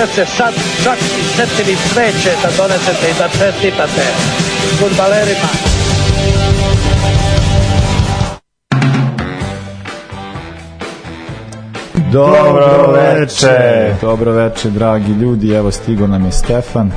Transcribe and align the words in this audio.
niste 0.00 0.14
se 0.14 0.36
sad 0.36 0.54
čak 0.84 0.98
i 0.98 1.24
setili 1.36 1.76
sveće 1.76 2.30
da 2.42 2.48
donesete 2.56 3.10
i 3.10 3.14
da 3.18 3.28
čestitate 3.28 4.02
futbalerima. 4.78 5.48
Dobro 12.12 12.92
veče. 12.92 13.94
Dobro 14.00 14.32
veče, 14.32 14.70
dragi 14.70 15.12
ljudi. 15.12 15.52
Evo 15.52 15.70
stigo 15.70 16.06
nam 16.06 16.24
je 16.24 16.32
Stefan. 16.32 16.92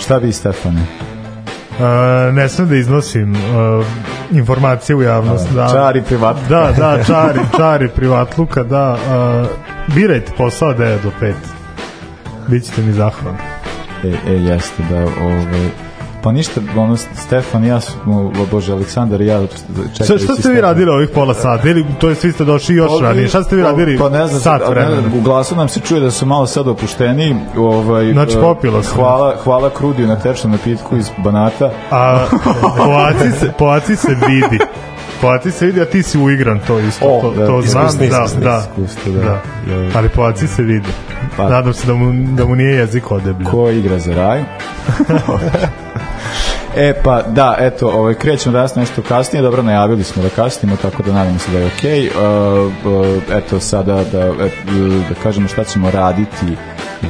Šta 0.00 0.16
vi, 0.16 0.32
Stefane? 0.32 0.80
Uh, 0.80 2.34
ne 2.34 2.48
smem 2.48 2.68
da 2.68 2.76
iznosim 2.76 3.32
uh, 3.32 3.86
informacije 4.30 4.96
u 4.96 5.02
javnost. 5.02 5.48
Da, 5.50 5.68
Čari 5.72 6.02
privatluka. 6.08 6.48
Da, 6.48 6.72
da, 6.78 7.04
čari, 7.04 7.40
čari 7.56 7.88
privatluka, 7.88 8.62
da. 8.62 8.92
Uh, 8.92 9.94
birajte 9.94 10.32
posao 10.36 10.74
9 10.74 11.02
do 11.02 11.10
5. 11.20 11.57
Bićete 12.48 12.82
mi 12.82 12.92
zahvalni. 12.92 13.38
E, 14.04 14.32
e, 14.32 14.32
jeste, 14.32 14.82
da, 14.90 14.98
ovaj, 14.98 15.70
Pa 16.22 16.32
ništa, 16.32 16.60
ono, 16.76 16.96
Stefan 16.96 17.64
i 17.64 17.68
ja 17.68 17.80
smo, 17.80 18.32
Bože, 18.50 18.72
Aleksandar 18.72 19.20
i 19.20 19.26
ja 19.26 19.40
čekali 19.96 20.18
Šta, 20.18 20.18
šta 20.18 20.34
ste 20.34 20.48
vi 20.48 20.60
radili 20.60 20.90
ovih 20.90 21.08
pola 21.14 21.34
sata? 21.34 21.68
Ili 21.68 21.86
to 22.00 22.08
je 22.08 22.14
svi 22.14 22.32
ste 22.32 22.44
došli 22.44 22.74
još 22.74 22.90
Ovi, 22.90 23.02
ranije? 23.02 23.28
Šta 23.28 23.42
ste 23.42 23.56
vi 23.56 23.62
radili 23.62 23.98
pa, 23.98 24.04
pa 24.04 24.10
ne 24.10 24.26
znam, 24.26 24.40
sat 24.40 24.62
vremena? 24.68 25.00
Ne, 25.00 25.18
u 25.18 25.20
glasu 25.20 25.56
nam 25.56 25.68
se 25.68 25.80
čuje 25.80 26.00
da 26.00 26.10
su 26.10 26.26
malo 26.26 26.46
sad 26.46 26.68
opušteni. 26.68 27.36
Ovaj, 27.56 28.12
znači, 28.12 28.36
popilo 28.40 28.82
sam. 28.82 28.96
Hvala, 28.96 29.34
hvala 29.44 29.70
Krudiju 29.70 30.06
na 30.06 30.16
tečnom 30.16 30.52
napitku 30.52 30.96
iz 30.96 31.10
Banata. 31.18 31.70
A 31.90 32.26
poaci 32.84 33.30
se, 33.40 33.52
poaci 33.58 33.96
se 33.96 34.16
vidi. 34.28 34.58
Poaci 35.20 35.50
se 35.50 35.66
vidi, 35.66 35.80
a 35.80 35.84
ti 35.84 36.02
si 36.02 36.18
uigran 36.18 36.60
to 36.66 36.78
isto. 36.78 37.06
O, 37.06 37.20
to, 37.20 37.30
da, 37.30 37.46
to 37.46 37.62
znam, 37.62 37.86
iskusni, 37.86 38.08
da, 38.08 38.26
da, 38.40 38.62
iskusni, 38.68 39.12
da, 39.12 39.20
da. 39.20 39.40
da. 39.74 39.98
Ali 39.98 40.08
poaci 40.08 40.48
se 40.48 40.62
vidi. 40.62 40.88
Pa, 41.36 41.48
Nadam 41.48 41.74
se 41.74 41.86
da 41.86 41.94
mu, 41.94 42.34
da 42.36 42.44
mu 42.44 42.56
nije 42.56 42.76
jezik 42.76 43.10
odebljen. 43.10 43.50
Ko 43.50 43.70
igra 43.70 43.98
za 43.98 44.14
raj? 44.14 44.44
E 46.76 46.94
pa 47.04 47.22
da, 47.22 47.56
eto, 47.58 47.88
ovaj 47.88 48.14
krećemo 48.14 48.52
danas 48.52 48.74
nešto 48.74 49.02
kasnije, 49.02 49.42
dobro 49.42 49.62
najavili 49.62 50.04
smo 50.04 50.22
da 50.22 50.28
kasnimo, 50.28 50.76
tako 50.76 51.02
da 51.02 51.12
nadamo 51.12 51.38
se 51.38 51.52
da 51.52 51.58
je 51.58 51.66
okej. 51.66 52.10
Okay. 52.10 52.66
Uh, 52.86 53.22
eto 53.32 53.60
sada 53.60 54.04
da 54.12 54.32
da 55.08 55.14
kažemo 55.22 55.48
šta 55.48 55.64
ćemo 55.64 55.90
raditi 55.90 56.46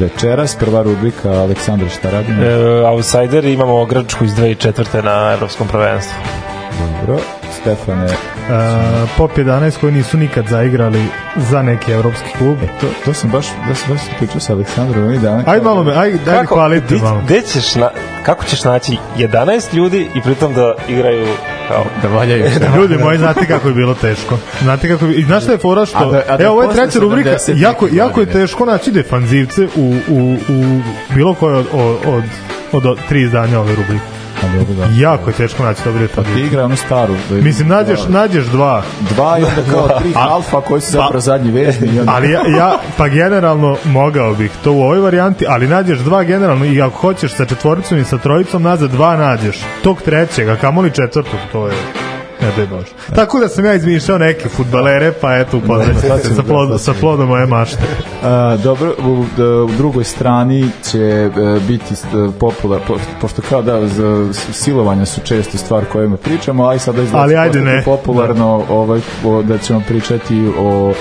večeras. 0.01 0.57
Prva 0.57 0.83
rubrika 0.83 1.31
Aleksandar 1.31 1.89
šta 1.89 2.11
radimo? 2.11 2.43
E, 2.43 2.83
outsider 2.87 3.45
imamo 3.45 3.85
Grčku 3.85 4.25
iz 4.25 4.33
2004. 4.33 5.05
na 5.05 5.33
evropskom 5.33 5.69
prvenstvu. 5.69 6.48
Dobro. 6.79 7.23
Stefane? 7.61 8.05
Uh, 8.05 9.09
Pop 9.17 9.39
11 9.39 9.81
koji 9.81 9.93
nisu 9.93 10.17
nikad 10.19 10.47
zaigrali 10.47 11.05
za 11.37 11.63
neki 11.63 11.93
evropski 11.93 12.29
klub. 12.39 12.59
E, 12.63 12.67
to, 12.81 12.87
to 13.05 13.15
sam 13.15 13.31
baš, 13.31 13.47
da 13.69 13.75
sam 13.75 13.89
baš 13.95 14.01
pričao 14.19 14.41
sa 14.41 14.53
Aleksandrom 14.53 15.05
ovih 15.05 15.21
dana. 15.21 15.45
Ajde 15.47 15.65
malo 15.65 15.85
me, 15.85 15.95
ajde, 15.97 16.19
daj 16.25 16.41
kako, 16.41 16.55
kvalite 16.55 16.95
malo. 16.95 17.21
Gde 17.25 17.41
ćeš 17.41 17.75
na, 17.75 17.91
kako 18.23 18.45
ćeš 18.45 18.65
naći 18.65 18.97
11 19.19 19.75
ljudi 19.75 20.09
i 20.15 20.21
pritom 20.23 20.55
da 20.55 20.75
igraju 20.89 21.27
kao 21.69 21.85
da 22.03 22.09
valjaju. 22.09 22.45
Ljudi 22.79 22.97
moji, 22.97 23.19
znate 23.19 23.47
kako 23.47 23.69
je 23.69 23.75
bilo 23.75 23.95
teško. 23.95 24.39
Znate 24.63 24.89
kako 24.89 25.07
je, 25.07 25.15
i 25.15 25.25
znaš 25.25 25.43
šta 25.43 25.53
je 25.53 25.59
fora 25.59 25.87
što, 25.87 25.99
a 25.99 26.11
da, 26.11 26.23
a 26.29 26.37
da 26.37 26.45
evo 26.45 26.53
ovo 26.53 26.63
je 26.63 26.75
treća 26.75 26.99
rubrika, 26.99 27.37
jako, 27.55 27.89
jako 27.93 28.21
je 28.21 28.27
teško 28.27 28.65
naći 28.65 28.91
defanzivce 28.91 29.69
u, 29.77 29.95
u, 30.09 30.37
u 30.49 30.81
bilo 31.15 31.35
koje 31.35 31.57
od, 31.57 31.67
od, 31.73 32.25
od, 32.73 32.87
od 32.87 32.99
tri 33.09 33.23
izdanja 33.23 33.61
ove 33.61 33.75
rubrike. 33.75 34.18
Pa 34.41 34.49
dobro, 34.59 34.75
da. 34.75 34.87
Jako 34.95 35.31
je 35.31 35.35
teško 35.35 35.63
naći 35.63 35.81
dobre 35.85 36.09
Pa 36.15 36.23
ti 36.23 36.41
igra 36.47 36.65
onu 36.65 36.77
staru. 36.77 37.15
Mislim, 37.31 37.69
nađeš, 37.69 38.01
dva. 38.01 38.21
nađeš 38.21 38.47
dva. 38.47 38.83
Dva 39.15 39.39
i 39.39 39.43
onda 39.43 39.71
kao 39.71 39.89
tri 40.01 40.13
A, 40.17 40.29
alfa 40.29 40.61
koji 40.61 40.81
su 40.81 40.91
zapravo 40.91 41.13
pa, 41.13 41.21
zadnji 41.21 41.51
vezni. 41.51 42.01
Ali 42.07 42.31
ja, 42.31 42.41
ja, 42.59 42.79
pa 42.97 43.09
generalno 43.09 43.77
mogao 43.85 44.35
bih 44.35 44.51
to 44.65 44.73
u 44.73 44.83
ovoj 44.83 44.99
varijanti, 44.99 45.45
ali 45.49 45.69
nađeš 45.69 45.99
dva 45.99 46.25
generalno 46.25 46.65
i 46.65 46.83
ako 46.83 46.97
hoćeš 46.99 47.35
sa 47.35 47.45
četvoricom 47.45 47.99
i 47.99 48.05
sa 48.05 48.19
trojicom 48.19 48.63
nazad 48.63 48.91
dva 48.91 49.17
nađeš. 49.17 49.57
Tog 49.83 50.03
trećeg, 50.03 50.49
a 50.49 50.57
kamoli 50.57 50.91
četvrtog, 50.91 51.41
to 51.53 51.67
je 51.67 52.08
Ne 52.41 52.53
daj 52.57 52.67
Bože. 52.67 52.93
Tako 53.15 53.41
da 53.41 53.49
sam 53.49 53.65
ja 53.65 53.75
izmišljao 53.75 54.19
neke 54.19 54.49
futbalere, 54.49 55.13
pa 55.21 55.37
eto 55.37 55.59
upoznajte 55.59 56.01
se 56.01 56.35
sa, 56.35 56.43
plod, 56.43 56.81
sa 56.81 56.95
plodom 57.01 57.29
moje 57.29 57.47
mašte. 57.47 57.83
A, 58.23 58.57
dobro, 58.63 58.95
u, 59.07 59.25
u 59.65 59.71
drugoj 59.77 60.05
strani 60.05 60.71
će 60.85 61.31
uh, 61.31 61.63
biti 61.63 61.95
popular, 62.41 62.81
po, 62.87 62.99
pošto 63.21 63.43
kao 63.49 63.63
da 63.63 63.89
z, 63.89 64.03
silovanja 64.53 65.07
su 65.07 65.21
često 65.25 65.59
stvar 65.59 65.85
kojima 65.85 66.17
pričamo, 66.17 66.65
ali 66.65 66.79
sada 66.79 67.03
izgleda 67.03 67.23
ali 67.23 67.37
ajde 67.37 67.61
ne. 67.61 67.83
popularno 67.85 68.65
ovaj, 68.69 69.01
o, 69.25 69.43
da 69.43 69.59
ćemo 69.59 69.83
pričati 69.89 70.53
o 70.59 70.93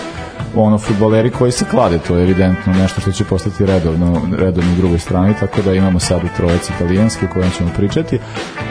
ono 0.56 0.78
futboleri 0.78 1.32
koji 1.32 1.52
se 1.52 1.66
klade, 1.72 2.00
to 2.08 2.16
je 2.16 2.24
evidentno 2.24 2.74
nešto 2.74 3.02
što 3.02 3.12
će 3.12 3.24
postati 3.24 3.66
redovno, 3.66 4.22
redovno 4.38 4.72
u 4.72 4.76
drugoj 4.76 5.00
strani, 5.00 5.34
tako 5.40 5.62
da 5.62 5.74
imamo 5.74 6.00
sad 6.00 6.24
u 6.24 6.28
trojeci 6.38 6.74
italijanske 6.76 7.26
o 7.26 7.34
kojom 7.34 7.50
ćemo 7.58 7.70
pričati. 7.78 8.20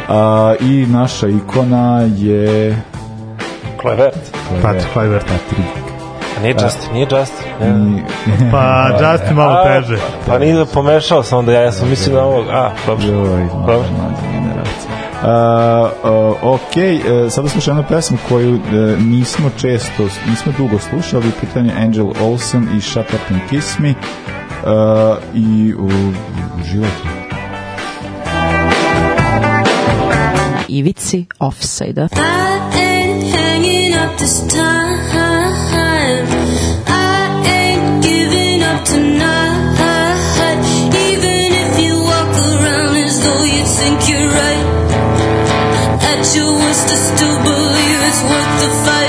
A, 0.09 0.55
I 0.61 0.87
naša 0.87 1.29
ikona 1.29 2.01
je... 2.17 2.77
Klevert. 3.81 4.37
Pat 4.63 4.77
Klevert. 4.93 5.27
Patrick. 5.27 5.87
A 6.37 6.43
nije 6.43 6.55
Justin, 6.63 6.93
nije 6.93 7.07
Justin. 7.11 7.47
Ne. 7.61 8.05
pa 8.53 8.89
Justin 9.13 9.37
malo 9.37 9.65
teže. 9.65 9.97
Pa, 10.27 10.33
pa 10.33 10.39
nije 10.39 10.67
pomešao 10.75 11.23
sam 11.23 11.39
onda 11.39 11.53
ja, 11.53 11.61
ja 11.61 11.73
sam 11.73 11.89
mislio 11.89 12.17
da 12.17 12.25
ovog, 12.25 12.47
a, 12.51 12.71
dobro. 12.87 13.07
Joj, 13.07 13.49
dobro. 13.53 13.85
Uh, 15.27 15.33
ok, 16.43 16.61
uh, 16.61 17.33
sada 17.33 17.49
slušamo 17.49 17.79
jednu 17.79 17.89
pesmu 17.89 18.19
koju 18.29 18.55
uh, 18.55 18.61
nismo 19.03 19.51
često, 19.61 20.03
nismo 20.31 20.53
dugo 20.59 20.79
slušali, 20.79 21.25
pitanje 21.41 21.73
Angel 21.77 22.07
Olsen 22.21 22.69
i 22.77 22.81
Shut 22.81 23.07
Up 23.15 23.21
and 23.31 23.41
Kiss 23.51 23.79
Me 23.79 23.91
uh, 23.91 23.97
i 25.35 25.75
uh, 25.79 25.91
uživajte. 26.61 27.09
Ivici 30.69 31.27
Offside-a. 31.39 32.09
I 32.13 32.79
ain't 32.79 33.37
hanging 33.37 33.95
up 33.95 34.19
this 34.19 34.41
time 34.41 34.99
I 36.87 37.43
ain't 37.47 38.05
giving 38.05 38.63
up 38.63 38.85
tonight 38.85 39.46
Your 46.35 46.53
worst, 46.53 46.91
I 46.91 46.97
still 46.97 47.39
believe 47.39 48.01
it's 48.03 48.23
worth 48.25 48.61
the 48.61 48.69
fight. 48.85 49.06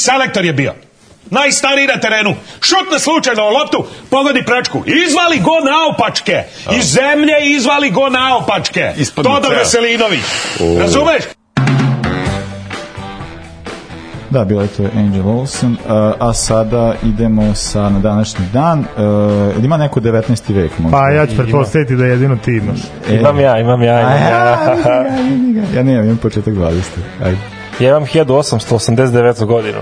Selektor 0.00 0.44
je 0.44 0.52
bio. 0.52 0.74
Najstariji 1.30 1.86
na 1.86 2.00
terenu. 2.00 2.34
Šutne 2.60 2.98
slučajno 2.98 3.42
o 3.42 3.50
loptu, 3.50 3.84
pogodi 4.10 4.44
prečku. 4.44 4.82
Izvali 5.06 5.38
go 5.38 5.60
naopačke. 5.70 6.42
Iz 6.78 6.84
zemlje 6.84 7.34
izvali 7.42 7.90
go 7.90 8.08
naopačke. 8.08 8.92
Ispadne 8.96 9.30
ceo. 9.42 9.58
Veselinović. 9.58 10.24
Razumeš? 10.80 11.22
Da, 14.30 14.44
bilo 14.44 14.62
je 14.62 14.68
to 14.68 14.82
Angel 14.96 15.28
Olsen, 15.28 15.72
uh, 15.72 15.78
a 16.18 16.32
sada 16.34 16.94
idemo 17.02 17.54
sa 17.54 17.88
na 17.88 17.98
današnji 17.98 18.46
dan. 18.52 18.78
Uh, 18.78 18.86
ili 19.56 19.64
ima 19.64 19.76
neko 19.76 20.00
19. 20.00 20.54
vek 20.54 20.78
možda? 20.78 20.98
Pa 20.98 21.10
ja 21.10 21.26
ću 21.26 21.36
pretpostaviti 21.36 21.96
da 21.96 22.06
jedino 22.06 22.36
ti 22.36 22.50
imaš. 22.50 22.80
E, 23.10 23.14
Imam 23.14 23.40
ja, 23.40 23.58
imam 23.58 23.82
ja, 23.82 24.00
imam 24.00 24.12
ja. 24.22 24.28
ja, 24.28 24.76
vidi 25.30 25.52
ga. 25.52 25.76
ja 25.76 25.82
nemam, 25.82 26.04
imam 26.04 26.16
početak 26.16 26.54
20. 26.54 26.80
Ajde. 27.24 27.36
Ja 27.36 27.59
imam 27.88 28.04
1889. 28.04 29.44
godinu. 29.44 29.78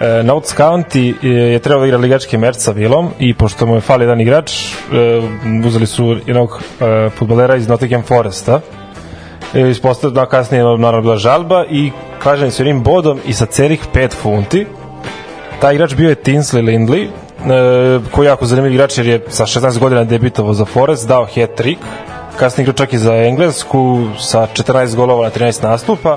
E, 0.00 0.22
Notts 0.22 0.54
County 0.56 1.14
je, 1.22 1.52
je 1.52 1.58
trebao 1.58 1.80
da 1.80 1.86
igra 1.86 1.98
ligački 1.98 2.38
meč 2.38 2.56
sa 2.56 2.72
Vilom 2.72 3.10
i 3.18 3.34
pošto 3.34 3.66
mu 3.66 3.74
je 3.74 3.80
fali 3.80 4.04
jedan 4.04 4.20
igrač, 4.20 4.52
e, 4.52 5.20
uzeli 5.66 5.86
su 5.86 6.16
jednog 6.26 6.62
e, 6.80 7.10
futbolera 7.10 7.56
iz 7.56 7.68
Nottingham 7.68 8.02
Foresta. 8.02 8.60
E, 9.54 9.70
ispostavio 9.70 10.14
da 10.14 10.26
kasnije 10.26 10.60
je 10.60 10.78
naravno 10.78 11.02
bila 11.02 11.16
žalba 11.16 11.64
i 11.70 11.90
kažem 12.22 12.50
se 12.50 12.62
jednim 12.62 12.82
bodom 12.82 13.20
i 13.26 13.32
sa 13.32 13.46
celih 13.46 13.80
5 13.94 14.14
funti. 14.14 14.66
Taj 15.60 15.74
igrač 15.74 15.94
bio 15.94 16.08
je 16.08 16.16
Tinsley 16.16 16.64
Lindley, 16.64 17.04
e, 17.04 18.10
koji 18.10 18.26
je 18.26 18.28
jako 18.28 18.46
zanimljiv 18.46 18.74
igrač 18.74 18.98
jer 18.98 19.06
je 19.06 19.24
sa 19.28 19.46
16 19.46 19.78
godina 19.78 20.04
debitovao 20.04 20.54
za 20.54 20.64
Forest, 20.64 21.08
dao 21.08 21.26
hat-trick, 21.26 21.78
kasnije 22.38 22.62
igrao 22.62 22.74
čak 22.74 22.92
i 22.92 22.98
za 22.98 23.14
Englesku 23.14 24.08
sa 24.18 24.46
14 24.54 24.96
golova 24.96 25.24
na 25.24 25.30
13 25.30 25.62
nastupa 25.62 26.16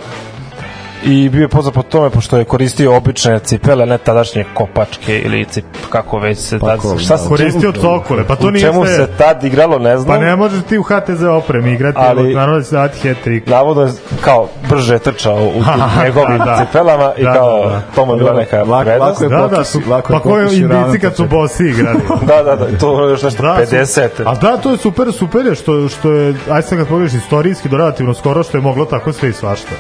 i 1.04 1.30
bio 1.30 1.42
je 1.42 1.48
poznat 1.48 1.74
po 1.74 1.82
tome 1.84 2.10
pošto 2.10 2.38
je 2.38 2.44
koristio 2.46 2.96
obične 2.96 3.40
cipele, 3.40 3.86
ne 3.86 3.98
tadašnje 3.98 4.46
kopačke 4.54 5.20
ili 5.20 5.46
cip, 5.46 5.66
kako 5.90 6.20
već 6.20 6.38
se 6.40 6.60
tad, 6.60 6.70
Pakovi, 6.70 7.00
šta 7.00 7.18
se 7.18 7.28
Koristio 7.30 7.72
cokole, 7.74 8.24
pa 8.24 8.36
to 8.36 8.52
nije 8.52 8.62
čemu 8.62 8.86
se 8.86 9.08
tad 9.18 9.44
igralo 9.44 9.80
ne 9.80 9.98
znam 9.98 10.08
Pa 10.10 10.26
ne 10.26 10.36
možeš 10.36 10.64
ti 10.64 10.78
u 10.78 10.84
HTZ 10.84 11.24
opremi 11.24 11.72
igrati, 11.72 11.98
Ali- 12.00 12.20
ali, 12.20 12.34
naravno 12.36 12.60
da 12.60 12.66
će 12.66 12.72
dati 12.72 13.10
hat-trick. 13.10 13.48
navodno 13.48 13.84
je 13.84 13.92
kao 14.22 14.48
brže 14.70 15.00
trčao 15.00 15.36
u 15.38 15.52
tim 15.54 15.64
njegovim 16.04 16.38
Da, 16.38 16.46
da. 16.46 16.66
cipelama 16.66 17.14
i 17.18 17.24
Da, 17.24 17.34
kao 17.34 17.60
da, 17.60 17.70
da. 17.70 17.82
to 17.96 18.06
mu 18.06 18.14
je 18.14 18.18
bila 18.18 18.34
neka 18.34 18.58
Lako- 18.60 18.84
prednost. 18.84 19.22
lako 19.22 19.24
je 19.26 19.42
Da, 19.42 19.48
da, 19.48 19.64
su, 19.64 19.82
lako 19.88 20.14
pa 20.14 20.20
koji 20.20 20.48
indici 20.48 21.00
kad 21.00 21.16
su 21.16 21.26
bosi 21.26 21.64
igrali. 21.66 22.00
Da, 22.22 22.44
da, 22.44 22.56
da, 22.58 22.78
to 22.78 23.04
je 23.04 23.12
još 23.12 23.22
nešto 23.24 23.44
Da, 23.44 23.66
su- 23.66 23.76
50. 23.76 24.10
A 24.26 24.36
da, 24.36 24.58
to 24.58 24.72
je 24.72 24.78
super, 24.78 25.12
super 25.14 25.46
je 25.46 25.56
što, 25.56 25.90
što 25.90 26.12
je, 26.12 26.36
ajde 26.50 26.68
sad 26.68 26.78
kad 26.78 26.88
pogledaš 26.88 27.14
istorijski, 27.16 27.70
do 27.70 27.78
relativno 27.78 28.14
skoro 28.14 28.44
što 28.44 28.58
je 28.58 28.62
moglo 28.62 28.86
tako 28.86 29.14
sve 29.14 29.30
i 29.30 29.34
svašta. 29.34 29.72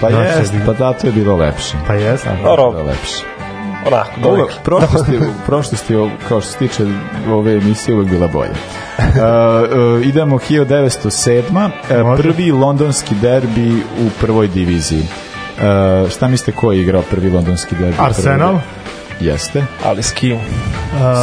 Pa 0.00 0.10
Da, 0.10 0.22
jest, 0.22 0.50
sad- 0.50 0.66
pa 0.66 0.72
da, 0.72 0.92
to 0.92 1.06
je 1.06 1.12
bilo 1.12 1.36
lepše. 1.36 1.76
Pa 1.86 1.94
jeste. 1.94 2.30
Dobro. 2.44 2.70
Bilo 2.70 2.84
lepše. 2.84 3.22
Onako, 3.86 4.20
dobro. 4.20 4.46
prošlost 4.64 5.08
je, 5.08 5.20
prošlost 5.46 5.90
je, 5.90 6.10
kao 6.28 6.40
što 6.40 6.50
se 6.52 6.58
tiče 6.58 6.86
ove 7.30 7.52
emisije, 7.52 7.94
uvek 7.94 8.08
bila 8.08 8.28
bolja. 8.28 8.50
Uh, 8.98 9.14
uh, 9.98 10.06
idemo 10.06 10.38
1907. 10.38 11.70
Uh, 11.90 12.06
Može. 12.06 12.22
prvi 12.22 12.50
londonski 12.52 13.14
derbi 13.14 13.76
u 13.76 14.10
prvoj 14.20 14.48
diviziji. 14.48 15.02
Uh, 15.02 16.10
šta 16.10 16.28
mislite 16.28 16.52
ko 16.52 16.72
je 16.72 16.80
igrao 16.80 17.02
prvi 17.02 17.30
londonski 17.30 17.74
derbi? 17.74 17.96
Arsenal? 17.98 18.52
diviziji? 18.52 19.30
Jeste. 19.32 19.64
Ali 19.84 20.02
s 20.02 20.12
kim? 20.12 20.38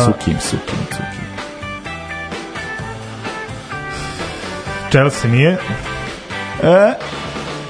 Sukim, 0.05 0.39
sukim, 0.39 0.79
sukim. 0.91 1.05
Chelsea 4.89 5.31
nije. 5.31 5.57
E, 6.63 6.93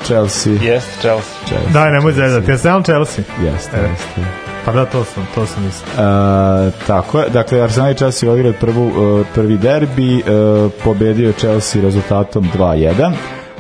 Chelsea. 0.08 0.54
Jest, 0.62 0.88
Chelsea. 1.02 1.48
Chelsea. 1.48 1.72
Daj, 1.74 1.92
nemoj 1.92 2.14
zezati. 2.14 2.52
Arsenal 2.52 2.84
Chelsea. 2.84 3.24
Jeste, 3.44 3.78
E. 3.78 3.90
jeste. 3.90 4.22
Pa 4.66 4.72
da, 4.72 4.86
to 4.86 5.04
sam, 5.04 5.28
to 5.36 5.46
sam 5.46 5.64
mislio. 5.64 5.88
Uh, 5.94 6.74
tako 6.88 7.20
je, 7.20 7.30
dakle 7.30 7.62
Arsenal 7.62 7.92
i 7.92 7.96
Chelsea 7.96 8.32
odigrali 8.32 8.56
prvu, 8.60 8.88
uh, 8.88 9.26
prvi 9.34 9.58
derbi, 9.58 10.16
uh, 10.16 10.72
pobedio 10.84 11.28
je 11.28 11.34
Chelsea 11.34 11.82
rezultatom 11.82 12.50
2-1. 12.58 13.12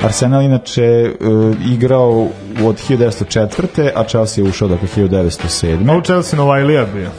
Arsenal 0.03 0.41
inače 0.41 1.11
uh, 1.19 1.55
igrao 1.71 2.27
od 2.63 2.75
1904. 2.89 3.89
a 3.95 4.03
Chelsea 4.03 4.43
je 4.43 4.49
ušao 4.49 4.67
dakle 4.67 4.87
1907. 4.95 5.77
No, 5.85 5.97
u 5.97 6.01
Chelsea 6.01 6.37
Novajlija 6.37 6.85
bio. 6.93 7.09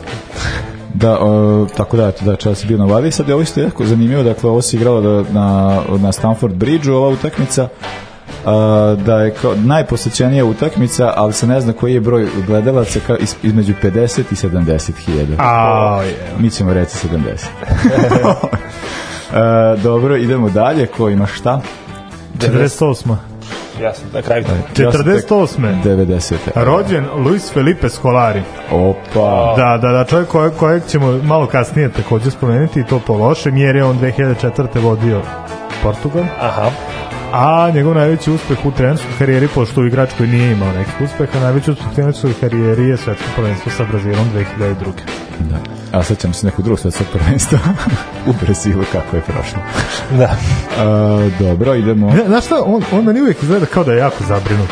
Da, 0.95 1.19
uh, 1.21 1.69
tako 1.77 1.97
da, 1.97 2.09
eto, 2.09 2.25
da, 2.25 2.37
Chelsea 2.37 2.69
bio 2.69 2.79
na 2.79 2.85
Vali. 2.85 3.13
Sad 3.13 3.29
je 3.29 3.35
ovo 3.35 3.43
isto 3.43 3.61
jako 3.61 3.85
zanimljivo, 3.85 4.23
dakle, 4.23 4.51
ovo 4.51 4.63
se 4.63 4.77
igralo 4.77 5.01
da, 5.01 5.33
na, 5.33 5.81
na 5.99 6.13
Stamford 6.13 6.55
Bridge 6.55 6.91
ova 6.93 7.09
utakmica, 7.09 7.69
da 9.05 9.21
je 9.21 9.35
kao 9.35 9.55
najposećenija 9.55 10.45
utakmica, 10.45 11.13
ali 11.17 11.33
se 11.33 11.47
ne 11.47 11.61
zna 11.61 11.73
koji 11.73 11.95
je 11.95 12.01
broj 12.01 12.29
gledalaca 12.47 13.01
kao 13.07 13.17
iz, 13.17 13.35
između 13.43 13.73
50 13.83 14.21
i 14.33 14.35
70 14.35 14.93
hiljada. 15.05 15.35
A, 15.39 16.03
je. 16.03 16.17
Mi 16.39 16.51
ćemo 16.51 16.73
reći 16.73 16.97
70. 17.09 17.47
uh, 19.77 19.83
dobro, 19.89 20.17
idemo 20.17 20.51
dalje. 20.51 20.87
Ko 20.87 21.09
ima 21.09 21.27
šta? 21.27 21.61
48. 22.39 23.17
Ja 23.83 23.95
sam 23.95 24.09
na 24.13 24.23
kraju. 24.23 24.45
Ja 24.79 24.93
sam 24.93 25.05
tek 25.05 25.29
48. 25.29 25.83
90. 25.85 26.35
Rođen 26.55 27.05
Luis 27.17 27.53
Felipe 27.53 27.89
Scolari. 27.89 28.43
Opa. 28.71 29.55
Da, 29.57 29.79
da, 29.83 29.93
da, 29.93 30.05
čovjek 30.05 30.29
kojeg, 30.29 30.53
kojeg 30.53 30.83
ćemo 30.89 31.21
malo 31.23 31.47
kasnije 31.47 31.93
takođe 31.93 32.31
spomenuti 32.31 32.81
i 32.81 32.85
to 32.85 33.01
po 33.07 33.15
lošem, 33.15 33.57
jer 33.57 33.77
je 33.77 33.85
on 33.85 33.99
2004. 33.99 34.81
vodio 34.83 35.23
Portugal, 35.83 36.25
Aha. 36.41 36.71
A 37.33 37.71
njegov 37.75 37.95
najveći 37.95 38.31
uspeh 38.31 38.67
u 38.67 38.71
trenerskoj 38.71 39.11
karijeri, 39.19 39.49
pošto 39.55 39.81
u 39.81 39.87
igračkoj 39.87 40.27
nije 40.27 40.53
imao 40.53 40.73
nekih 40.73 40.95
uspeha, 41.01 41.41
najveći 41.41 41.71
uspeh 41.71 41.87
u 41.93 41.95
trenerskoj 41.95 42.35
karijeri 42.41 42.89
je 42.89 42.97
svetsko 42.97 43.27
prvenstvo 43.37 43.73
sa 43.73 43.85
Brazilom 43.85 44.27
2002. 44.59 44.75
Da. 45.41 45.57
A 45.99 46.03
sad 46.03 46.19
ćemo 46.19 46.33
se 46.33 46.47
nekog 46.47 46.65
drugog 46.65 46.81
svetskog 46.81 47.07
prvenstva 47.13 47.59
u 48.29 48.33
Brazilu 48.45 48.85
kako 48.93 49.17
je 49.17 49.23
prošlo. 49.23 49.59
Da. 50.11 50.37
Uh, 50.37 51.33
dobro, 51.39 51.75
idemo. 51.75 52.11
Ne, 52.11 52.25
znaš 52.27 52.45
šta, 52.45 52.63
on, 52.65 52.83
on 52.93 53.05
meni 53.05 53.21
uvijek 53.21 53.43
izgleda 53.43 53.67
kao 53.67 53.85
da 53.85 53.93
je 53.93 53.99
jako 53.99 54.25
zabrinut. 54.25 54.71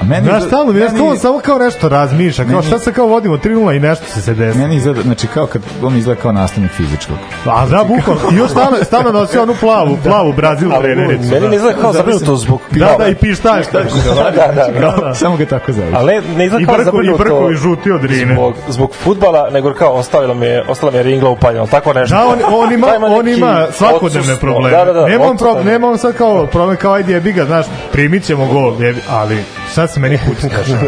A 0.00 0.04
meni, 0.04 0.24
Znaš, 0.24 0.42
stalno 0.42 0.72
mi, 0.72 0.80
meni- 0.80 1.00
on 1.00 1.18
samo 1.18 1.38
kao 1.38 1.58
nešto 1.58 1.88
razmišlja, 1.88 2.44
kao 2.44 2.52
Meni- 2.52 2.66
šta 2.66 2.78
se 2.78 2.92
kao 2.92 3.06
vodimo 3.06 3.36
3-0 3.36 3.46
i 3.72 3.80
nešto 3.80 4.04
će 4.06 4.20
se 4.22 4.34
desiti. 4.34 4.58
Meni 4.58 4.76
izgleda, 4.76 5.02
znači 5.02 5.26
kao 5.26 5.46
kad 5.46 5.62
on 5.82 5.96
izgleda 5.96 6.20
kao 6.20 6.32
nastavnik 6.32 6.72
fizičkog. 6.72 7.16
A 7.46 7.66
da, 7.66 7.84
bukvalno, 7.86 8.20
i 8.32 8.36
još 8.36 8.50
stalno, 8.50 8.76
stalno 8.82 9.12
nosi 9.12 9.38
onu 9.38 9.54
plavu, 9.60 9.98
plavu 10.04 10.32
Brazil 10.32 10.72
Ali 10.72 10.82
trenericu. 10.84 11.24
meni 11.24 11.40
da. 11.40 11.48
ne 11.48 11.56
izgleda 11.56 11.80
kao 11.80 11.92
zabrinuto 11.92 12.36
zbog 12.36 12.60
Da, 12.70 12.94
da, 12.98 13.08
i 13.08 13.14
pištaljka. 13.14 13.78
Da, 14.14 14.30
da, 14.30 14.70
da. 14.70 14.80
Kao, 14.80 15.14
samo 15.14 15.36
ga 15.36 15.46
tako 15.46 15.72
zove. 15.72 15.86
Ali 15.94 16.12
ne, 16.36 16.46
izgleda 16.46 16.66
kao 16.66 16.80
i 16.80 16.84
zabrinuto 16.84 17.24
brko 17.24 17.50
i 17.50 17.54
žuti 17.54 17.90
od 17.90 18.04
Rine. 18.04 18.34
zbog, 18.34 18.54
zbog 18.68 18.94
futbala, 18.94 19.50
nego 19.50 19.74
kao 19.74 19.92
ostavila 19.92 20.34
mi 20.34 20.46
je, 20.46 20.64
ostala 20.68 20.92
mi 20.92 20.98
je 20.98 21.02
ringla 21.02 21.30
upaljena, 21.30 21.66
tako 21.66 21.92
nešto. 21.92 22.16
Da, 22.16 22.24
on, 22.26 22.38
on 22.54 22.72
ima, 22.72 22.86
on 23.02 23.28
ima 23.28 23.66
svakodnevne 23.72 24.36
probleme. 24.36 24.76
Da, 24.76 24.84
da, 24.84 24.92
da, 24.92 25.06
nema, 25.06 25.24
on 25.24 25.36
pro, 25.36 25.62
nema 25.64 25.88
on 25.88 25.98
sad 25.98 26.14
kao 26.14 26.46
problem 26.46 26.76
kao 26.76 26.92
ajde 26.92 27.12
jebi 27.12 27.32
ga, 27.32 27.44
znaš, 27.44 27.66
primit 27.92 28.24
ćemo 28.24 28.46
gol, 28.46 28.82
jebi, 28.82 29.00
ali 29.10 29.44
šta 29.72 29.86
se 29.86 30.00
meni 30.00 30.18
kući 30.18 30.48
dešava? 30.48 30.82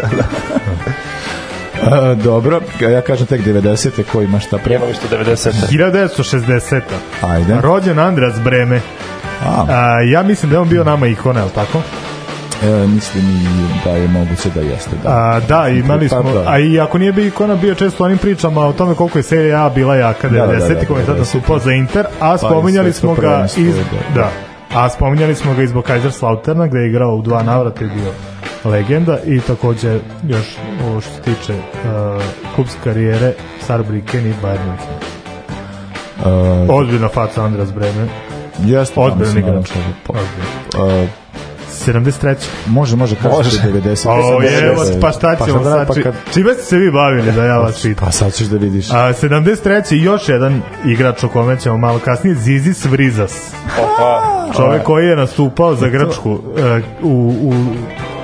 Uh, 1.82 2.18
dobro, 2.24 2.60
ja 2.80 3.00
kažem 3.00 3.26
tek 3.26 3.40
90. 3.40 4.02
ko 4.12 4.22
ima 4.22 4.40
šta 4.40 4.58
pre. 4.58 4.72
Nema 4.72 4.86
više 4.86 5.00
90. 5.10 5.52
1960. 5.70 6.80
Ajde. 7.22 7.56
Rođen 7.62 7.98
Andreas 7.98 8.40
Breme. 8.40 8.80
A, 9.46 9.64
A, 9.68 10.00
ja 10.02 10.22
mislim 10.22 10.50
da 10.50 10.56
je 10.56 10.60
on 10.60 10.68
bio 10.68 10.84
nama 10.84 11.06
ikona, 11.06 11.40
je 11.40 11.44
li 11.44 11.52
tako? 11.54 11.82
e, 12.62 12.86
mislim 12.86 13.24
i 13.24 13.84
da 13.84 13.90
je 13.90 14.08
moguće 14.08 14.50
da 14.54 14.60
jeste. 14.60 14.90
Da. 15.02 15.10
A, 15.10 15.40
da, 15.48 15.68
imali 15.68 16.08
Pa, 16.08 16.20
smo, 16.20 16.32
da. 16.32 16.44
a 16.46 16.58
i 16.58 16.80
ako 16.80 16.98
nije 16.98 17.12
bio 17.12 17.26
ikona, 17.26 17.56
bio 17.56 17.74
često 17.74 18.04
u 18.04 18.06
onim 18.06 18.18
pričama 18.18 18.66
o 18.66 18.72
tome 18.72 18.94
koliko 18.94 19.18
je 19.18 19.22
serija 19.22 19.66
A 19.66 19.70
bila 19.70 19.96
jaka 19.96 20.28
Da, 20.28 20.46
da, 20.46 20.52
90. 20.52 20.68
da, 20.68 20.74
da, 20.74 20.86
komentator 20.86 21.20
90. 21.20 21.24
stupao 21.24 21.58
za 21.58 21.72
Inter, 21.72 22.06
a 22.20 22.34
i 22.34 22.38
spominjali 22.38 22.92
smo 22.92 23.14
ga 23.14 23.46
iz, 23.56 23.74
da. 24.14 24.20
da, 24.20 24.30
a 24.80 24.88
spominjali 24.88 25.34
smo 25.34 25.54
ga 25.54 25.62
iz 25.62 25.70
Kaiserslauterna 25.86 26.66
gde 26.66 26.78
je 26.78 26.88
igrao 26.88 27.14
u 27.14 27.22
dva 27.22 27.42
navrata 27.42 27.84
i 27.84 27.88
bio 27.88 28.31
legenda 28.64 29.19
i 29.26 29.40
takođe 29.40 29.99
još 30.28 30.47
ovo 30.85 31.00
što 31.00 31.11
se 31.11 31.21
tiče 31.21 31.52
uh, 31.54 32.23
klubske 32.54 32.78
karijere 32.85 33.33
Sarbriken 33.61 34.26
i 34.26 34.35
Bayern 34.42 34.59
München. 34.66 35.12
Uh, 36.66 36.71
Ozbiljna 36.71 37.09
faca 37.09 37.45
Andras 37.45 37.73
Breme. 37.73 38.09
jeste, 38.59 39.00
Ozbiljan 39.00 39.19
mislim, 39.35 39.38
igrač. 39.38 39.71
naravno, 39.71 39.95
pa- 40.07 40.12
Ozbiljno. 40.12 41.02
uh, 41.02 41.09
73. 41.87 42.35
može, 42.66 42.97
može, 42.97 43.16
kažete 43.16 43.66
90. 43.69 44.09
O, 44.09 44.40
80. 44.40 44.62
evo, 44.64 44.83
pa 45.00 45.12
šta 45.12 45.37
ćemo 45.47 45.59
da, 45.59 45.71
sad? 45.71 45.87
Pa, 45.87 45.95
kad, 45.95 46.14
Čime 46.33 46.54
ste 46.54 46.62
se 46.62 46.76
vi 46.76 46.90
bavili 46.90 47.33
da 47.33 47.45
ja 47.45 47.59
vas 47.59 47.83
pitam? 47.83 48.04
pa 48.04 48.12
sad 48.12 48.33
ćeš 48.35 48.47
da 48.47 48.57
vidiš. 48.57 48.90
A, 48.90 49.12
73. 49.12 49.95
još 49.95 50.28
jedan 50.28 50.62
igrač 50.87 51.25
o 51.25 51.28
kome 51.28 51.61
ćemo 51.61 51.78
malo 51.78 51.99
kasnije, 51.99 52.37
Zizis 52.37 52.85
Vrizas. 52.85 53.52
Opa. 53.78 54.23
Čovek 54.57 54.83
koji 54.83 55.07
je 55.07 55.16
nastupao 55.16 55.75
za 55.75 55.88
Grčku 55.88 56.38
e, 56.59 56.81
u, 57.02 57.09
u 57.42 57.54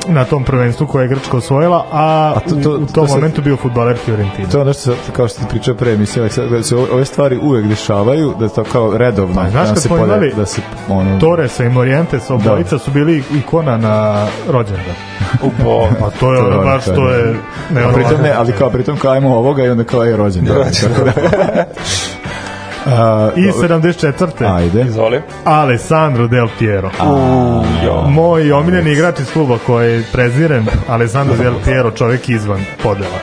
na 0.08 0.24
tom 0.24 0.44
prvenstvu 0.44 0.86
koje 0.86 1.04
je 1.04 1.08
Grčka 1.08 1.36
osvojila, 1.36 1.84
a, 1.92 2.32
A 2.36 2.40
to- 2.40 2.54
to- 2.54 2.70
u, 2.70 2.74
u 2.74 2.86
to 2.86 2.92
tom 2.92 3.08
sad- 3.08 3.16
momentu 3.16 3.42
bio 3.42 3.56
futbaler 3.56 3.96
Fiorentina. 3.96 4.48
To 4.48 4.56
je 4.56 4.62
ono 4.62 4.72
što, 4.72 4.94
kao 5.12 5.28
što 5.28 5.40
ti 5.40 5.46
pričao 5.48 5.74
pre 5.74 5.92
emisije, 5.92 6.22
Aleksa- 6.22 6.48
da 6.48 6.62
se 6.62 6.76
ove, 6.76 7.04
stvari 7.04 7.38
uvek 7.38 7.66
dešavaju, 7.66 8.34
da 8.40 8.48
to 8.48 8.64
kao 8.64 8.96
redovno, 8.96 9.34
Pa, 9.34 9.50
znaš 9.50 9.62
da 9.62 9.68
kad 9.68 9.82
se 9.82 9.88
smo 9.88 9.96
imali 9.98 10.32
da 10.36 10.46
se 10.46 10.60
ono, 10.88 11.20
Torresa 11.20 11.64
i 11.64 11.68
Morientes, 11.68 12.30
obojica 12.30 12.78
su 12.78 12.90
bili 12.90 13.22
ikona 13.34 13.76
na 13.76 14.26
rođendan. 14.48 14.94
Upo. 15.42 15.88
A 16.00 16.10
to 16.10 16.32
je 16.32 16.38
To 16.38 16.46
je 16.46 16.54
ono 16.54 16.62
baš, 16.64 16.84
to 16.84 17.08
je- 17.08 17.32
to 17.32 17.38
nevjerovatno. 17.70 18.02
pritom 18.04 18.22
ne, 18.22 18.32
ali 18.32 18.52
kao 18.52 18.70
pritom 18.70 18.96
kao 18.96 19.12
ajmo 19.12 19.36
ovoga 19.36 19.64
i 19.64 19.68
onda 19.68 19.84
kao 19.84 20.04
je 20.04 20.16
rođen. 20.16 20.44
Da, 20.44 20.54
A, 22.86 23.30
I 23.36 23.46
dobro, 23.46 23.78
74. 23.78 24.56
Ajde. 24.56 24.82
Izvoli. 24.82 25.20
Alessandro 25.44 26.28
Del 26.28 26.48
Piero. 26.58 26.90
Jo. 27.84 28.02
Moj 28.08 28.52
omiljeni 28.52 28.92
igrač 28.92 29.20
iz 29.20 29.32
kluba 29.32 29.58
koji 29.66 30.02
prezirem, 30.12 30.66
Alessandro 30.88 31.36
Del 31.42 31.54
Piero, 31.64 31.90
čovjek 31.90 32.28
izvan 32.28 32.60
podela. 32.82 33.18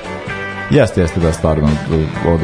Jeste, 0.76 1.02
jeste 1.02 1.20
da 1.20 1.34
stvarno 1.34 1.70
od, 2.28 2.42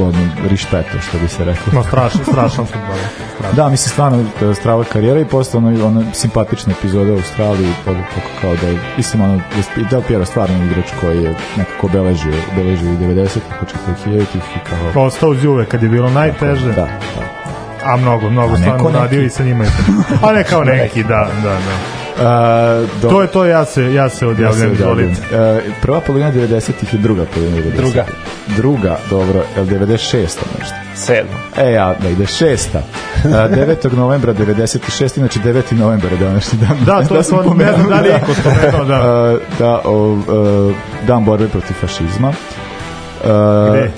od 0.00 0.14
rišpeto, 0.50 1.00
što 1.08 1.18
bi 1.18 1.28
se 1.28 1.44
reklo. 1.44 1.72
No, 1.72 1.82
strašan, 1.82 2.20
strašan. 2.24 2.66
Strašan. 2.66 3.56
Da, 3.56 3.68
mislim 3.68 3.90
stvarno 3.90 4.24
strava 4.54 4.84
karijera 4.84 5.20
i 5.20 5.24
posle 5.24 5.58
ono, 5.58 5.86
ono 5.86 6.04
simpatične 6.12 6.74
epizode 6.78 7.12
u 7.12 7.16
Australiji, 7.16 7.72
kako 7.84 7.98
kako 8.14 8.28
kao 8.40 8.54
da 8.54 8.78
mislim 8.96 9.22
ono, 9.22 9.40
i 9.76 9.84
Del 9.90 10.02
Piero 10.08 10.24
stvarno 10.24 10.64
igrač 10.64 10.86
koji 11.00 11.22
je 11.22 11.34
nekako 11.56 11.86
obeležio, 11.86 12.32
obeležio 12.52 12.92
i 12.92 12.96
90-ih, 12.96 13.42
početak 13.60 13.82
2000-ih 14.06 14.42
i 14.56 14.58
kao... 14.94 15.04
Ostao 15.04 15.30
uz 15.30 15.44
Juve 15.44 15.66
kad 15.66 15.82
je 15.82 15.88
bilo 15.88 16.10
najteže, 16.10 16.68
Da, 16.68 16.74
da. 16.74 16.88
a 17.84 17.96
mnogo, 17.96 18.30
mnogo 18.30 18.56
stvarno 18.56 18.90
radio 18.90 19.22
i 19.22 19.30
sa 19.30 19.44
njima. 19.44 19.64
A 20.22 20.32
ne 20.32 20.44
kao 20.44 20.64
neki, 20.74 21.02
da, 21.02 21.28
da, 21.42 21.50
da. 21.50 22.03
Do, 23.02 23.08
To 23.08 23.22
je 23.22 23.28
to, 23.28 23.44
ja 23.44 23.64
se, 23.64 23.82
ja 23.82 23.88
se 23.88 23.94
Ja 23.94 24.08
se 24.08 24.26
odjavljam, 24.26 24.70
odjavljujem. 24.72 25.10
izvolite. 25.10 25.36
E, 25.36 25.72
prva 25.82 26.00
polovina 26.00 26.32
90-ih 26.32 26.94
i 26.94 26.98
druga 26.98 27.24
polovina 27.34 27.56
90-ih. 27.56 27.76
Druga. 27.76 28.04
Druga, 28.56 28.98
dobro, 29.10 29.42
je 29.56 29.64
96. 29.64 30.20
nešto? 30.58 30.74
Sedmo. 30.94 31.32
E, 31.56 31.72
ja, 31.72 31.94
da 32.02 32.08
ide 32.08 32.26
šesta. 32.26 32.78
E, 33.24 33.28
9. 33.28 33.92
novembra 33.96 34.34
96. 34.34 35.18
Inače 35.18 35.38
9. 35.40 35.72
novembar 35.72 36.12
je 36.12 36.18
današnji 36.18 36.58
dan. 36.58 36.76
Da, 36.86 37.04
to 37.08 37.22
sam 37.22 37.42
smo, 37.42 37.54
ne 37.54 37.72
znam 37.72 37.88
da 37.88 38.00
li 38.00 38.08
je 38.08 38.20
pomenuo, 38.20 38.22
iko 38.22 38.34
spomenuo, 38.34 38.84
da. 38.84 39.32
E, 39.32 39.38
da, 39.58 39.80
o, 39.84 40.18
dan 41.06 41.24
borbe 41.24 41.48
protiv 41.48 41.74
fašizma. 41.80 42.28
E, 43.24 43.28
Gde? 43.70 43.90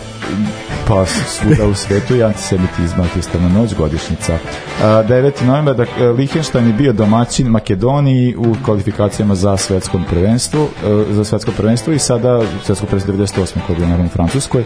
Pa 0.88 1.06
svuda 1.06 1.66
u 1.66 1.74
svetu 1.74 2.16
i 2.16 2.22
antisemitizma, 2.22 3.04
Kristana 3.12 3.48
noć, 3.48 3.74
godišnjica. 3.74 4.38
A, 4.82 4.86
9. 4.86 5.46
novembar, 5.46 5.76
da, 5.76 5.84
Lihenštajn 6.10 6.66
je 6.66 6.72
bio 6.72 6.92
domaćin 6.92 7.46
Makedoniji 7.46 8.36
u 8.36 8.54
kvalifikacijama 8.64 9.34
za 9.34 9.56
svetskom 9.56 10.04
prvenstvu, 10.10 10.68
e, 11.10 11.12
za 11.12 11.24
svetsko 11.24 11.52
prvenstvo 11.56 11.92
i 11.92 11.98
sada 11.98 12.42
svetsko 12.64 12.86
prvenstvo 12.86 13.14
98. 13.14 13.58
koje 13.66 13.76
je 13.76 13.80
naravno 13.80 14.06
u 14.06 14.08
Francuskoj. 14.08 14.64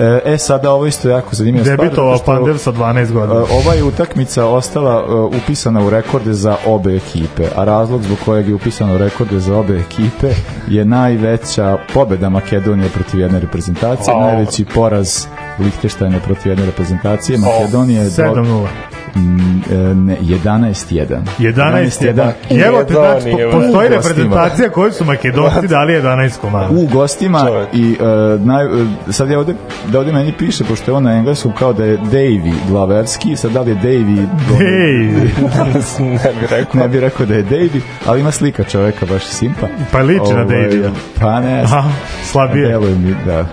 E, 0.00 0.20
E, 0.24 0.38
sada 0.38 0.72
ovo 0.72 0.86
isto 0.86 1.08
jako. 1.08 1.30
Debitovao 1.64 2.12
zato 2.12 2.22
što, 2.22 2.32
Pandev 2.34 2.56
sa 2.56 2.72
12 2.72 3.10
e, 3.10 3.12
godina. 3.12 3.40
Ova 3.40 3.74
je 3.74 3.84
utakmica 3.84 4.46
ostala 4.46 5.04
e, 5.08 5.36
upisana 5.36 5.82
u 5.82 5.90
rekorde 5.90 6.32
za 6.32 6.56
obe 6.66 6.96
ekipe, 6.96 7.44
a 7.56 7.64
razlog 7.64 8.02
zbog 8.02 8.18
kojeg 8.24 8.48
je 8.48 8.54
upisano 8.54 8.94
u 8.94 8.98
rekorde 8.98 9.40
za 9.40 9.56
obe 9.56 9.78
ekipe 9.80 10.30
je 10.68 10.84
najveća 10.84 11.78
pobeda 11.94 12.28
Makedonije 12.28 12.88
protiv 12.88 13.20
jedne 13.20 13.40
reprezentacije, 13.40 14.14
O. 14.14 14.20
najveći 14.20 14.64
poraz 14.64 15.26
Lihteštajna 15.58 16.18
protiv 16.20 16.52
jedne 16.52 16.66
reprezentacije. 16.66 17.38
Makedonija 17.38 18.02
je 18.02 18.10
do- 18.10 18.22
7-0. 18.22 18.66
Mm, 19.16 19.38
e, 19.70 19.94
ne, 19.94 20.16
11-1. 20.20 21.06
11-1. 21.38 22.30
I 22.50 22.58
evo 22.58 22.84
te, 22.84 22.92
znači, 22.92 23.30
po- 23.32 23.50
postoji 23.52 23.88
reprezentacija 23.88 24.70
koju 24.70 24.92
su 24.92 25.04
makedonci 25.04 25.68
dali 25.76 25.92
11 25.92 26.38
komada. 26.38 26.68
u 26.70 26.86
gostima 26.86 27.40
Čovjek. 27.40 27.68
i 27.72 27.96
uh, 28.36 28.40
naj, 28.42 28.66
uh, 28.66 28.72
sad 29.10 29.30
je 29.30 29.38
ovde 29.38 29.54
da 29.86 29.98
ovde 29.98 30.12
meni 30.12 30.32
piše 30.32 30.64
pošto 30.64 30.90
je 30.90 30.96
on 30.96 31.02
na 31.02 31.12
engleskom 31.12 31.52
kao 31.52 31.72
da 31.72 31.84
je 31.84 31.98
Davy 32.00 32.52
Glaverski 32.68 33.36
sad 33.36 33.50
da 33.52 33.60
li 33.60 33.70
je 33.70 33.76
Davy 33.76 34.26
Hej, 34.48 35.34
ne 36.06 36.32
bih 36.32 36.50
rekao. 36.50 36.80
ne 36.80 36.88
bih 36.88 37.00
rekao 37.00 37.26
da 37.26 37.34
je 37.34 37.44
Davy 37.44 37.80
ali 38.06 38.20
ima 38.20 38.30
slika 38.30 38.64
čoveka 38.64 39.06
baš 39.06 39.22
simpa 39.24 39.66
pa 39.92 39.98
liči 40.00 40.20
na 40.26 40.42
Ovaj, 40.42 40.62
Davija. 40.62 40.90
pa 41.20 41.40
ne 41.40 41.60
Aha, 41.60 41.82
slabije. 42.24 42.68
Deluje 42.68 42.94
mi, 42.94 43.14
da 43.26 43.46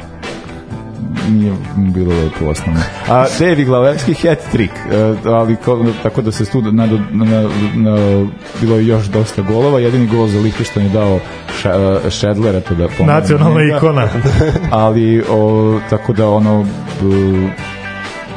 nije 1.30 1.54
bilo 1.76 2.14
lepo 2.16 2.46
osnovno. 2.46 2.82
A 3.10 3.26
Davy 3.40 3.66
Glaverski 3.66 4.14
hat 4.14 4.40
trick, 4.52 4.74
e, 4.92 5.14
ali 5.26 5.56
kao, 5.56 5.86
tako 6.04 6.22
da 6.22 6.32
se 6.32 6.46
tu 6.46 6.62
na, 6.62 6.72
na, 6.72 7.00
na, 7.12 7.42
na, 7.76 8.26
bilo 8.62 8.76
je 8.76 8.88
još 8.88 9.06
dosta 9.06 9.42
golova, 9.42 9.80
jedini 9.80 10.08
gol 10.08 10.28
za 10.28 10.40
Lichtenstein 10.40 10.86
je 10.86 10.92
dao 10.92 11.20
ša, 11.62 12.00
e, 12.06 12.10
Šedler, 12.10 12.56
eto 12.56 12.76
da 12.76 12.88
pomenem 12.88 13.22
Nacionalna 13.22 13.60
njega. 13.60 13.78
ikona. 13.78 14.08
ali 14.72 15.24
o, 15.30 15.80
tako 15.90 16.14
da 16.14 16.30
ono 16.30 16.64
b- 17.02 17.50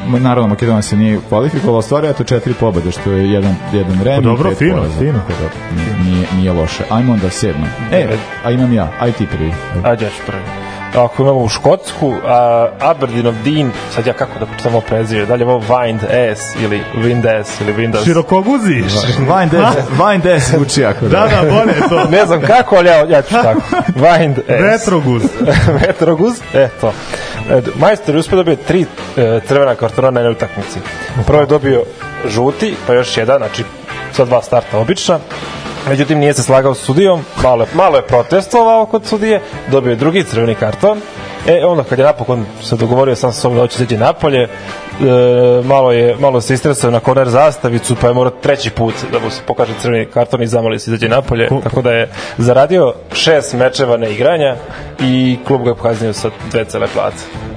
Ma, 0.09 0.19
naravno 0.19 0.49
Makedonija 0.49 0.83
se 0.83 0.97
nije 0.97 1.19
kvalifikovala, 1.29 1.83
stvari 1.83 2.09
eto 2.09 2.25
četiri 2.25 2.55
pobede, 2.55 2.91
što 2.91 3.13
je 3.13 3.31
jedan, 3.33 3.55
jedan 3.73 4.01
remi. 4.03 4.17
Pa 4.17 4.21
dobro, 4.23 4.55
fino, 4.55 4.75
poraza, 4.77 4.99
fino. 4.99 5.21
tako 5.29 5.43
da 5.43 5.77
nije, 5.77 6.17
nije, 6.17 6.27
nije 6.37 6.53
loše. 6.53 6.83
Ajmo 6.91 7.13
onda 7.13 7.31
sedma. 7.31 7.67
E, 7.93 8.09
a 8.45 8.51
imam 8.51 8.73
ja, 8.73 8.93
aj 9.01 9.13
ti 9.13 9.27
prvi. 9.27 9.53
Ajde, 9.85 10.05
ja 10.05 10.11
ću 10.11 10.17
prvi. 10.27 10.43
Ako 10.95 11.23
imamo 11.23 11.39
u 11.39 11.49
Škotsku, 11.49 12.15
a, 12.27 12.69
Aberdeen 12.81 13.27
of 13.27 13.35
Dean, 13.45 13.71
sad 13.95 14.07
ja 14.07 14.13
kako 14.13 14.39
da 14.39 14.47
pročitam 14.47 14.75
ovo 14.75 14.81
prezire, 14.81 15.27
da 15.27 15.35
li 15.35 15.41
je 15.41 15.47
ovo 15.47 15.61
Wind 15.69 15.99
S 16.37 16.41
ili 16.61 16.81
Wind 16.95 17.45
S 17.45 17.61
ili 17.61 17.75
Wind 17.75 18.01
S? 18.01 18.05
Širokoguziš. 18.05 18.93
Vine 19.19 19.47
Des, 19.51 19.85
Vine 19.91 20.19
Des 20.19 20.51
zvuči 20.51 20.81
jako 20.81 21.09
Da, 21.09 21.29
da, 21.29 21.51
bolje 21.51 21.75
je 21.75 21.89
to. 21.89 22.05
Ne 22.11 22.27
znam 22.27 22.41
kako, 22.41 22.77
ali 22.77 22.89
ja, 22.89 22.97
ja 23.09 23.23
ću 23.23 23.35
tako. 23.35 23.61
Wind 23.89 24.35
S. 24.47 24.49
Retroguz. 24.49 25.23
Vetroguz, 25.87 26.35
eto. 26.55 26.93
E, 27.51 27.61
Majstor 27.77 28.15
je 28.15 28.19
uspio 28.19 28.37
dobio 28.37 28.57
tri 28.57 28.87
e, 29.17 29.41
crvena 29.49 29.75
kartona 29.75 30.11
na 30.11 30.21
jednoj 30.21 30.33
utakmici. 30.33 30.79
Prvo 31.27 31.41
je 31.41 31.47
dobio 31.47 31.83
žuti, 32.29 32.75
pa 32.87 32.93
još 32.93 33.17
jedan, 33.17 33.39
znači 33.39 33.65
sa 34.13 34.25
dva 34.25 34.43
starta 34.43 34.79
obična. 34.79 35.19
Međutim, 35.89 36.19
nije 36.19 36.35
se 36.35 36.43
slagao 36.43 36.75
s 36.75 36.85
sudijom, 36.85 37.25
malo 37.43 37.63
je, 37.63 37.69
malo 37.75 37.97
je 37.97 38.03
protestovao 38.03 38.87
kod 38.87 39.07
sudije, 39.07 39.41
dobio 39.71 39.91
je 39.91 39.97
drugi 39.97 40.25
crveni 40.25 40.55
karton. 40.55 41.01
E, 41.47 41.65
onda 41.65 41.85
kad 41.85 41.99
je 41.99 42.05
napokon 42.05 42.47
se 42.63 42.77
dogovorio 42.77 43.17
sam 43.17 43.33
sa 43.33 43.41
sobom 43.41 43.57
da 43.57 43.63
hoće 43.63 43.77
izaći 43.77 43.97
napolje, 43.97 44.43
e, 44.43 44.49
malo, 45.65 45.93
je, 45.93 46.17
malo 46.17 46.41
se 46.41 46.55
istresao 46.55 46.91
na 46.91 47.01
korner 47.01 47.29
zastavicu, 47.29 47.97
pa 48.01 48.09
je 48.09 48.15
morao 48.15 48.33
treći 48.43 48.71
put 48.71 48.95
da 49.13 49.19
mu 49.19 49.31
se 49.31 49.43
pokaže 49.47 49.73
crveni 49.81 50.07
karton 50.07 50.43
i 50.43 50.47
zamoli 50.47 50.79
se 50.79 50.91
izađe 50.91 51.09
napolje. 51.09 51.49
Tako 51.63 51.83
da 51.83 51.91
je 51.91 52.09
zaradio 52.39 52.95
šest 53.13 53.55
mečeva 53.55 53.97
neigranja 53.97 54.57
i 55.01 55.39
klub 55.47 55.63
ga 55.63 55.71
je 55.71 55.75
pokaznio 55.75 56.13
sa 56.13 56.31
dve 56.51 56.65
cele 56.65 56.87
plate. 56.95 57.54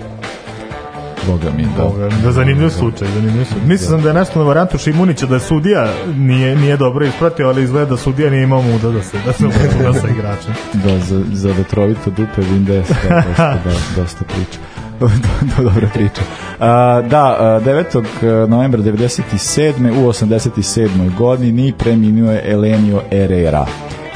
Boga 1.27 1.51
mi, 1.57 1.67
da. 1.77 2.03
Je 2.03 2.21
Da 2.23 2.31
zanimljiv 2.31 2.69
slučaj, 2.69 3.07
zanimljiv 3.15 3.45
slučaj. 3.45 3.67
Mislio 3.67 3.89
sam 3.89 4.01
da 4.01 4.07
je 4.07 4.13
nešto 4.13 4.39
na 4.39 4.45
varijantu 4.45 4.77
Šimunića 4.77 5.25
da 5.25 5.35
je 5.35 5.39
sudija 5.39 5.93
nije, 6.15 6.55
nije 6.55 6.77
dobro 6.77 7.05
ispratio, 7.05 7.47
ali 7.47 7.63
izgleda 7.63 7.89
da 7.89 7.97
sudija 7.97 8.29
nije 8.29 8.43
imao 8.43 8.61
muda 8.61 8.89
da 8.89 9.03
se 9.03 9.17
da 9.25 9.33
se 9.33 9.45
obračuna 9.45 9.93
sa 9.93 10.07
igračem. 10.07 10.53
Da, 10.83 10.99
za, 10.99 11.21
za 11.33 11.51
vetrovito 11.57 12.09
dupe 12.09 12.41
Des, 12.41 12.87
da, 12.87 13.23
dosta, 13.27 13.59
da, 13.65 14.01
dosta 14.01 14.23
priča. 14.23 14.59
Do, 14.99 15.09
do, 15.57 15.63
dobra 15.63 15.87
priča. 15.93 16.21
A, 16.59 17.01
da, 17.09 17.25
a, 17.39 17.61
9. 17.65 18.47
novembra 18.47 18.81
97. 18.81 20.03
u 20.03 20.07
87. 20.07 21.15
godini 21.17 21.73
preminuo 21.77 22.31
je 22.31 22.43
Elenio 22.51 23.01
Herrera. 23.09 23.65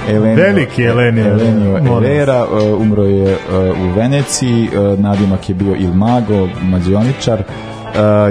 Elenio, 0.10 0.44
Veliki 0.44 0.84
Elenio, 0.84 1.26
Elenio 1.26 1.80
Herrera 1.84 2.46
uh, 2.46 2.82
umro 2.82 3.04
je 3.04 3.34
uh, 3.34 3.82
u 3.82 3.94
Veneciji, 3.96 4.68
uh, 4.68 5.00
nadimak 5.00 5.50
je 5.50 5.56
bio 5.56 5.76
Il 5.76 5.94
Mago, 5.94 6.48
mađioničar, 6.62 7.44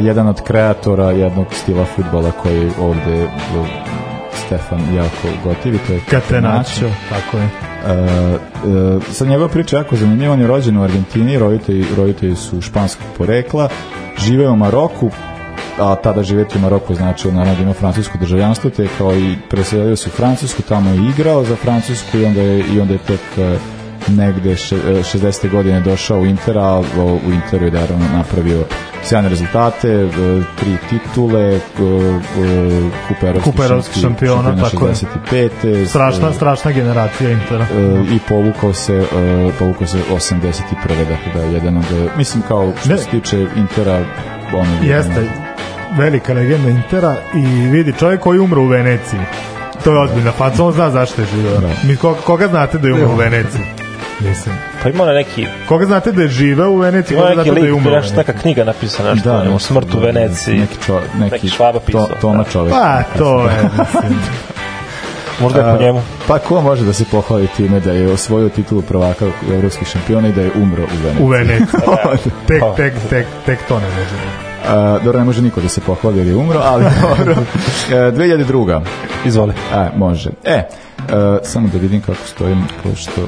jedan 0.00 0.28
od 0.28 0.42
kreatora 0.42 1.10
jednog 1.10 1.46
stila 1.50 1.84
futbola 1.84 2.30
koji 2.30 2.70
ovde 2.80 3.28
Stefan 4.46 4.94
jako 4.96 5.28
gotivi, 5.44 5.78
to 5.86 5.92
je 5.92 6.00
Catenaccio, 6.10 6.88
tako 7.10 7.36
je. 7.36 7.44
Uh, 7.44 8.40
uh, 8.96 9.02
sad 9.12 9.28
njegova 9.28 9.48
priča 9.48 9.76
jako 9.76 9.96
zanimljiva, 9.96 10.32
on 10.32 10.40
je 10.40 10.46
rođen 10.46 10.76
u 10.76 10.82
Argentini, 10.82 11.38
roditelji, 11.38 11.84
roditelji 11.96 12.36
su 12.36 12.60
španskog 12.60 13.06
porekla, 13.18 13.68
žive 14.18 14.48
u 14.48 14.56
Maroku, 14.56 15.10
a 15.78 15.94
tada 15.94 16.22
živeti 16.22 16.58
u 16.58 16.60
Maroku 16.60 16.94
znači 16.94 17.32
naravno 17.32 17.54
da 17.54 17.62
ima 17.62 17.72
francusko 17.72 18.18
državljanstvo, 18.18 18.70
te 18.70 18.88
kao 18.98 19.14
i 19.14 19.36
preselio 19.50 19.96
se 19.96 20.08
u 20.08 20.12
Francusku, 20.12 20.62
tamo 20.62 20.90
je 20.90 21.10
igrao 21.10 21.44
za 21.44 21.56
Francusku 21.56 22.18
i 22.18 22.24
onda 22.24 22.40
je, 22.40 22.64
i 22.74 22.80
onda 22.80 22.92
je 22.92 22.98
tek 22.98 23.20
uh, 23.36 23.60
negde 24.16 24.56
še, 24.56 24.76
uh, 24.76 24.82
60. 24.82 25.50
godine 25.50 25.80
došao 25.80 26.20
u 26.20 26.26
Inter, 26.26 26.58
a 26.58 26.82
u 27.26 27.32
Interu 27.32 27.64
je 27.64 27.70
naravno 27.70 28.04
napravio 28.12 28.64
sjajne 29.04 29.28
rezultate, 29.28 30.04
uh, 30.04 30.12
tri 30.56 30.76
titule, 30.90 31.60
Kupa 33.44 33.64
evropskih 33.64 34.02
šampiona, 34.02 34.42
šampiona, 34.42 34.70
tako 34.70 34.86
je. 34.86 34.94
65. 34.94 35.86
Strašna, 35.86 36.32
strašna 36.32 36.70
generacija 36.72 37.30
Intera. 37.30 37.64
E, 37.64 38.14
i 38.14 38.18
povukao 38.28 38.72
se 38.72 38.94
e, 38.94 39.50
povukao 39.58 39.86
se 39.86 39.98
81. 40.12 40.54
dakle 40.88 41.32
da 41.34 41.42
je 41.42 41.52
jedan 41.52 41.76
od 41.76 41.84
mislim 42.16 42.42
kao 42.48 42.72
što 42.80 42.88
Ne. 42.88 42.98
se 42.98 43.10
tiče 43.10 43.46
Intera 43.56 44.04
ono 44.54 44.70
Jeste, 44.82 45.28
velika 45.98 46.32
legenda 46.32 46.68
Intera 46.68 47.16
i 47.34 47.68
vidi 47.68 47.92
čovjek 47.98 48.20
koji 48.20 48.38
umro 48.38 48.62
u 48.62 48.66
Veneciji. 48.66 49.20
To 49.84 49.92
je 49.92 49.98
ozbiljna 50.00 50.32
faca, 50.32 50.64
on 50.64 50.72
zna 50.72 50.90
zašto 50.90 51.22
je 51.22 51.26
živeo. 51.26 51.60
Mi, 51.84 51.96
koga, 51.96 52.20
koga 52.20 52.46
znate 52.48 52.78
da 52.78 52.88
je 52.88 52.94
umro 52.94 53.08
u 53.08 53.16
Veneciji? 53.16 53.62
Mislim. 54.20 54.54
Pa 54.82 54.88
ima 54.88 55.02
ona 55.02 55.12
neki, 55.12 55.46
Koga 55.68 55.86
znate 55.86 56.12
da 56.12 56.22
je 56.22 56.28
živeo 56.28 56.70
u 56.70 56.76
Veneciji, 56.76 57.16
ima 57.16 57.24
neki 57.24 57.34
znate 57.34 57.50
da 57.50 57.58
je 57.58 57.64
lik, 57.64 57.76
umro 57.76 57.90
nešto, 57.90 58.16
neka 58.16 58.32
knjiga 58.32 58.64
napisana, 58.64 59.14
nešto, 59.14 59.32
Da, 59.32 59.44
da, 59.44 59.54
o 59.54 59.58
smrtu 59.58 59.96
u 59.96 60.00
da, 60.00 60.06
Veneciji. 60.06 60.58
Neki, 60.58 60.76
čo, 60.86 61.00
neki, 61.18 61.32
Neki 61.34 61.48
švaba 61.48 61.80
pisao, 61.80 62.06
To, 62.06 62.14
toma 62.20 62.42
da. 62.42 62.50
čovek. 62.50 62.72
Pa, 62.72 63.02
to 63.18 63.42
je, 63.42 63.56
mislim. 63.78 64.18
Možda 65.40 65.60
je 65.60 65.76
po 65.76 65.82
njemu. 65.82 66.02
Pa 66.28 66.38
ko 66.38 66.60
može 66.60 66.84
da 66.84 66.92
se 66.92 67.04
pohvali 67.10 67.48
time 67.56 67.80
da 67.80 67.92
je 67.92 68.12
osvojio 68.12 68.48
titulu 68.48 68.82
prvaka 68.82 69.26
evropskih 69.52 69.88
šampiona 69.88 70.28
i 70.28 70.32
da 70.32 70.40
je 70.42 70.50
umro 70.62 70.82
u 70.82 70.86
Veneciji? 71.02 71.24
U 71.24 71.26
Veneciji. 71.26 71.80
tek, 72.48 72.60
Pa. 72.60 72.74
tek, 72.74 72.94
tek, 73.10 73.26
tek 73.46 73.58
to 73.68 73.80
ne 73.80 73.86
može. 73.86 74.49
A, 74.68 74.98
dobro, 75.04 75.18
ne 75.18 75.24
može 75.24 75.42
niko 75.42 75.60
da 75.60 75.68
se 75.68 75.80
pohvali 75.80 76.18
jer 76.18 76.26
je 76.26 76.36
umro, 76.36 76.60
ali 76.64 76.84
dobro. 77.02 77.34
E, 77.90 77.94
2002. 77.94 78.80
Izvoli. 79.24 79.52
A, 79.74 79.88
može. 79.96 80.30
E, 80.44 80.52
e, 80.52 80.68
samo 81.42 81.68
da 81.68 81.78
vidim 81.78 82.00
kako 82.00 82.26
stojim, 82.26 82.64
pošto 82.82 83.20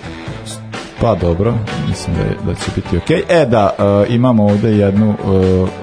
pa 1.00 1.14
dobro, 1.14 1.54
mislim 1.88 2.16
da, 2.16 2.22
je, 2.22 2.36
da 2.46 2.54
će 2.54 2.70
biti 2.76 2.96
okej. 2.96 3.22
E, 3.28 3.46
da, 3.46 3.74
e, 3.78 4.14
imamo 4.14 4.44
ovde 4.44 4.76
jednu 4.76 5.10
e, 5.10 5.81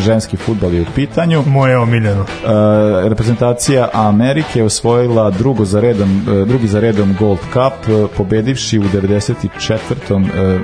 ženski 0.00 0.36
futbal 0.36 0.74
je 0.74 0.82
u 0.82 0.86
pitanju. 0.94 1.42
Moje 1.46 1.78
omiljeno. 1.78 2.20
E, 2.22 3.08
reprezentacija 3.08 3.88
Amerike 3.92 4.58
je 4.58 4.64
osvojila 4.64 5.30
drugo 5.30 5.64
za 5.64 5.80
redom, 5.80 6.22
e, 6.28 6.44
drugi 6.44 6.66
za 6.66 6.80
redom 6.80 7.16
Gold 7.18 7.38
Cup, 7.38 7.88
e, 7.88 8.06
pobedivši 8.16 8.78
u 8.78 8.82
94. 8.82 10.26
e, 10.34 10.40
e, 10.44 10.58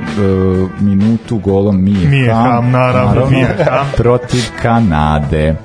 minutu 0.81 1.39
golom 1.39 1.85
Mije, 1.85 2.09
Mije 2.09 2.33
Ham, 2.33 2.71
naravno, 2.71 3.27
Mije 3.31 3.57
Ham. 3.65 3.87
protiv 3.97 4.43
Kanade. 4.63 5.57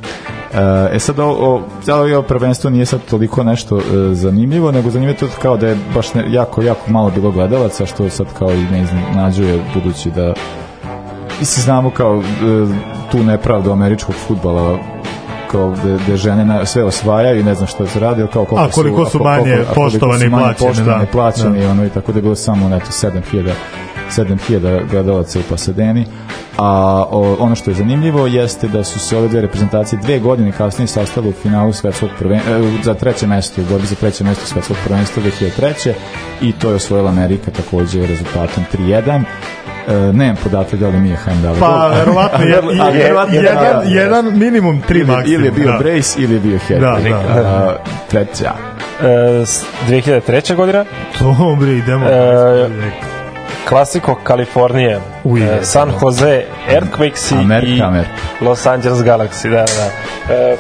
E 0.94 1.00
sad 1.00 1.20
ovo, 1.20 1.64
ovo 1.88 2.22
prvenstvo 2.22 2.70
nije 2.70 2.86
sad 2.86 3.00
toliko 3.10 3.44
nešto 3.44 3.78
e, 3.78 3.82
zanimljivo, 4.14 4.72
nego 4.72 4.90
zanimljivo 4.90 5.14
je 5.14 5.30
to 5.30 5.36
kao 5.42 5.58
da 5.58 5.68
je 5.68 5.78
baš 5.94 6.14
ne, 6.14 6.26
jako, 6.30 6.62
jako 6.62 6.92
malo 6.92 7.10
bilo 7.10 7.32
gledalaca, 7.32 7.86
što 7.86 8.10
sad 8.10 8.28
kao 8.40 8.54
i 8.54 8.64
ne 8.72 8.82
iznenađuje 8.82 9.64
budući 9.74 10.12
da 10.12 10.34
Mislim, 11.44 11.64
znamo 11.64 11.90
kao 11.90 12.16
e, 12.16 12.22
tu 13.12 13.24
nepravdu 13.24 13.72
američkog 13.72 14.16
futbala 14.28 14.78
kao 15.52 15.74
da, 16.08 16.18
žene 16.18 16.46
na, 16.46 16.66
sve 16.66 16.84
osvajaju 16.84 17.40
i 17.40 17.44
ne 17.44 17.56
znam 17.56 17.68
šta 17.68 17.88
se 17.88 18.00
radi, 18.00 18.22
ali 18.22 18.32
kao 18.32 18.46
koliko 18.46 18.66
A 18.66 18.72
koliko 18.72 19.06
su 19.06 19.20
manje 19.20 19.44
koliko- 19.54 19.74
poštovani 19.74 20.20
su 20.20 20.26
i 20.26 20.30
plaćeni, 20.30 20.70
poštovani 20.70 21.00
da. 21.00 21.04
i 21.04 21.12
plaćeni, 21.12 21.62
Da. 21.62 21.70
ono, 21.70 21.86
i 21.86 21.90
tako 21.90 22.12
da 22.12 22.18
je 22.18 22.24
bilo 22.24 22.36
samo 22.36 22.76
eto, 22.76 22.86
7000 22.92 23.52
7000 24.12 24.90
gledalaca 24.92 25.40
u 25.40 25.50
Pasadeni 25.50 26.06
a 26.58 26.70
o, 27.10 27.36
ono 27.40 27.56
što 27.56 27.72
je 27.72 27.76
zanimljivo 27.76 28.28
jeste 28.28 28.68
da 28.68 28.84
su 28.84 29.00
se 29.00 29.18
ove 29.18 29.28
dve 29.28 29.42
reprezentacije 29.42 30.00
dve 30.04 30.20
godine 30.20 30.52
kasnije 30.52 30.88
sastale 30.88 31.28
u 31.28 31.34
finalu 31.34 31.74
svetskog 31.74 32.10
prvenstva 32.20 32.54
za 32.84 32.94
treće 32.94 33.28
mesto 33.28 33.62
u 33.62 33.66
borbi 33.66 33.88
za 33.88 33.96
treće 33.96 34.24
mesto 34.24 34.46
svetskog 34.46 34.78
prvenstva 34.86 35.24
2003. 35.24 35.92
i 36.42 36.52
to 36.52 36.70
je 36.70 36.76
osvojila 36.76 37.10
Amerika 37.10 37.52
takođe 37.52 38.08
rezultatom 38.08 38.64
3-1 38.74 39.24
E, 39.88 40.14
nemam 40.14 40.36
podatak 40.36 40.74
da 40.76 40.88
li 40.88 40.98
mi 40.98 41.10
je 41.10 41.16
Haim 41.16 41.42
dao 41.42 41.56
Pa, 41.56 41.88
verovatno, 41.90 42.46
je, 42.46 42.50
je, 42.88 42.92
verovatno 42.94 43.36
jedan, 43.36 43.56
da, 43.56 43.74
da. 43.76 43.90
jedan 43.92 44.26
minimum, 44.34 44.82
tri 44.82 45.00
ili, 45.00 45.08
maksimum. 45.08 45.34
ili 45.36 45.46
je 45.46 45.52
bio 45.52 45.72
da. 45.72 45.78
brace 45.78 46.20
ili 46.20 46.34
je 46.34 46.40
bio 46.40 46.58
head 46.60 46.82
Da, 46.82 46.98
da, 47.02 47.40
A, 47.40 47.76
treća 48.10 48.52
E, 49.02 49.46
s- 49.46 49.64
2003. 49.88 50.56
godina, 50.56 50.86
Dobro, 51.20 51.68
idemo. 51.68 52.06
E, 52.06 52.70
klasiko 53.70 54.16
Kalifornije, 54.16 55.00
Uje, 55.24 55.60
San 55.62 55.92
Jose 55.94 56.44
Earthquakes 56.70 57.32
i- 57.32 57.36
Amerika. 57.36 58.04
Los 58.42 58.66
Angeles 58.66 59.00
Galaxy, 59.00 59.50
da, 59.50 59.66
da. 59.66 59.90
E, 60.34 60.56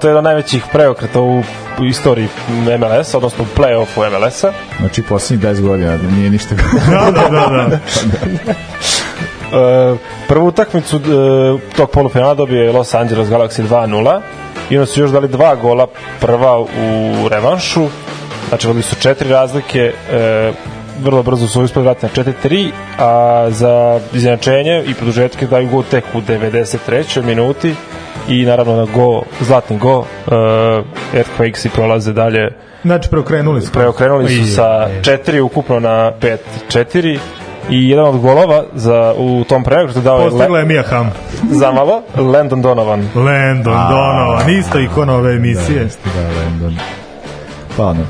to 0.00 0.06
je 0.06 0.10
jedan 0.10 0.16
od 0.16 0.24
najvećih 0.24 0.64
preokreta 0.72 1.20
u, 1.20 1.42
istoriji 1.88 2.28
MLS, 2.48 3.14
odnosno 3.14 3.44
u 3.44 3.60
play-offu 3.60 4.10
MLS-a. 4.10 4.52
znači 4.80 5.02
poslednjih 5.02 5.48
10 5.48 5.60
godina 5.60 5.98
nije 6.16 6.30
ništa 6.30 6.54
Da, 6.90 7.10
da, 7.10 7.28
da, 7.28 7.68
da. 7.68 7.78
E, 9.52 9.96
prvu 10.28 10.46
utakmicu 10.46 10.96
e, 10.96 11.00
tog 11.76 11.90
polufinala 11.90 12.34
dobio 12.34 12.62
je 12.62 12.72
Los 12.72 12.94
Angeles 12.94 13.28
Galaxy 13.28 13.68
2-0 13.68 14.20
i 14.70 14.78
onda 14.78 14.86
su 14.86 15.00
još 15.00 15.10
dali 15.10 15.28
dva 15.28 15.54
gola 15.54 15.86
prva 16.20 16.60
u 16.60 17.28
revanšu 17.30 17.88
znači 18.48 18.66
vodili 18.66 18.82
su 18.82 18.96
četiri 18.96 19.28
razlike 19.28 19.92
e, 20.12 20.52
vrlo 21.02 21.22
brzo 21.22 21.48
su 21.48 21.62
uspeli 21.62 21.84
vratiti 21.84 22.20
na 22.20 22.24
4-3 22.44 22.70
a 22.98 23.46
za 23.50 24.00
izjednačenje 24.12 24.84
i 24.86 24.94
produžetke 24.94 25.46
daju 25.46 25.68
gol 25.68 25.82
tek 25.90 26.04
u 26.14 26.20
93. 26.20 27.22
minuti 27.22 27.74
i 28.30 28.44
naravno 28.44 28.76
na 28.76 28.84
go, 28.84 29.22
zlatni 29.40 29.78
go 29.78 30.04
Earthquakes 31.14 31.66
i 31.66 31.70
prolaze 31.70 32.12
dalje 32.12 32.50
Znači, 32.82 33.08
preokrenuli 33.10 33.60
smo. 33.62 33.72
preokrenuli 33.72 34.28
su 34.36 34.54
sa 34.54 34.88
4 35.02 35.40
ukupno 35.40 35.80
na 35.80 36.12
5-4 36.70 37.18
i 37.70 37.88
jedan 37.88 38.04
od 38.04 38.18
golova 38.18 38.64
za, 38.74 39.14
u 39.18 39.44
tom 39.44 39.64
preokretu 39.64 40.00
dao 40.00 40.18
je 40.18 40.30
Postigla 40.30 40.58
je 40.58 40.64
Mija 40.64 40.82
Ham. 40.82 41.12
zamalo 41.50 42.02
Landon 42.32 42.62
Donovan. 42.62 43.08
Landon 43.14 43.78
Donovan, 43.90 44.50
isto 44.50 44.80
ikona 44.80 45.14
ove 45.14 45.32
emisije. 45.32 45.84
da, 46.04 46.40
Landon. 46.42 46.76
Pa 47.76 47.84
ono. 47.84 48.04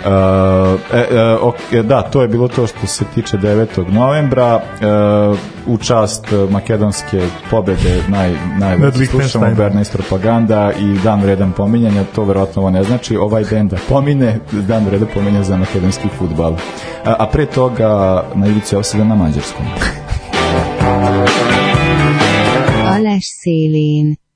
Uh, 0.00 0.80
e, 0.92 1.14
e, 1.16 1.34
ok, 1.34 1.84
da, 1.84 2.02
to 2.02 2.22
je 2.22 2.28
bilo 2.28 2.48
to 2.48 2.66
što 2.66 2.86
se 2.86 3.04
tiče 3.14 3.36
9. 3.36 3.92
novembra 3.92 4.56
uh, 4.56 5.38
u 5.66 5.78
čast 5.78 6.26
makedonske 6.50 7.22
pobede 7.50 8.02
naj, 8.08 8.30
Nad 8.30 8.58
najveće 8.60 9.06
slušamo. 9.06 9.46
Bernays 9.46 9.92
propaganda 9.92 10.72
i 10.78 10.98
dan 11.04 11.22
vredan 11.22 11.52
pominjanja 11.52 12.04
to 12.14 12.24
verovatno 12.24 12.62
ovo 12.62 12.70
ne 12.70 12.84
znači 12.84 13.16
ovaj 13.16 13.44
bend 13.50 13.70
da 13.70 13.76
pomine 13.88 14.38
dan 14.50 14.84
vredan 14.84 15.08
pominja 15.14 15.42
za 15.42 15.56
makedonski 15.56 16.08
futbal 16.18 16.52
a, 17.04 17.14
a 17.18 17.26
pre 17.26 17.46
toga 17.46 18.22
na 18.34 18.46
ivici 18.46 18.76
osada 18.76 19.04
na 19.04 19.14
mađarskom 19.14 19.66
Alás 22.94 23.26
szélén. 23.42 24.29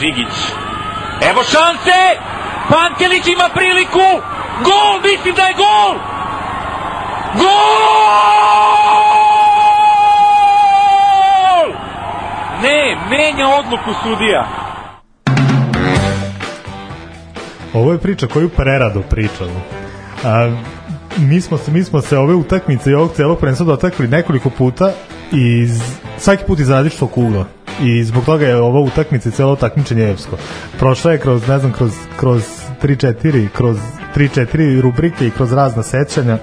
Žigić. 0.00 0.34
Evo 1.30 1.42
šanse! 1.42 1.98
Pantelić 2.68 3.26
ima 3.26 3.48
priliku! 3.54 4.06
Gol! 4.64 5.00
Mislim 5.04 5.34
da 5.34 5.42
je 5.42 5.54
gol! 5.54 5.94
Gol! 7.34 7.96
Ne, 12.62 12.96
menja 13.10 13.48
odluku 13.48 13.90
sudija. 14.02 14.46
Ovo 17.74 17.92
je 17.92 17.98
priča 17.98 18.26
koju 18.26 18.48
prerado 18.48 19.02
pričamo. 19.10 19.60
A, 20.24 20.50
mi 21.18 21.40
smo 21.40 21.58
se 21.58 21.70
mi 21.70 21.84
smo 21.84 22.00
se 22.00 22.18
ove 22.18 22.34
utakmice 22.34 22.90
i 22.90 22.94
ovog 22.94 23.12
celog 23.16 23.38
prvenstva 23.38 23.66
dotakli 23.66 24.08
nekoliko 24.08 24.50
puta 24.50 24.92
i 25.32 25.68
svaki 26.18 26.44
put 26.44 26.58
iz 26.58 26.70
različitog 26.70 27.18
ugla 27.18 27.44
i 27.82 28.04
zbog 28.04 28.24
toga 28.24 28.46
je 28.46 28.56
ova 28.56 28.80
utakmica 28.80 29.28
i 29.28 29.32
celo 29.32 29.56
takmičenje 29.56 30.10
epsko. 30.10 30.36
Prošla 30.78 31.12
je 31.12 31.18
kroz, 31.18 31.48
ne 31.48 31.58
znam, 31.58 31.72
kroz, 31.72 31.92
kroz 32.16 32.42
3-4, 32.82 33.48
kroz 33.48 33.76
3-4 34.16 34.80
rubrike 34.80 35.26
i 35.26 35.30
kroz 35.30 35.52
razna 35.52 35.82
sećanja, 35.82 36.38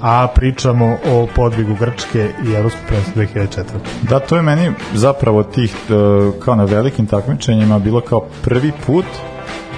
a 0.00 0.28
pričamo 0.34 0.98
o 1.10 1.28
podvigu 1.36 1.76
Grčke 1.80 2.28
i 2.48 2.52
Evropskog 2.52 2.86
prvenstva 2.86 3.22
2004. 3.22 3.64
Da, 4.02 4.20
to 4.20 4.36
je 4.36 4.42
meni 4.42 4.72
zapravo 4.94 5.42
tih, 5.42 5.74
e, 5.74 5.92
kao 6.44 6.54
na 6.54 6.64
velikim 6.64 7.06
takmičenjima, 7.06 7.78
bilo 7.78 8.00
kao 8.00 8.26
prvi 8.44 8.72
put 8.86 9.04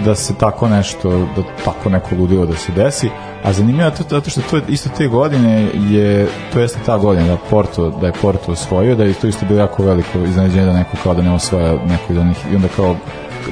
da 0.05 0.15
se 0.15 0.35
tako 0.35 0.69
nešto, 0.69 1.11
da 1.11 1.43
tako 1.65 1.91
neko 1.91 2.15
ludilo 2.15 2.47
da 2.47 2.57
se 2.57 2.73
desi, 2.73 3.11
a 3.43 3.53
zanimljivo 3.53 3.85
je 3.85 3.95
to 3.95 4.05
zato 4.11 4.31
što 4.31 4.41
to 4.41 4.61
isto 4.69 4.91
te 4.97 5.09
godine 5.09 5.69
je, 5.91 6.29
to 6.53 6.61
jeste 6.61 6.79
ta 6.87 6.99
godina 6.99 7.27
da 7.27 7.37
Porto, 7.51 7.91
da 7.91 8.07
je 8.07 8.13
Porto 8.23 8.53
osvojio, 8.53 8.97
da 8.97 9.05
je 9.05 9.15
to 9.15 9.27
isto 9.27 9.47
bilo 9.47 9.61
jako 9.61 9.83
veliko 9.83 10.19
iznenađenje 10.19 10.67
da 10.67 10.73
neko 10.73 10.97
kao 11.03 11.15
da 11.15 11.23
ne 11.23 11.35
osvaja 11.35 11.73
neko 11.73 12.13
od 12.13 12.19
onih, 12.19 12.37
i 12.53 12.57
onda 12.57 12.69
kao 12.77 12.97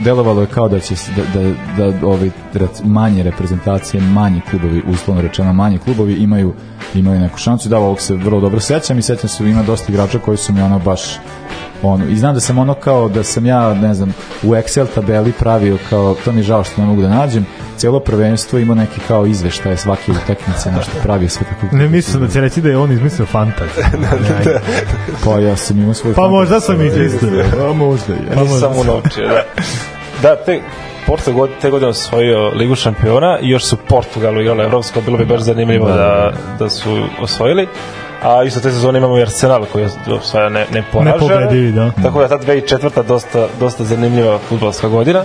delovalo 0.00 0.40
je 0.40 0.46
kao 0.46 0.68
da 0.68 0.80
će 0.80 0.94
da, 1.34 1.42
da, 1.76 1.90
da 1.90 2.06
ovi 2.06 2.30
manje 2.84 3.22
reprezentacije, 3.22 4.00
manji 4.00 4.40
klubovi, 4.50 4.82
uslovno 4.88 5.22
rečeno 5.22 5.52
manji 5.52 5.78
klubovi 5.78 6.14
imaju 6.14 6.54
imaju 6.94 7.20
neku 7.20 7.38
šansu. 7.38 7.68
Da, 7.68 7.78
ovog 7.78 8.00
se 8.00 8.14
vrlo 8.14 8.40
dobro 8.40 8.60
sećam 8.60 8.98
i 8.98 9.02
sećam 9.02 9.28
se 9.28 9.44
ima 9.44 9.62
dosta 9.62 9.92
igrača 9.92 10.18
koji 10.18 10.36
su 10.36 10.52
mi 10.52 10.62
ono 10.62 10.78
baš 10.78 11.18
ono, 11.82 12.06
i 12.06 12.16
znam 12.16 12.34
da 12.34 12.40
sam 12.40 12.58
ono 12.58 12.74
kao 12.74 13.08
da 13.08 13.24
sam 13.24 13.46
ja, 13.46 13.74
ne 13.74 13.94
znam, 13.94 14.14
u 14.42 14.46
Excel 14.46 14.86
tabeli 14.94 15.32
pravio 15.32 15.78
kao, 15.90 16.16
to 16.24 16.32
mi 16.32 16.38
je 16.38 16.42
žao 16.42 16.64
što 16.64 16.80
ne 16.80 16.86
mogu 16.86 17.02
da 17.02 17.08
nađem, 17.08 17.46
cijelo 17.76 18.00
prvenstvo 18.00 18.58
ima 18.58 18.74
neki 18.74 19.00
kao 19.08 19.26
izveštaje 19.26 19.76
svake 19.76 20.12
utakmice, 20.12 20.72
nešto 20.72 20.92
pravio 21.02 21.28
sve 21.28 21.46
tako. 21.46 21.76
Ne 21.76 21.88
mislim 21.88 22.22
da 22.22 22.28
će 22.28 22.40
reći 22.40 22.60
da 22.60 22.68
je 22.68 22.76
on 22.76 22.92
izmislio 22.92 23.26
fantaziju. 23.26 23.84
Pa 25.24 25.38
ja 25.38 25.56
sam 25.56 25.78
imao 25.78 25.94
svoj 25.94 26.14
Pa 26.14 26.28
možda 26.28 26.60
sam 26.60 26.86
izmislio. 26.86 27.44
Pa 27.58 27.72
možda 27.72 28.12
je. 28.12 28.20
Pa 28.34 28.40
možda 28.40 28.58
Samo 28.58 28.74
sam. 28.74 28.86
naučio, 28.86 29.28
da. 29.28 29.42
Da, 30.22 30.36
te, 30.36 30.60
Porto 31.06 31.32
god, 31.32 31.50
te 31.60 31.70
godine 31.70 31.90
osvojio 31.90 32.48
Ligu 32.48 32.74
šampiona 32.74 33.38
i 33.42 33.50
još 33.50 33.64
su 33.64 33.76
Portugalu 33.88 34.40
igrali 34.40 34.62
Evropsko, 34.62 35.00
bilo 35.00 35.18
bi 35.18 35.24
baš 35.24 35.40
zanimljivo 35.40 35.88
da, 35.88 36.32
da 36.58 36.68
su 36.68 37.02
osvojili. 37.20 37.68
A 38.22 38.42
isto 38.44 38.60
te 38.60 38.70
sezone 38.70 38.98
imamo 38.98 39.18
i 39.18 39.22
Arsenal 39.22 39.64
koji 39.72 39.82
je 39.82 40.14
osvaja 40.14 40.48
ne, 40.48 40.66
ne 40.72 40.84
poražen. 40.92 41.12
Nepobedivi, 41.12 41.72
da. 41.72 41.90
Tako 42.02 42.20
da 42.20 42.28
ta 42.28 42.38
2004. 42.38 43.02
dosta, 43.02 43.46
dosta 43.60 43.84
zanimljiva 43.84 44.38
futbolska 44.38 44.88
godina. 44.88 45.24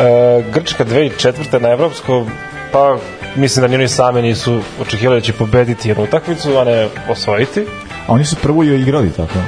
E, 0.00 0.42
Grčka 0.52 0.84
2004. 0.84 1.60
na 1.60 1.68
Evropsko, 1.68 2.26
pa 2.72 2.96
mislim 3.36 3.62
da 3.62 3.68
ni 3.68 3.74
oni 3.74 3.88
sami 3.88 4.22
nisu 4.22 4.60
očekivali 4.80 5.20
da 5.20 5.24
će 5.24 5.32
pobediti 5.32 5.88
jednu 5.88 6.04
utakmicu, 6.04 6.58
a 6.58 6.64
ne 6.64 6.88
osvojiti. 7.08 7.66
A 8.06 8.12
oni 8.12 8.24
su 8.24 8.36
prvo 8.36 8.62
i 8.62 8.80
igrali 8.80 9.12
tako. 9.12 9.38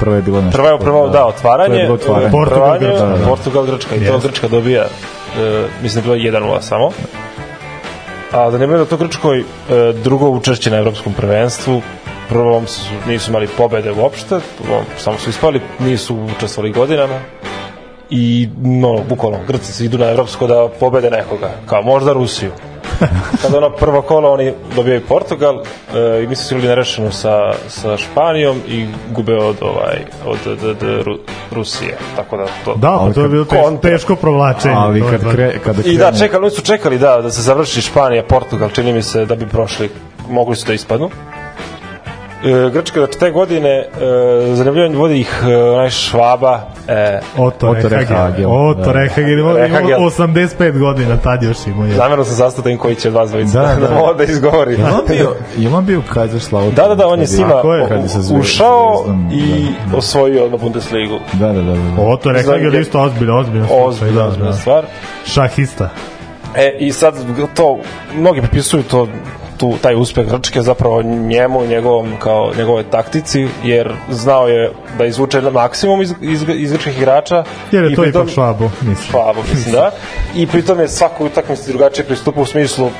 Prvo 0.00 0.16
je 0.16 0.22
bilo 0.22 0.40
nešto. 0.42 0.56
Prva 0.56 0.70
je 0.70 0.78
prvo, 0.78 1.08
da, 1.08 1.18
To 1.18 1.26
otvaranje. 1.26 1.76
je 1.76 1.82
bilo 1.82 1.94
otvaranje. 1.94 2.30
Portugal, 2.30 2.78
Grčka, 2.78 3.06
da. 3.06 3.26
Portugal, 3.26 3.66
Grčka. 3.66 3.94
I 3.94 3.98
to 4.06 4.12
Jest. 4.12 4.26
Grčka 4.26 4.48
dobija, 4.48 4.82
e, 4.82 5.64
mislim 5.82 6.04
da 6.04 6.12
je 6.12 6.30
bilo 6.30 6.38
1-0 6.38 6.60
samo. 6.60 6.90
A 8.36 8.50
zanimljivo 8.50 8.80
je 8.80 8.84
da 8.84 8.90
to 8.90 8.96
Grčkoj 8.96 9.38
e, 9.40 9.44
drugo 10.04 10.28
učešće 10.28 10.70
na 10.70 10.76
evropskom 10.76 11.12
prvenstvu 11.12 11.82
prvom 12.28 12.66
su, 12.66 12.80
nisu 13.08 13.30
imali 13.30 13.48
pobede 13.56 13.92
uopšte, 13.92 14.40
prvom 14.62 14.84
samo 14.98 15.18
su 15.18 15.30
ispali, 15.30 15.60
nisu 15.78 16.16
učestvovali 16.36 16.72
godinama 16.72 17.20
i 18.10 18.48
no, 18.62 19.02
bukvalno, 19.08 19.38
Grci 19.48 19.72
se 19.72 19.84
idu 19.84 19.98
na 19.98 20.06
evropsko 20.10 20.46
da 20.46 20.68
pobede 20.80 21.10
nekoga, 21.10 21.50
kao 21.66 21.82
možda 21.82 22.12
Rusiju. 22.12 22.50
Kada 23.42 23.58
ono 23.58 23.70
prvo 23.70 24.02
kolo 24.02 24.30
oni 24.30 24.52
dobijaju 24.76 25.00
Portugal 25.00 25.62
e, 25.94 26.22
i 26.22 26.26
mi 26.26 26.36
su 26.36 26.54
igrali 26.54 26.68
nerešeno 26.68 27.10
sa, 27.12 27.36
sa 27.68 27.96
Španijom 27.96 28.56
i 28.68 28.86
gube 29.10 29.36
od 29.36 29.56
ovaj 29.60 29.96
od, 30.26 30.38
od, 30.46 30.64
od, 30.64 30.82
Ru- 30.82 31.18
Rusije. 31.52 31.96
Tako 32.16 32.36
da 32.36 32.46
to 32.64 32.74
Da, 32.74 32.88
pa 32.88 32.94
Ali 32.94 33.14
to 33.14 33.20
je 33.20 33.24
kad- 33.24 33.30
bilo 33.30 33.44
teško, 33.44 33.76
teško 33.82 34.16
provlačenje. 34.16 34.74
Ali 34.76 35.02
kad, 35.02 35.30
kre, 35.32 35.58
kada 35.64 35.82
I 35.84 35.96
da, 35.96 36.12
čekali, 36.12 36.42
oni 36.42 36.50
su 36.50 36.62
čekali 36.62 36.98
da, 36.98 37.22
da 37.22 37.30
se 37.30 37.42
završi 37.42 37.80
Španija, 37.80 38.22
Portugal, 38.22 38.70
čini 38.70 38.92
mi 38.92 39.02
se 39.02 39.26
da 39.26 39.34
bi 39.34 39.46
prošli, 39.46 39.90
mogli 40.28 40.56
su 40.56 40.66
da 40.66 40.74
ispadnu. 40.74 41.10
E, 42.36 42.70
Grčka, 42.70 42.98
znači 42.98 43.18
te 43.18 43.30
godine, 43.30 43.70
e, 43.70 43.86
zanimljivo 44.48 44.98
vodi 44.98 45.20
ih 45.20 45.42
e, 45.44 45.56
onaj 45.56 45.90
Švaba, 45.90 46.60
e, 46.88 47.20
Oto 47.38 47.74
Rehagel. 47.74 48.50
Oto 48.50 48.80
Da. 48.82 48.92
Rehagel. 48.92 49.38
Ima, 49.38 49.50
ima 49.50 49.58
Rehagel. 49.58 49.98
85 50.00 50.46
godina, 50.78 51.16
tad 51.16 51.42
još 51.42 51.56
imao 51.66 51.86
je. 51.86 51.94
namjerno 51.94 52.24
sam 52.24 52.34
zastao 52.34 52.64
da 52.64 52.78
koji 52.78 52.94
će 52.94 53.08
od 53.08 53.14
vas 53.14 53.30
dvojica 53.30 53.60
Da, 53.60 53.66
da, 53.66 53.74
da. 53.78 54.02
da, 54.06 54.12
da 54.16 54.24
izgovori. 54.24 54.72
Je 54.72 54.84
on 54.84 55.06
bio, 55.08 55.34
je 55.58 55.68
on 55.68 55.84
bio 55.84 56.02
Kaiserslautern? 56.04 56.74
Da, 56.74 56.88
da, 56.88 56.94
da, 56.94 57.06
on 57.06 57.20
je 57.20 57.26
s 57.26 57.38
njima 57.38 57.50
Tako 57.50 57.74
je. 57.74 57.88
Kad 57.88 58.02
je 58.02 58.08
sa 58.08 58.18
Zvezd- 58.18 58.40
ušao 58.40 59.04
i 59.32 59.66
da. 59.90 59.96
osvojio 59.96 60.44
odmah 60.44 60.60
Bundesligu. 60.60 61.18
Da, 61.32 61.46
da, 61.46 61.62
da. 61.62 61.72
da. 61.72 62.02
Oto 62.02 62.32
Rehagel 62.32 62.70
Znam- 62.70 62.82
isto 62.82 63.00
ozbiljno, 63.00 63.38
ozbiljno. 63.38 63.66
Da, 64.30 64.36
da. 64.36 64.52
stvar. 64.52 64.84
Šahista. 65.26 65.88
E, 66.54 66.76
i 66.78 66.92
sad 66.92 67.14
to, 67.54 67.78
mnogi 68.14 68.40
pripisuju 68.40 68.82
to 68.82 69.08
tu, 69.56 69.74
taj 69.82 69.94
uspeh 69.94 70.26
Grčke 70.26 70.62
zapravo 70.62 71.02
njemu 71.02 71.64
i 71.64 71.68
njegovom, 71.68 72.12
kao, 72.18 72.52
njegove 72.58 72.82
taktici, 72.82 73.48
jer 73.64 73.92
znao 74.10 74.48
je 74.48 74.72
da 74.98 75.04
izvuče 75.04 75.40
maksimum 75.40 76.02
iz, 76.02 76.14
iz, 76.20 76.44
iz 76.54 76.72
grčkih 76.72 76.98
igrača. 76.98 77.44
Jer 77.72 77.84
je 77.84 77.92
i 77.92 77.94
to 77.94 78.02
pritom- 78.02 78.22
ipak 78.22 78.34
švabo, 78.34 78.70
mislim. 78.80 79.10
Švabo, 79.10 79.40
mislim 79.50 79.72
da. 79.72 79.90
I 80.34 80.46
pritom 80.46 80.80
je 80.80 80.88
svaku 80.88 81.24
utakmicu 81.26 81.68
drugačije 81.68 82.04
pristupa 82.04 82.40
u 82.40 82.46
smislu 82.46 82.90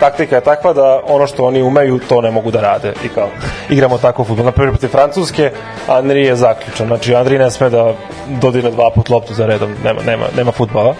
taktika 0.00 0.36
je 0.36 0.40
takva 0.42 0.72
da 0.72 1.00
ono 1.06 1.26
što 1.26 1.44
oni 1.44 1.62
umeju 1.62 2.00
to 2.08 2.20
ne 2.20 2.30
mogu 2.30 2.50
da 2.50 2.60
rade 2.60 2.92
i 3.04 3.08
kao 3.08 3.28
igramo 3.70 3.98
tako 3.98 4.24
fudbal. 4.24 4.44
Na 4.44 4.52
primjer 4.52 4.72
protiv 4.72 4.88
Francuske 4.88 5.50
Andri 5.88 6.24
je 6.26 6.36
zaključan. 6.36 6.86
Znači 6.86 7.14
Andri 7.14 7.38
ne 7.38 7.50
sme 7.50 7.70
da 7.70 7.94
dodine 8.40 8.70
dva 8.70 8.90
put 8.90 9.08
loptu 9.08 9.34
za 9.34 9.46
redom. 9.46 9.74
Nema, 9.84 10.02
nema, 10.02 10.26
nema 10.36 10.52
fudbala. 10.52 10.94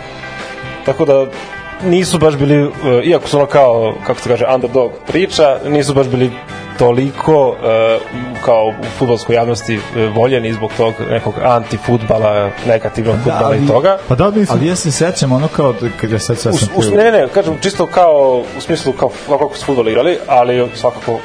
Tako 0.87 1.05
da 1.05 1.27
nisu 1.85 2.19
baš 2.19 2.37
bili, 2.37 2.65
uh, 2.65 2.73
iako 3.05 3.29
su 3.29 3.37
ono 3.37 3.47
kao, 3.47 3.95
kako 4.07 4.21
se 4.21 4.29
kaže, 4.29 4.45
underdog 4.55 4.93
priča, 5.07 5.59
nisu 5.67 5.95
baš 5.95 6.07
bili 6.07 6.31
toliko 6.79 7.49
uh, 7.49 7.57
kao 8.45 8.67
u 8.81 8.85
futbolskoj 8.99 9.35
javnosti 9.37 9.77
uh, 9.77 9.83
voljeni 10.17 10.53
zbog 10.53 10.71
tog 10.77 10.95
nekog 11.11 11.35
antifutbala, 11.45 12.51
negativnog 12.67 13.17
futbala 13.17 13.47
ali- 13.47 13.59
i 13.65 13.67
toga. 13.67 13.99
Pa 14.09 14.15
da, 14.15 14.31
mislim, 14.31 14.59
Ali 14.59 14.69
ja 14.69 14.77
se 14.77 14.91
sećam 14.91 15.33
ono 15.33 15.49
kao, 15.49 15.73
da- 15.73 15.89
kad 16.01 16.11
ja 16.11 16.17
U, 16.17 16.19
sam... 16.21 16.53
u, 16.77 16.97
ne, 16.97 17.05
ne, 17.05 17.13
ne, 17.13 17.29
kažem 17.29 17.59
čisto 17.61 17.87
kao 17.87 18.45
u 18.59 18.61
smislu 18.61 18.93
kao 18.93 19.11
kako 19.29 19.57
su 19.57 19.65
fudbal 19.65 19.89
igrali, 19.89 20.19
ali 20.27 20.69
svakako 20.75 21.19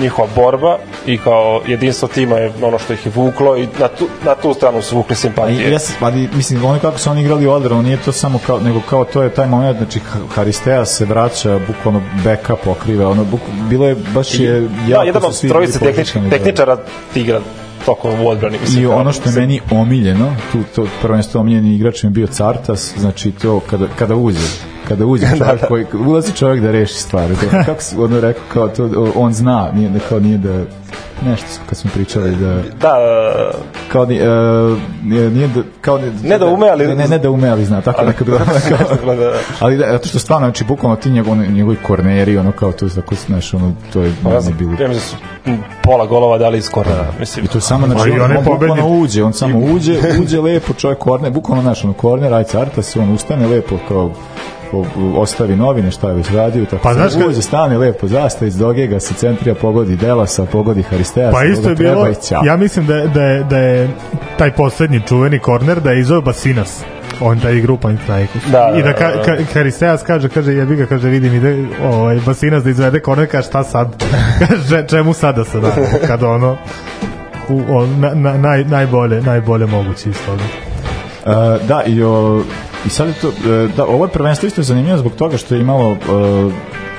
njihova 0.00 0.28
borba 0.36 0.76
i 1.06 1.18
kao 1.18 1.60
jedinstvo 1.66 2.08
tima 2.08 2.36
je 2.36 2.52
ono 2.62 2.78
što 2.78 2.92
ih 2.92 3.06
je 3.06 3.12
vuklo 3.14 3.56
i 3.56 3.68
na 3.78 3.88
tu, 3.88 4.08
na 4.24 4.34
tu 4.34 4.54
stranu 4.54 4.82
su 4.82 4.96
vukli 4.96 5.08
Pa 5.08 5.14
i 5.14 5.16
simpatije. 5.16 5.70
ja 5.70 5.78
se, 5.78 5.92
ali 6.00 6.28
mislim 6.32 6.64
ono 6.64 6.78
kako 6.78 6.98
su 6.98 7.10
oni 7.10 7.20
igrali 7.20 7.46
odbranu 7.46 7.82
nije 7.82 7.96
to 7.96 8.12
samo 8.12 8.38
kao 8.38 8.60
nego 8.60 8.80
kao 8.80 9.04
to 9.04 9.22
je 9.22 9.30
taj 9.30 9.46
moment 9.46 9.78
znači 9.78 9.98
Ha- 10.00 10.18
Haristea 10.30 10.84
se 10.84 11.04
vraća 11.04 11.60
bukvalno 11.66 12.02
beka 12.24 12.56
pokriva 12.56 13.08
ono 13.08 13.24
buk, 13.24 13.40
bilo 13.60 13.86
je 13.86 13.96
baš 14.14 14.34
je 14.34 14.60
da, 14.60 14.68
jako 14.88 15.04
jedan 15.04 15.22
su 15.22 15.28
od 15.28 15.48
trojice 15.48 15.78
tehnič, 15.78 16.12
da. 16.14 16.30
tehničara 16.30 16.76
ti 17.14 17.20
igra 17.20 17.40
tokom 17.86 18.20
u 18.20 18.28
odbrani. 18.28 18.58
Mislim, 18.60 18.84
I 18.84 18.86
kao- 18.86 18.96
ono 18.96 19.12
što 19.12 19.28
je 19.28 19.34
meni 19.34 19.60
omiljeno, 19.70 20.36
tu 20.52 20.58
to 20.74 20.86
prvenstveno 21.02 21.40
omiljeni 21.40 21.74
igrač 21.74 22.02
mi 22.02 22.06
je 22.06 22.12
bio 22.12 22.26
Cartas, 22.26 22.92
znači 22.96 23.30
to 23.32 23.60
kada, 23.60 23.86
kada 23.98 24.14
uđe, 24.14 24.38
kada 24.88 25.06
uđe 25.06 25.26
čovjek 25.38 25.66
koji, 25.68 25.86
ulazi 26.06 26.32
čovjek 26.32 26.62
da 26.62 26.70
reši 26.70 26.94
stvari. 26.94 27.34
To, 27.34 27.46
kako 27.66 27.82
se 27.82 27.98
ono 27.98 28.20
rekao, 28.20 28.42
kao 28.52 28.68
to, 28.68 29.12
on 29.16 29.32
zna, 29.32 29.70
nije 29.74 29.88
da, 29.88 29.98
kao 30.08 30.20
nije 30.20 30.38
da, 30.38 30.64
nešto 31.24 31.46
kad 31.68 31.78
smo 31.78 31.90
pričali 31.94 32.36
da, 32.36 32.62
Da, 32.80 32.94
kao 33.92 34.04
ni, 34.06 34.20
uh, 34.20 34.78
nije, 35.04 35.30
nije 35.30 35.48
da, 35.48 35.60
kao 35.80 35.98
ni, 35.98 36.12
Ne 36.22 36.38
da 36.38 36.46
ume, 36.46 36.68
ali- 36.68 36.86
ne, 36.86 36.94
ne, 36.94 37.08
ne 37.08 37.18
da 37.18 37.30
ume, 37.30 37.48
ali 37.48 37.64
zna, 37.64 37.80
tako 37.80 38.04
neka 38.04 38.24
bila 38.24 38.38
kao, 38.68 39.14
da, 39.14 39.32
ali 39.60 39.76
da, 39.76 39.86
zato 39.92 40.08
što 40.08 40.18
stvarno, 40.18 40.46
znači, 40.46 40.64
bukvalno 40.64 40.96
ti 40.96 41.10
njegov, 41.10 41.36
njegovi 41.36 41.76
korneri, 41.86 42.38
ono 42.38 42.52
kao 42.52 42.72
to, 42.72 42.88
tako, 42.88 43.14
znaš, 43.26 43.54
ono, 43.54 43.72
to 43.92 44.00
je 44.00 44.08
ja 44.08 44.30
meni 44.30 44.42
sam, 44.42 44.56
bilo. 44.58 44.72
ja 44.80 44.88
mislim 44.88 45.20
da 45.46 45.52
pola 45.82 46.06
golova 46.06 46.38
dali 46.38 46.58
iz 46.58 46.70
kornera. 46.70 47.12
Mislim, 47.20 47.44
I 47.44 47.48
to 47.48 47.58
je 47.58 47.62
samo 47.62 47.86
znači 47.86 48.00
Pa 48.10 48.16
i 48.16 48.20
on, 48.20 48.30
on 48.30 48.36
on 48.36 48.44
bukvalno 48.44 48.88
uđe, 48.88 49.24
on 49.24 49.32
samo 49.32 49.58
uđe, 49.58 49.98
uđe 50.22 50.40
lepo 50.40 50.72
čovjek 50.72 50.98
korner, 50.98 51.32
bukvalno 51.32 51.62
naš 51.62 51.84
ono 51.84 51.92
korner, 51.92 52.34
aj 52.34 52.44
carta 52.44 52.82
se 52.82 53.00
on 53.00 53.12
ustane 53.12 53.46
lepo 53.46 53.76
kao 53.88 54.10
ostavi 55.16 55.56
novine, 55.56 55.90
šta 55.90 56.08
je 56.08 56.14
već 56.14 56.30
radio, 56.30 56.64
tako 56.64 56.82
Pa 56.82 56.94
znaš 56.94 57.12
kad- 57.12 57.26
uđe, 57.26 57.42
stane 57.42 57.78
lepo, 57.78 58.06
zastavi 58.08 58.48
iz 58.48 58.56
dogega, 58.56 59.00
se 59.00 59.14
centrija, 59.14 59.54
pogodi 59.54 59.96
Delasa, 59.96 60.44
pogodi 60.44 60.82
Haristeja, 60.82 61.30
Pa 61.30 61.44
isto 61.44 61.68
je 61.68 61.74
bilo, 61.74 62.06
ja 62.44 62.56
mislim 62.56 62.86
da, 62.86 62.94
je- 62.94 63.08
da, 63.08 63.22
je, 63.22 63.44
da 63.44 63.58
je 63.58 63.88
taj 64.38 64.50
poslednji 64.52 65.00
čuveni 65.00 65.38
korner 65.38 65.80
da 65.80 65.90
je 65.90 66.00
izveo 66.00 66.20
Basinas 66.20 66.80
on 67.20 67.40
taj 67.40 67.54
igra 67.54 67.72
u 67.72 67.76
Panathinaikos. 67.76 68.42
Da, 68.44 68.72
I 68.76 68.82
da 68.82 68.88
da, 68.88 68.92
ka, 68.94 69.08
da, 69.08 69.16
da. 69.16 69.22
ka, 69.22 69.36
Haristeas 69.54 70.02
kaže, 70.02 70.28
kaže, 70.28 70.52
jebi 70.52 70.76
ga, 70.76 70.86
kaže, 70.86 71.08
vidim, 71.08 71.34
ide 71.34 71.64
ovaj, 71.84 72.20
Basinas 72.26 72.64
da 72.64 72.70
izvede 72.70 73.00
korner, 73.00 73.28
kaže, 73.30 73.46
šta 73.48 73.64
sad? 73.64 74.04
kaže, 74.48 74.86
čemu 74.86 75.12
sada 75.12 75.44
se 75.44 75.60
da? 75.60 75.72
Kada 76.06 76.28
ono, 76.28 76.56
u, 77.48 77.62
on, 77.68 78.00
na, 78.00 78.14
na, 78.14 78.38
naj, 78.38 78.64
najbolje, 78.64 79.22
najbolje 79.22 79.66
moguće 79.66 80.10
iz 80.10 80.16
toga. 80.26 80.42
Uh, 81.26 81.66
da, 81.68 81.82
i, 81.86 82.02
o, 82.02 82.42
i 82.86 82.90
sad 82.90 83.08
je 83.08 83.14
to, 83.14 83.28
e, 83.28 83.68
da, 83.68 83.84
ovo 83.84 84.04
je 84.04 84.10
prvenstvo 84.10 84.46
isto 84.46 84.62
zanimljivo 84.62 84.98
zbog 84.98 85.12
toga 85.14 85.36
što 85.36 85.54
je 85.54 85.60
imalo 85.60 85.90
uh, 85.90 85.98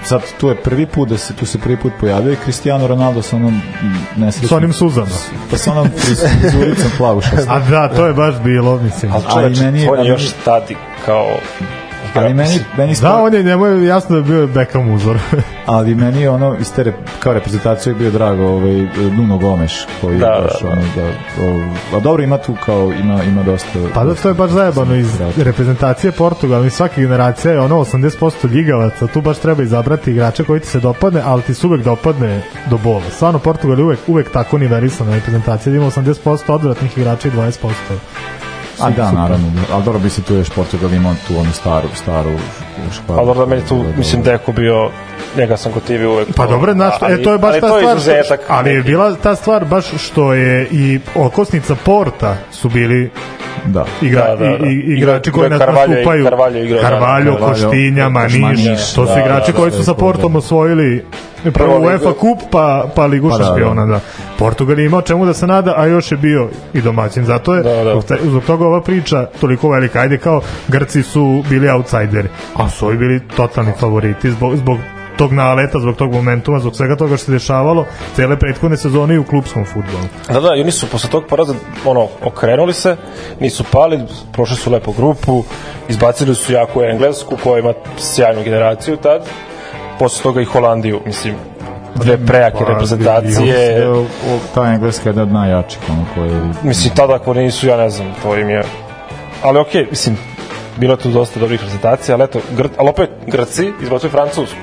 sad 0.03 0.21
tu 0.39 0.47
je 0.47 0.55
prvi 0.55 0.85
put 0.85 1.09
da 1.09 1.17
se 1.17 1.33
tu 1.33 1.45
se 1.45 1.57
prvi 1.57 1.77
put 1.77 1.91
pojavio 1.99 2.33
i 2.33 2.37
Cristiano 2.37 2.87
Ronaldo 2.87 3.21
sa 3.21 3.35
onom 3.35 3.61
nesrećnom 4.15 4.49
S 4.49 4.53
onim 4.53 4.73
suzama. 4.73 5.07
pa 5.51 5.57
sa 5.57 5.71
onom 5.71 5.87
friz- 5.87 6.27
frizuricom 6.41 6.91
plavu 6.97 7.21
šest 7.21 7.47
A 7.47 7.59
da, 7.61 7.87
to 7.87 8.05
je 8.05 8.13
baš 8.13 8.35
bilo, 8.37 8.77
mislim. 8.77 9.11
Ali 9.13 9.23
Ali 9.27 9.43
čoveč, 9.43 9.59
meni 9.59 9.81
je- 9.81 9.91
on 9.91 9.99
je 9.99 10.07
još 10.07 10.31
tadi 10.45 10.75
kao 11.05 11.27
ali 12.17 12.33
meni, 12.33 12.59
meni 12.77 12.95
Da, 13.01 13.15
on 13.15 13.33
je, 13.33 13.43
njemu 13.43 13.65
je 13.65 13.85
jasno 13.85 14.09
da 14.09 14.17
je 14.17 14.23
bio 14.23 14.47
Beckham 14.47 14.91
uzor. 14.91 15.17
ali 15.65 15.95
meni 15.95 16.21
je 16.21 16.29
ono 16.29 16.55
iz 16.59 16.73
te 16.73 16.83
rep, 16.83 16.95
kao 17.19 17.33
reprezentacije 17.33 17.95
bio 17.95 18.11
drago 18.11 18.43
ovaj 18.43 18.87
Nuno 19.17 19.37
Gomes 19.37 19.71
koji 20.01 20.17
Da, 20.17 20.25
je 20.25 20.41
baš 20.41 20.61
da, 20.61 20.67
da. 20.67 20.71
ono 20.71 20.81
da 20.95 21.03
o, 21.43 21.97
a 21.97 21.99
dobro 21.99 22.23
ima 22.23 22.37
tu 22.37 22.55
kao 22.65 22.91
ima 22.99 23.23
ima 23.23 23.43
dosta 23.43 23.79
Pa 23.93 24.03
da, 24.03 24.15
to 24.15 24.27
je 24.27 24.33
baš 24.33 24.51
zajebano 24.51 24.95
iz 24.95 25.07
reprezentacije 25.37 26.11
Portugala 26.11 26.65
i 26.65 26.69
svake 26.69 27.01
generacije 27.01 27.53
je 27.53 27.59
ono 27.59 27.75
80% 27.75 28.49
ljigavaca, 28.49 29.07
tu 29.07 29.21
baš 29.21 29.37
treba 29.37 29.63
izabrati 29.63 30.11
igrača 30.11 30.43
koji 30.43 30.59
ti 30.59 30.67
se 30.67 30.79
dopadne, 30.79 31.21
ali 31.25 31.41
ti 31.41 31.53
se 31.53 31.67
uvek 31.67 31.83
dopadne 31.83 32.41
do 32.69 32.77
bola. 32.77 33.09
Stvarno, 33.11 33.39
Portugal 33.39 33.79
je 33.79 33.83
uvek, 33.83 33.99
uvek 34.07 34.31
tako 34.31 34.57
niverisana 34.57 35.15
reprezentacija, 35.15 35.71
da 35.71 35.77
ima 35.77 35.85
80% 35.85 36.51
odvratnih 36.51 36.97
igrača 36.97 37.27
i 37.27 37.31
20% 37.31 38.46
a 38.79 38.89
da 38.89 39.11
naravno 39.11 39.51
ali 39.73 39.83
dobro 39.83 39.99
bi 39.99 40.09
se 40.09 40.21
tu 40.21 40.33
još 40.33 40.49
Portugal 40.49 40.93
imao 40.93 41.15
tu 41.27 41.37
onu 41.37 41.51
staru 41.53 41.87
staru 41.95 42.37
Ali 43.07 43.25
dobro 43.25 43.45
da 43.45 43.49
meni 43.49 43.61
tu, 43.67 43.83
mislim, 43.97 44.21
Deko 44.21 44.51
bio, 44.51 44.89
njega 45.37 45.57
sam 45.57 45.71
kod 45.71 45.83
TV 45.83 46.07
uvek. 46.07 46.27
Pa 46.35 46.47
dobro, 46.47 46.73
znaš, 46.73 46.93
e, 47.09 47.23
to 47.23 47.31
je 47.31 47.37
baš 47.37 47.51
ali 47.51 47.61
ta 47.61 47.67
to 47.67 47.77
je 47.77 47.99
stvar, 47.99 48.23
što, 48.23 48.35
ali 48.47 48.69
je 48.69 48.81
bila 48.81 49.15
ta 49.15 49.35
stvar 49.35 49.65
baš 49.65 49.85
što 49.97 50.33
je 50.33 50.67
i 50.71 50.99
okosnica 51.15 51.75
Porta 51.75 52.35
su 52.51 52.69
bili 52.69 53.11
da 53.65 53.85
igra, 54.01 54.21
Da, 54.27 54.35
da, 54.35 54.57
da. 54.57 54.67
i, 54.67 54.73
i, 54.73 54.97
igrači 54.97 55.31
koji 55.31 55.49
nas 55.49 55.59
nastupaju 55.59 56.23
Carvalho 56.23 56.57
igrao, 56.57 56.81
da, 56.81 56.89
Carvalho, 56.89 57.31
Carvalho, 57.31 57.47
Koštinja, 57.47 58.09
Maniš, 58.09 58.39
Maniš, 58.41 58.93
to 58.93 59.07
su 59.07 59.13
da, 59.13 59.19
igrači 59.19 59.51
da, 59.51 59.57
koji 59.57 59.71
da, 59.71 59.77
su 59.77 59.83
sa 59.83 59.93
da, 59.93 59.97
Portom 59.97 60.31
da. 60.31 60.37
osvojili 60.37 61.05
prvo. 61.53 61.79
UEFA 61.79 62.13
kup 62.13 62.39
pa, 62.51 62.85
pa 62.95 63.05
ligu 63.05 63.29
Pa 63.29 63.37
da, 63.37 63.43
šampiona 63.43 63.85
da. 63.85 63.91
da. 63.91 63.99
Portugal 64.37 64.79
je 64.79 64.85
imao 64.85 65.01
čemu 65.01 65.25
da 65.25 65.33
se 65.33 65.47
nada 65.47 65.73
a 65.77 65.85
još 65.85 66.11
je 66.11 66.17
bio 66.17 66.49
i 66.73 66.81
domaćin 66.81 67.25
zato 67.25 67.55
je 67.55 67.63
Da, 67.63 67.83
da. 67.83 68.01
zbog 68.23 68.43
toga 68.43 68.65
ova 68.65 68.81
priča 68.81 69.25
toliko 69.41 69.69
velika 69.69 69.99
ajde 69.99 70.17
kao 70.17 70.41
Grci 70.67 71.03
su 71.03 71.43
bili 71.49 71.69
outsideri 71.69 72.27
a 72.55 72.66
su 72.69 72.85
ovi 72.85 72.97
bili 72.97 73.27
totalni 73.35 73.71
favoriti 73.79 74.31
zbog, 74.31 74.55
zbog 74.55 74.77
tog 75.17 75.33
naleta, 75.33 75.79
zbog 75.79 75.95
tog 75.95 76.13
momentuma, 76.13 76.59
zbog 76.59 76.75
svega 76.75 76.95
toga 76.95 77.17
što 77.17 77.25
se 77.25 77.31
dešavalo, 77.31 77.85
cele 78.15 78.39
prethodne 78.39 78.77
sezone 78.77 79.15
i 79.15 79.17
u 79.17 79.23
klubskom 79.23 79.65
futbolu. 79.65 80.03
Da, 80.27 80.39
da, 80.39 80.55
i 80.55 80.61
oni 80.61 80.71
su 80.71 80.89
posle 80.89 81.09
tog 81.09 81.23
poraza 81.29 81.53
ono, 81.85 82.07
okrenuli 82.23 82.73
se, 82.73 82.95
nisu 83.39 83.63
pali, 83.71 83.99
prošli 84.33 84.55
su 84.55 84.71
lepo 84.71 84.91
grupu, 84.91 85.43
izbacili 85.89 86.35
su 86.35 86.53
jako 86.53 86.83
Englesku 86.83 87.37
koja 87.43 87.59
ima 87.59 87.73
sjajnu 87.97 88.43
generaciju 88.43 88.97
tad, 88.97 89.21
posle 89.99 90.23
toga 90.23 90.41
i 90.41 90.45
Holandiju, 90.45 91.01
mislim, 91.05 91.35
dve 91.95 92.25
prejake 92.25 92.63
Pa, 92.65 92.71
reprezentacije, 92.71 93.89
o, 93.89 94.05
ta 94.55 94.73
engleska 94.73 95.09
je 95.09 95.09
jedna 95.09 95.23
od 95.23 95.31
najjačih 95.31 95.79
ono 95.89 96.05
koje 96.15 96.41
mislim, 96.63 96.95
tada 96.95 97.15
ako 97.15 97.33
nisu, 97.33 97.67
ja 97.67 97.77
ne 97.77 97.89
znam, 97.89 98.15
to 98.23 98.37
im 98.37 98.49
je, 98.49 98.63
ali 99.43 99.59
okej, 99.59 99.87
mislim, 99.89 100.17
bilo 100.77 100.93
je 100.93 100.97
tu 100.99 101.11
dosta 101.11 101.39
dobrih 101.39 101.59
reprezentacija, 101.59 102.15
ali 102.15 102.23
eto, 102.23 102.41
Gr... 102.57 102.67
ali 102.77 102.89
opet 102.89 103.09
Grci 103.27 103.71
izbacuju 103.81 104.11
Francusku. 104.11 104.59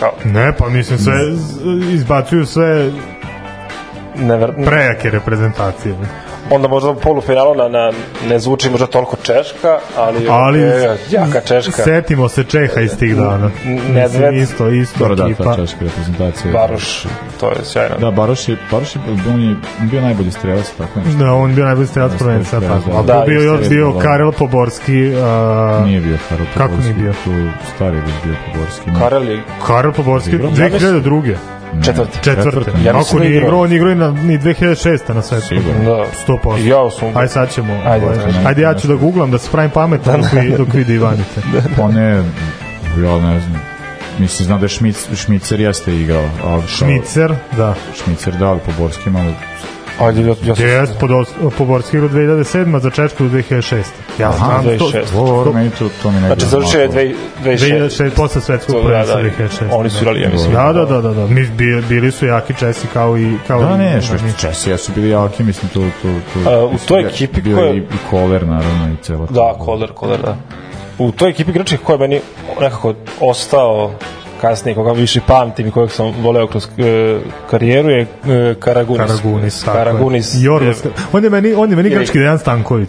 Kao, 0.00 0.12
Ne, 0.24 0.52
pa 0.58 0.68
mislim 0.68 0.98
sve 0.98 1.14
izbacuju 1.92 2.46
sve 2.46 2.90
never... 4.16 4.52
prejake 4.64 5.10
reprezentacije. 5.10 5.94
Onda 6.50 6.68
možda 6.68 6.90
u 6.90 6.94
polufinalu 6.94 7.54
na, 7.54 7.68
na, 7.68 7.92
ne 8.28 8.38
zvuči 8.38 8.70
možda 8.70 8.86
toliko 8.86 9.16
Češka, 9.16 9.78
ali, 9.96 10.28
Ali 10.30 10.60
je 10.60 10.96
jaka 11.10 11.40
Češka. 11.40 11.82
setimo 11.82 12.28
se 12.28 12.44
Čeha 12.44 12.80
iz 12.80 12.96
tih 12.98 13.16
dana. 13.16 13.50
Nedved. 13.64 14.04
Mislim, 14.32 14.34
isto, 14.34 14.68
isto 14.68 14.98
dobro 14.98 15.14
da 15.14 15.24
ekipa. 15.24 15.44
ta 15.44 15.56
češka 15.56 15.78
reprezentacija 15.80 16.52
Baroš, 16.52 17.06
to 17.40 17.48
je 17.48 17.56
sjajno. 17.64 17.96
da 17.98 18.10
Baroš 18.10 18.48
je, 18.48 18.56
Baroš 18.70 18.96
je, 18.96 19.00
on 19.34 19.40
je 19.40 19.56
bio 19.80 20.00
najbolji 20.00 20.30
strelac 20.30 20.70
tako 20.78 20.98
nešto 21.06 21.18
Da, 21.18 21.32
on 21.32 21.50
je 21.50 21.56
bio 21.56 21.64
najbolji 21.64 21.86
strelac 21.86 22.12
Da, 22.12 22.18
strelac, 22.18 22.50
tako. 22.50 22.90
da. 22.92 22.98
A 22.98 23.02
Da, 23.02 23.24
bio 23.26 23.40
još 23.42 23.68
bio 23.68 23.92
da. 23.92 24.00
Karel 24.00 24.32
Poborski, 24.32 25.12
a, 25.16 25.82
nije 25.84 26.00
bio 26.00 26.16
Kako 26.54 26.68
Poborski, 26.68 26.92
nije 26.92 26.94
bio? 26.94 27.12
tu 27.24 27.30
stari 27.76 27.96
je 27.96 28.02
bio 28.24 28.34
Poborski. 28.46 28.90
Karel 28.98 29.28
je 29.28 29.42
Karel 29.66 29.92
Poborski 29.92 30.30
Igrao? 30.30 30.50
2002. 30.50 31.34
četvrti. 31.84 32.18
Četvrte. 32.22 32.70
Ja 32.84 32.98
Ako 32.98 33.18
da 33.18 33.24
je 33.24 33.30
nije 33.30 33.42
igrao. 33.42 33.60
on 33.60 33.72
igrao 33.72 33.90
i 33.90 33.94
na, 33.94 34.10
ni 34.10 34.38
2006. 34.38 35.14
na 35.14 35.22
svetu. 35.22 35.46
Sigurno. 35.46 35.84
Da. 35.84 36.04
100%. 36.34 36.58
I 36.64 36.66
ja 36.68 36.90
sam... 36.90 37.16
Ajde 37.16 37.28
sad 37.28 37.52
ćemo. 37.54 37.72
Ajde, 37.84 38.06
Ajde, 38.06 38.24
ajde. 38.24 38.38
ajde 38.48 38.62
ja 38.62 38.74
ću 38.74 38.88
da 38.88 38.94
googlam, 38.94 39.30
da 39.30 39.38
se 39.38 39.50
pravim 39.50 39.70
pametan 39.70 40.20
dok, 40.20 40.32
vi, 40.32 40.50
dok 40.58 40.74
vidi 40.74 40.94
Ivanite. 40.94 41.40
Pa 41.76 41.88
ne, 41.88 42.10
ja 43.04 43.18
ne 43.20 43.40
znam. 43.40 43.62
Mislim, 44.18 44.46
znam 44.46 44.60
da 44.60 44.64
je 44.64 44.68
Šmic, 44.68 45.08
Šmicer 45.16 45.60
jeste 45.60 45.96
igrao. 45.96 46.24
Ali 46.44 46.62
Šmicer, 46.68 47.34
da. 47.56 47.74
Šmicer 48.04 48.34
da, 48.34 48.48
ali 48.48 48.60
Poborski 48.66 49.10
malo... 49.10 49.32
Ajde, 50.00 50.20
ja, 50.20 50.34
ja 50.44 50.54
sam... 50.56 50.66
Jes, 50.66 50.90
Poborski 51.58 51.96
igrao 51.96 52.10
2007. 52.10 52.78
za 52.78 52.90
Čečku 52.90 53.24
2006. 53.24 53.74
Ja 54.18 54.28
Aha, 54.28 54.36
znam 54.62 54.78
to. 54.78 54.84
2006. 54.86 55.16
Ovo, 55.16 55.52
meni 55.52 55.70
to, 55.70 55.88
to 56.02 56.10
mi 56.10 56.20
ne 56.20 56.26
Znači, 56.26 56.46
završio 56.46 56.80
je 56.80 56.88
2006. 56.88 57.14
2006, 57.44 58.10
posle 58.10 58.40
svetskog 58.40 58.74
Da, 58.74 58.80
da, 58.80 58.86
prvenstva 58.86 59.16
da. 59.16 59.28
2006. 59.28 59.66
Oni 59.72 59.90
su 59.90 59.98
igrali, 59.98 60.20
ja 60.20 60.28
mislim. 60.30 60.52
Da, 60.52 60.72
da, 60.72 60.84
da, 60.84 61.00
da, 61.00 61.10
da. 61.10 61.26
Mi 61.26 61.46
bili, 61.48 61.82
bili 61.82 62.10
su 62.10 62.26
jaki 62.26 62.54
Česi 62.54 62.86
kao 62.86 63.18
i 63.18 63.36
kao 63.46 63.62
Da, 63.62 63.76
ne, 63.76 63.94
da, 63.94 64.00
što 64.00 64.14
mi. 64.14 64.32
Česi, 64.32 64.70
ja 64.70 64.78
su 64.78 64.92
bili 64.92 65.10
jaki, 65.10 65.42
mislim, 65.42 65.68
tu, 65.68 65.82
tu, 66.02 66.08
tu, 66.34 66.50
A, 66.50 66.64
u 66.64 66.78
toj 66.78 66.98
bio- 66.98 67.08
ekipi 67.08 67.42
bio 67.42 67.56
koja- 67.56 67.68
je 67.68 67.76
i, 67.76 67.80
i 67.80 67.82
Koler, 68.10 68.46
naravno, 68.46 68.88
i 68.92 69.04
cela. 69.04 69.26
Da, 69.26 69.54
Koler, 69.58 69.90
Koler, 69.90 70.20
da. 70.20 70.36
U 70.98 71.12
toj 71.12 71.30
ekipi 71.30 71.52
grčkih 71.52 71.80
koja 71.80 71.94
je 71.94 72.00
meni 72.00 72.20
nekako 72.60 72.94
ostao 73.20 73.90
kasnije, 74.42 74.74
koga 74.74 74.92
više 74.92 75.20
pamtim 75.26 75.66
i 75.66 75.70
kojeg 75.70 75.90
sam 75.90 76.12
voleo 76.18 76.46
kroz 76.46 76.68
e, 76.78 77.18
karijeru 77.50 77.90
je 77.90 78.00
e, 78.00 78.06
Karagunis. 78.54 79.06
Karagunis, 79.06 79.60
tako 79.60 79.76
Karagunis. 79.78 80.34
je. 80.34 80.42
Jorgos, 80.42 80.84
je- 80.84 80.90
on 81.12 81.24
je 81.24 81.30
meni, 81.30 81.54
on 81.54 81.70
je 81.70 81.76
meni 81.76 81.88
Ili- 81.88 81.98
grčki 81.98 82.18
Dejan 82.18 82.38
Stanković. 82.38 82.88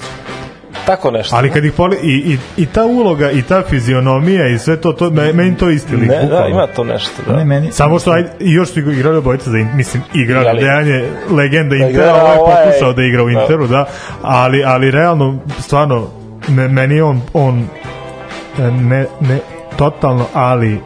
Tako 0.85 1.11
nešto. 1.11 1.35
Ali 1.35 1.51
kad 1.51 1.65
ih 1.65 1.71
poli, 1.73 1.97
i, 1.97 2.33
i, 2.33 2.37
i 2.57 2.65
ta 2.65 2.85
uloga 2.85 3.31
i 3.31 3.41
ta 3.41 3.63
fizionomija 3.63 4.47
i 4.47 4.57
sve 4.59 4.77
to, 4.77 4.93
to 4.93 5.09
me- 5.09 5.33
meni 5.33 5.57
to 5.57 5.69
isti 5.69 5.95
lik. 5.95 6.09
ne, 6.09 6.25
da, 6.25 6.45
ima 6.47 6.67
to 6.67 6.83
nešto, 6.83 7.11
da. 7.27 7.35
Ne, 7.35 7.45
meni, 7.45 7.71
Samo 7.71 7.99
što 7.99 8.11
ajde, 8.11 8.29
i 8.39 8.51
još 8.51 8.69
su 8.69 8.79
igrali 8.79 9.17
obojica 9.17 9.49
za 9.49 9.57
mislim 9.73 10.03
igrali, 10.13 10.41
Igrali. 10.41 10.59
Dejan 10.59 10.87
je 10.87 11.09
legenda 11.31 11.75
Intera, 11.75 11.89
igra 11.89 12.13
ovo 12.15 12.33
je 12.33 12.39
ovaj- 12.39 12.65
pokušao 12.65 12.93
da 12.93 13.03
igra 13.03 13.23
u 13.23 13.29
da. 13.29 13.41
Interu, 13.41 13.67
da, 13.67 13.85
ali, 14.21 14.63
ali 14.63 14.91
realno, 14.91 15.39
stvarno, 15.59 16.07
me, 16.47 16.67
meni 16.67 16.95
je 16.95 17.03
on, 17.03 17.21
on 17.33 17.67
e, 18.59 18.71
ne, 18.71 19.05
ne 19.19 19.39
totalno, 19.77 20.25
ali 20.33 20.79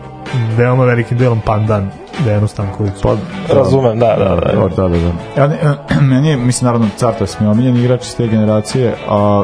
veoma 0.58 0.86
velikim 0.86 1.18
delom 1.18 1.42
pandan 1.42 1.92
Dejanu 2.26 2.48
Stankoviću. 2.48 2.96
pa, 3.04 3.16
Razumem, 3.54 4.00
da, 4.00 4.16
da, 4.20 4.36
da. 4.36 4.52
Dobro, 4.54 4.70
da, 4.70 4.88
da, 4.88 4.98
da. 5.36 5.42
Ja, 5.42 5.48
ne, 5.48 5.58
meni 6.12 6.28
je, 6.28 6.38
mislim, 6.38 6.66
naravno, 6.66 6.88
Cartas 6.98 7.40
mi 7.40 7.46
je 7.46 7.50
omiljen 7.50 7.78
igrač 7.78 8.02
iz 8.02 8.16
te 8.16 8.28
generacije, 8.28 8.96
a 9.10 9.44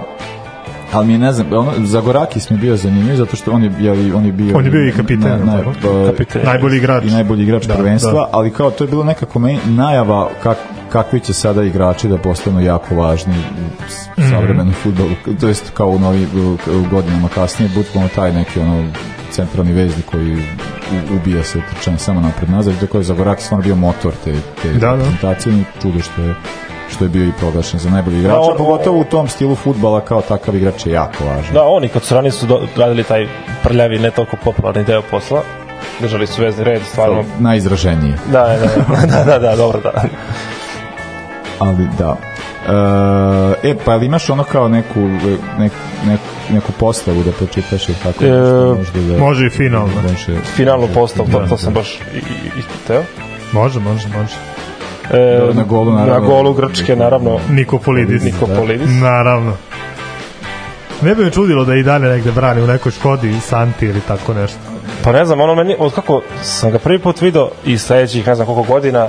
ali 0.93 1.07
mi 1.07 1.13
je, 1.13 1.19
ne 1.19 1.33
znam, 1.33 1.47
ono, 1.51 1.71
Zagorakis 1.77 2.49
mi 2.49 2.55
je 2.55 2.61
bio 2.61 2.75
zanimljiv, 2.75 3.15
zato 3.15 3.35
što 3.35 3.51
on 3.51 3.63
je, 3.63 3.71
je, 3.79 4.15
on 4.15 4.25
je 4.25 4.31
bio... 4.31 4.57
On 4.57 4.65
je 4.65 4.71
bio 4.71 4.87
i 4.87 4.91
kapiten, 4.91 5.21
ne, 5.45 5.53
jel 5.53 5.63
tako? 5.63 5.71
pa, 5.81 6.11
Kapiten. 6.11 6.41
Najbolji 6.45 6.77
igrač. 6.77 7.03
i 7.03 7.11
najbolji 7.11 7.43
igrač 7.43 7.65
Da, 7.65 7.73
prvenstva, 7.73 8.11
da. 8.11 8.29
ali 8.31 8.51
kao 8.51 8.71
to 8.71 8.83
je 8.83 8.87
bilo 8.87 9.03
nekako 9.03 9.39
meni 9.39 9.59
najava 9.67 10.29
kak, 10.43 10.57
kakvi 10.93 11.19
će 11.19 11.33
sada 11.33 11.63
igrači 11.63 12.07
da 12.07 12.17
postanu 12.17 12.61
jako 12.61 12.95
važni 12.95 13.33
u 13.33 13.63
Mhm. 14.17 14.29
savremenom 14.29 14.73
futbolu, 14.73 15.09
to 15.33 15.47
jest 15.47 15.71
kao 15.71 15.87
u 15.89 15.99
novi 15.99 16.27
u, 16.35 16.39
u 16.69 16.85
godinama 16.91 17.29
kasnije, 17.29 17.69
bukvalno 17.71 18.09
taj 18.09 18.33
neki 18.33 18.59
ono 18.59 18.83
centralni 19.31 19.73
vezni 19.73 20.01
koji 20.03 20.37
ubija 21.11 21.43
se 21.43 21.59
trčanje 21.69 21.97
samo 21.97 22.21
napred 22.21 22.49
nazad, 22.49 22.73
tako 22.79 22.97
je 22.97 23.03
Zagorakis 23.03 23.45
stvarno 23.45 23.63
bio 23.63 23.75
motor 23.77 24.11
te, 24.23 24.33
te 24.61 24.69
Da, 24.69 24.79
da. 24.79 24.91
reprezentacije 24.91 25.53
i 25.53 25.63
čudo 25.81 25.99
što 26.01 26.21
je 26.21 26.35
što 26.89 27.05
je 27.05 27.09
bio 27.09 27.23
i 27.23 27.31
proglašen 27.31 27.79
za 27.79 27.89
najbolji 27.89 28.19
igrača, 28.19 28.35
Da, 28.35 28.41
on- 28.41 28.57
pogotovo 28.57 28.99
u 28.99 29.03
tom 29.03 29.27
stilu 29.27 29.55
futbala 29.55 30.01
kao 30.01 30.21
takav 30.21 30.55
igrač 30.55 30.85
je 30.85 30.93
jako 30.93 31.23
važan. 31.25 31.53
Da, 31.53 31.63
oni 31.63 31.89
kad 31.89 32.03
su 32.03 32.15
ranije 32.15 32.31
su 32.31 32.45
do, 32.45 32.61
radili 32.77 33.03
taj 33.03 33.27
prljavi, 33.63 33.99
ne 33.99 34.11
toliko 34.11 34.37
popularni 34.37 34.83
deo 34.83 35.01
posla, 35.01 35.41
držali 35.99 36.27
su 36.27 36.41
vezni 36.41 36.63
red, 36.63 36.81
stvarno. 36.83 37.23
Najizraženiji. 37.39 38.13
Da, 38.25 38.41
da, 38.41 38.57
da, 38.57 39.05
da, 39.07 39.23
da, 39.23 39.39
da, 39.39 39.55
dobro, 39.55 39.79
da. 39.81 39.91
ali 41.63 41.87
da. 41.97 42.15
e, 43.63 43.75
pa 43.85 43.91
ali 43.91 44.05
imaš 44.05 44.29
ono 44.29 44.43
kao 44.43 44.67
neku, 44.67 44.99
nek, 45.59 45.71
nek, 46.05 46.19
neku 46.51 46.71
postavu 46.79 47.23
da 47.23 47.31
pročitaš 47.31 47.89
ili 47.89 47.97
tako 48.03 48.25
E, 48.25 48.29
nešto, 48.29 48.75
možda 48.77 49.13
da... 49.13 49.19
Može 49.19 49.45
i 49.47 49.49
finalno. 49.49 50.01
Može, 50.01 50.41
Finalnu 50.55 50.87
postavu, 50.93 51.27
to, 51.31 51.39
Da, 51.39 51.47
to 51.47 51.57
sam 51.57 51.73
da. 51.73 51.79
baš 51.79 51.99
i, 52.13 52.17
i, 52.17 52.59
i 52.59 52.63
teo. 52.87 53.03
Može, 53.51 53.79
može, 53.79 54.07
može. 54.07 54.35
E, 55.11 55.37
Dobro, 55.39 55.53
na 55.53 55.63
golu, 55.63 55.91
naravno. 55.91 56.13
Na 56.13 56.27
golu 56.27 56.53
Grčke, 56.53 56.95
naravno. 56.95 57.39
Nikopolidis. 57.49 58.23
Nikopolidis. 58.23 58.89
Naravno. 59.01 59.53
Ne 61.01 61.15
bi 61.15 61.23
me 61.23 61.31
čudilo 61.31 61.65
da 61.65 61.75
i 61.75 61.83
dalje 61.83 62.07
negde 62.09 62.31
brani 62.31 62.61
u 62.61 62.67
nekoj 62.67 62.91
Škodi, 62.91 63.39
Santi 63.39 63.85
ili 63.85 64.01
tako 64.07 64.33
nešto. 64.33 64.57
Pa 65.03 65.11
ne 65.11 65.25
znam, 65.25 65.39
ono 65.41 65.55
meni, 65.55 65.75
od 65.79 65.93
kako 65.93 66.21
sam 66.41 66.71
ga 66.71 66.79
prvi 66.79 66.99
put 66.99 67.21
video 67.21 67.49
i 67.65 67.77
sledećih 67.77 68.27
ne 68.27 68.35
znam 68.35 68.47
koliko 68.47 68.73
godina, 68.73 69.07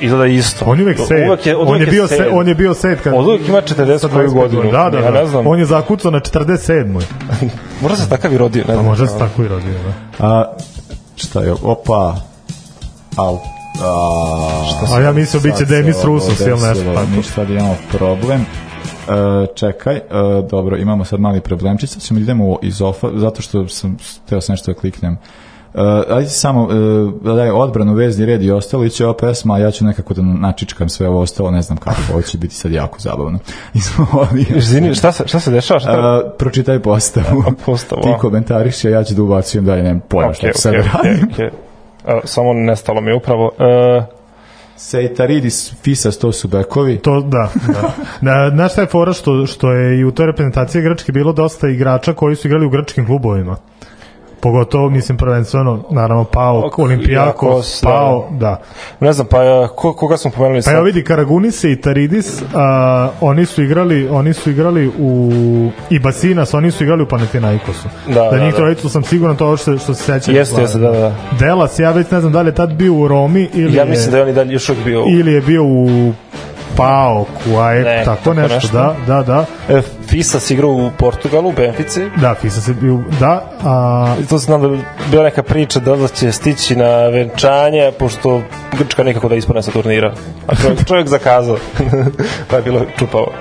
izgleda 0.00 0.26
isto. 0.26 0.64
On 0.68 0.78
je 0.78 0.84
uvek 0.84 0.98
sed. 1.08 1.26
Uvek 1.28 1.46
je, 1.46 1.56
on, 1.56 1.80
je 1.80 1.86
bio 1.86 2.06
sed. 2.08 2.18
se, 2.18 2.28
on 2.32 2.48
je 2.48 2.54
bio 2.54 2.74
sed 2.74 3.00
kad... 3.02 3.14
Od 3.14 3.26
uvek 3.26 3.48
ima 3.48 3.62
40 3.62 3.98
sa 3.98 4.08
koju 4.08 4.28
25 4.28 4.34
godinu. 4.34 4.62
Da, 4.62 4.90
da, 4.90 4.98
Ja 4.98 5.10
da. 5.10 5.20
ne 5.20 5.26
znam. 5.26 5.46
On 5.46 5.58
je 5.58 5.64
zakucao 5.64 6.10
na 6.10 6.20
47. 6.20 7.00
Možda 7.82 7.96
se 7.96 8.08
takav 8.08 8.32
i 8.32 8.38
rodio, 8.38 8.60
ne 8.60 8.66
Pa 8.66 8.72
znam. 8.72 8.84
može 8.84 9.06
se 9.06 9.18
tako 9.18 9.42
i 9.42 9.48
rodio, 9.48 9.74
da. 10.18 10.26
A, 10.26 10.52
šta 11.16 11.40
je, 11.40 11.52
opa, 11.62 12.16
au, 13.16 13.38
a, 13.82 14.94
A 14.94 15.00
ja 15.00 15.12
mislio 15.12 15.40
biće 15.42 15.64
Demis 15.64 16.04
Rusos 16.04 16.40
ili 16.40 16.50
nešto 16.50 16.94
tako. 16.94 17.06
Mi 17.16 17.22
sad 17.22 17.50
imamo 17.50 17.76
problem. 17.92 18.40
E, 18.40 19.46
čekaj, 19.54 19.96
e, 19.96 20.02
dobro, 20.50 20.76
imamo 20.76 21.04
sad 21.04 21.20
mali 21.20 21.40
problemčić, 21.40 21.90
sad 21.90 22.02
ćemo 22.02 22.20
idemo 22.20 22.58
iz 22.62 22.82
ofa, 22.82 23.08
zato 23.14 23.42
što 23.42 23.68
sam, 23.68 23.96
teo 24.28 24.40
sam 24.40 24.52
nešto 24.52 24.72
da 24.72 24.78
kliknem. 24.78 25.18
Uh, 25.74 25.82
ajde 26.16 26.28
samo 26.28 26.62
uh, 26.62 27.36
daj 27.36 27.50
odbranu, 27.50 27.94
vezni 27.94 28.26
red 28.26 28.42
i 28.42 28.50
ostalo 28.50 28.84
i 28.84 28.90
će 28.90 29.04
ova 29.04 29.16
pesma, 29.16 29.54
a 29.54 29.58
ja 29.58 29.70
ću 29.70 29.84
nekako 29.84 30.14
da 30.14 30.22
načičkam 30.22 30.88
sve 30.88 31.08
ovo 31.08 31.20
ostalo, 31.20 31.50
ne 31.50 31.62
znam 31.62 31.78
kako, 31.78 32.00
ovo 32.12 32.22
će 32.22 32.38
biti 32.38 32.54
sad 32.54 32.72
jako 32.72 32.98
zabavno. 33.00 33.38
Izvini, 34.56 34.94
šta 34.94 35.12
se, 35.12 35.24
šta 35.26 35.40
se 35.40 35.50
dešava? 35.50 35.80
Šta? 35.80 36.22
Uh, 36.24 36.32
pročitaj 36.38 36.82
postavu. 36.82 37.44
A, 37.46 37.50
postavu, 37.66 38.02
Ti 38.02 38.08
komentariš, 38.20 38.84
a 38.84 38.88
ja 38.88 39.04
ću 39.04 39.14
da 39.14 39.22
ubacujem 39.22 39.64
dalje, 39.64 39.82
nemam 39.82 40.00
pojma 40.08 40.34
šta 40.34 40.46
Okej, 40.46 40.52
ću 40.52 40.60
sad 40.60 40.72
da 40.72 40.78
okej, 40.78 40.90
radim. 41.10 41.28
okej. 41.32 41.50
Evo, 42.06 42.20
Samo 42.24 42.52
nestalo 42.52 43.00
mi 43.00 43.12
upravo. 43.12 43.50
E, 43.58 44.02
Seitaridis, 44.76 45.74
Fisas, 45.82 46.18
to 46.18 46.32
su 46.32 46.48
bekovi. 46.48 46.98
To, 46.98 47.20
da, 47.20 47.48
da. 47.66 47.92
Na, 48.20 48.50
znaš 48.50 48.72
šta 48.72 48.80
je 48.80 48.86
fora 48.86 49.12
što, 49.12 49.46
što 49.46 49.72
je 49.72 49.98
i 49.98 50.04
u 50.04 50.10
toj 50.10 50.26
reprezentaciji 50.26 50.82
Grčke 50.82 51.12
bilo 51.12 51.32
dosta 51.32 51.68
igrača 51.68 52.12
koji 52.12 52.36
su 52.36 52.48
igrali 52.48 52.66
u 52.66 52.70
grčkim 52.70 53.06
klubovima. 53.06 53.56
Pogotovo, 54.40 54.90
mislim, 54.90 55.18
prvenstveno, 55.18 55.80
naravno, 55.90 56.24
Pao, 56.24 56.66
Ok, 56.66 56.78
Olimpijakos, 56.78 57.56
Jakos, 57.56 57.80
da. 57.82 57.88
Pao, 57.88 58.28
da. 58.30 58.60
ne 59.00 59.12
znam, 59.12 59.26
pa 59.26 59.42
e, 59.44 59.68
ko, 59.76 59.92
koga 59.92 60.16
smo 60.16 60.30
pomenuli 60.30 60.58
Pa 60.58 60.62
sad? 60.62 60.74
evo 60.74 60.82
vidi, 60.82 61.04
Karagunise 61.04 61.72
i 61.72 61.80
Taridis, 61.80 62.42
a, 62.54 63.10
oni 63.20 63.46
su 63.46 63.62
igrali, 63.62 64.08
oni 64.08 64.32
su 64.32 64.50
igrali 64.50 64.92
u 64.98 65.30
i 65.90 65.98
Basinas, 65.98 66.54
oni 66.54 66.70
su 66.70 66.84
igrali 66.84 67.02
u 67.02 67.08
Panathinaikosu. 67.08 67.88
Da, 68.06 68.14
da, 68.14 68.30
da, 68.30 68.38
njih 68.44 68.52
da. 68.52 68.56
trojicu 68.56 68.88
sam 68.88 69.02
siguran 69.02 69.36
to 69.36 69.56
što, 69.56 69.78
što 69.78 69.94
se 69.94 70.02
seća. 70.02 70.32
Jeste, 70.32 70.60
jeste, 70.60 70.78
da, 70.78 70.90
da, 70.90 70.98
da. 70.98 71.14
Delas, 71.38 71.78
ja 71.78 71.90
već 71.90 72.10
ne 72.10 72.20
znam 72.20 72.32
da 72.32 72.42
li 72.42 72.48
je 72.48 72.54
tad 72.54 72.72
bio 72.72 72.94
u 72.94 73.08
Romi 73.08 73.48
ili 73.54 73.74
Ja 73.74 73.82
je, 73.82 73.90
mislim 73.90 74.10
da 74.10 74.16
je 74.16 74.22
on 74.22 74.28
i 74.28 74.32
dalje 74.32 74.52
još 74.52 74.68
uvijek 74.68 74.84
bio... 74.84 75.04
ili 75.08 75.32
je 75.32 75.40
bio 75.40 75.64
u 75.64 76.12
Pao, 76.78 77.26
Kuaek, 77.44 77.84
Ne, 77.84 78.02
tako, 78.04 78.20
tako 78.24 78.34
nešto, 78.34 78.54
nešto. 78.54 78.76
da, 78.76 78.94
da, 79.06 79.22
da. 79.22 79.44
E, 79.78 79.82
Fisas 80.08 80.50
igrao 80.50 80.70
u 80.70 80.90
Portugalu, 80.98 81.48
u 81.48 81.52
Benfici. 81.52 82.10
Da, 82.16 82.34
Fisa 82.34 82.60
se 82.60 82.74
bio, 82.74 83.00
da, 83.20 83.42
a, 83.64 84.14
I 84.22 84.26
to 84.26 84.38
znam 84.38 84.62
da 84.62 84.68
bi 84.68 84.78
bila 85.10 85.22
neka 85.22 85.42
priča 85.42 85.80
da 85.80 85.92
li 85.92 86.08
će 86.08 86.32
stići 86.32 86.76
na 86.76 87.06
venčanje, 87.06 87.92
pošto 87.98 88.42
Grčka 88.78 89.02
nikako 89.02 89.28
da 89.28 89.34
ispane 89.34 89.62
sa 89.62 89.70
turnira. 89.70 90.12
A 90.46 90.56
čovjek, 90.56 90.84
čovjek 90.88 91.08
zakazao. 91.08 91.56
pa 92.50 92.56
je 92.56 92.62
bilo 92.62 92.80
čupavo. 92.98 93.32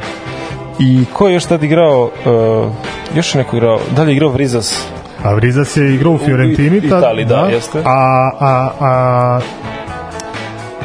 I 0.79 1.05
ko 1.13 1.27
je 1.27 1.33
još 1.33 1.45
tad 1.45 1.63
igrao? 1.63 2.03
Uh, 2.03 2.71
još 3.15 3.35
je 3.35 3.43
neko 3.43 3.57
igrao. 3.57 3.79
Da 3.95 4.03
li 4.03 4.11
je 4.11 4.15
igrao 4.15 4.29
Vrizas? 4.29 4.88
a 5.23 5.33
Vrizas 5.33 5.77
je 5.77 5.95
igrao 5.95 6.13
u 6.13 6.17
Fiorentini 6.17 6.77
U 6.77 6.89
tad, 6.89 6.99
Italiji, 6.99 7.25
da, 7.25 7.47
jeste. 7.51 7.81
A, 7.85 8.31
a, 8.39 8.69
a 8.79 9.39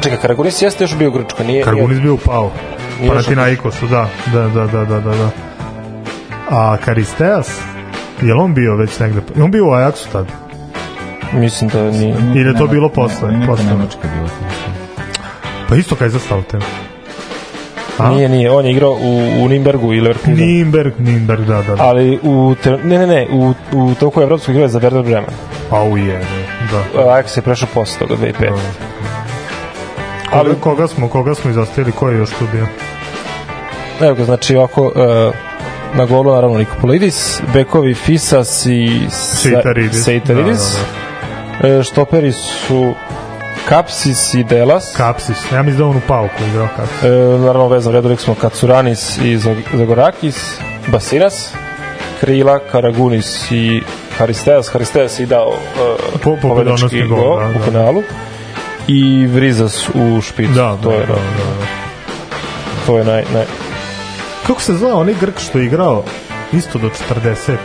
Čekaj, 0.03 0.17
Karagunis 0.17 0.61
jeste 0.61 0.83
još 0.83 0.95
bio 0.95 1.09
u 1.09 1.11
Grčkoj, 1.11 1.45
nije? 1.45 1.63
Kargunis 1.63 1.99
bio 1.99 2.13
u 2.13 2.17
Pau. 2.17 2.49
Nije 2.99 3.09
Panathinaikosu, 3.09 3.87
da, 3.87 4.09
da, 4.33 4.41
da, 4.47 4.67
da, 4.67 4.85
da, 4.85 4.99
da, 4.99 5.15
da. 5.15 5.29
A 6.49 6.77
Karisteas, 6.85 7.59
je 8.21 8.33
li 8.33 8.39
on 8.39 8.53
bio 8.53 8.75
već 8.75 8.99
negde? 8.99 9.21
Je 9.35 9.43
on 9.43 9.51
bio 9.51 9.65
u 9.65 9.69
Ajaxu 9.69 10.11
tad? 10.11 10.27
Mislim 11.33 11.69
da 11.69 11.91
nije. 11.91 12.15
Ili 12.35 12.49
je 12.49 12.57
to 12.57 12.67
bilo 12.67 12.89
posle? 12.89 13.31
Ne, 13.31 13.37
neka 13.37 13.51
posle? 13.51 13.65
Nemačka 13.65 14.07
bila. 14.15 14.29
Pa 15.69 15.75
isto 15.75 15.95
kaj 15.95 16.09
za 16.09 16.19
Stauten. 16.19 16.61
A? 17.97 18.09
Nije, 18.09 18.29
nije, 18.29 18.51
on 18.51 18.65
je 18.65 18.71
igrao 18.71 18.91
u, 18.91 19.43
u 19.43 19.47
Nimbergu 19.49 19.93
i 19.93 20.01
Leverkusenu. 20.01 20.35
Nimberg, 20.35 20.93
Nimberg, 20.99 21.45
da, 21.45 21.61
da, 21.61 21.75
da. 21.75 21.83
Ali 21.83 22.19
u, 22.23 22.55
te, 22.63 22.71
ne, 22.71 22.99
ne, 22.99 23.07
ne, 23.07 23.27
u, 23.31 23.53
u 23.73 23.95
toku 23.99 24.21
evropskog 24.21 24.55
igra 24.55 24.67
za 24.67 24.79
Werder 24.79 25.03
Bremen. 25.03 25.33
Au 25.71 25.97
je, 25.97 26.21
da. 26.71 27.01
Ajax 27.01 27.37
je 27.37 27.41
prešao 27.41 27.69
posle 27.73 27.99
toga 27.99 28.15
2005. 28.21 28.33
Da. 28.39 28.92
Koga, 30.33 30.53
koga 30.55 30.87
smo, 30.87 31.09
koga 31.09 31.35
smo 31.35 31.51
izostavili, 31.51 31.91
ko 31.91 32.09
je 32.09 32.17
još 32.17 32.29
tu 32.29 32.45
bio? 32.51 32.67
Evo 34.01 34.15
ga, 34.15 34.25
znači 34.25 34.55
ovako, 34.55 34.85
uh, 34.85 34.93
na 35.95 36.05
golu 36.05 36.33
naravno 36.33 36.57
Nikopolidis, 36.57 37.41
bekovi 37.53 37.93
Fisas 37.95 38.65
i 38.65 39.01
Seitaridis. 39.11 40.03
Seitaridis. 40.03 40.77
Da, 41.61 41.67
E, 41.69 41.83
štoperi 41.83 42.31
su 42.31 42.95
Kapsis 43.65 44.33
i 44.33 44.43
Delas. 44.43 44.93
Kapsis, 44.97 45.51
ja 45.51 45.61
mislim 45.61 45.77
da 45.77 45.85
on 45.85 45.97
u 45.97 46.01
Pauku 46.07 46.33
igrao 46.49 46.67
Kapsis. 46.77 47.03
E, 47.03 47.07
naravno 47.37 47.67
vezano 47.67 47.93
redu 47.93 48.07
rekli 48.07 48.23
smo 48.23 48.35
Katsuranis 48.35 49.17
i 49.17 49.37
Zag- 49.37 49.61
Zagorakis, 49.73 50.55
Basinas, 50.87 51.53
Krila, 52.19 52.59
Karagunis 52.61 53.51
i 53.51 53.81
Haristeas. 54.17 54.69
Haristeas 54.69 55.19
je 55.19 55.25
dao 55.25 55.47
uh, 55.47 55.55
Po- 56.13 56.37
pobedonosni 56.37 56.87
gol, 57.07 57.39
da, 57.39 57.45
u 57.49 57.71
da. 57.71 58.01
I 58.87 59.25
Vrizas 59.25 59.89
u 59.93 60.21
špicu. 60.21 60.53
Da, 60.53 60.77
to 60.83 60.89
da, 60.89 60.95
je, 60.95 61.05
da, 61.05 61.13
da, 61.13 61.13
da. 61.13 61.65
To 62.85 62.97
je 62.97 63.05
naj, 63.05 63.23
naj, 63.33 63.45
Kako 64.47 64.61
se 64.61 64.73
zvao 64.73 64.99
onaj 64.99 65.15
Grk 65.21 65.39
što 65.39 65.59
je 65.59 65.65
igrao 65.65 66.03
isto 66.53 66.79
do 66.79 66.89
40. 66.89 67.55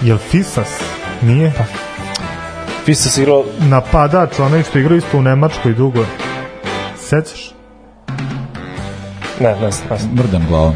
Jel 0.00 0.18
Fisas? 0.18 0.80
Nije? 1.22 1.52
Fisas 2.84 3.18
igrao 3.18 3.44
Napadač, 3.60 4.38
onaj 4.38 4.62
što 4.62 4.78
je 4.78 4.82
igrao 4.82 4.96
isto 4.96 5.18
u 5.18 5.22
Nemačkoj 5.22 5.72
dugo. 5.72 6.04
Sećaš? 6.96 7.52
ne, 9.40 9.54
ne, 9.60 9.70
ne. 9.90 10.22
Mrdam 10.22 10.46
glavom. 10.48 10.74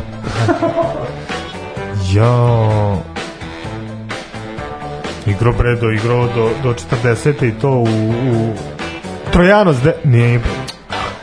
Jao. 2.12 3.11
Igro 5.26 5.52
Bredo, 5.52 5.90
igrao 5.90 6.26
do, 6.26 6.50
do 6.62 6.74
40. 7.04 7.44
i 7.44 7.52
to 7.52 7.70
u, 7.70 7.84
u 8.30 8.52
Trojanos, 9.32 9.76
de... 9.76 9.94
nije 10.04 10.40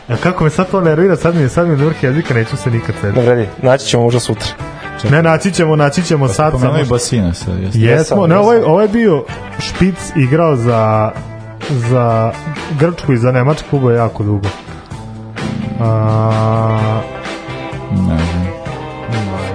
Ja 0.10 0.18
kako 0.18 0.44
me 0.44 0.50
sad 0.50 0.72
to 0.72 0.82
nervira, 0.82 1.16
sad 1.16 1.36
mi 1.36 1.42
je, 1.42 1.50
sad 1.50 1.68
mi 1.68 1.74
je 1.74 1.86
vrh 1.86 2.04
jezika, 2.04 2.34
neću 2.34 2.58
se 2.58 2.72
nikad 2.72 2.96
ne 2.96 3.02
sedeti. 3.02 3.28
vredi. 3.28 3.48
Naći 3.62 3.86
ćemo 3.86 4.04
možda 4.04 4.20
sutra. 4.20 4.48
Ne, 5.06 5.24
naći 5.24 5.52
ćemo, 5.52 5.76
naći 5.76 6.04
ćemo 6.04 6.28
sad. 6.28 6.52
Pomenuo 6.52 6.72
Samo 6.72 6.82
i 6.82 6.86
što- 6.86 6.94
Basina 6.94 7.34
sad. 7.34 7.60
jeste. 7.60 7.80
Jesmo, 7.80 7.92
Jesam, 8.18 8.30
ne, 8.30 8.38
ovaj, 8.38 8.58
ovaj 8.58 8.88
bio 8.88 9.24
špic 9.60 9.96
igrao 10.18 10.56
za 10.56 11.12
za 11.70 12.32
Grčku 12.80 13.14
i 13.14 13.18
za 13.18 13.32
Nemačku 13.32 13.70
klubo 13.70 13.92
jako 13.92 14.24
dugo. 14.24 14.48
A, 15.80 17.02
Ne 17.92 17.98
znam. 17.98 18.48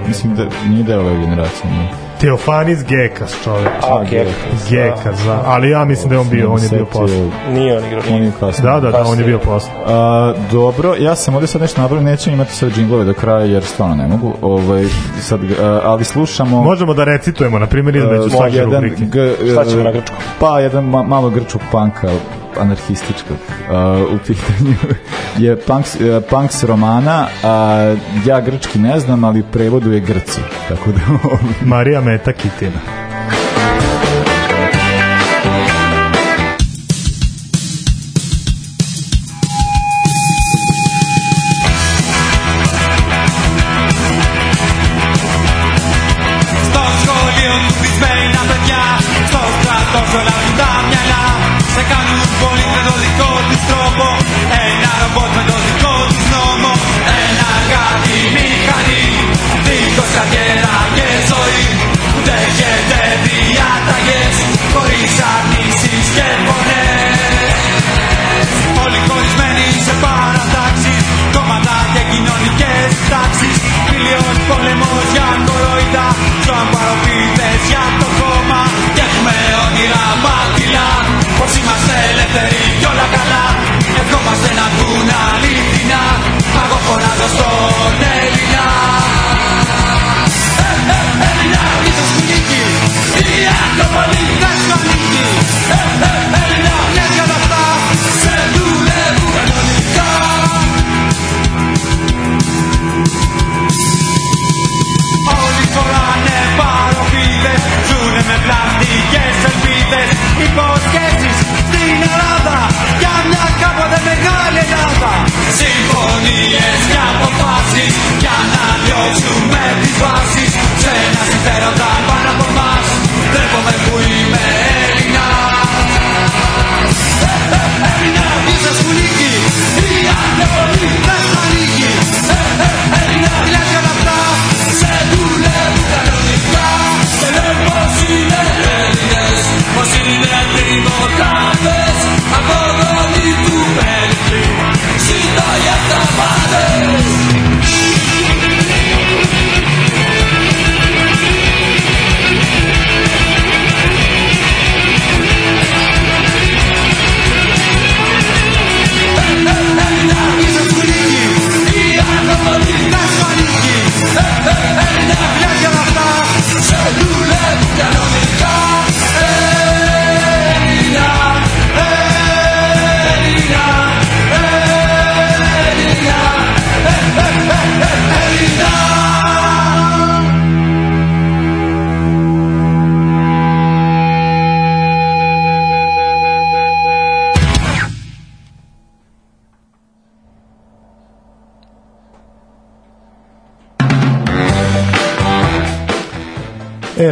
Mislim 0.08 0.34
da 0.34 0.44
nije 0.68 0.82
deo 0.82 1.00
ove 1.00 1.16
generacije. 1.16 1.70
Nije. 1.72 2.03
Teofanis 2.24 2.84
Gekas 2.84 3.34
čovjek. 3.44 3.68
A, 3.82 4.00
okay. 4.00 4.24
Gekas, 4.70 5.24
da. 5.26 5.42
Ali 5.46 5.70
ja 5.70 5.84
mislim 5.84 6.08
da 6.08 6.14
je 6.14 6.20
on 6.20 6.28
bio, 6.28 6.52
on 6.52 6.62
je 6.62 6.68
bio 6.68 6.84
posle. 6.84 7.30
Nije 7.52 7.78
on 7.78 7.84
igrao. 7.84 8.02
On 8.10 8.22
je 8.22 8.32
kasnije. 8.40 8.72
Da, 8.72 8.80
da, 8.80 8.90
da, 8.90 9.04
on 9.06 9.18
je 9.18 9.24
bio 9.24 9.38
posle. 9.38 9.70
A, 9.86 10.32
dobro, 10.52 10.94
ja 10.98 11.14
sam 11.14 11.34
ovde 11.34 11.46
sad 11.46 11.60
nešto 11.60 11.80
napravio, 11.80 12.04
nećem 12.04 12.34
imati 12.34 12.52
sad 12.52 12.72
džinglove 12.72 13.04
do 13.04 13.14
kraja 13.14 13.44
jer 13.44 13.64
stvarno 13.64 13.94
ne 13.96 14.06
mogu, 14.06 14.34
ovaj, 14.42 14.84
sad, 15.20 15.40
a, 15.62 15.80
ali 15.84 16.04
slušamo... 16.04 16.62
Možemo 16.62 16.94
da 16.94 17.04
recitujemo, 17.04 17.58
na 17.58 17.66
primjer, 17.66 17.96
između 17.96 18.22
uh, 18.22 18.32
svake 18.32 18.64
rubrike. 18.64 19.04
G, 19.04 19.34
Šta 19.52 19.64
ćemo 19.64 19.82
na 19.82 19.92
grčku? 19.92 20.16
Pa, 20.40 20.60
jedan 20.60 20.84
ma, 20.84 21.02
malo 21.02 21.30
grčkog 21.30 21.60
panka, 21.72 22.08
anarhističkog 22.60 23.36
uh, 23.36 24.14
u 24.14 24.18
pitanju 24.18 24.74
je 25.46 25.56
punks, 25.56 25.94
uh, 25.94 26.00
punks 26.30 26.64
romana 26.64 27.26
a 27.44 27.94
ja 28.26 28.40
grčki 28.40 28.78
ne 28.78 29.00
znam 29.00 29.24
ali 29.24 29.44
prevodu 29.52 29.92
je 29.92 30.00
Grci 30.00 30.40
tako 30.68 30.90
da 30.92 31.00
Marija 31.74 32.00
Meta 32.00 32.32
Kitina. 32.32 33.13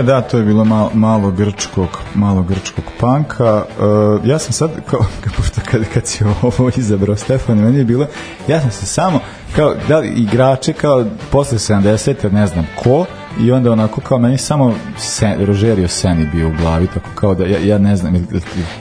Da, 0.03 0.21
to 0.21 0.39
je 0.39 0.45
bilo 0.45 0.65
malo, 0.65 0.91
malo 0.95 1.31
grčkog, 1.31 1.89
malo 2.15 2.43
grčkog 2.43 2.85
panka. 3.01 3.55
Uh, 3.55 4.27
ja 4.27 4.39
sam 4.39 4.53
sad, 4.53 4.71
kao, 4.91 5.01
pošto 5.37 5.61
kad, 5.71 5.85
kad 5.95 6.07
si 6.07 6.25
ovo 6.43 6.71
izabrao 6.77 7.17
Stefan, 7.17 7.59
meni 7.59 7.79
je 7.79 7.85
bilo, 7.85 8.07
ja 8.49 8.61
sam 8.61 8.71
se 8.71 8.87
samo, 8.87 9.21
kao, 9.57 9.75
da 9.89 9.99
li 9.99 10.09
igrače, 10.09 10.73
kao, 10.73 11.05
posle 11.31 11.59
70. 11.59 12.33
ne 12.33 12.47
znam 12.47 12.67
ko, 12.83 13.05
i 13.41 13.53
onda 13.53 13.73
onako, 13.73 14.01
kao, 14.01 14.19
meni 14.19 14.39
samo 14.39 14.75
sen, 14.99 15.47
Rogerio 15.47 15.89
Seni 15.89 16.27
bio 16.33 16.49
u 16.49 16.53
glavi, 16.61 16.87
tako 16.87 17.09
kao 17.15 17.35
da, 17.35 17.47
ja, 17.47 17.59
ja 17.59 17.79
ne 17.79 17.97
znam, 17.97 18.27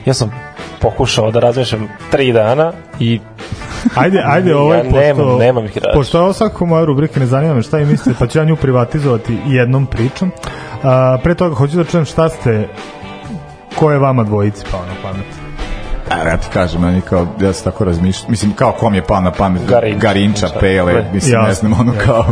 Ja 0.05 0.13
sam 0.13 0.31
pokušao 0.81 1.31
da 1.31 1.39
razmišljam 1.39 1.87
tri 2.11 2.33
dana 2.33 2.73
i 2.99 3.19
Ajde, 3.95 4.23
ajde, 4.25 4.55
ovaj, 4.55 4.77
Ja 4.77 4.83
pošto, 4.83 4.99
nemam- 4.99 5.37
nemam 5.39 5.65
igrača. 5.65 5.91
pošto 5.93 6.17
je 6.17 6.21
ovo 6.21 6.33
svakako 6.33 6.65
moja 6.65 6.85
rubrika, 6.85 7.19
ne 7.19 7.25
zanima 7.25 7.53
me 7.53 7.61
šta 7.61 7.77
vi 7.77 7.85
mislite, 7.85 8.19
pa 8.19 8.27
ću 8.27 8.39
ja 8.39 8.45
nju 8.45 8.55
privatizovati 8.55 9.37
jednom 9.47 9.85
pričom. 9.85 10.31
A, 10.83 11.17
pre 11.23 11.35
toga 11.35 11.55
hoću 11.55 11.77
da 11.77 11.83
čujem 11.83 12.05
šta 12.05 12.29
ste, 12.29 12.67
ko 13.75 13.91
je 13.91 13.99
vama 13.99 14.23
dvojici 14.23 14.65
pao 14.71 14.81
na 14.81 14.93
pamet? 15.03 15.25
A, 16.11 16.27
ja 16.27 16.37
ti 16.37 16.47
kažem, 16.53 16.81
meni 16.81 17.01
kao, 17.01 17.27
ja 17.39 17.53
sam 17.53 17.63
tako 17.63 17.83
razmišljam, 17.83 18.31
mislim, 18.31 18.53
kao 18.53 18.71
kom 18.71 18.95
je 18.95 19.03
pao 19.03 19.21
na 19.21 19.31
pamet, 19.31 19.61
Garinča. 19.65 19.99
Garinča, 19.99 20.47
Pele, 20.59 20.93
Ne. 20.93 21.09
mislim, 21.13 21.33
ne 21.33 21.39
Jasno, 21.39 21.69
znam, 21.69 21.79
ono 21.79 21.93
jasno. 21.93 22.13
kao, 22.13 22.25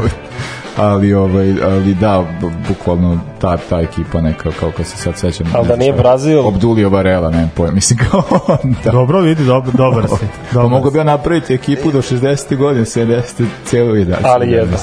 ali, 0.79 1.13
ovaj, 1.13 1.53
ali 1.63 1.93
da, 1.93 2.23
bu- 2.41 2.51
bukvalno 2.67 3.19
ta, 3.41 3.57
ta 3.69 3.79
ekipa 3.81 4.21
neka, 4.21 4.49
kao 4.59 4.71
kad 4.77 4.85
se 4.85 4.97
sad 4.97 5.17
sećam. 5.17 5.47
Ali 5.53 5.67
da 5.67 5.75
nije 5.75 5.93
Brazil- 5.93 6.45
Obdulio 6.45 6.89
Varela, 6.89 7.29
ne 7.31 7.49
pojem, 7.55 7.75
mislim, 7.75 7.99
kao, 8.11 8.23
da. 8.83 8.91
Dobro, 8.91 9.19
vidi, 9.19 9.43
dobar, 9.45 9.73
dobar 9.73 10.03
si. 10.09 10.25
Dobar 10.51 10.69
mogu 10.69 10.91
bi 10.91 10.97
ja 10.97 11.03
napraviti 11.03 11.53
ekipu 11.53 11.91
do 11.91 12.01
60. 12.01 12.57
godine, 12.57 12.85
70. 12.85 13.21
cijelo 13.65 13.95
i 13.95 14.05
dalje. 14.05 14.23
Ali 14.25 14.51
jedno. 14.51 14.77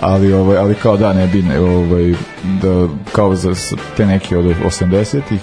Ali, 0.00 0.32
ovaj, 0.32 0.56
ali 0.58 0.74
kao 0.74 0.96
da, 0.96 1.12
ne 1.12 1.26
bi, 1.26 1.42
ne, 1.42 1.60
ovaj, 1.60 2.14
da, 2.62 2.88
kao 3.12 3.34
za 3.34 3.52
te 3.96 4.06
neke 4.06 4.38
od 4.38 4.44
80-ih, 4.64 5.40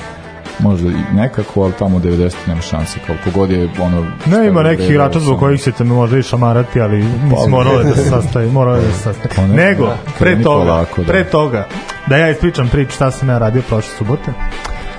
možda 0.59 0.89
i 0.89 1.15
nekako, 1.15 1.63
ali 1.63 1.73
tamo 1.79 1.99
90 1.99 2.33
nema 2.47 2.61
šanse, 2.61 2.99
kao 3.07 3.15
kogod 3.23 3.51
je 3.51 3.69
ono... 3.81 4.05
Ne, 4.25 4.47
ima 4.47 4.63
nekih 4.63 4.89
igrača 4.89 5.19
zbog 5.19 5.39
kojih 5.39 5.61
ćete 5.61 5.83
me 5.83 5.93
možda 5.93 6.17
i 6.17 6.23
šamarati, 6.23 6.81
ali 6.81 6.97
mislim, 6.97 7.49
moralo 7.49 7.79
je 7.79 7.83
da 7.83 7.95
se 7.95 8.09
sastavi, 8.09 8.51
moralo 8.51 8.77
je 8.77 8.83
da 8.83 8.91
se 8.91 8.99
sastavi. 8.99 9.29
Pa 9.35 9.41
ne, 9.41 9.55
Nego, 9.55 9.85
da, 9.85 9.97
pre 10.19 10.43
toga, 10.43 10.65
polako, 10.65 11.03
da. 11.03 11.07
pre 11.07 11.23
toga, 11.23 11.67
da 12.07 12.17
ja 12.17 12.29
ispričam 12.29 12.69
priču 12.69 12.91
šta 12.91 13.11
sam 13.11 13.29
ja 13.29 13.37
radio 13.37 13.61
prošle 13.61 13.91
subote. 13.97 14.31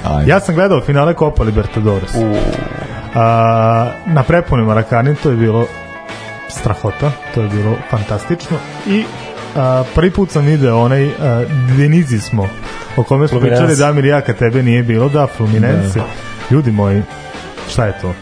Ajde. 0.04 0.30
Ja 0.30 0.40
sam 0.40 0.54
gledao 0.54 0.80
finale 0.80 1.14
Copa 1.14 1.42
Libertadores. 1.42 2.10
A, 3.14 3.90
na 4.06 4.22
prepunim 4.22 4.66
Marakani 4.66 5.14
to 5.14 5.30
je 5.30 5.36
bilo 5.36 5.66
strahota, 6.48 7.10
to 7.34 7.42
je 7.42 7.48
bilo 7.48 7.76
fantastično 7.90 8.56
i 8.86 9.04
a, 9.56 9.84
prvi 9.94 10.10
put 10.10 10.30
sam 10.30 10.44
video 10.44 10.78
onaj 10.78 11.08
a, 11.08 11.44
Denizi 11.76 12.18
smo 12.18 12.48
o 12.96 13.02
kome 13.02 13.28
smo 13.28 13.40
pričali 13.40 13.76
Damir 13.76 14.04
i 14.04 14.08
ja 14.08 14.20
kad 14.20 14.38
tebe 14.38 14.62
nije 14.62 14.82
bilo 14.82 15.08
da 15.08 15.26
Fluminense 15.26 16.00
ljudi 16.50 16.70
moji 16.70 17.02
šta 17.70 17.86
je 17.86 17.98
to? 18.00 18.14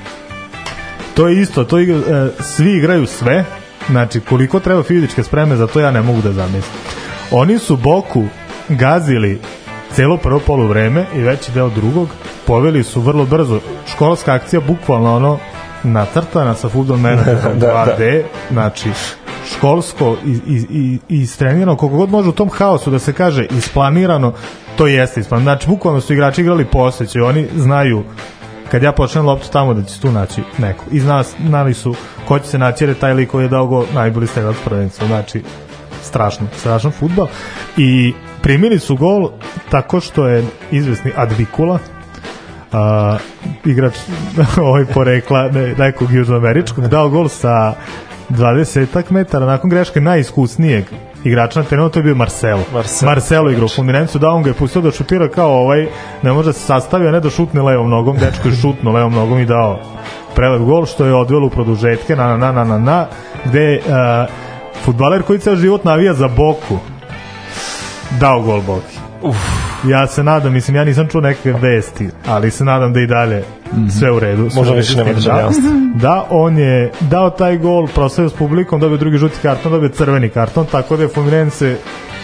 To 1.15 1.29
je 1.29 1.41
isto 1.41 1.65
to 1.65 1.79
igra, 1.79 1.97
e, 1.97 2.29
svi 2.43 2.73
igraju 2.73 3.07
sve 3.07 3.45
znači 3.91 4.21
koliko 4.21 4.61
treba 4.61 4.83
fizičke 4.83 5.23
spreme 5.23 5.57
za 5.57 5.67
to 5.67 5.81
ja 5.81 5.91
ne 5.91 6.03
mogu 6.03 6.23
da 6.23 6.33
zamislim. 6.33 6.81
Oni 7.31 7.59
su 7.59 7.77
Boku 7.77 8.25
gazili 8.69 9.41
celo 9.93 10.17
prvo 10.17 10.41
poluvreme 10.41 11.05
i 11.15 11.23
veći 11.23 11.53
deo 11.53 11.69
drugog 11.69 12.09
poveli 12.47 12.83
su 12.83 13.01
vrlo 13.01 13.25
brzo. 13.25 13.61
Školska 13.93 14.35
akcija 14.35 14.61
bukvalno 14.61 15.17
ono 15.17 15.39
nacrtana 15.83 16.55
sa 16.55 16.69
futbol 16.69 16.97
menadžerom 16.97 17.59
Da, 17.61 17.97
2D 17.99 18.23
znači 18.51 18.91
školsko 19.47 20.17
i, 20.27 20.31
i, 20.31 20.67
i, 20.71 20.99
i 21.09 21.21
istrenirano 21.21 21.77
koliko 21.77 21.97
god 21.97 22.11
može 22.11 22.29
u 22.29 22.33
tom 22.33 22.51
haosu 22.51 22.91
da 22.91 22.99
se 22.99 23.13
kaže 23.13 23.47
isplanirano 23.47 24.33
to 24.77 24.87
jeste 24.87 25.21
isplanirano. 25.21 25.57
Znači 25.57 25.69
bukvalno 25.69 26.01
su 26.01 26.13
igrači 26.13 26.41
igrali 26.41 26.65
po 26.65 26.79
osjećaju. 26.79 27.27
Oni 27.27 27.47
znaju 27.57 28.05
kad 28.71 28.83
ja 28.83 28.93
počnem 28.93 29.27
loptu 29.27 29.49
tamo 29.53 29.75
da 29.75 29.83
će 29.83 30.01
tu 30.01 30.13
naći 30.13 30.43
neko. 30.59 30.85
I 30.91 31.01
zna, 31.01 31.23
znali 31.47 31.75
su 31.75 31.95
ko 32.29 32.39
će 32.39 32.49
se 32.49 32.59
naći 32.59 32.85
jer 32.85 32.89
je 32.89 32.95
taj 32.95 33.15
lik 33.15 33.31
koji 33.31 33.45
je 33.45 33.49
dao 33.49 33.67
go 33.67 33.87
najbolji 33.95 34.27
strelac 34.27 34.57
prvenstva. 34.65 35.07
Znači 35.07 35.43
strašno, 36.03 36.47
strašan 36.57 36.91
futbal. 36.91 37.27
I 37.77 38.15
primili 38.43 38.79
su 38.79 38.97
gol 38.97 39.31
tako 39.71 40.01
što 40.01 40.27
je 40.27 40.45
izvesni 40.71 41.13
Advikula 41.17 41.79
a, 42.73 43.17
igrač 43.65 43.95
ovaj 44.69 44.85
porekla 44.85 45.49
ne, 45.49 45.75
nekog 45.79 46.13
južnoameričkog 46.13 46.89
dao 46.89 47.09
gol 47.09 47.29
sa 47.29 47.75
20 48.31 49.11
metara 49.11 49.47
nakon 49.47 49.71
greške 49.71 50.01
najiskusnijeg 50.01 50.85
igrača 51.25 51.61
na 51.61 51.67
terenu, 51.67 51.89
to 51.89 51.99
je 51.99 52.03
bio 52.03 52.15
Marcelo. 52.15 52.63
Marcelo. 52.73 53.11
Marcelo 53.11 53.51
igra 53.51 53.65
u 53.65 53.69
Fluminensu, 53.69 54.19
da 54.19 54.29
on 54.29 54.43
ga 54.43 54.51
je 54.51 54.55
pustio 54.55 54.83
da 54.83 54.91
šutira 54.91 55.29
kao 55.29 55.53
ovaj, 55.53 55.87
ne 56.23 56.33
može 56.33 56.49
da 56.49 56.53
se 56.53 56.67
sastavi, 56.67 57.09
a 57.09 57.11
ne 57.11 57.21
da 57.21 57.31
šutne 57.31 57.63
levom 57.63 57.91
nogom, 57.91 58.17
dečko 58.17 58.49
je 58.49 58.55
šutno 58.55 58.93
levom 58.93 59.13
nogom 59.13 59.39
i 59.39 59.47
dao 59.47 59.79
prelep 60.35 60.63
gol, 60.63 60.87
što 60.87 61.05
je 61.05 61.15
odvelo 61.15 61.47
u 61.47 61.51
produžetke, 61.51 62.17
na, 62.17 62.37
na, 62.37 62.53
na, 62.53 62.53
na, 62.53 62.65
na, 62.65 62.79
na 62.79 63.07
gde 63.45 63.61
je 63.61 63.79
uh, 63.79 63.95
futbaler 64.85 65.23
koji 65.23 65.39
ceo 65.39 65.57
život 65.57 65.85
navija 65.85 66.15
za 66.15 66.29
Boku 66.29 66.79
dao 68.21 68.41
gol 68.43 68.61
Boki. 68.61 69.04
Uf. 69.25 69.37
Ja 69.89 70.07
se 70.07 70.23
nadam, 70.23 70.53
mislim, 70.53 70.77
ja 70.77 70.85
nisam 70.85 71.09
čuo 71.09 71.21
neke 71.21 71.53
vesti, 71.53 72.09
ali 72.27 72.51
se 72.51 72.65
nadam 72.65 72.93
da 72.93 73.01
i 73.01 73.07
dalje 73.07 73.45
sve 73.99 74.11
u 74.11 74.19
redu. 74.19 74.51
Sve 74.51 74.59
Možda 74.61 74.75
više 74.75 74.93
nema 74.97 75.05
tim. 75.05 75.15
državljanstva. 75.15 75.71
Da, 75.95 76.27
on 76.31 76.59
je 76.59 76.91
dao 77.01 77.31
taj 77.31 77.59
gol, 77.59 77.87
proslavio 77.87 78.31
s 78.31 78.35
publikom, 78.35 78.81
dobio 78.81 78.97
drugi 78.97 79.19
žuti 79.19 79.35
karton, 79.43 79.73
dobio 79.73 79.89
crveni 79.89 80.29
karton, 80.29 80.67
tako 80.67 80.97
da 80.97 81.03
je 81.03 81.09
Fluminense 81.09 81.77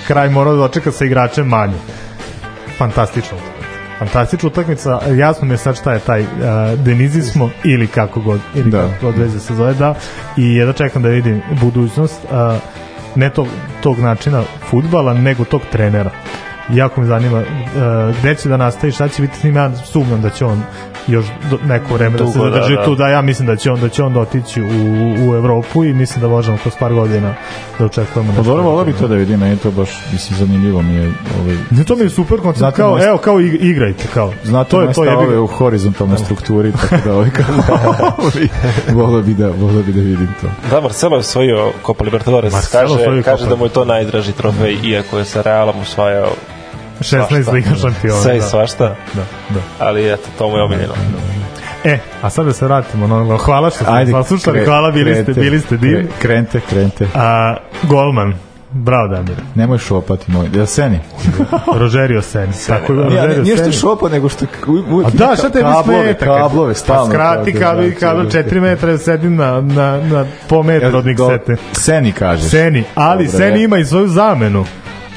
kraj 0.06 0.28
morao 0.30 0.56
da 0.56 0.62
očeka 0.62 0.90
sa 0.92 1.04
igračem 1.04 1.46
manje. 1.46 1.74
Fantastična 2.78 3.36
utakmica. 3.36 3.70
Fantastična 3.98 4.46
utakmica, 4.46 5.00
jasno 5.16 5.46
mi 5.46 5.54
je 5.54 5.58
sad 5.58 5.76
šta 5.76 5.92
je 5.92 5.98
taj 6.00 6.20
uh, 6.22 6.28
denizismo 6.78 7.50
ili 7.64 7.86
kako 7.86 8.20
god, 8.20 8.40
ili 8.54 8.70
Da. 8.70 8.78
kako 8.78 9.06
god 9.06 9.18
veze 9.18 9.40
se 9.40 9.54
zove, 9.54 9.74
da, 9.74 9.94
i 10.36 10.54
jedno 10.54 10.72
čekam 10.72 11.02
da 11.02 11.08
vidim 11.08 11.42
budućnost, 11.60 12.20
uh, 12.24 12.54
ne 13.14 13.30
tog, 13.30 13.46
tog 13.82 13.98
načina 13.98 14.42
futbala, 14.70 15.14
nego 15.14 15.44
tog 15.44 15.60
trenera. 15.72 16.10
Jako 16.72 17.00
me 17.00 17.06
zanima 17.06 17.38
uh, 17.38 17.44
gde 18.20 18.34
će 18.34 18.48
da 18.48 18.56
nastavi, 18.56 18.92
šta 18.92 19.08
će 19.08 19.22
biti 19.22 19.36
s 19.36 19.42
njim, 19.42 19.56
ja 19.56 19.70
sumnjam 19.76 20.22
da 20.22 20.30
će 20.30 20.44
on 20.44 20.62
još 21.06 21.24
do, 21.50 21.58
neko 21.64 21.94
vreme 21.94 22.18
da 22.18 22.26
se 22.26 22.32
Dugo, 22.32 22.44
da, 22.44 22.52
zadrži 22.52 22.76
da. 22.76 22.84
tu, 22.84 22.94
da 22.94 23.08
ja 23.08 23.20
mislim 23.22 23.46
da 23.46 23.56
će 23.56 23.70
on 23.70 23.80
da 23.80 23.88
će 23.88 24.02
on 24.02 24.16
otići 24.16 24.62
u, 24.62 24.66
u 25.20 25.34
Evropu 25.34 25.84
i 25.84 25.92
mislim 25.94 26.20
da 26.20 26.28
možemo 26.28 26.58
kroz 26.58 26.74
par 26.76 26.94
godina 26.94 27.34
da 27.78 27.84
očekujemo 27.84 28.28
Pa 28.28 28.38
nešto. 28.38 28.42
dobro, 28.44 28.62
volao 28.64 28.84
bi 28.84 28.92
to 28.92 29.08
da 29.08 29.14
vidim, 29.14 29.40
meni 29.40 29.52
je 29.52 29.56
to 29.56 29.70
baš, 29.70 29.90
mislim, 30.12 30.38
zanimljivo 30.38 30.82
mi 30.82 30.94
je, 30.94 31.12
ovaj, 31.40 31.56
Ne, 31.70 31.84
to 31.84 31.96
mi 31.96 32.02
je 32.02 32.10
super 32.10 32.38
koncept, 32.38 32.58
Znate 32.58 32.76
kao, 32.76 32.90
moje- 32.90 33.06
evo, 33.06 33.18
kao 33.18 33.34
ig- 33.36 33.58
igrajte, 33.62 34.04
kao. 34.14 34.32
Znate, 34.44 34.70
to 34.70 34.80
je 34.80 34.92
to 34.92 35.04
je 35.04 35.10
stavove 35.10 35.38
u 35.38 35.46
horizontalnoj 35.46 36.18
strukturi, 36.18 36.72
tako 36.72 36.96
da 37.04 37.14
ovaj 37.14 37.30
kao, 37.30 37.46
ovaj, 38.18 38.48
volao 38.92 39.22
bi 39.22 39.34
da, 39.34 39.48
volao 39.48 39.82
bi 39.82 39.92
da 39.92 40.00
vidim 40.00 40.28
to. 40.40 40.46
Da, 40.70 40.80
Marcelo 40.80 41.16
je 41.16 41.20
osvojio 41.20 41.72
Copa 41.86 42.04
Libertadores. 42.04 42.52
Marcelo 42.52 42.96
kaže, 42.96 43.22
kaže 43.22 43.46
da 43.46 43.56
mu 43.56 43.64
je 43.64 43.70
to 43.70 43.84
najdraži 43.84 44.32
trofej, 44.32 44.76
iako 44.84 45.18
je 45.18 45.24
sa 45.24 45.42
Realom 45.42 45.80
osvajao 45.80 46.28
16 47.00 47.26
svašta. 47.28 47.52
liga 47.52 47.70
šampiona. 47.72 48.16
sve 48.16 48.36
i 48.36 48.40
da. 48.40 48.44
svašta. 48.44 48.94
Da, 49.14 49.22
da. 49.50 49.60
Ali 49.78 50.12
eto, 50.12 50.28
to 50.38 50.48
mu 50.48 50.56
je 50.56 50.62
omiljeno. 50.62 50.94
E, 51.84 51.98
a 52.22 52.30
sad 52.30 52.46
da 52.46 52.52
se 52.52 52.64
vratimo 52.64 53.06
na 53.06 53.16
ono, 53.16 53.36
hvala 53.36 53.70
što 53.70 53.84
ste 53.84 54.12
saslušali, 54.12 54.64
hvala, 54.64 54.90
bili 54.90 55.14
ste, 55.14 55.22
krenite, 55.24 55.40
bili 55.40 55.60
ste 55.60 55.76
divni. 55.76 56.04
kre- 56.04 56.08
Krenite, 56.18 56.60
krenite. 56.60 57.06
A, 57.14 57.56
golman, 57.82 58.34
bravo 58.70 59.08
Damir, 59.08 59.36
Nemoj 59.54 59.78
šopati 59.78 60.30
moj. 60.32 60.48
Jel 60.54 60.66
seni? 60.66 60.98
Rogerio 61.74 62.22
Sen. 62.22 62.52
Tako 62.66 62.92
je, 62.92 62.98
Ja, 62.98 63.04
Rogerio 63.04 63.28
ne, 63.28 63.42
nije 63.42 63.56
što 63.56 63.72
šopa, 63.72 64.08
nego 64.08 64.28
što 64.28 64.46
uvijek 64.66 65.08
A 65.08 65.10
da, 65.10 65.36
šta 65.36 65.50
tebi 65.50 65.64
kablove, 65.64 66.02
smeta? 66.04 66.24
Kablove, 66.26 66.74
stalno. 66.74 67.04
Pa 67.04 67.10
skrati 67.10 67.52
da, 67.52 67.60
kabel, 67.60 67.90
da, 67.90 67.96
kabel 67.96 68.24
da, 68.24 68.30
4 68.30 68.60
metra, 68.60 68.98
sedim 68.98 69.36
na, 69.36 69.60
na, 69.60 70.00
na 70.02 70.24
po 70.48 70.62
metru 70.62 70.98
od 70.98 71.06
njih 71.06 71.16
do- 71.16 71.28
sete. 71.28 71.56
Seni 71.72 72.12
kažeš. 72.12 72.50
Seni, 72.50 72.84
ali 72.94 73.24
Dobro, 73.24 73.38
Seni 73.38 73.62
ima 73.62 73.78
i 73.78 73.84
svoju 73.84 74.08
zamenu. 74.08 74.64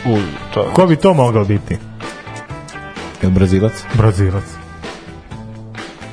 U, 0.06 0.18
to. 0.54 0.64
Ko 0.74 0.86
bi 0.88 0.96
to 0.96 1.14
mogao 1.14 1.46
biti? 1.46 1.78
Jel 3.22 3.32
Brazilac? 3.32 3.74
Brazilac. 3.94 4.44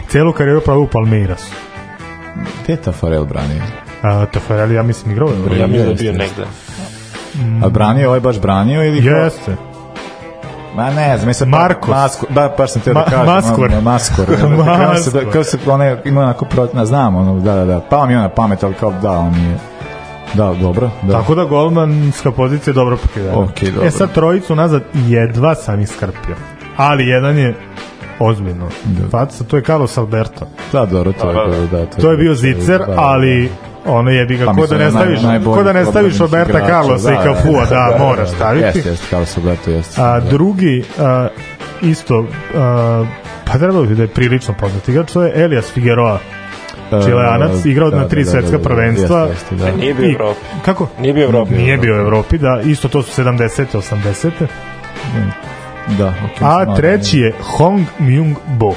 Cijelu 0.08 0.32
karijeru 0.32 0.60
pravi 0.60 0.80
u 0.80 0.86
Palmeirasu. 0.86 1.52
Gde 2.64 2.72
je 2.72 2.76
Tafarel 2.76 3.24
branio? 3.24 3.62
A, 4.02 4.26
Tafareli, 4.26 4.74
ja 4.74 4.82
mislim, 4.82 5.12
igrao 5.12 5.28
je. 5.28 5.58
Ja 5.58 5.66
mislim 5.66 5.84
da 5.84 5.90
je 5.90 5.94
bio 5.94 6.12
negde. 6.12 6.46
A 7.64 7.68
branio, 7.68 8.08
ovaj 8.08 8.20
baš 8.20 8.40
branio 8.40 8.84
ili... 8.84 9.06
Jeste. 9.06 9.56
Ma 10.76 10.90
ne 10.90 11.16
znam, 11.16 11.28
mislim... 11.28 11.48
Markos. 11.48 11.88
Masko, 11.90 12.26
ba, 12.30 12.54
baš 12.58 12.70
sam 12.72 12.82
teo 12.82 12.94
da 12.94 13.00
Ma- 13.00 13.10
kažem. 13.10 13.26
Maskor. 13.26 13.68
ono, 13.72 13.80
Maskor. 13.80 14.26
ono, 14.44 14.64
Kao 14.64 14.94
se, 14.96 15.10
da, 15.10 15.16
Maskor. 15.18 15.32
kao 15.32 15.44
se, 15.44 15.58
one, 15.66 16.02
ima 16.04 16.20
onako 16.20 16.44
protina, 16.44 16.86
znam, 16.86 17.16
ono, 17.16 17.40
da, 17.40 17.54
da, 17.54 17.64
da. 17.64 17.80
Pa 17.80 18.06
mi 18.06 18.12
je 18.12 18.18
na 18.18 18.28
pamet, 18.28 18.64
ali 18.64 18.74
kao, 18.74 18.92
da, 19.02 19.10
on 19.12 19.34
je... 19.34 19.56
Da, 20.34 20.54
dobro, 20.60 20.90
da. 21.02 21.12
Tako 21.12 21.34
da 21.34 21.44
golmanska 21.44 22.32
pozicija 22.32 22.70
je 22.72 22.74
dobro 22.74 22.96
pokrivena. 22.96 23.38
Okej, 23.38 23.70
dobro. 23.70 23.86
E 23.86 23.90
sad 23.90 24.12
trojicu 24.12 24.54
nazad 24.54 24.82
jedva 25.06 25.54
sam 25.54 25.80
iskrpio. 25.80 26.36
Ali 26.76 27.06
jedan 27.06 27.38
je 27.38 27.54
ozbiljno. 28.18 28.68
Da. 28.84 29.08
Faca, 29.08 29.44
to 29.44 29.56
je 29.56 29.62
Carlos 29.62 29.98
Alberto. 29.98 30.46
Da, 30.72 30.86
dobro, 30.86 31.12
to 31.12 31.30
je 31.30 31.34
Da, 31.34 31.56
da. 31.56 31.84
da. 31.84 31.86
To 31.86 32.10
je 32.10 32.16
bio 32.16 32.34
zicer, 32.34 32.78
da, 32.78 32.86
da. 32.86 33.00
ali 33.00 33.50
ono 33.86 34.10
je 34.10 34.26
bi 34.26 34.36
ga 34.36 34.44
Pa 34.46 34.54
ko 34.54 34.66
da 34.66 34.78
ne 34.78 34.84
naj- 34.84 34.90
staviš, 34.90 35.20
ko 35.44 35.62
da 35.62 35.72
ne 35.72 35.84
staviš 35.84 36.18
Roberta 36.18 36.50
igrača, 36.50 36.66
Carlosa 36.66 37.12
i 37.12 37.16
da, 37.16 37.22
Cafua, 37.22 37.64
da, 37.64 37.70
da, 37.70 37.90
da, 37.98 38.04
moraš 38.04 38.28
da, 38.30 38.36
staviti. 38.36 38.64
Jeste, 38.66 38.88
jeste, 38.90 39.26
se 39.26 39.40
Alberto, 39.40 39.70
jeste. 39.70 40.02
A 40.02 40.20
da. 40.20 40.30
drugi 40.30 40.84
a, 40.98 41.28
isto 41.82 42.26
a, 42.56 43.04
pa 43.46 43.58
trebalo 43.58 43.84
bi 43.84 43.94
da 43.94 44.02
je 44.02 44.08
prilično 44.08 44.54
poznat 44.60 44.88
igrač, 44.88 45.12
to 45.12 45.22
je 45.22 45.44
Elias 45.44 45.72
Figueroa. 45.72 46.18
Čileanac, 47.00 47.64
igrao 47.64 47.90
na 47.90 48.08
tri 48.08 48.24
svetska 48.24 48.58
prvenstva. 48.58 49.20
Jeste, 49.20 49.54
jeste, 49.54 49.56
da. 49.66 49.72
Nije 49.72 49.94
bio 49.94 50.08
u 50.08 50.12
Evropi. 50.12 50.40
Kako? 50.64 50.86
Nije 50.98 51.12
bio 51.14 51.22
u 51.22 51.28
Evropi. 51.28 51.54
Nije 51.54 51.78
bio 51.78 51.94
u 51.94 52.00
Evropi, 52.00 52.38
da, 52.38 52.60
isto 52.64 52.88
to 52.88 53.02
su 53.02 53.22
70. 53.22 53.64
80. 53.72 54.30
Da, 55.88 56.14
okay, 56.30 56.42
A 56.64 56.76
treći 56.76 57.18
je 57.18 57.32
Hong 57.42 57.86
Myung 58.00 58.34
Bo. 58.48 58.74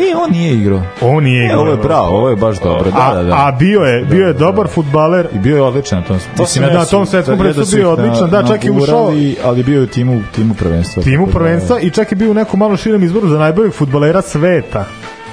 E, 0.00 0.14
on 0.16 0.30
nije 0.30 0.54
igrao. 0.54 0.82
On 1.02 1.24
nije 1.24 1.42
E, 1.42 1.44
igrao. 1.44 1.60
ovo 1.60 1.70
je 1.70 1.76
bravo, 1.76 2.08
ovo 2.08 2.28
je 2.28 2.36
baš 2.36 2.58
dobro. 2.58 2.90
Da, 2.90 2.98
A, 3.00 3.14
da, 3.14 3.22
da. 3.22 3.34
a 3.36 3.52
bio 3.52 3.80
je, 3.80 4.04
bio 4.04 4.26
je 4.26 4.32
dobar 4.32 4.68
futbaler, 4.68 5.26
I 5.32 5.38
bio 5.38 5.56
je 5.56 5.62
odličan 5.62 5.98
na 5.98 6.04
tom. 6.04 6.18
Mislim, 6.38 6.64
na 6.64 6.70
da 6.70 6.84
tom 6.84 7.06
svetskom 7.06 7.34
da- 7.34 7.38
prvenstvu 7.38 7.60
da 7.60 7.66
su 7.66 7.76
bio 7.76 7.92
odličan, 7.92 8.20
na- 8.22 8.42
da, 8.42 8.48
čak 8.48 8.64
i 8.64 8.70
ušao- 8.72 9.12
Ali 9.44 9.62
bio 9.62 9.76
je 9.76 9.82
u 9.82 9.86
timu, 9.86 10.20
timu 10.34 10.54
prvenstva. 10.54 11.02
timu 11.02 11.26
da- 11.26 11.32
prvenstva 11.32 11.80
i 11.80 11.90
čak 11.90 12.12
je 12.12 12.16
bio 12.16 12.30
u 12.30 12.34
nekom 12.34 12.58
malo 12.60 12.76
širem 12.76 13.02
izboru 13.02 13.28
za 13.28 13.38
najboljeg 13.38 13.72
futbalera 13.72 14.22
sveta. 14.22 14.84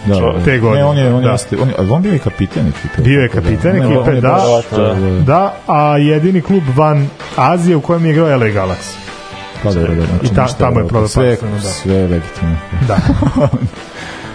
Da, 0.05 0.15
da. 0.15 0.43
te 0.45 0.59
godine. 0.59 0.81
Ne, 0.81 0.85
on 0.85 0.97
je, 0.97 1.07
on 1.07 1.21
je, 1.21 1.25
Da. 1.25 1.31
jeste- 1.31 1.57
on 1.57 1.69
je, 1.69 1.91
on 1.91 2.01
bio 2.01 2.13
i 2.13 2.19
kapiten 2.19 2.67
ekipe. 2.69 3.01
Bio 3.01 3.21
je 3.21 3.27
da. 3.27 3.33
kapiten 3.33 3.71
on 3.75 3.93
ekipe, 3.93 4.11
je 4.11 4.21
da. 4.21 4.29
baš- 4.29 4.77
Da. 4.77 4.95
Da, 5.25 5.53
a 5.67 5.97
jedini 5.97 6.41
klub 6.41 6.63
van 6.75 7.07
Azije 7.35 7.75
u 7.75 7.81
kojem 7.81 8.05
je 8.05 8.11
igrao 8.11 8.27
LA 8.29 8.45
Galaxy. 8.47 8.95
Pa 9.63 9.71
dobro, 9.71 9.87
da, 9.89 10.01
znači, 10.01 10.25
I 10.25 10.35
ta- 10.35 10.41
ništa, 10.43 10.57
tamo 10.57 10.79
je 10.79 10.83
da, 10.83 10.89
prodao 10.89 11.07
sve, 11.07 11.37
da. 11.53 11.59
sve 11.61 11.95
je 11.95 12.07
legitimno. 12.07 12.55
Da. 12.87 12.97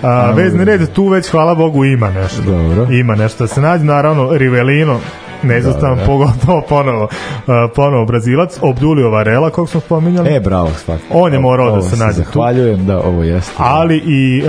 A, 0.03 0.31
vezni 0.31 0.65
red 0.65 0.89
tu 0.89 1.07
već 1.07 1.29
hvala 1.29 1.55
Bogu 1.55 1.85
ima 1.85 2.11
nešto. 2.11 2.43
Dobro. 2.43 2.87
Ima 2.93 3.15
nešto 3.15 3.45
da 3.45 3.49
se 3.49 3.61
nađe, 3.61 3.85
naravno 3.85 4.29
Rivelino 4.33 5.01
neizostavan 5.43 5.97
Da, 5.97 6.01
da. 6.01 6.07
pogotovo 6.07 6.63
ponovo, 6.63 7.09
a, 7.47 7.69
ponovo 7.77 8.05
Brazilac, 8.05 8.59
Obdulio 8.63 9.11
Varela, 9.11 9.51
kog 9.51 9.69
smo 9.69 9.81
spominjali. 9.81 10.29
E, 10.31 10.41
bravo, 10.41 10.71
svaki. 10.75 11.03
On 11.11 11.33
je 11.33 11.39
Ovo- 11.39 11.43
morao 11.43 11.67
da 11.67 11.73
ovo 11.73 11.83
se 11.83 11.97
nađe 11.97 12.17
tu. 12.17 12.25
Zahvaljujem, 12.25 12.87
da, 12.87 12.99
ovo 12.99 13.23
jeste. 13.23 13.53
ali 13.57 13.97
i 13.97 14.43
uh, 14.43 14.49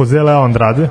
Jose 0.00 0.22
Leo 0.22 0.42
Andrade, 0.42 0.88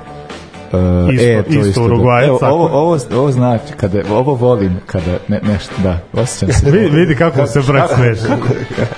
Uh, 0.74 0.78
Isto- 1.10 1.24
e, 1.30 1.44
to 1.44 1.50
isto 1.50 1.70
isto, 1.70 1.84
Uruguajac, 1.84 2.22
da. 2.22 2.28
Evo, 2.28 2.38
tako. 2.40 2.54
ovo, 2.54 2.66
ovo, 2.68 2.98
ovo 3.14 3.32
znači, 3.32 3.74
kada, 3.74 4.00
ovo 4.12 4.34
volim, 4.34 4.78
kada 4.86 5.18
ne, 5.28 5.40
nešto, 5.44 5.74
da, 5.84 5.98
osjećam 6.14 6.50
se. 6.52 6.72
vidi, 6.72 6.90
vidi 6.90 7.16
kako 7.16 7.48
se 7.48 7.62
brak 7.62 7.90
smeši. 7.92 8.22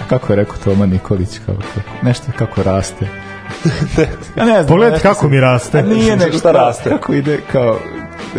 kako 0.08 0.32
je 0.34 0.38
rekao 0.38 0.56
Toma 0.64 0.86
Nikolić, 0.86 1.40
kako, 1.40 1.62
nešto 2.02 2.26
kako 2.36 2.64
raste. 2.64 3.08
Ja 4.38 4.46
ne 4.46 4.54
znam, 4.54 4.68
Pogledajte 4.68 5.08
nešto 5.08 5.14
kako 5.14 5.28
mi 5.28 5.40
raste. 5.40 5.80
A 5.80 5.82
nije 5.82 6.16
nego 6.18 6.38
Šta 6.38 6.52
raste? 6.62 6.90
Kako 6.90 7.14
ide 7.14 7.40
kao 7.52 7.78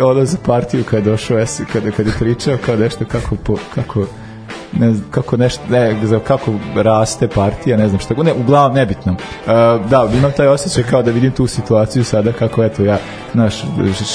ono 0.01 0.25
za 0.25 0.37
partiju 0.45 0.83
kad 0.83 1.05
je 1.05 1.11
došao 1.11 1.37
kada 1.73 1.91
kad 1.91 2.07
je 2.07 2.13
pričao 2.19 2.57
kao 2.65 2.75
nešto 2.75 3.05
kako 3.05 3.35
po, 3.35 3.55
kako 3.75 4.05
ne 4.79 4.93
znam, 4.93 5.11
kako 5.11 5.37
nešto 5.37 5.63
ne, 5.69 5.97
za 6.03 6.19
kako 6.19 6.53
raste 6.75 7.27
partija, 7.27 7.77
ne 7.77 7.87
znam 7.87 7.99
šta, 7.99 8.23
ne, 8.23 8.33
uglavnom 8.33 8.75
nebitno. 8.75 9.11
Uh, 9.11 9.89
da, 9.89 10.09
imam 10.17 10.31
taj 10.37 10.47
osjećaj 10.47 10.83
kao 10.83 11.03
da 11.03 11.11
vidim 11.11 11.31
tu 11.31 11.47
situaciju 11.47 12.03
sada 12.03 12.31
kako 12.31 12.63
eto 12.63 12.83
ja, 12.83 12.97
znaš, 13.33 13.63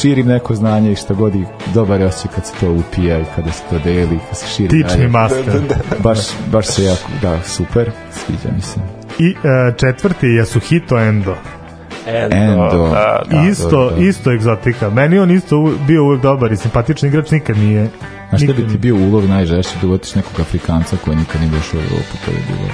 širim 0.00 0.26
neko 0.26 0.54
znanje 0.54 0.92
i 0.92 0.96
šta 0.96 1.14
god 1.14 1.34
i 1.34 1.44
dobar 1.74 2.00
je 2.00 2.06
osjećaj 2.06 2.34
kad 2.34 2.46
se 2.46 2.52
to 2.60 2.72
upija 2.72 3.18
i 3.18 3.24
kada 3.36 3.52
se 3.52 3.62
to 3.70 3.78
deli, 3.78 4.18
kad 4.28 4.38
se 4.38 4.46
širi 4.46 4.68
Tični 4.68 5.08
master. 5.08 5.60
Baš, 5.98 6.18
baš 6.52 6.66
se 6.66 6.84
jako, 6.84 7.10
da, 7.22 7.42
super, 7.42 7.90
sviđa 8.12 8.54
mi 8.54 8.62
se. 8.62 8.80
I 9.18 9.30
uh, 9.30 9.76
četvrti 9.76 10.26
je 10.26 10.42
Yasuhito 10.42 11.08
Endo. 11.08 11.36
Endo. 12.16 12.88
Da, 12.92 13.22
Da, 13.30 13.48
isto, 13.48 13.90
da, 13.90 13.96
da. 13.96 14.02
isto 14.02 14.32
egzotika. 14.32 14.90
Meni 14.90 15.18
on 15.18 15.30
isto 15.30 15.72
bio 15.86 16.04
uvek 16.04 16.22
dobar 16.22 16.52
i 16.52 16.56
simpatičan 16.56 17.08
igrač, 17.08 17.30
nikad 17.30 17.58
nije. 17.58 17.88
A 18.30 18.38
šta 18.38 18.52
bi 18.52 18.68
ti 18.68 18.78
bio 18.78 18.96
ulog 18.96 19.24
najžešći 19.28 19.74
da 19.80 19.86
uvatiš 19.86 20.14
nekog 20.14 20.40
Afrikanca 20.40 20.96
koji 21.04 21.16
nikad 21.16 21.40
nije 21.40 21.50
došao 21.50 21.80
u 21.80 21.82
Evropu, 21.82 22.16
to 22.24 22.30
je 22.30 22.38
bilo... 22.48 22.68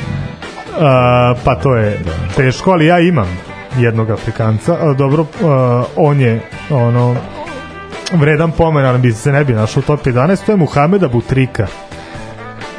A, 0.81 1.35
pa 1.45 1.55
to 1.55 1.77
je 1.77 2.01
teško, 2.37 2.71
ali 2.71 2.87
ja 2.87 3.01
imam 3.01 3.39
jednog 3.79 4.11
Afrikanca. 4.11 4.77
A, 4.81 4.93
dobro, 4.93 5.27
a, 5.45 5.85
on 5.97 6.21
je 6.21 6.41
ono 6.71 7.17
vredan 8.13 8.53
pomen, 8.53 8.87
ali 8.87 8.99
bi 8.99 9.13
se 9.13 9.33
ne 9.33 9.45
bi 9.45 9.53
našao 9.53 9.81
u 9.81 9.83
top 9.83 10.07
11, 10.07 10.47
to 10.47 10.53
je 10.53 10.57
Muhameda 10.57 11.09
Butrika. 11.09 11.67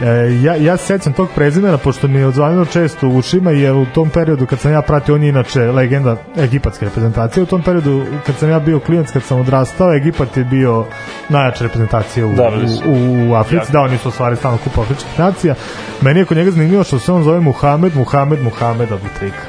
E, 0.04 0.40
ja, 0.42 0.56
ja 0.56 0.78
se 0.78 0.86
sećam 0.86 1.14
tog 1.14 1.30
prezimena, 1.36 1.78
pošto 1.78 2.08
mi 2.08 2.20
je 2.20 2.28
odzvanilo 2.28 2.66
često 2.66 3.08
u 3.08 3.18
ušima 3.18 3.52
i 3.52 3.62
je 3.62 3.74
u 3.74 3.86
tom 3.86 4.10
periodu 4.10 4.46
kad 4.46 4.60
sam 4.60 4.72
ja 4.72 4.82
pratio, 4.82 5.16
on 5.16 5.24
je 5.24 5.30
inače 5.30 5.62
legenda 5.62 6.16
egipatske 6.40 6.86
reprezentacije, 6.86 7.44
u 7.44 7.46
tom 7.46 7.62
periodu 7.62 8.06
kad 8.26 8.36
sam 8.36 8.50
ja 8.50 8.60
bio 8.60 8.80
klinac, 8.80 9.12
kad 9.12 9.24
sam 9.24 9.40
odrastao, 9.40 9.96
Egipat 9.96 10.38
je 10.38 10.44
bio 10.44 10.86
najjača 11.30 11.64
reprezentacija 11.64 12.26
u, 12.26 12.34
Da, 12.34 12.52
su. 12.68 12.90
u, 12.90 13.30
u 13.30 13.34
Africi, 13.36 13.72
da 13.72 13.82
oni 13.82 13.98
su 13.98 14.10
ostvari 14.10 14.36
stalno 14.36 14.58
kupa 14.58 14.82
afričkih 14.82 15.20
nacija. 15.20 15.56
Meni 16.02 16.20
je 16.20 16.26
kod 16.26 16.38
njega 16.38 16.52
zanimljivo 16.52 16.84
što 16.84 17.00
se 17.00 17.12
on 17.12 17.24
zove 17.24 17.40
Muhamed, 17.40 17.96
Muhamed, 17.96 18.44
Muhamed 18.44 18.92
Abutrika. 18.92 19.42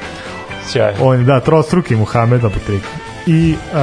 Sjaj. 0.66 0.94
On 1.00 1.18
je, 1.18 1.24
da, 1.24 1.40
trostruki 1.40 1.96
Muhamed 1.96 2.44
Abutrika. 2.44 2.88
I 3.26 3.54
uh, 3.72 3.78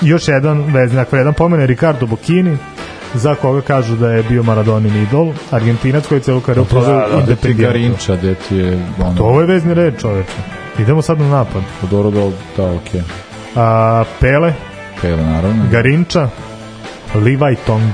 još 0.00 0.28
jedan 0.28 0.64
veznik, 0.72 1.08
jedan 1.12 1.34
pomene 1.34 1.66
Ricardo 1.66 2.06
Bocchini, 2.06 2.58
za 3.14 3.34
koga 3.34 3.60
kažu 3.60 3.96
da 3.96 4.10
je 4.10 4.22
bio 4.22 4.42
Maradonin 4.42 5.02
idol, 5.02 5.32
Argentinac 5.50 6.06
koji 6.06 6.18
je 6.18 6.22
celu 6.22 6.40
karijeru 6.40 6.68
proveo 6.68 7.08
da, 7.08 7.16
u 7.16 7.20
da, 7.20 7.26
Da 7.26 7.36
ti. 7.36 7.54
Garinča, 7.54 8.16
da 8.16 8.34
ti 8.34 8.56
je... 8.56 8.86
Ono, 8.98 9.14
To 9.16 9.40
je 9.40 9.46
vezni 9.46 9.74
red, 9.74 10.00
čoveče. 10.00 10.32
Idemo 10.78 11.02
sad 11.02 11.20
na 11.20 11.28
napad. 11.28 11.62
Dobro, 11.90 12.10
da, 12.10 12.30
da, 12.56 12.72
okej. 12.72 13.02
A, 13.56 14.04
Pele, 14.20 14.52
Pele, 15.02 15.22
naravno. 15.22 15.64
Garinča, 15.70 16.28
Levi 17.14 17.56
Tong. 17.66 17.90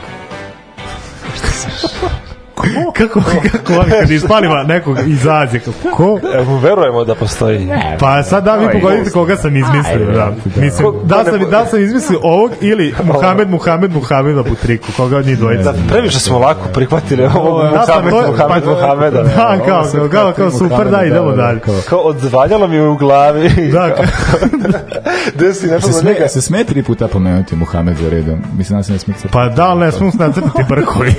kako, 2.93 3.21
kako 3.53 3.73
oni 3.75 3.91
kad 3.93 4.11
ispalima 4.11 4.63
nekog 4.65 4.99
iz 5.07 5.27
Azije, 5.27 5.61
kako, 5.61 5.97
ko? 5.97 6.21
Evo, 6.35 6.59
verujemo 6.59 7.05
da 7.05 7.15
postoji. 7.15 7.69
Pa 8.01 8.23
sad 8.23 8.45
da 8.45 8.57
vi 8.57 8.67
pogodite 8.73 9.11
koga 9.11 9.37
sam 9.37 9.57
izmislio, 9.57 10.07
da. 10.07 10.33
Mislim, 10.57 10.87
da 11.05 11.25
sam, 11.25 11.51
da 11.51 11.67
sam 11.67 11.83
izmislio 11.83 12.21
ovog 12.23 12.51
ili 12.61 12.95
Muhamed, 13.05 13.51
Muhamed, 13.51 13.93
Muhamed 13.93 14.39
Abu 14.39 14.55
Triku, 14.55 14.87
koga 14.97 15.17
od 15.17 15.27
njih 15.27 15.39
dvojica. 15.39 15.63
Da, 15.63 15.79
previše 15.89 16.19
smo 16.21 16.39
lako 16.39 16.69
prihvatili 16.69 17.25
ovo 17.27 17.63
Da, 17.63 17.71
pa 17.71 17.79
Muhammed, 17.79 18.11
to 18.11 18.21
je- 18.21 18.29
Muhammed, 18.29 18.63
pa- 18.65 18.71
Muhameda. 18.71 19.23
Da, 19.23 19.31
kao, 19.59 19.85
kao, 19.93 20.09
kao, 20.09 20.33
kao 20.33 20.51
super, 20.51 20.91
da, 20.91 21.05
idemo 21.05 21.33
dalje. 21.33 21.61
Kao 21.89 21.99
odzvaljalo 22.01 22.67
mi 22.69 22.81
u 22.81 22.97
glavi. 22.97 23.49
Da, 23.73 23.91
kao- 23.91 24.05
Gde 25.35 25.55
si 25.55 25.67
nešto 25.67 25.93
Se 25.93 26.05
njega? 26.05 26.29
se 26.29 26.41
sme 26.41 26.65
tri 26.65 26.83
puta 26.83 27.09
pomenuti 27.09 27.57
Muhamed 27.57 27.97
za 27.97 28.11
redom. 28.11 28.43
Mislim 28.53 28.79
da 28.79 28.83
se 28.83 28.93
ne 28.93 28.99
sme. 28.99 29.15
Pa 29.33 29.49
da, 29.49 29.65
ali 29.65 29.81
ne 29.81 29.93
se 29.93 30.05
nacrtati 30.19 30.41
brkovi. 30.69 31.15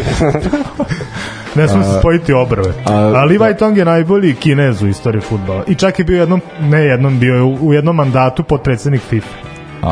Ne 1.55 1.67
smijem 1.67 1.83
se 1.83 1.99
spojiti 1.99 2.33
obrve. 2.33 2.73
a- 2.85 2.93
Ali 2.93 3.37
Wai 3.37 3.57
Tong 3.57 3.77
je 3.77 3.85
najbolji 3.85 4.35
kinez 4.35 4.81
u 4.81 4.87
istoriji 4.87 5.21
futbala. 5.21 5.63
I 5.67 5.75
čak 5.75 5.99
je 5.99 6.05
bio 6.05 6.19
jednom, 6.19 6.41
ne 6.61 6.81
jednom, 6.81 7.19
bio 7.19 7.35
je 7.35 7.41
u, 7.43 7.73
jednom 7.73 7.95
mandatu 7.95 8.43
potpredsednik 8.43 9.01
FIFA. 9.01 9.35
A, 9.83 9.91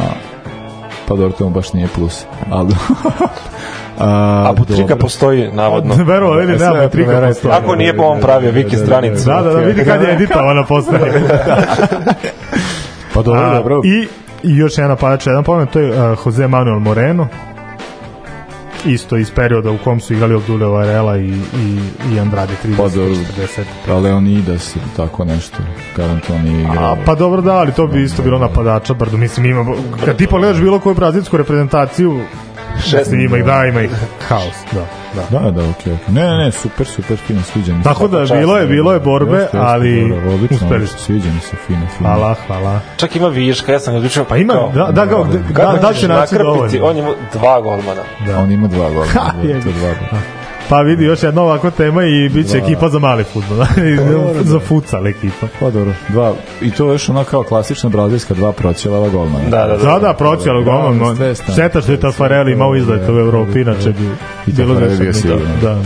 pa 1.08 1.16
dobro, 1.16 1.32
to 1.32 1.44
mu 1.44 1.50
baš 1.50 1.74
nije 1.74 1.88
plus. 1.88 2.26
Ali, 2.52 2.70
a, 4.00 4.46
A 4.48 4.54
Butrika 4.54 4.82
dobro. 4.82 4.98
Postoji, 4.98 5.50
navodno. 5.54 5.96
Verovo, 5.96 6.34
ili 6.34 6.58
nema 6.58 6.82
Butrika 6.84 7.22
postoji. 7.22 7.54
Ako 7.54 7.76
nije 7.76 7.98
po 7.98 8.04
ovom 8.04 8.20
pravio 8.20 8.52
Viki 8.52 8.78
stranicu. 8.78 9.26
Da, 9.26 9.42
da, 9.42 9.54
da, 9.54 9.60
vidi 9.60 9.84
kad 9.86 10.02
je 10.02 10.14
editovana 10.16 10.64
postaje. 10.64 11.22
Pa 13.14 13.22
dobro, 13.22 13.42
A, 13.42 13.54
dobro. 13.54 13.82
I, 13.86 14.08
I 14.44 14.56
još 14.56 14.78
jedan 14.78 14.90
napadač, 14.90 15.28
jedan 15.28 15.44
pomen, 15.44 15.68
to 15.68 15.80
je 15.80 16.12
uh, 16.12 16.18
Jose 16.26 16.48
Manuel 16.48 16.80
Moreno, 16.80 17.28
isto 18.86 19.18
iz 19.18 19.32
perioda 19.32 19.72
u 19.72 19.78
kom 19.78 20.00
su 20.00 20.14
igrali 20.14 20.36
Obdule 20.36 20.66
Varela 20.66 21.18
i, 21.18 21.28
i, 21.28 21.80
i 22.14 22.20
Andrade 22.20 22.54
30 22.66 22.78
Pa 22.78 22.84
dobro. 22.84 23.16
40. 23.16 23.64
Pa 23.88 23.94
Leonidas 23.94 24.76
ili 24.76 24.86
tako 24.98 25.26
nešto. 25.26 25.58
Garant 25.98 26.30
on 26.30 26.42
nije 26.42 26.62
igrao. 26.62 26.94
A, 26.94 26.98
pa 27.06 27.16
dobro 27.16 27.42
da, 27.42 27.54
ali 27.54 27.72
to 27.72 27.88
bi 27.88 28.04
isto 28.04 28.24
bilo 28.24 28.40
napadača, 28.40 28.94
brdo, 28.94 29.18
mislim 29.18 29.46
ima, 29.46 29.66
kad 30.06 30.18
ti 30.18 30.28
pogledaš 30.28 30.62
bilo 30.62 30.80
koju 30.80 30.96
brazilsku 30.96 31.38
reprezentaciju, 31.38 32.22
mislim, 32.98 33.20
ima 33.20 33.38
ih, 33.38 33.46
da, 33.46 33.66
ima 33.66 33.82
ih 33.82 33.92
haos, 34.28 34.56
da, 34.72 34.99
da. 35.16 35.40
Da, 35.40 35.52
da, 35.52 35.62
okej, 35.70 35.94
okej. 35.94 36.14
Ne, 36.14 36.24
ne, 36.24 36.38
ne, 36.38 36.52
super, 36.52 36.88
super, 36.88 37.18
fino, 37.18 37.42
sviđa 37.44 37.74
mi 37.74 37.84
se. 37.84 37.90
Tako 37.90 38.08
da, 38.08 38.26
bilo 38.26 38.58
je, 38.58 38.68
bilo 38.68 38.94
je 38.94 39.00
borbe, 39.00 39.38
Jeste, 39.38 39.58
jeste, 39.58 39.58
ali 39.58 40.10
dobro, 40.10 40.34
odlično, 40.34 40.58
uspeli 40.58 40.88
su. 40.88 40.98
Sviđa 41.00 41.30
mi 41.34 41.40
se, 41.40 41.56
fino, 41.68 41.88
fino. 41.98 42.10
Hvala, 42.10 42.36
hvala. 42.48 42.80
Čak 42.98 43.16
ima 43.16 43.28
viška, 43.28 43.72
ja 43.72 43.80
sam 43.80 43.94
ga 43.94 43.98
odlučio. 43.98 44.24
Pa 44.24 44.38
ima, 44.38 44.54
kao, 44.54 44.72
da, 44.76 44.92
da, 44.92 45.06
ga, 45.06 45.16
da, 45.16 45.54
Kako 45.54 45.72
da, 45.72 45.80
da 45.82 45.94
ćeš 45.94 46.02
će 46.02 46.08
naći 46.08 46.36
nakrpiti? 46.36 46.44
dovoljno. 46.80 46.86
On 46.90 46.98
ima 46.98 47.12
dva 47.34 47.62
golmana. 47.62 48.02
Da. 48.28 48.40
On 48.40 48.52
ima 48.52 48.68
dva 48.68 48.90
gola. 48.90 49.06
Ha, 49.06 49.32
to 49.42 49.48
je. 49.48 49.60
dva 49.60 49.72
gola. 50.00 50.22
Pa 50.70 50.82
vidi, 50.82 51.06
još 51.06 51.24
jedna 51.24 51.42
ovako 51.42 51.72
tema 51.72 52.04
i 52.04 52.30
bit 52.30 52.52
će 52.52 52.58
ekipa 52.58 52.90
za 52.90 53.00
mali 53.00 53.24
futbol, 53.24 53.58
za 54.52 54.60
futsal 54.60 55.08
ekipa. 55.08 55.48
Pa 55.60 55.70
dobro, 55.70 55.94
dva, 56.10 56.34
i 56.62 56.72
to 56.72 56.86
je 56.86 56.92
još 56.92 57.10
ona 57.10 57.24
kao 57.24 57.44
klasična 57.44 57.90
brazilska 57.90 58.34
dva 58.34 58.52
proćelava 58.52 59.10
golmana. 59.10 59.50
Da, 59.50 59.68
da, 59.68 59.78
da. 59.78 60.00
Da, 60.00 60.14
da, 60.44 60.60
uglavnom, 60.60 61.00
Da, 61.00 61.16
sve 61.16 61.36
stane. 61.36 61.54
šteta 61.54 61.82
što 61.82 61.92
je 61.92 62.00
Tafarel 62.00 62.50
imao 62.50 62.76
izlet 62.76 63.10
u 63.10 63.12
Evropi, 63.12 63.62
inače 63.62 63.90
bi 63.90 64.10
I 64.48 64.52
bilo 64.52 64.76
desetno, 64.76 65.14
sigurno. 65.14 65.56
Da, 65.62 65.74
da. 65.74 65.82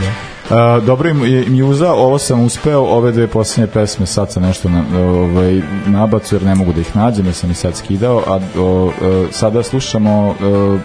A, 0.50 0.80
dobro 0.80 1.10
im 1.10 1.26
je 1.26 1.46
Mjuza, 1.50 1.92
ovo 1.94 2.18
sam 2.18 2.42
uspeo, 2.42 2.82
ove 2.82 3.12
dve 3.12 3.28
posljednje 3.28 3.68
pesme 3.68 4.06
sad 4.06 4.32
sam 4.32 4.44
nešto 4.44 4.70
na, 4.70 4.84
ovaj, 5.00 5.62
nabacu 5.86 6.36
jer 6.36 6.44
ne 6.44 6.56
mogu 6.56 6.74
da 6.74 6.82
ih 6.82 6.96
nađem, 6.96 7.26
jer 7.26 7.36
sam 7.36 7.52
ih 7.52 7.58
sad 7.58 7.76
skidao, 7.76 8.24
a 8.28 8.40
o, 8.60 8.92
e, 9.02 9.26
sada 9.32 9.64
slušamo 9.64 10.36
e, 10.42 10.78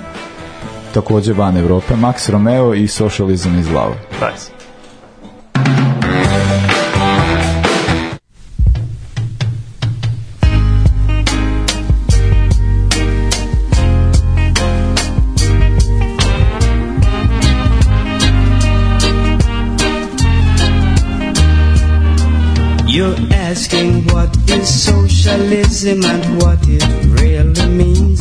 takođe 0.95 1.33
van 1.33 1.57
Evrope, 1.57 1.97
Max 1.97 2.29
Romeo 2.29 2.75
i 2.75 2.89
Socialism 2.89 3.59
is 3.59 3.67
Love. 3.69 3.95
Nice. 4.21 4.51
You're 22.89 23.15
asking 23.33 24.07
what 24.13 24.37
is 24.51 24.83
socialism 24.85 26.03
and 26.05 26.43
what 26.43 26.59
it 26.69 26.83
really 27.21 27.69
means. 27.69 28.21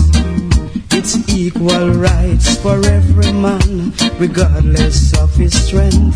It's 0.91 1.15
equal 1.30 1.89
rights 1.93 2.57
for 2.68 2.86
every 2.89 3.32
man, 3.32 3.93
regardless 4.20 5.18
of 5.24 5.34
his 5.36 5.53
strength. 5.65 6.15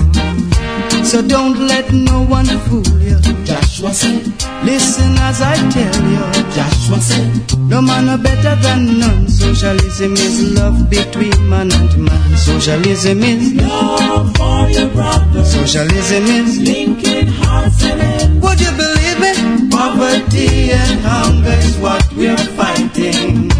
So 1.10 1.22
don't 1.26 1.58
let 1.72 1.94
no 1.94 2.18
one 2.38 2.52
fool 2.68 2.92
you. 3.00 3.20
Joshua 3.46 3.94
said, 3.94 4.26
Listen 4.64 5.12
as 5.30 5.42
I 5.42 5.56
tell 5.76 6.00
you. 6.16 6.28
Joshua 6.58 7.00
said, 7.00 7.58
No 7.72 7.82
man 7.82 8.10
are 8.10 8.18
better 8.18 8.56
than 8.62 9.00
none. 9.00 9.30
Socialism 9.30 10.14
is 10.14 10.54
love 10.60 10.90
between 10.90 11.38
man 11.48 11.72
and 11.72 11.94
man. 12.06 12.38
Socialism 12.38 13.24
is 13.24 13.54
love 13.54 14.36
for 14.36 14.70
your 14.70 14.90
brother. 14.90 15.46
Socialism 15.46 16.24
is 16.40 16.60
linking 16.60 17.28
hearts 17.28 17.82
and 17.84 18.02
hands. 18.02 18.44
Would 18.44 18.60
you 18.60 18.72
believe 18.84 19.20
me? 19.24 19.70
Poverty 19.70 20.72
and 20.72 21.00
hunger 21.00 21.58
is 21.68 21.78
what 21.78 22.04
we're 22.14 22.46
fighting. 22.60 23.51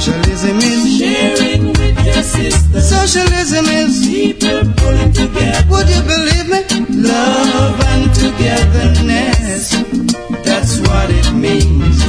Socialism 0.00 0.56
is 0.56 0.98
sharing 0.98 1.66
with 1.68 2.04
your 2.06 2.22
sister. 2.22 2.80
Socialism 2.80 3.66
is 3.66 4.06
people 4.06 4.72
pulling 4.78 5.12
together. 5.12 5.64
Would 5.68 5.88
you 5.88 6.02
believe 6.02 6.48
me? 6.48 6.60
Love 7.02 7.78
and 7.92 8.14
togetherness. 8.14 9.70
That's 10.44 10.80
what 10.80 11.10
it 11.10 11.32
means. 11.34 12.00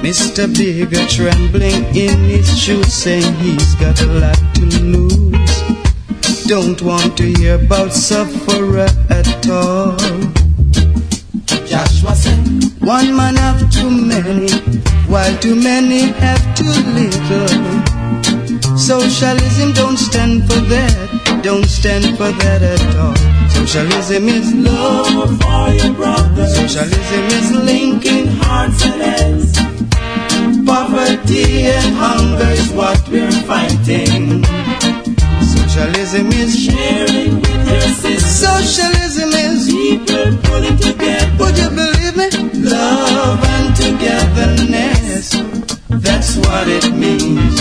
Mr. 0.00 0.48
Bigger 0.56 1.04
trembling 1.08 1.84
in 1.94 2.18
his 2.24 2.48
shoes, 2.58 2.90
saying 2.92 3.34
he's 3.34 3.74
got 3.74 4.00
a 4.00 4.06
lot 4.06 4.38
to 4.54 4.64
lose. 4.80 6.46
Don't 6.46 6.80
want 6.80 7.18
to 7.18 7.24
hear 7.38 7.56
about 7.56 7.92
sufferer 7.92 8.88
at 9.10 9.48
all. 9.50 9.94
Joshua 11.66 12.14
said, 12.14 12.40
One 12.80 13.14
man 13.14 13.36
have 13.36 13.70
too 13.70 13.90
many, 13.90 14.48
while 15.08 15.36
too 15.38 15.54
many 15.54 16.12
have 16.22 16.42
too 16.56 16.74
little. 16.98 17.48
Socialism 18.76 19.72
don't 19.72 19.96
stand 19.96 20.46
for 20.46 20.60
that, 20.72 21.40
don't 21.42 21.64
stand 21.64 22.16
for 22.18 22.30
that 22.30 22.62
at 22.62 22.96
all. 22.96 23.16
Socialism 23.50 24.28
is 24.28 24.54
love 24.54 25.40
for 25.40 25.68
your 25.74 25.92
brother. 25.94 26.46
Socialism 26.46 27.24
is 27.38 27.52
linking 27.52 28.26
hearts 28.40 28.84
and 28.84 29.02
heads. 29.02 29.52
Poverty 30.66 31.66
and 31.66 31.94
hunger 31.94 32.50
is 32.50 32.70
what 32.72 33.00
we're 33.08 33.30
fighting. 33.50 34.44
Socialism 35.40 36.26
is 36.32 36.58
sharing 36.64 37.36
with 37.40 37.68
your 37.70 37.80
sister. 38.02 38.46
Socialism 38.46 39.30
is 39.30 39.66
people 39.70 40.36
pulling 40.44 40.76
together. 40.76 41.36
Would 41.38 41.58
you 41.58 41.70
believe 41.70 42.16
me? 42.16 42.28
Love 42.70 43.45
togetherness. 44.06 45.30
That's 45.88 46.36
what 46.36 46.68
it 46.68 46.92
means. 46.94 47.60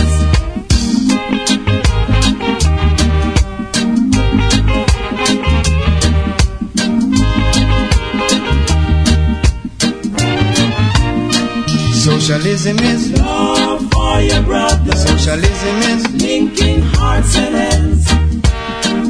Socialism 12.04 12.78
is 12.80 13.12
love 13.20 13.92
for 13.92 14.20
your 14.22 14.44
brother. 14.44 14.96
Socialism 14.96 15.78
is 15.94 16.22
linking 16.22 16.82
hearts 16.82 17.36
and 17.38 17.56
hands. 17.56 18.06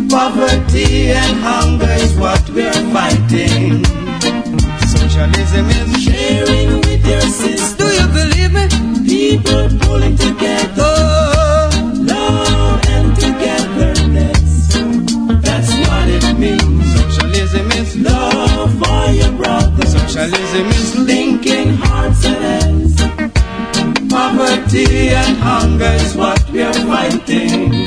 Poverty 0.10 1.12
and 1.12 1.38
hunger 1.42 1.92
is 2.00 2.16
what 2.16 2.50
we're 2.52 2.72
fighting. 2.94 3.84
Socialism 4.88 5.66
is 5.70 6.04
sharing 6.04 6.82
with 6.82 6.95
your 7.08 7.22
sister. 7.22 7.84
Do 7.84 7.88
you 8.00 8.08
believe 8.20 8.52
me? 8.54 8.66
People 9.06 9.70
pulling 9.80 10.16
together. 10.18 10.74
Oh, 10.78 11.70
love 12.14 12.82
and 12.96 13.16
togetherness. 13.20 14.74
That's 15.46 15.72
what 15.88 16.08
it 16.18 16.40
means. 16.40 16.86
Socialism 16.96 17.72
is 17.82 17.96
love 17.98 18.72
for 18.80 19.12
your 19.12 19.32
brother. 19.34 19.86
Socialism 19.86 20.68
is 20.68 20.96
linking 20.98 21.70
hearts 21.76 22.26
and 22.26 22.44
hands. 22.50 22.96
Poverty 24.12 25.10
and 25.10 25.38
hunger 25.38 25.94
is 26.04 26.16
what 26.16 26.42
we're 26.52 26.74
fighting. 26.74 27.86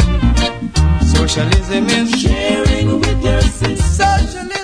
Socialism 1.14 1.86
is 2.00 2.10
sharing 2.20 3.00
with 3.00 3.24
your 3.24 3.40
sister. 3.40 4.04
Socialism 4.04 4.57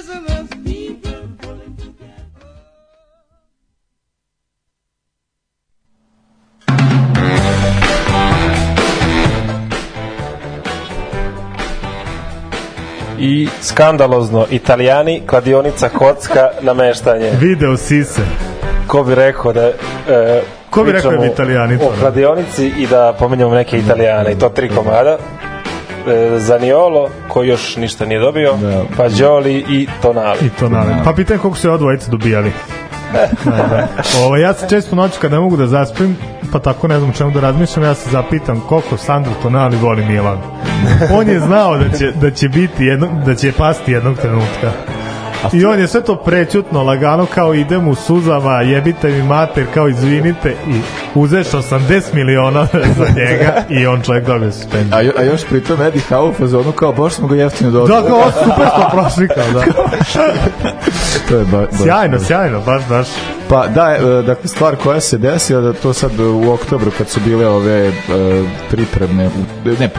i 13.24 13.48
skandalozno 13.60 14.46
italijani, 14.50 15.22
kladionica, 15.26 15.88
kocka, 15.88 16.48
nameštanje. 16.60 17.30
Video 17.40 17.76
sise. 17.76 18.20
Ko 18.86 19.04
bi 19.04 19.14
rekao 19.14 19.52
da 19.52 19.66
e, 19.66 20.42
Ko 20.70 20.84
bi 20.84 20.92
rekao 20.92 21.12
da 21.12 21.26
Italijani 21.26 21.78
to, 21.78 21.86
o 21.86 21.90
da? 21.90 21.96
kladionici 22.00 22.72
i 22.78 22.86
da 22.86 23.14
pomenjamo 23.18 23.54
neke 23.54 23.78
italijane 23.78 24.32
i 24.32 24.38
to 24.38 24.48
tri 24.48 24.68
komada. 24.68 25.18
E, 26.08 26.38
Zaniolo, 26.38 27.08
koji 27.28 27.48
još 27.48 27.76
ništa 27.76 28.06
nije 28.06 28.20
dobio, 28.20 28.52
Da. 28.52 28.84
Fagioli 28.96 29.64
i 29.68 29.86
Tonali. 30.02 30.38
I 30.42 30.48
to 30.60 30.68
naravno. 30.68 31.02
Pa 31.04 31.12
pitam 31.12 31.38
koliko 31.38 31.58
su 31.58 31.68
ova 31.68 31.78
dvojica 31.78 32.10
dobijali. 32.10 32.52
Da. 33.44 33.88
Ovo, 34.24 34.36
ja 34.36 34.54
se 34.54 34.68
često 34.68 34.96
noću 34.96 35.20
kada 35.20 35.36
ne 35.36 35.40
mogu 35.40 35.56
da 35.56 35.66
zaspim, 35.66 36.16
pa 36.52 36.58
tako 36.58 36.88
ne 36.88 36.98
znam 36.98 37.12
čemu 37.12 37.30
da 37.30 37.40
razmišljam, 37.40 37.84
ja 37.84 37.94
se 37.94 38.10
zapitam 38.10 38.60
koliko 38.68 38.96
Sandro 38.96 39.32
Tonali 39.42 39.76
voli 39.76 40.04
Milan. 40.04 40.38
On 41.12 41.28
je 41.28 41.40
znao 41.40 41.78
da 41.78 41.98
će, 41.98 42.12
da 42.20 42.30
će 42.30 42.48
biti 42.48 42.84
jedno, 42.84 43.08
da 43.26 43.34
će 43.34 43.52
pasti 43.52 43.92
jednog 43.92 44.16
trenutka. 44.16 44.72
I 45.52 45.64
on 45.64 45.80
je 45.80 45.88
sve 45.88 46.00
to 46.00 46.16
prećutno, 46.16 46.82
lagano, 46.82 47.26
kao 47.26 47.54
idem 47.54 47.88
u 47.88 47.94
suzama, 47.94 48.60
jebite 48.60 49.08
mi 49.08 49.22
mater, 49.22 49.66
kao 49.74 49.88
izvinite 49.88 50.50
i 50.68 50.80
uzeš 51.14 51.46
80 51.46 52.02
miliona 52.12 52.66
za 52.98 53.06
njega 53.16 53.64
i 53.68 53.86
on 53.86 54.02
čovjek 54.02 54.26
dobije 54.26 54.52
suspenziju. 54.52 54.94
A, 54.94 55.00
jo- 55.00 55.12
a 55.18 55.22
još 55.22 55.44
pritom 55.44 55.82
Eddie 55.82 56.02
Howe 56.10 56.30
u 56.30 56.32
fazonu 56.32 56.72
kao, 56.72 56.92
boš 56.92 57.12
smo 57.12 57.28
ga 57.28 57.36
jeftino 57.36 57.70
dobili. 57.70 58.02
Da, 58.02 58.08
kao, 58.08 58.32
super 58.44 58.66
smo 58.74 59.00
prošli, 59.00 59.28
kao 59.28 59.52
da. 59.52 59.62
to 61.28 61.36
je 61.36 61.44
ba, 61.44 61.58
baš, 61.58 61.80
Sjajno, 61.82 62.18
sjajno, 62.18 62.60
baš, 62.60 62.82
baš. 62.88 63.08
Pa 63.48 63.66
da, 63.66 63.96
e, 63.96 64.22
dakle 64.22 64.48
stvar 64.48 64.76
koja 64.76 65.00
se 65.00 65.18
desila 65.18 65.60
da 65.60 65.72
to 65.72 65.92
sad 65.92 66.20
u 66.20 66.50
oktobru 66.52 66.90
kad 66.98 67.08
su 67.08 67.20
bile 67.24 67.48
ove 67.48 67.88
e, 67.88 67.92
pripremne 68.70 69.30
ne, 69.64 69.84
e, 69.84 69.90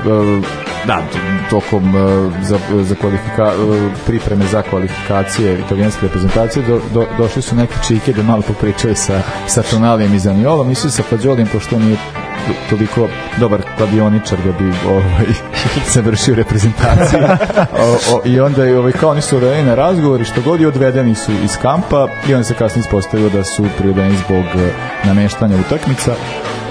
da, 0.88 1.03
tokom 1.49 1.95
e, 1.95 1.99
za, 2.43 2.59
za 2.83 2.95
kvalifika, 2.95 3.43
e, 3.43 3.89
pripreme 4.05 4.45
za 4.45 4.61
kvalifikacije 4.61 5.59
italijanske 5.59 6.01
reprezentacije 6.01 6.65
do, 6.65 6.81
do, 6.93 7.05
došli 7.17 7.41
su 7.41 7.55
neke 7.55 7.73
čike 7.88 8.13
da 8.13 8.23
malo 8.23 8.41
popričaju 8.41 8.95
sa, 8.95 9.21
sa 9.47 9.61
Tonalijem 9.61 10.13
i 10.13 10.19
Zaniolom, 10.19 10.67
nisu 10.67 10.91
sa 10.91 11.03
Fađolijem 11.03 11.47
pošto 11.53 11.75
on 11.75 11.81
nije 11.81 11.97
toliko 12.69 13.07
dobar 13.37 13.61
kladioničar 13.77 14.37
da 14.45 14.51
bi 14.51 14.73
ovaj, 14.89 15.25
se 15.93 16.01
vršio 16.01 16.33
u 16.33 16.35
reprezentaciji 16.35 17.19
o, 17.83 18.15
o, 18.15 18.21
i 18.25 18.39
onda 18.39 18.63
je 18.63 18.79
ovaj, 18.79 18.91
kao 18.91 19.09
oni 19.09 19.21
su 19.21 19.35
odvedeni 19.37 19.63
na 19.63 19.75
razgovor 19.75 20.21
i 20.21 20.25
što 20.25 20.41
god 20.41 20.61
i 20.61 20.65
odvedeni 20.65 21.15
su 21.15 21.31
iz 21.43 21.57
kampa 21.61 22.07
i 22.29 22.33
onda 22.33 22.43
se 22.43 22.53
kasnije 22.53 22.79
ispostavilo 22.79 23.29
da 23.29 23.43
su 23.43 23.65
privedeni 23.77 24.17
zbog 24.17 24.45
e, 24.45 24.71
nameštanja 25.03 25.55
utakmica 25.67 26.15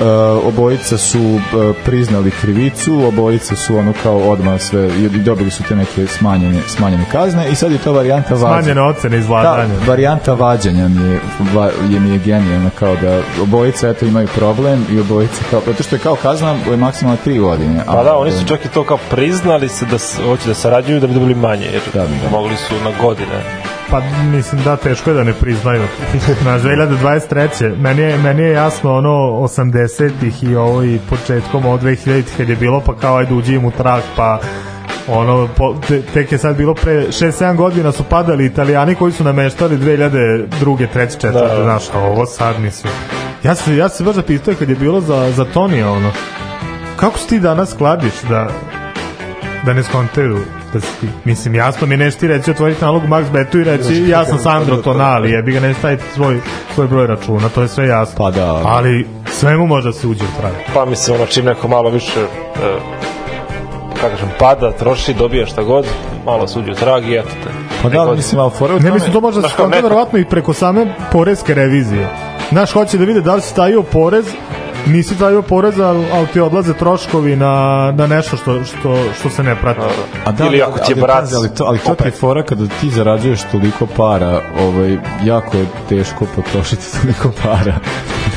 E, 0.00 0.04
obojica 0.48 0.98
su 0.98 1.18
e, 1.18 1.38
priznali 1.84 2.30
krivicu, 2.30 3.04
obojica 3.06 3.56
su 3.56 3.76
ono 3.76 3.92
kao 4.02 4.18
odmah 4.18 4.60
sve 4.60 4.88
i 4.98 5.08
dobili 5.08 5.50
su 5.50 5.62
te 5.62 5.76
neke 5.76 6.06
smanjene, 6.06 6.60
smanjene 6.66 7.04
kazne 7.12 7.50
i 7.50 7.54
sad 7.54 7.72
je 7.72 7.78
to 7.78 7.92
varijanta 7.92 8.34
vađenja. 8.34 8.62
Smanjene 8.62 8.82
ocene 8.82 9.18
iz 9.18 9.24
Ta 9.24 9.28
vladanja. 9.28 9.74
varijanta 9.86 10.34
vađenja 10.34 10.88
mi 10.88 11.10
je, 11.10 11.20
va, 11.54 11.70
je 11.90 12.00
mi 12.00 12.10
je 12.10 12.18
genijalna 12.18 12.70
kao 12.78 12.96
da 12.96 13.20
obojica 13.42 13.88
eto 13.88 14.06
imaju 14.06 14.28
problem 14.34 14.86
i 14.90 15.00
obojica 15.00 15.42
kao, 15.50 15.60
zato 15.66 15.82
što 15.82 15.96
je 15.96 16.00
kao 16.00 16.16
kazna 16.16 16.56
je 16.70 16.76
maksimalno 16.76 17.18
tri 17.24 17.38
godine. 17.38 17.80
a- 17.80 17.84
Pa 17.86 18.04
da, 18.04 18.16
oni 18.16 18.30
su 18.32 18.46
čak 18.46 18.64
i 18.64 18.68
to 18.68 18.84
kao 18.84 18.98
priznali 19.10 19.68
se 19.68 19.86
da 19.86 19.96
hoće 20.24 20.48
da 20.48 20.54
sarađuju 20.54 21.00
da 21.00 21.06
bi 21.06 21.14
dobili 21.14 21.34
manje, 21.34 21.66
jer 21.66 21.82
Da, 21.94 22.00
da. 22.00 22.30
mogli 22.30 22.56
su 22.56 22.74
na 22.74 22.90
godine. 23.02 23.42
Pa 23.90 24.00
mislim 24.24 24.62
da 24.62 24.76
teško 24.76 25.10
je 25.10 25.16
da 25.16 25.24
ne 25.24 25.32
priznaju. 25.32 25.82
Na 26.44 26.58
2023. 26.58 27.76
Meni 27.78 28.02
je, 28.02 28.18
meni 28.18 28.42
je 28.42 28.52
jasno 28.52 28.96
ono 28.96 29.10
80-ih 29.40 30.42
i 30.42 30.56
ovo 30.56 30.82
i 30.82 30.98
početkom 31.10 31.66
od 31.66 31.82
2000-ih 31.82 32.24
kad 32.36 32.48
je 32.48 32.56
bilo 32.56 32.80
pa 32.80 32.96
kao 32.96 33.16
ajde 33.16 33.34
uđi 33.34 33.54
im 33.54 33.64
u 33.64 33.70
trak 33.70 34.02
pa 34.16 34.38
ono 35.08 35.48
po, 35.56 35.74
te, 35.88 36.02
tek 36.04 36.32
je 36.32 36.38
sad 36.38 36.56
bilo 36.56 36.74
pre 36.74 36.92
6-7 37.02 37.56
godina 37.56 37.92
su 37.92 38.04
padali 38.04 38.46
italijani 38.46 38.94
koji 38.94 39.12
su 39.12 39.24
nameštali 39.24 39.76
2002. 39.78 40.46
3. 40.64 40.86
4. 41.18 41.32
Da, 41.32 41.40
da. 41.40 41.62
znaš, 41.62 41.82
ovo 41.96 42.26
sad 42.26 42.60
mislim 42.60 42.92
ja 43.44 43.54
se, 43.54 43.76
ja 43.76 43.88
se 43.88 44.04
baš 44.04 44.14
zapitao 44.14 44.54
kad 44.58 44.68
je 44.68 44.76
bilo 44.76 45.00
za, 45.00 45.30
za 45.30 45.44
Tonija 45.44 45.90
ono 45.90 46.10
kako 46.96 47.18
si 47.18 47.28
ti 47.28 47.40
danas 47.40 47.74
kladiš 47.74 48.12
da 48.28 48.48
da 49.64 49.72
ne 49.72 49.82
skontaju 49.82 50.38
da 50.72 50.80
si 50.80 51.00
ti, 51.00 51.06
mislim 51.24 51.54
jasno 51.54 51.86
mi 51.86 51.96
neš 51.96 52.14
ti 52.14 52.28
reći 52.28 52.50
otvoriti 52.50 52.84
nalog 52.84 53.02
Max 53.02 53.30
Betu 53.30 53.60
i 53.60 53.64
reći 53.64 54.04
ja 54.08 54.24
sam 54.24 54.38
Sandro 54.44 54.76
Tonali 54.76 55.30
jebi 55.30 55.52
ga 55.52 55.60
ne 55.60 55.74
staviti 55.74 56.04
svoj, 56.14 56.40
svoj 56.74 56.86
broj 56.86 57.06
računa 57.06 57.48
to 57.48 57.62
je 57.62 57.68
sve 57.68 57.86
jasno. 57.86 58.14
Pa 58.18 58.30
da. 58.30 58.62
ali 58.64 59.06
svemu 59.26 59.66
može 59.66 59.88
da 59.88 59.92
se 59.92 60.06
uđe 60.06 60.24
u 60.24 60.40
trag. 60.40 60.52
Pa 60.74 60.84
mislim, 60.84 61.16
ono, 61.16 61.26
čim 61.26 61.44
neko 61.44 61.68
malo 61.68 61.90
više 61.90 62.20
e, 62.20 62.26
kako 64.00 64.10
kažem, 64.10 64.28
pada, 64.38 64.72
troši, 64.72 65.14
dobija 65.14 65.46
šta 65.46 65.62
god, 65.62 65.86
malo 66.26 66.48
suđe 66.48 66.70
u 66.70 66.74
trag 66.74 67.04
i 67.04 67.14
eto 67.14 67.28
te. 67.44 67.50
Pa 67.82 67.88
da, 67.88 68.12
mislim, 68.12 68.40
ali 68.40 68.50
fora 68.50 68.72
u 68.74 68.76
ne 68.76 68.82
tome- 68.82 68.94
mislim 68.94 69.12
to 69.12 69.20
može 69.20 69.40
da 69.40 69.48
se 69.48 69.54
kao 69.54 69.64
skonta 69.64 69.76
neko- 69.76 69.86
verovatno 69.88 70.18
i 70.18 70.24
preko 70.24 70.52
same 70.52 70.86
poreske 71.12 71.54
revizije 71.54 72.08
znaš 72.50 72.72
hoće 72.72 72.98
da 72.98 73.04
vide 73.04 73.20
da 73.20 73.34
li 73.34 73.42
si 73.42 73.54
tajio 73.54 73.82
porez 73.82 74.26
nisi 74.86 75.18
tajio 75.18 75.42
porez, 75.42 75.80
ali, 75.80 76.06
ali 76.12 76.26
ti 76.26 76.40
odlaze 76.40 76.74
troškovi 76.74 77.36
na, 77.36 77.92
na 77.96 78.06
nešto 78.06 78.36
što, 78.36 78.64
što, 78.64 78.98
što 79.20 79.30
se 79.30 79.42
ne 79.42 79.56
prati. 79.56 79.80
A 80.24 80.32
da, 80.32 80.44
Ili 80.44 80.62
ali- 80.62 80.72
ako 80.72 80.78
ti 80.78 80.92
je 80.92 80.94
ali, 80.94 81.00
brat 81.02 81.20
pazi, 81.20 81.36
ali 81.36 81.48
to, 81.54 81.64
ali 81.64 81.78
to 81.78 81.94
ti 81.94 82.04
je 82.04 82.10
fora 82.10 82.42
kada 82.42 82.66
ti 82.80 82.90
zarađuješ 82.90 83.40
toliko 83.52 83.86
para, 83.86 84.40
ovaj, 84.60 84.98
jako 85.24 85.56
je 85.56 85.66
teško 85.88 86.26
potrošiti 86.36 86.82
toliko 87.00 87.32
para. 87.42 87.74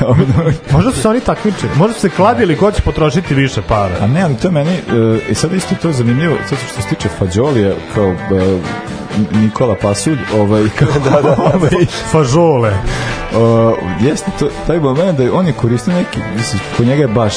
Možda 0.74 0.92
su 0.92 1.02
se 1.02 1.10
oni 1.10 1.20
takmičili, 1.20 1.72
možda 1.76 1.94
su 1.94 2.00
se 2.00 2.10
kladili 2.10 2.58
ko 2.58 2.72
će 2.72 2.82
potrošiti 2.82 3.36
više 3.36 3.62
para. 3.62 3.96
A 4.02 4.08
ne, 4.08 4.22
ali 4.22 4.36
to 4.36 4.48
je 4.48 4.52
meni, 4.52 4.72
e, 4.72 5.20
i 5.30 5.36
sad 5.36 5.54
isto 5.54 5.76
to 5.82 5.92
zanimljivo, 5.92 6.36
sad 6.50 6.58
što 6.72 6.82
se 6.82 6.88
tiče 6.90 7.10
Fađolija, 7.20 7.74
kao 7.96 8.10
e, 8.12 8.16
Nikola 9.34 9.76
Pasulj, 9.76 10.18
ovaj, 10.36 10.64
kao, 10.80 10.88
da, 11.04 11.22
da, 11.22 11.36
ovaj, 11.46 11.70
Fažole. 12.12 12.74
o, 13.36 13.74
jeste 14.02 14.32
to, 14.40 14.50
taj 14.68 14.80
moment 14.80 15.18
da 15.18 15.24
je 15.24 15.32
on 15.32 15.48
je 15.48 15.54
koristio 15.54 15.94
neki, 15.94 16.20
mislim, 16.36 16.62
ko 16.78 16.84
njega 16.84 17.02
je 17.02 17.08
baš 17.08 17.34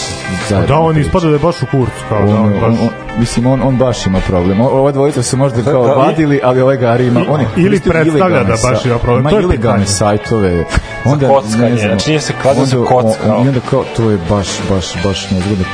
zajedno. 0.49 0.67
Da, 0.69 0.81
on 0.81 0.99
ispada 0.99 1.27
da 1.27 1.33
je 1.33 1.39
baš 1.39 1.63
u 1.63 1.67
kurcu. 1.67 1.93
Kao, 2.09 2.19
On, 2.19 2.27
da, 2.27 2.35
on, 2.35 2.45
on, 2.45 2.53
baš... 2.53 2.81
on, 2.81 2.89
mislim, 3.19 3.47
on, 3.47 3.63
on 3.63 3.77
baš 3.77 4.07
ima 4.07 4.19
problem. 4.21 4.61
O- 4.61 4.69
Ova 4.69 4.93
dvojica 4.93 5.23
su 5.23 5.37
možda 5.37 5.63
kao 5.63 5.83
vadili, 5.83 6.41
ali 6.45 6.61
ovaj 6.61 6.77
Gari 6.77 7.07
ima... 7.07 7.21
On 7.29 7.41
je 7.41 7.47
Ili 7.57 7.81
predstavlja 7.81 8.45
da 8.45 8.55
baš 8.63 8.85
ima 8.85 8.99
problem. 8.99 9.21
Ima 9.21 9.31
To 9.31 9.37
je 9.37 9.43
ilegalne 9.43 9.87
sajtove. 9.87 10.65
Onda, 11.05 11.29
kockanje, 11.29 11.63
ne 11.63 11.77
znam, 11.77 11.89
znači 11.89 12.11
nije 12.11 12.21
se 12.21 12.33
kladio 12.43 12.65
za 12.65 12.79
on- 12.81 13.45
I 13.45 13.49
onda 13.49 13.61
kao, 13.71 13.85
to 13.97 14.11
je 14.11 14.19
baš, 14.29 14.49
baš, 14.71 15.05
baš 15.05 15.31
nezgodno. 15.31 15.65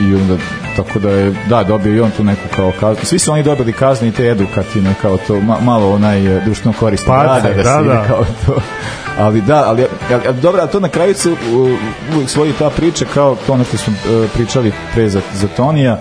I 0.00 0.14
onda, 0.14 0.34
tako 0.76 0.98
da 0.98 1.10
je, 1.10 1.34
da, 1.48 1.64
dobio 1.64 1.96
i 1.96 2.00
on 2.00 2.10
tu 2.10 2.24
neku 2.24 2.48
kao 2.56 2.72
kaznu. 2.80 3.04
Svi 3.04 3.18
su 3.18 3.32
oni 3.32 3.42
dobili 3.42 3.72
kazne 3.72 4.08
i 4.08 4.12
te 4.12 4.26
edukativne, 4.26 4.94
kao 5.02 5.18
to, 5.26 5.40
ma, 5.40 5.56
malo 5.60 5.94
onaj 5.94 6.36
e, 6.36 6.40
društveno 6.44 6.74
korisno 6.80 7.06
Pa, 7.06 7.22
da, 7.22 7.40
da, 7.40 7.50
ide 7.50 7.62
da. 7.62 8.04
kao 8.06 8.24
to. 8.46 8.60
Ali 9.18 9.40
da, 9.40 9.64
ali, 9.66 9.86
ali, 10.10 10.22
ali 10.26 10.40
dobro, 10.40 10.60
ali 10.60 10.70
to 10.70 10.80
na 10.80 10.88
kraju 10.88 11.14
se 11.14 11.30
uvijek 12.14 12.30
svoji 12.30 12.52
ta 12.52 12.70
priča 12.70 13.04
kao 13.14 13.36
to 13.46 13.52
ono 13.52 13.64
što 13.64 13.76
smo 13.76 13.92
e, 13.92 14.28
pričali 14.34 14.72
pre 14.94 15.08
za, 15.08 15.20
za 15.34 15.48
Tonija, 15.48 16.00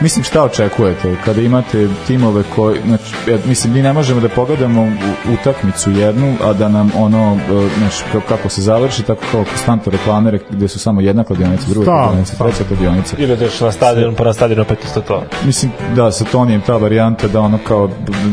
Mislim, 0.00 0.24
šta 0.24 0.42
očekujete 0.44 1.16
kada 1.24 1.40
imate 1.40 1.88
timove 2.06 2.42
koji, 2.56 2.80
znači, 2.86 3.14
ja, 3.30 3.38
mislim, 3.46 3.72
mi 3.72 3.82
ne 3.82 3.92
možemo 3.92 4.20
da 4.20 4.28
pogledamo 4.28 4.92
utakmicu 5.40 5.90
jednu, 5.90 6.34
a 6.44 6.52
da 6.52 6.68
nam 6.68 6.92
ono, 6.96 7.38
znaš, 7.78 7.94
ka- 8.12 8.20
kako 8.28 8.48
se 8.48 8.62
završi, 8.62 9.02
tako 9.02 9.22
kao 9.32 9.44
konstantno 9.44 9.92
reklamere 9.92 10.38
gde 10.50 10.68
su 10.68 10.78
samo 10.78 11.00
jedna 11.00 11.24
kladionica, 11.24 11.64
druga 11.68 11.86
kladionica, 11.86 12.36
treća 12.44 12.64
kladionica. 12.68 13.16
Ili 13.18 13.32
ideš 13.32 13.60
na 13.60 13.72
stadion, 13.72 14.14
pa 14.14 14.24
na 14.24 14.32
stadion 14.32 14.60
opet 14.60 14.84
isto 14.84 15.00
to. 15.00 15.22
Mislim, 15.44 15.72
da, 15.96 16.12
sa 16.12 16.24
Tonijem 16.24 16.60
ta 16.60 16.76
varijanta 16.76 17.28
da 17.28 17.40
ono 17.40 17.58
kao, 17.68 17.90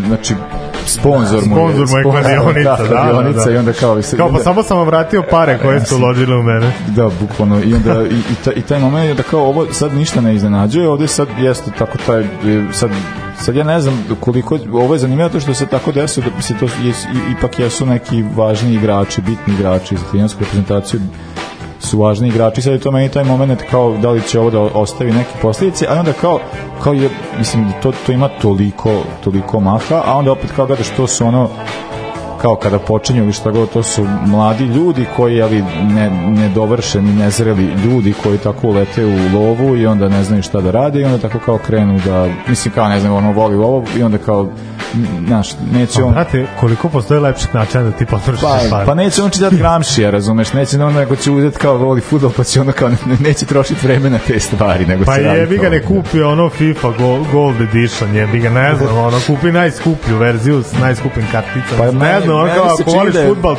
znači, 0.07 0.33
sponsor 0.87 1.35
mu 1.35 1.57
je, 1.57 1.73
Sponzor 1.73 1.87
mu 1.87 1.97
je 1.97 2.03
kladionica, 2.03 2.75
da, 2.75 2.83
da, 2.83 2.87
kladionica 2.87 3.45
da. 3.45 3.51
i 3.51 3.57
onda 3.57 3.73
kao... 3.73 4.01
se- 4.01 4.17
Kao 4.17 4.29
pa 4.29 4.39
samo 4.39 4.63
sam 4.63 4.77
vam 4.77 4.87
vratio 4.87 5.23
pare 5.31 5.59
koje 5.61 5.79
ste 5.79 5.95
uložili 5.95 6.35
u 6.35 6.43
mene. 6.43 6.71
Da, 6.87 7.09
bukvalno. 7.21 7.59
I 7.59 7.73
onda 7.73 8.01
i, 8.01 8.15
i, 8.15 8.35
ta, 8.45 8.51
i 8.51 8.61
taj 8.61 8.79
moment 8.79 9.07
je 9.07 9.13
da 9.13 9.23
kao 9.23 9.39
ovo 9.41 9.65
sad 9.71 9.93
ništa 9.93 10.21
ne 10.21 10.35
iznenađuje, 10.35 10.89
ovde 10.89 11.07
sad 11.07 11.27
jeste 11.39 11.71
tako 11.79 11.97
taj, 12.05 12.21
e, 12.21 12.25
sad 12.71 12.89
sad 13.39 13.55
ja 13.55 13.63
ne 13.63 13.81
znam 13.81 14.05
koliko, 14.19 14.57
ovo 14.73 14.93
je 14.93 14.99
zanimljivo 14.99 15.29
to 15.29 15.39
što 15.39 15.53
se 15.53 15.65
tako 15.65 15.91
desilo, 15.91 16.25
da 16.35 16.41
se 16.41 16.53
to 16.59 16.65
je, 16.65 16.93
ipak 17.37 17.59
jesu 17.59 17.85
neki 17.85 18.23
važni 18.35 18.73
igrači, 18.73 19.21
bitni 19.21 19.53
igrači 19.53 19.97
za 19.97 20.03
talijansku 20.05 20.39
reprezentaciju 20.39 20.99
su 21.79 21.99
važni 21.99 22.27
igrači, 22.27 22.61
sad 22.61 22.73
je 22.73 22.79
to 22.79 22.91
meni 22.91 23.09
taj 23.09 23.23
moment 23.23 23.61
kao 23.71 23.97
da 23.97 24.09
li 24.09 24.21
će 24.21 24.39
ovo 24.39 24.49
da 24.49 24.59
ostavi 24.59 25.11
neke 25.11 25.29
posljedice, 25.41 25.85
a 25.89 25.99
onda 25.99 26.13
kao, 26.13 26.39
kao 26.83 26.93
je, 26.93 27.09
mislim 27.37 27.73
to, 27.81 27.91
to 28.05 28.11
ima 28.11 28.29
toliko, 28.41 29.03
toliko 29.23 29.59
maha, 29.59 30.01
a 30.05 30.17
onda 30.17 30.31
opet 30.31 30.51
kao 30.55 30.65
gledaš 30.65 30.89
to 30.89 31.07
su 31.07 31.25
ono 31.25 31.49
kao 32.41 32.55
kada 32.55 32.79
počinju 32.79 33.23
ili 33.23 33.33
šta 33.33 33.51
god, 33.51 33.69
to 33.69 33.83
su 33.83 34.07
mladi 34.25 34.63
ljudi 34.63 35.05
koji, 35.15 35.41
ali 35.41 35.63
ne, 35.95 36.09
nedovršeni, 36.09 37.13
nezreli 37.13 37.63
ljudi 37.63 38.13
koji 38.23 38.37
tako 38.37 38.67
ulete 38.67 39.05
u 39.05 39.39
lovu 39.39 39.77
i 39.77 39.85
onda 39.85 40.09
ne 40.09 40.23
znaju 40.23 40.43
šta 40.43 40.61
da 40.61 40.71
rade 40.71 41.01
i 41.01 41.05
onda 41.05 41.17
tako 41.17 41.39
kao 41.45 41.57
krenu 41.57 41.99
da, 42.05 42.27
mislim 42.47 42.73
kao 42.73 42.89
ne 42.89 42.99
znam, 42.99 43.13
ono 43.13 43.31
voli 43.31 43.55
ovo 43.55 43.83
i 43.97 44.03
onda 44.03 44.17
kao 44.17 44.49
znaš, 45.27 45.47
neće 45.73 46.03
on... 46.03 46.13
Brate, 46.13 46.47
koliko 46.59 46.89
postoje 46.89 47.19
lepših 47.19 47.55
načina 47.55 47.83
da 47.83 47.91
ti 47.91 48.05
potrošiš 48.05 48.41
Pa, 48.41 48.59
pare? 48.69 48.85
pa 48.85 48.93
neće 48.93 49.23
on 49.23 49.29
čitati 49.29 49.55
gramšija, 49.57 50.09
razumeš, 50.09 50.53
neće 50.53 50.77
onda 50.77 50.99
nego 50.99 51.15
će 51.15 51.31
uzeti 51.31 51.57
kao 51.57 51.77
voli 51.77 52.01
futbol, 52.01 52.31
pa 52.37 52.43
će 52.43 52.61
onda 52.61 52.71
kao 52.71 52.89
ne, 52.89 52.95
neće 53.19 53.45
trošiti 53.45 53.87
vreme 53.87 54.09
na 54.09 54.19
te 54.27 54.39
stvari, 54.39 54.85
nego 54.85 55.05
Pa 55.05 55.17
radi 55.17 55.39
jebi 55.39 55.57
ga 55.57 55.69
ne 55.69 55.83
kupi 55.83 56.21
ono 56.21 56.49
FIFA 56.49 56.87
Go- 56.89 57.31
Gold 57.31 57.61
Edition, 57.61 58.15
jebi 58.15 58.39
ga, 58.39 58.49
ne 58.49 58.75
znam, 58.75 58.97
ono, 58.97 59.17
kupi 59.27 59.51
najskuplju 59.51 60.17
verziju 60.17 60.63
s 60.63 60.73
najskupim 60.73 61.23
karticama. 61.31 61.77
Pa 61.77 61.91
ne 61.91 62.21
znam, 62.21 62.35
ono 62.35 62.53
kao 62.55 62.65
ako 62.65 62.91
voliš 62.91 63.13
da 63.13 63.19
je- 63.19 63.27
futbal, 63.27 63.55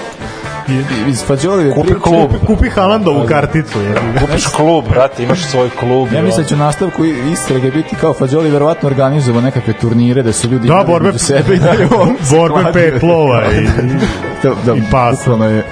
Iz 1.09 1.23
Fađoli 1.23 1.73
Kupi 1.73 1.95
klub. 1.95 2.31
kupi, 2.31 2.47
kupi 2.47 2.69
Haalandovu 2.69 3.27
karticu, 3.27 3.79
ga. 3.79 4.21
Kupiš 4.21 4.47
klub, 4.47 4.85
brate, 4.89 5.23
imaš 5.23 5.41
svoj 5.41 5.71
klub. 5.71 6.13
Ja 6.13 6.23
mislim 6.23 6.43
da 6.43 6.49
će 6.49 6.55
u 6.55 6.59
nastavku 6.59 7.05
i- 7.05 7.33
istrage 7.33 7.71
biti 7.71 7.97
kao 7.97 8.15
Fađoli 8.15 8.51
verovatno 8.51 8.87
organizovao 8.87 9.41
nekakve 9.43 9.73
turnire 9.73 10.23
da 10.23 10.33
su 10.33 10.49
ljudi 10.49 10.69
Da, 10.69 10.73
imali 10.75 10.87
borbe, 10.87 11.07
među 11.07 11.19
sebe 11.19 11.55
i 11.55 11.59
da 11.67 11.71
je 11.71 11.89
borbe 12.31 12.55
kladio. 12.55 12.73
pet 12.73 13.03
lova 13.03 13.43
i, 13.53 13.65
da, 14.43 14.51
da, 14.67 14.75
i 14.75 14.83
pasa. 14.91 15.33
je 15.45 15.65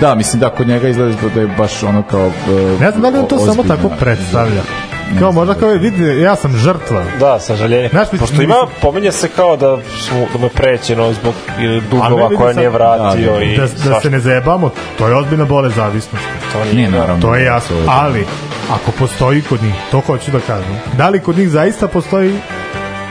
Da, 0.00 0.14
mislim 0.14 0.40
da 0.40 0.50
kod 0.50 0.68
njega 0.68 0.88
izgleda 0.88 1.14
da 1.34 1.40
je 1.40 1.46
baš 1.48 1.82
ono 1.82 2.02
kao... 2.02 2.26
Uh, 2.26 2.80
ne 2.80 2.90
znam 2.90 3.02
da 3.02 3.08
li 3.08 3.18
on 3.18 3.28
to 3.28 3.38
samo 3.38 3.62
tako 3.64 3.88
predstavlja. 3.90 4.62
Kao 5.18 5.32
možda 5.32 5.54
kao 5.54 5.70
je, 5.70 5.78
vidi, 5.78 6.20
ja 6.20 6.36
sam 6.36 6.56
žrtva. 6.56 7.02
Da, 7.20 7.40
sažaljenje. 7.40 7.88
Znaš, 7.88 8.12
mislim- 8.12 8.28
Pošto 8.28 8.42
ima, 8.42 8.54
pominje 8.82 9.12
se 9.12 9.28
kao 9.28 9.56
da 9.56 9.76
su 9.98 10.14
da 10.32 10.38
mu 10.38 10.46
je 10.46 10.50
prećeno 10.50 11.12
zbog 11.12 11.34
ili 11.60 11.80
dugova 11.80 12.28
koje 12.28 12.54
nije 12.54 12.68
vratio 12.68 13.32
Da, 13.32 13.38
da, 13.38 13.44
i 13.44 13.56
Da, 13.56 13.90
da 13.90 14.00
se 14.00 14.10
ne 14.10 14.20
zajebamo, 14.20 14.70
to 14.98 15.08
je 15.08 15.16
ozbiljna 15.16 15.44
bole 15.44 15.70
zavisnosti. 15.70 16.26
to 16.52 16.64
Nije, 16.74 16.90
naravno. 16.90 17.22
To 17.22 17.34
je 17.34 17.44
jasno, 17.44 17.76
ali 17.86 18.26
ako 18.70 18.90
postoji 18.98 19.42
kod 19.42 19.62
njih, 19.62 19.74
to 19.90 20.00
hoću 20.00 20.30
da 20.30 20.40
kažem, 20.40 20.76
da 20.92 21.08
li 21.08 21.20
kod 21.20 21.38
njih 21.38 21.48
zaista 21.48 21.88
postoji 21.88 22.34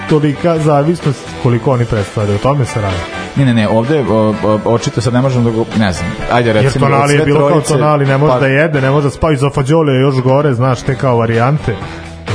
tolika 0.09 0.59
zavisnost 0.59 1.19
koliko 1.43 1.71
oni 1.71 1.85
predstavljaju, 1.85 2.35
o 2.35 2.43
tome 2.43 2.65
se 2.65 2.81
radi. 2.81 3.22
Ne, 3.36 3.45
ne, 3.45 3.53
ne, 3.53 3.67
ovde 3.67 3.99
o, 4.09 4.36
o, 4.43 4.59
očito 4.65 5.01
sad 5.01 5.13
ne 5.13 5.21
možemo 5.21 5.49
da 5.49 5.55
go, 5.57 5.65
ne 5.79 5.93
znam, 5.93 6.11
ajde 6.31 6.49
Jer 6.49 6.63
recimo... 6.63 6.86
od 6.86 6.91
tonali 6.91 7.13
je 7.13 7.25
bilo 7.25 7.39
kao 7.39 7.49
trojice, 7.49 7.73
tonali, 7.73 8.05
ne 8.05 8.17
može 8.17 8.34
pa- 8.34 8.39
da 8.39 8.47
jede, 8.47 8.81
ne 8.81 8.91
može 8.91 9.07
da 9.07 9.11
spavi 9.11 9.38
za 9.38 9.49
fađole 9.49 9.93
još 9.93 10.21
gore, 10.21 10.53
znaš, 10.53 10.81
te 10.81 10.95
kao 10.95 11.17
varijante. 11.17 11.75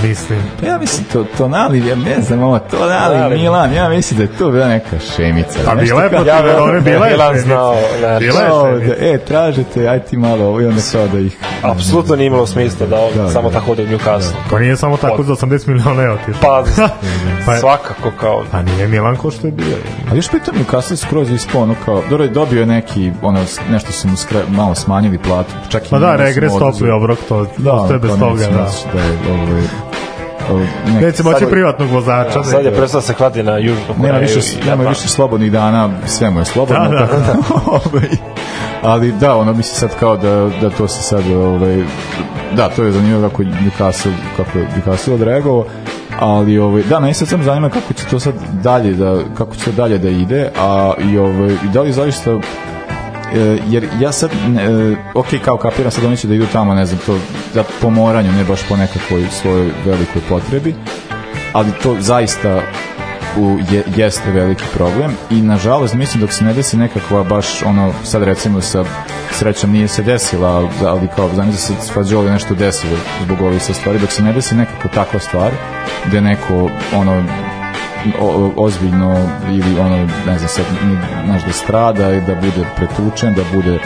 Mislim, 0.08 0.38
Pa 0.60 0.66
ja 0.66 0.78
mislim, 0.78 1.06
to, 1.12 1.24
tonali, 1.38 1.78
ja 1.80 1.96
ne 1.96 2.20
znam, 2.20 2.42
ovo, 2.42 2.58
tonali. 2.60 3.36
Milan, 3.36 3.72
ja 3.72 3.88
mislim 3.88 4.16
da 4.18 4.22
je 4.22 4.38
to 4.38 4.50
bila 4.50 4.68
neka 4.68 4.96
šemica. 5.16 5.58
pa 5.66 5.74
bila 5.74 6.02
je 6.02 6.10
protiv 6.10 6.32
Verone, 6.44 6.80
bila 6.80 7.06
je 7.06 7.16
šemica. 7.18 7.40
znao, 7.40 7.74
ne. 8.02 8.18
Bila 8.18 8.40
je 8.40 8.48
da, 8.78 8.94
e, 9.06 9.18
tražite, 9.18 9.88
aj 9.88 10.00
ti 10.00 10.16
malo 10.16 10.44
ovo 10.46 10.60
i 10.60 10.66
onda 10.66 10.80
kao 10.82 11.06
da 11.06 11.18
ih... 11.18 11.36
Apsolutno 11.62 12.16
nije 12.16 12.26
imalo 12.26 12.46
smisla 12.46 12.86
da 12.86 12.96
on 12.96 13.10
Da, 13.16 13.30
samo 13.30 13.50
da. 13.50 13.58
tako 13.58 13.72
ode 13.72 13.82
u 13.82 13.86
Newcastle. 13.88 14.32
Pa 14.50 14.58
nije 14.58 14.76
samo 14.76 14.96
tako 14.96 15.22
za 15.22 15.32
80 15.32 15.68
miliona 15.68 16.02
je 16.02 16.10
otišao. 16.12 16.40
Pa, 16.40 16.64
Pa 17.46 17.52
je- 17.54 17.60
svakako 17.60 18.10
kao... 18.10 18.44
Pa 18.52 18.62
nije 18.62 18.88
Milan 18.88 19.16
ko 19.16 19.30
što 19.30 19.46
je 19.46 19.52
bio. 19.52 19.76
A 20.12 20.14
još 20.14 20.28
pritom 20.28 20.54
Newcastle 20.56 20.96
skroz 20.96 21.30
ispao 21.30 21.62
ono 21.62 21.74
kao, 21.84 22.02
dobro 22.10 22.24
je 22.24 22.30
dobio 22.30 22.60
je 22.60 22.66
neki, 22.66 23.12
ono, 23.22 23.40
nešto 23.70 23.92
su 23.92 24.08
mu 24.08 24.16
skre, 24.16 24.38
malo 24.48 24.74
smanjili 24.74 25.18
platu, 25.18 25.52
čak 25.68 25.86
i 25.86 25.90
Pa 25.90 25.98
da, 25.98 26.16
regres 26.16 26.52
topli 26.52 26.90
obrok, 26.90 27.18
to, 27.28 27.46
Da, 27.56 27.70
to 27.78 27.92
je 27.92 27.98
bez 27.98 28.10
toga, 28.10 28.42
da. 28.42 28.66
da 28.94 29.00
je, 29.00 29.18
ovaj, 29.30 29.62
Neće 31.00 31.22
moći 31.22 31.38
sad- 31.40 31.50
privatnog 31.50 31.90
vozača. 31.90 32.44
Sad 32.44 32.64
je 32.64 32.70
da- 32.70 32.76
prestao 32.76 33.00
da 33.00 33.06
se 33.06 33.14
kladi 33.14 33.42
na 33.42 33.58
južnu 33.58 33.94
nema 34.02 34.18
više, 34.18 34.40
nema 34.66 34.84
više 34.84 35.08
slobodnih 35.08 35.52
dana, 35.52 35.90
sve 36.06 36.30
mu 36.30 36.38
je 36.38 36.44
slobodno. 36.44 36.88
Da, 36.88 36.98
da, 36.98 37.06
tako 37.06 37.60
ovaj, 37.86 38.08
ali 38.82 39.12
da, 39.12 39.36
ono 39.36 39.52
misli 39.52 39.74
sad 39.74 39.90
kao 40.00 40.16
da, 40.16 40.50
da 40.60 40.70
to 40.70 40.88
se 40.88 41.02
sad, 41.02 41.30
ovaj, 41.32 41.84
da, 42.56 42.68
to 42.68 42.84
je 42.84 42.92
zanimljivo 42.92 43.28
kako 43.28 43.42
Newcastle, 43.42 44.12
kako 44.36 44.58
je 44.58 44.68
Newcastle 44.76 45.14
odreagovao, 45.14 45.64
ali 46.20 46.58
ovaj 46.58 46.82
da 46.82 47.00
mene 47.00 47.14
sad 47.14 47.28
samo 47.28 47.42
zanima 47.42 47.70
kako 47.70 47.94
će 47.94 48.04
to 48.04 48.20
sad 48.20 48.34
dalje 48.62 48.92
da 48.92 49.16
kako 49.38 49.56
će 49.56 49.64
to 49.64 49.72
dalje 49.72 49.98
da 49.98 50.08
ide 50.08 50.50
a 50.60 50.92
i 51.12 51.18
ovaj 51.18 51.50
i 51.50 51.68
da 51.72 51.82
li 51.82 51.92
zaista 51.92 52.30
e, 53.34 53.58
jer 53.68 53.88
ja 54.00 54.12
sad 54.12 54.30
e, 54.32 54.96
ok 55.14 55.26
kao 55.44 55.56
kapiram 55.56 55.90
sad 55.90 56.04
oni 56.04 56.16
će 56.16 56.28
da 56.28 56.34
idu 56.34 56.46
tamo 56.52 56.74
ne 56.74 56.86
znam 56.86 57.00
to 57.06 57.18
da 57.54 57.64
po 57.80 57.90
moranju 57.90 58.32
ne 58.32 58.44
baš 58.44 58.60
po 58.68 58.76
nekakvoj 58.76 59.26
svojoj 59.30 59.70
velikoj 59.84 60.22
potrebi 60.28 60.74
ali 61.52 61.70
to 61.82 61.96
zaista 62.00 62.60
u, 63.36 63.58
je, 63.70 63.82
jeste 63.96 64.30
veliki 64.30 64.64
problem 64.74 65.10
i 65.30 65.42
nažalost 65.42 65.94
mislim 65.94 66.20
dok 66.20 66.32
se 66.32 66.44
ne 66.44 66.54
desi 66.54 66.76
nekakva 66.76 67.24
baš 67.24 67.62
ono 67.62 67.92
sad 68.04 68.22
recimo 68.22 68.60
sa 68.60 68.84
srećom 69.32 69.70
nije 69.70 69.88
se 69.88 70.02
desila 70.02 70.68
ali, 70.86 71.08
kao 71.16 71.28
znam 71.34 71.50
da 71.50 71.56
se 71.56 71.72
Fađoli 71.94 72.30
nešto 72.30 72.54
desilo 72.54 72.96
zbog 73.24 73.40
ovih 73.40 73.62
sa 73.62 73.74
stvari 73.74 73.98
dok 73.98 74.10
se 74.10 74.22
ne 74.22 74.32
desi 74.32 74.54
nekakva 74.54 74.90
takva 74.94 75.20
stvar 75.20 75.52
gde 76.06 76.20
neko 76.20 76.70
ono 76.94 77.22
o, 78.20 78.52
ozbiljno 78.56 79.16
ili 79.48 79.80
ono 79.80 79.96
ne 80.26 80.38
znam 80.38 80.48
sad 80.48 80.64
znaš 81.26 81.42
da 81.42 81.52
strada 81.52 82.12
i 82.12 82.20
da 82.20 82.34
bude 82.34 82.64
pretučen 82.76 83.34
da 83.34 83.42
bude 83.52 83.78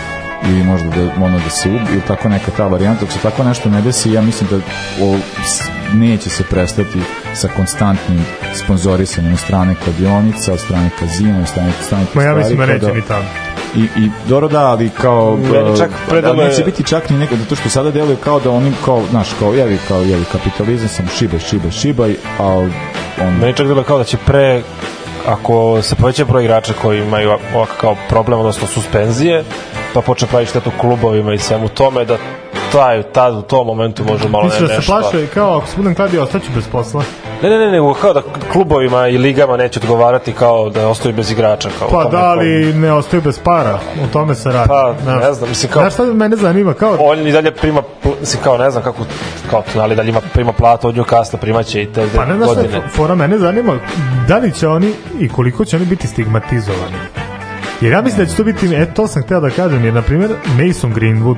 ili 0.45 0.65
možda 0.65 0.89
da 0.89 1.03
ono 1.17 1.39
da 1.39 1.51
se 1.51 1.69
ubi 1.69 1.93
ili 1.93 2.01
tako 2.01 2.29
neka 2.29 2.51
ta 2.51 2.67
varijanta 2.67 3.01
dok 3.01 3.11
se 3.11 3.19
tako 3.19 3.45
nešto 3.45 3.71
ne 3.71 3.83
desi 3.83 4.13
ja 4.13 4.23
mislim 4.23 4.51
da 4.51 4.57
o, 4.99 5.17
s- 5.45 5.63
neće 5.93 6.31
se 6.31 6.45
prestati 6.45 7.01
sa 7.35 7.49
konstantnim 7.49 8.25
sponzorisanjem 8.57 9.33
od 9.33 9.39
strane 9.39 9.75
kladionica, 9.75 10.53
od 10.53 10.61
strane 10.61 10.91
kazina, 10.99 11.41
od 11.41 11.49
strane, 11.49 11.69
od 11.71 11.85
strane 11.87 12.05
Ma 12.15 12.23
ja 12.23 12.35
mislim 12.35 12.59
da 12.59 12.67
neće 12.67 12.79
da- 12.79 12.93
ni 12.93 13.03
tamo. 13.03 13.25
i, 13.75 13.81
i 13.81 14.11
dobro 14.29 14.49
da, 14.49 14.61
ali 14.63 14.89
kao 14.91 15.37
Meni 15.37 15.79
čak 15.79 15.91
uh, 15.91 15.97
predelo 16.09 16.35
da, 16.35 16.45
neće 16.45 16.65
biti 16.65 16.85
čak 16.85 17.11
ni 17.11 17.19
neko, 17.19 17.37
zato 17.37 17.57
što 17.57 17.69
sada 17.69 17.91
deluje 17.91 18.17
kao 18.17 18.41
da 18.41 18.51
oni 18.51 18.73
kao, 18.85 19.03
znaš, 19.11 19.29
kao, 19.39 19.55
jevi, 19.55 19.79
kao, 19.89 20.01
jevi, 20.01 20.25
kapitalizam 20.33 20.89
sam 20.89 21.07
šibaj, 21.09 21.41
šibaj, 21.41 21.71
šibaj, 21.71 22.17
a 22.41 22.69
on, 23.23 23.39
Meni 23.41 23.57
čak 23.57 23.67
bilo 23.67 23.83
kao 23.83 23.99
da 23.99 24.05
će 24.05 24.17
pre 24.27 24.63
ako 25.27 25.83
se 25.83 25.95
poveća 25.95 26.25
broj 26.25 26.45
igrača 26.45 26.73
koji 26.83 27.01
imaju 27.01 27.31
ovakav 27.55 27.77
kao 27.81 27.97
problem, 28.09 28.39
odnosno 28.39 28.67
suspenzije, 28.67 29.45
pa 29.95 30.01
počne 30.01 30.29
pravi 30.29 30.47
štetu 30.47 30.71
klubovima 30.81 31.35
i 31.35 31.39
svemu 31.39 31.69
tome, 31.69 32.05
da 32.05 32.17
taj, 32.73 33.03
tad 33.03 33.35
u 33.35 33.43
tom 33.43 33.67
momentu 33.67 34.05
može 34.05 34.29
malo 34.29 34.45
Misliš 34.45 34.61
ne, 34.61 34.67
da 34.67 34.73
se 34.73 34.77
nešto. 34.77 34.93
plaše 34.93 35.27
kao 35.27 35.57
ako 35.57 35.67
se 35.67 35.77
budem 35.77 35.95
kladio 35.95 36.23
ostaću 36.23 36.47
bez 36.55 36.69
posla? 36.73 37.03
Ne, 37.43 37.51
ne, 37.51 37.59
ne, 37.59 37.71
nego 37.73 37.95
kao 37.95 38.13
da 38.13 38.23
klubovima 38.53 39.09
i 39.09 39.19
ligama 39.19 39.57
neće 39.57 39.81
odgovarati 39.81 40.33
kao 40.33 40.71
da 40.71 40.89
ostaju 40.89 41.15
bez 41.15 41.31
igrača. 41.31 41.69
Kao 41.79 41.89
u 41.89 41.91
Pa 41.91 42.05
da, 42.05 42.19
ali 42.25 42.75
ne 42.75 42.93
ostaju 42.93 43.23
bez 43.23 43.39
para, 43.39 43.79
o 44.05 44.07
tome 44.13 44.35
se 44.35 44.53
radi. 44.53 44.69
Pa, 44.69 44.95
Znaš. 45.03 45.23
ne 45.25 45.33
znam, 45.33 45.49
mislim, 45.49 45.73
kao- 45.73 45.83
Znaš 45.83 45.93
šta 45.93 46.05
mene 46.05 46.37
zanima, 46.37 46.75
kao, 46.75 46.97
On 47.01 47.27
i 47.27 47.33
dalje 47.33 47.55
prima, 47.55 47.83
mislim, 48.21 48.43
kao 48.43 48.59
ne 48.59 48.71
znam 48.71 48.83
kako, 48.83 48.99
kao 49.51 49.63
ali 49.77 49.97
dalje 49.97 50.09
ima 50.09 50.21
prima 50.33 50.53
platu 50.53 50.89
od 50.89 50.95
Newcastle, 50.97 51.37
primaće 51.37 51.83
i 51.83 51.93
te 51.93 52.07
pa 52.17 52.25
ne 52.25 52.37
znaš 52.37 52.51
šta, 52.51 52.63
godine. 52.63 52.89
fora 52.89 53.15
mene 53.15 53.39
zanima, 53.39 53.79
da 54.29 54.39
li 54.39 54.53
će 54.53 54.69
oni 54.69 54.93
i 55.21 55.29
koliko 55.29 55.65
će 55.65 55.77
oni 55.77 55.85
biti 55.87 56.07
stigmatizovani? 56.07 56.97
Jer 57.81 57.93
ja 57.93 58.03
mislim 58.03 58.25
da 58.25 58.31
će 58.31 58.37
to 58.37 58.45
biti, 58.45 58.75
e, 58.75 58.95
to 58.95 59.07
sam 59.07 59.23
hteo 59.23 59.41
da 59.41 59.51
kažem, 59.51 59.85
jer, 59.85 59.95
na 59.95 60.03
primjer, 60.03 60.31
Mason 60.47 60.95
Greenwood, 60.95 61.37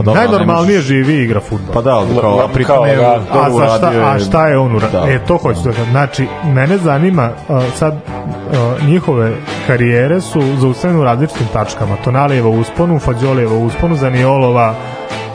pa 0.00 0.04
dobro, 0.04 0.20
najnormalnije 0.20 0.78
možeš- 0.78 0.86
živi 0.86 1.22
igra 1.22 1.40
futbol. 1.40 1.74
Pa 1.74 1.80
da, 1.82 1.90
ali 1.90 2.08
kao, 2.20 2.40
a 2.40 2.48
pritom 2.48 2.76
Kao, 2.76 2.86
je 2.86 2.96
da. 2.96 3.20
A, 3.30 3.50
za 3.50 3.76
šta, 3.78 3.92
a 4.04 4.18
šta 4.18 4.46
je 4.46 4.58
on 4.58 4.76
uradio? 4.76 5.00
Da. 5.00 5.10
E, 5.12 5.18
to 5.26 5.36
hoću 5.36 5.60
da 5.64 5.70
kažem. 5.70 5.90
Znači, 5.90 6.26
mene 6.44 6.78
zanima, 6.78 7.30
uh, 7.48 7.62
sad, 7.78 7.94
uh, 7.94 8.88
njihove 8.88 9.32
karijere 9.66 10.20
su 10.20 10.42
zaustavljene 10.58 11.00
u 11.00 11.04
različitim 11.04 11.46
tačkama. 11.52 11.96
Tonalijeva 12.04 12.48
usponu, 12.48 12.98
Fađolijeva 12.98 13.56
usponu, 13.56 13.96
Zaniolova 13.96 14.74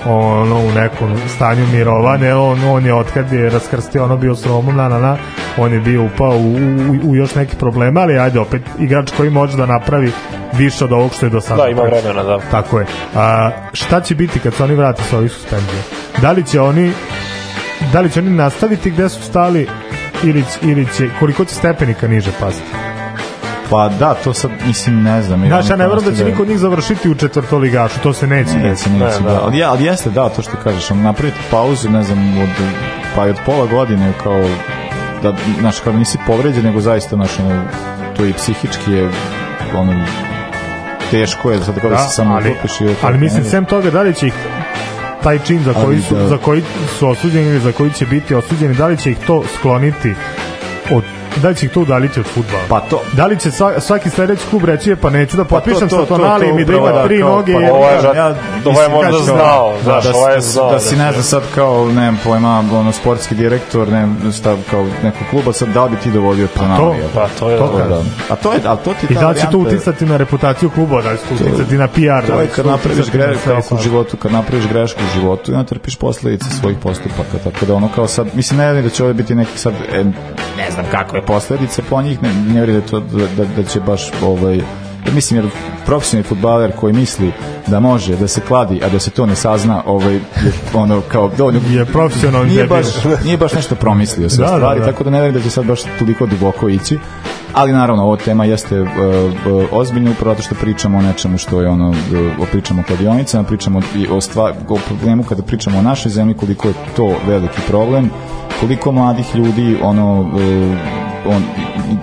ono 0.05 0.59
u 0.59 0.71
nekom 0.71 1.17
stanju 1.35 1.67
mirovane 1.73 2.35
on, 2.35 2.63
on 2.63 2.85
je 2.85 2.93
otkad 2.93 3.31
je 3.31 3.49
raskrstio 3.49 4.03
ono 4.03 4.17
bio 4.17 4.35
s 4.35 4.45
Romom 4.45 4.75
na, 4.75 4.89
na, 4.89 4.99
na, 4.99 5.17
on 5.57 5.73
je 5.73 5.79
bio 5.79 6.03
upao 6.03 6.37
u, 6.37 6.51
u, 6.51 7.09
u 7.09 7.15
još 7.15 7.35
neki 7.35 7.55
problema 7.55 8.01
ali 8.01 8.19
ajde 8.19 8.39
opet 8.39 8.61
igrač 8.79 9.11
koji 9.17 9.29
može 9.29 9.57
da 9.57 9.65
napravi 9.65 10.11
više 10.53 10.85
od 10.85 10.91
ovog 10.91 11.13
što 11.13 11.25
je 11.25 11.29
do 11.29 11.41
sada 11.41 11.63
Da, 11.63 11.69
ima 11.69 11.81
vremena, 11.81 12.23
da. 12.23 12.39
Tako 12.51 12.79
je. 12.79 12.85
A, 13.15 13.51
šta 13.73 14.01
će 14.01 14.15
biti 14.15 14.39
kad 14.39 14.53
se 14.53 14.63
oni 14.63 14.75
vrate 14.75 15.03
sa 15.03 15.17
ovih 15.17 15.31
suspenzija? 15.31 15.81
Da 16.21 16.31
li 16.31 16.43
će 16.43 16.61
oni 16.61 16.91
da 17.93 18.01
li 18.01 18.11
će 18.11 18.19
oni 18.19 18.29
nastaviti 18.29 18.91
gde 18.91 19.09
su 19.09 19.21
stali 19.21 19.67
ili, 20.23 20.43
ili 20.61 20.87
će, 20.97 21.09
koliko 21.19 21.45
će 21.45 21.55
stepenika 21.55 22.07
niže 22.07 22.31
pasti? 22.39 22.94
Pa 23.69 23.89
da, 23.89 24.13
to 24.13 24.33
sad, 24.33 24.51
mislim, 24.67 25.03
ne 25.03 25.21
znam. 25.21 25.47
Znaš, 25.47 25.69
ja 25.69 25.75
ne 25.75 25.87
verujem 25.87 26.03
da 26.05 26.11
će 26.11 26.11
nastavlja- 26.13 26.29
niko 26.29 26.41
od 26.41 26.47
njih 26.49 26.59
završiti 26.59 27.09
u 27.09 27.15
četvrtoligašu, 27.15 27.99
to 27.99 28.13
se 28.13 28.27
neće 28.27 28.51
desiti. 28.53 28.89
Neće, 28.89 29.05
neće, 29.05 29.19
Ne, 29.19 29.25
da. 29.25 29.33
da. 29.33 29.41
Ali, 29.43 29.57
ja, 29.57 29.69
ali 29.71 29.83
jeste, 29.83 30.09
da, 30.09 30.29
to 30.29 30.41
što 30.41 30.51
kažeš, 30.63 30.91
ono, 30.91 31.01
napraviti 31.01 31.37
pauzu, 31.51 31.89
ne 31.89 32.03
znam, 32.03 32.37
od, 32.37 32.49
pa 33.15 33.27
i 33.27 33.29
od 33.29 33.37
pola 33.45 33.65
godine, 33.65 34.11
kao, 34.23 34.43
da, 35.23 35.33
znaš, 35.59 35.79
kao 35.79 35.93
nisi 35.93 36.17
povređen, 36.27 36.63
nego 36.63 36.81
zaista, 36.81 37.15
znaš, 37.15 37.39
ono, 37.39 37.61
to 38.17 38.25
i 38.25 38.33
psihički 38.33 38.91
je, 38.91 39.09
ono, 39.75 40.05
teško 41.11 41.51
je, 41.51 41.59
sad 41.61 41.79
kao 41.81 41.89
da, 41.89 41.95
Da, 41.95 42.01
se 42.01 42.15
samo 42.15 42.35
ali, 42.35 42.49
i 42.49 42.83
da 42.83 42.93
ali 43.01 43.17
mislim, 43.17 43.43
ne- 43.43 43.49
sem 43.49 43.65
toga, 43.65 43.91
da 43.91 44.01
li 44.01 44.13
će 44.13 44.27
ih 44.27 44.33
taj 45.23 45.39
čin 45.39 45.63
za 45.63 45.73
koji, 45.75 46.01
su, 46.01 46.15
da. 46.15 46.27
za 46.27 46.37
koji 46.37 46.63
su 46.99 47.07
osuđeni 47.09 47.47
ili 47.47 47.59
za 47.59 47.71
koji 47.71 47.91
će 47.91 48.05
biti 48.05 48.35
osuđeni, 48.35 48.73
da 48.75 48.87
li 48.87 48.97
će 48.97 49.11
ih 49.11 49.17
to 49.27 49.43
skloniti 49.55 50.13
od 50.91 51.03
da 51.35 51.49
li 51.49 51.55
će 51.55 51.65
ih 51.65 51.71
to 51.71 51.81
udaliti 51.81 52.19
od 52.19 52.25
futbala? 52.25 52.63
Pa 52.69 52.79
to, 52.79 53.01
Da 53.13 53.25
li 53.25 53.39
će 53.39 53.51
sva- 53.51 53.79
svaki 53.79 54.09
sledeći 54.09 54.41
klub 54.49 54.65
reći, 54.65 54.91
"E, 54.91 54.95
pa 54.95 55.09
neću 55.09 55.37
da 55.37 55.43
potpišem 55.45 55.89
to- 55.89 55.95
to- 55.97 56.01
sa 56.01 56.07
Tonalijem 56.07 56.55
to 56.55 56.61
i 56.61 56.65
da 56.65 56.73
ima 56.73 57.03
tri 57.03 57.19
kao, 57.21 57.29
noge. 57.29 57.53
pa 57.53 57.59
jer- 57.59 57.71
ovo 57.71 57.85
je 57.85 57.95
Ja, 57.95 58.13
ja, 58.15 58.35
ovo 58.65 58.81
je 58.81 58.89
možda 58.89 59.11
znao, 59.19 59.73
da, 59.75 59.83
znaš, 59.83 60.03
da, 60.03 60.11
ovo 60.11 60.29
je 60.29 60.35
da, 60.35 60.41
znao 60.41 60.71
da 60.71 60.79
si 60.79 60.95
ne 60.95 61.11
znam 61.11 61.23
sad 61.23 61.43
kao, 61.55 61.85
nemam 61.87 62.19
pojma, 62.23 62.59
ono, 62.71 62.91
sportski 62.91 63.35
direktor, 63.35 63.87
ne 63.87 64.07
stav 64.31 64.57
kao 64.71 64.85
nekog 65.03 65.27
kluba, 65.29 65.53
sad 65.53 65.67
da 65.69 65.83
li 65.83 65.89
bi 65.89 65.97
ti 65.97 66.11
dovodio 66.11 66.47
Tonalija? 66.47 67.07
Pa 67.13 67.27
to 67.29 67.49
je 67.49 67.57
To 67.57 67.81
da. 67.89 68.01
A 68.29 68.35
to 68.35 68.53
je, 68.53 68.59
ali 68.65 68.77
to 68.79 68.93
ti 68.93 69.07
I 69.09 69.13
ta 69.13 69.19
da 69.21 69.29
li 69.29 69.35
će 69.35 69.45
to 69.51 69.57
uticati 69.57 70.05
na 70.05 70.17
reputaciju 70.17 70.69
kluba, 70.69 71.01
da 71.01 71.11
li 71.11 71.17
će 71.17 71.23
to 71.25 71.33
uticati 71.35 71.75
na 71.75 71.87
PR? 71.87 71.99
da 72.21 72.21
To 72.27 72.41
je 72.41 72.47
kad 72.47 72.65
napraviš 72.65 73.11
grešku 73.11 73.49
u 73.71 73.77
životu, 73.77 74.17
kad 74.17 74.31
napraviš 74.31 74.67
grešku 74.67 74.99
u 75.03 75.19
životu 75.19 75.51
i 75.51 75.55
onda 75.55 75.67
trpiš 75.67 75.95
posledice 75.95 76.45
svojih 76.51 76.77
postupaka, 76.77 77.37
tako 77.43 77.65
da 77.65 77.73
ono 77.73 77.89
kao 77.95 78.07
sad, 78.07 78.27
mislim 78.33 78.59
ne 78.59 78.81
da 78.81 78.89
će 78.89 79.03
ovdje 79.03 79.13
biti 79.13 79.35
neki 79.35 79.57
sad, 79.57 79.73
e, 79.93 80.03
ne 80.57 80.71
znam 80.71 80.85
kakve 80.91 81.24
posledice 81.27 81.81
po 81.89 82.01
njih, 82.01 82.23
ne, 82.23 82.33
ne 82.33 82.53
vjerujem 82.53 82.81
da, 82.81 82.87
to, 82.87 82.99
da, 82.99 83.27
da, 83.37 83.45
da 83.55 83.63
će 83.63 83.79
baš 83.79 84.11
ovaj, 84.23 84.61
mislim 85.13 85.39
jer 85.39 85.51
profesionalni 85.85 86.27
futbaler 86.27 86.71
koji 86.71 86.93
misli 86.93 87.31
da 87.67 87.79
može 87.79 88.15
da 88.15 88.27
se 88.27 88.41
kladi, 88.41 88.81
a 88.85 88.89
da 88.89 88.99
se 88.99 89.09
to 89.09 89.25
ne 89.25 89.35
sazna, 89.35 89.83
ovaj, 89.85 90.19
ono 90.73 91.01
kao 91.01 91.31
dovoljno 91.37 91.59
Je 91.69 91.85
profesionalni 91.85 92.49
nije 92.49 92.67
baš, 92.67 92.85
nije 93.25 93.37
baš 93.37 93.53
nešto 93.53 93.75
promislio 93.75 94.29
sve 94.29 94.45
Da, 94.45 94.51
da, 94.51 94.57
stvari, 94.57 94.79
da. 94.79 94.85
tako 94.85 95.03
da 95.03 95.09
ne 95.09 95.21
vjerujem 95.21 95.43
da 95.43 95.49
će 95.49 95.49
sad 95.49 95.65
baš 95.65 95.81
toliko 95.99 96.25
duboko 96.25 96.69
ići. 96.69 96.99
Ali 97.53 97.73
naravno, 97.73 98.03
ova 98.03 98.17
tema 98.17 98.45
jeste 98.45 98.81
uh, 98.81 98.87
uh, 98.87 99.63
ozbiljna 99.71 100.11
upravo 100.11 100.35
zato 100.35 100.43
što 100.43 100.55
pričamo 100.55 100.97
o 100.97 101.01
nečemu 101.01 101.37
što 101.37 101.61
je 101.61 101.69
ono, 101.69 101.89
uh, 101.89 101.95
o 102.39 102.45
pričamo 102.51 102.81
o 102.81 102.83
kladionicama, 102.83 103.43
pričamo 103.43 103.81
i 103.95 104.07
o, 104.07 104.21
stvar, 104.21 104.53
o 104.69 104.77
problemu 104.87 105.23
kada 105.23 105.43
pričamo 105.43 105.79
o 105.79 105.81
našoj 105.81 106.11
zemlji, 106.11 106.33
koliko 106.33 106.67
je 106.67 106.73
to 106.95 107.15
veliki 107.27 107.61
problem, 107.67 108.09
koliko 108.59 108.91
mladih 108.91 109.35
ljudi 109.35 109.77
ono 109.81 110.19
uh, 110.21 111.04
on 111.27 111.43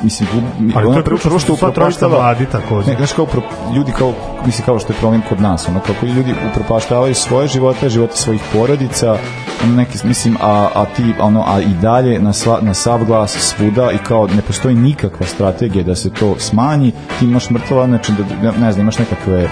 mislim 0.03 0.29
gub- 0.31 0.73
Ali 0.75 0.85
to 0.85 0.89
ono 0.89 0.99
je 0.99 1.05
prvo, 1.05 1.19
prvo 1.19 1.39
što 1.39 1.53
upropaštava- 1.55 2.19
mladi 2.19 2.47
takođe. 2.47 2.91
ne, 2.91 2.97
znaš 2.97 3.13
kao 3.13 3.27
pro, 3.27 3.43
ljudi 3.77 3.93
kao 3.93 4.13
misli 4.47 4.65
kao 4.65 4.79
što 4.79 4.93
je 4.93 4.99
problem 4.99 5.23
kod 5.29 5.41
nas 5.41 5.69
ono 5.69 5.81
kako 5.81 6.07
ljudi 6.07 6.35
upropaštavaju 6.51 7.15
svoje 7.15 7.49
živote 7.49 7.89
živote 7.89 8.17
svojih 8.17 8.41
porodica 8.53 9.17
ono 9.65 9.75
neki 9.75 9.99
mislim 10.05 10.37
a, 10.37 10.69
a 10.75 10.85
ti 10.87 11.15
ono 11.21 11.45
a 11.47 11.61
i 11.61 11.75
dalje 11.75 12.19
na 12.19 12.33
sva, 12.33 12.59
na 12.63 12.75
sav 12.75 13.05
glas 13.05 13.31
svuda 13.33 13.91
i 13.93 13.99
kao 13.99 14.27
ne 14.27 14.43
postoji 14.43 14.75
nikakva 14.75 15.27
strategija 15.27 15.85
da 15.85 15.95
se 15.95 16.11
to 16.11 16.35
smanji 16.39 16.93
ti 17.19 17.25
imaš 17.25 17.51
mrtva 17.51 17.87
znači 17.87 18.13
da 18.13 18.25
ne, 18.43 18.59
ne 18.59 18.73
znam 18.73 18.83
imaš 18.83 18.99
nekakve 18.99 19.49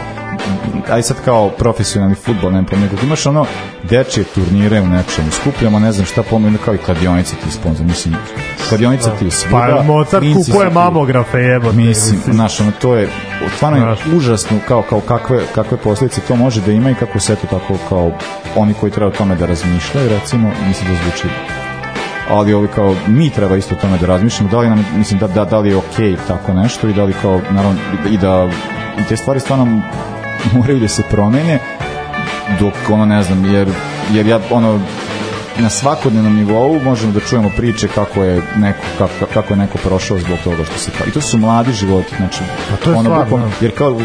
aj 0.91 1.03
sad 1.03 1.17
kao 1.25 1.49
profesionalni 1.49 2.15
futbol, 2.15 2.53
ne 2.53 2.63
znam, 2.69 2.81
nego 2.81 2.97
ti 2.97 3.07
imaš 3.07 3.27
ono 3.27 3.47
dečije 3.83 4.25
turnire 4.25 4.81
u 4.81 4.87
nečemu, 4.87 5.31
skupljamo 5.31 5.79
ne 5.79 5.93
znam 5.93 6.07
šta 6.07 6.23
pomenu 6.23 6.59
kao 6.65 6.75
i 6.75 6.79
kladionice 6.79 7.37
ti 7.37 7.51
sponsor, 7.51 7.87
mislim, 7.87 8.17
kladionica 8.69 9.11
ti 9.19 9.25
je 9.25 9.31
svuda. 9.31 9.77
Pa 9.77 9.83
Mozart 9.83 10.25
kupuje 10.35 10.69
ti- 10.69 10.75
mamografe, 10.75 11.39
jebote. 11.39 11.77
Mislim, 11.77 12.21
znaš, 12.33 12.61
ono, 12.61 12.73
to 12.81 12.95
je 12.95 13.09
stvarno 13.57 13.79
je 13.79 13.83
Znaš. 13.83 14.13
užasno 14.17 14.59
kao, 14.69 14.83
kao 14.83 15.01
kakve, 15.01 15.41
kakve 15.55 15.77
posljedice 15.77 16.21
to 16.21 16.37
može 16.37 16.61
da 16.61 16.73
ima 16.73 16.91
i 16.91 16.95
kako 16.95 17.21
se 17.21 17.37
to 17.37 17.47
tako 17.47 17.75
kao 17.89 18.13
oni 18.57 18.75
koji 18.75 18.93
treba 18.93 19.09
o 19.09 19.17
tome 19.17 19.35
da 19.35 19.47
razmišljaju, 19.47 20.09
recimo, 20.09 20.51
mislim 20.69 20.89
da 20.89 20.99
zvuči 21.03 21.29
ali 22.31 22.55
ovi 22.55 22.69
kao 22.75 22.95
mi 23.07 23.31
treba 23.31 23.57
isto 23.57 23.75
o 23.75 23.79
tome 23.79 23.99
da 23.99 24.07
razmišljamo 24.07 24.51
da 24.51 24.59
li 24.59 24.69
nam 24.69 24.87
mislim 24.97 25.19
da 25.21 25.27
da 25.27 25.45
da 25.45 25.59
li 25.59 25.69
je 25.69 25.77
okej 25.77 26.17
tako 26.29 26.53
nešto 26.55 26.89
i 26.89 26.93
da 26.93 27.05
li 27.05 27.15
kao 27.23 27.41
naravno 27.51 27.79
i 28.11 28.19
da 28.19 28.49
i 29.01 29.09
te 29.09 29.17
stvari 29.17 29.41
stvarno 29.41 29.83
moraju 30.53 30.81
da 30.81 30.89
se 30.89 31.03
promene 31.11 31.59
dok 32.61 32.75
ono 32.91 33.07
ne 33.07 33.23
znam 33.23 33.55
jer 33.55 33.69
jer 34.13 34.27
ja 34.27 34.41
ono 34.51 34.81
na 35.61 35.71
svakodnevnom 35.71 36.37
nivou 36.37 36.81
možemo 36.81 37.13
da 37.13 37.21
čujemo 37.21 37.51
priče 37.57 37.89
kako 37.89 38.23
je 38.23 38.43
neko 38.57 38.79
kako, 38.99 39.13
kako 39.35 39.53
je 39.53 39.57
neko 39.57 39.79
prošao 39.79 40.19
zbog 40.19 40.39
toga 40.45 40.65
što 40.65 40.79
se 40.79 40.91
i 41.07 41.11
to 41.11 41.21
su 41.21 41.39
mladi 41.39 41.73
životi 41.73 42.15
znači 42.17 42.39
to 42.85 42.91
je 42.91 42.97
ono 42.97 43.03
stvarno, 43.05 43.25
bukvalno- 43.25 43.47
da. 43.47 43.53
jer 43.61 43.75
kao 43.75 44.01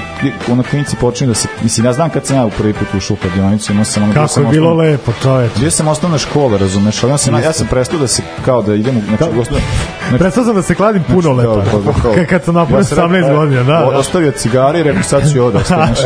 ono 0.49 0.63
klinici 0.63 0.95
počinju 0.95 1.27
da 1.27 1.35
se 1.35 1.47
mislim 1.63 1.85
ja 1.85 1.93
znam 1.93 2.09
kad 2.09 2.25
sam 2.25 2.35
ja 2.37 2.45
u 2.45 2.49
prvi 2.49 2.73
put 2.73 2.87
ušao 2.93 3.13
u 3.13 3.19
kladionicu 3.19 3.71
imao 3.71 3.85
sam 3.85 4.03
ono 4.03 4.13
Kako 4.13 4.27
sam 4.27 4.43
je 4.43 4.49
bilo 4.49 4.67
osnovno- 4.67 4.83
lepo, 4.83 5.11
čoveč. 5.13 5.51
Bio 5.57 5.71
sam 5.71 5.87
osnovna 5.87 6.17
škola, 6.17 6.57
razumeš, 6.57 7.03
ali 7.03 7.11
ja 7.11 7.17
sam, 7.17 7.35
ja 7.35 7.53
sam 7.53 7.67
prestao 7.67 7.99
da 7.99 8.07
se, 8.07 8.21
kao 8.45 8.61
da 8.61 8.75
idem, 8.75 9.01
znači, 9.07 9.23
osnovno, 9.31 9.65
znači, 10.09 10.19
Prestao 10.19 10.43
sam 10.43 10.55
da 10.55 10.61
se 10.61 10.75
kladim 10.75 11.03
puno 11.05 11.31
lepo. 11.31 11.53
kao- 11.71 11.81
kao- 11.83 11.93
kao- 12.03 12.13
Kad- 12.29 12.43
sam 12.43 12.53
napunio 12.55 12.77
Ja 12.77 12.83
sam 12.83 13.11
rekao, 13.11 13.29
18 13.29 13.35
godina, 13.35 13.63
da. 13.63 13.73
da. 13.81 13.85
Ostavio 13.89 14.31
cigare 14.31 14.79
i 14.79 14.83
rekao 14.83 15.03
sad 15.03 15.21
ću 15.23 15.37
i 15.37 15.51
da 15.51 15.57
ostavim. 15.59 15.85
znaš. 15.95 15.99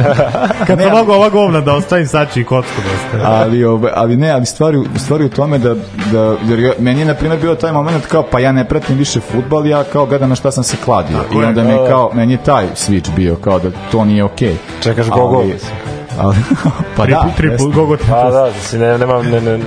Kad 0.67 0.79
sam 0.79 0.91
mogu 0.91 1.11
ova 1.11 1.29
govna 1.29 1.61
da 1.61 1.73
ostavim, 1.73 2.07
sad 2.07 2.33
ću 2.33 2.39
i 2.39 2.45
kocku 2.45 2.71
da 2.77 2.95
ostavim. 2.95 3.25
ali, 3.27 3.63
ove, 3.65 3.91
ali 3.95 4.17
ne, 4.17 4.29
ali 4.29 4.45
stvari, 4.45 4.77
stvari 4.97 5.25
u 5.25 5.29
tome 5.39 5.57
da, 5.57 5.75
da 6.11 6.35
jer 6.45 6.59
ja- 6.59 6.73
meni 6.79 6.99
je 6.99 7.05
na 7.05 7.13
primjer 7.13 7.39
bio 7.39 7.55
taj 7.55 7.71
moment 7.71 8.05
kao 8.05 8.23
pa 8.23 8.39
ja 8.39 8.51
ne 8.51 8.65
pratim 8.65 8.97
više 8.97 9.19
futbal, 9.21 9.65
ja 9.67 9.83
kao 9.83 10.05
gledam 10.05 10.29
na 10.29 10.35
šta 10.35 10.51
sam 10.51 10.63
se 10.63 10.77
kladio 10.85 11.17
i 11.33 11.37
je, 11.37 11.45
onda 11.47 11.63
mi 11.63 11.71
je 11.71 11.87
kao, 11.87 12.11
meni 12.13 12.33
je 12.33 12.43
taj 12.43 12.65
switch 12.75 13.15
bio 13.15 13.35
kao 13.35 13.59
da 13.59 13.69
to 13.91 14.05
nije 14.05 14.23
okej. 14.23 14.55
Čekaš 14.83 15.05
Ali- 15.05 15.21
gogo. 15.21 15.43
ali, 16.19 16.35
pa 16.97 17.05
da, 17.05 17.21
Tri, 17.21 17.31
tri, 17.37 17.47
jeste. 17.47 17.67
gogo 17.69 17.97
Pa 18.09 18.29
da, 18.31 18.51
si 18.53 18.77
ne, 18.77 18.97
nema, 18.97 19.21
ne, 19.23 19.41
ne, 19.41 19.59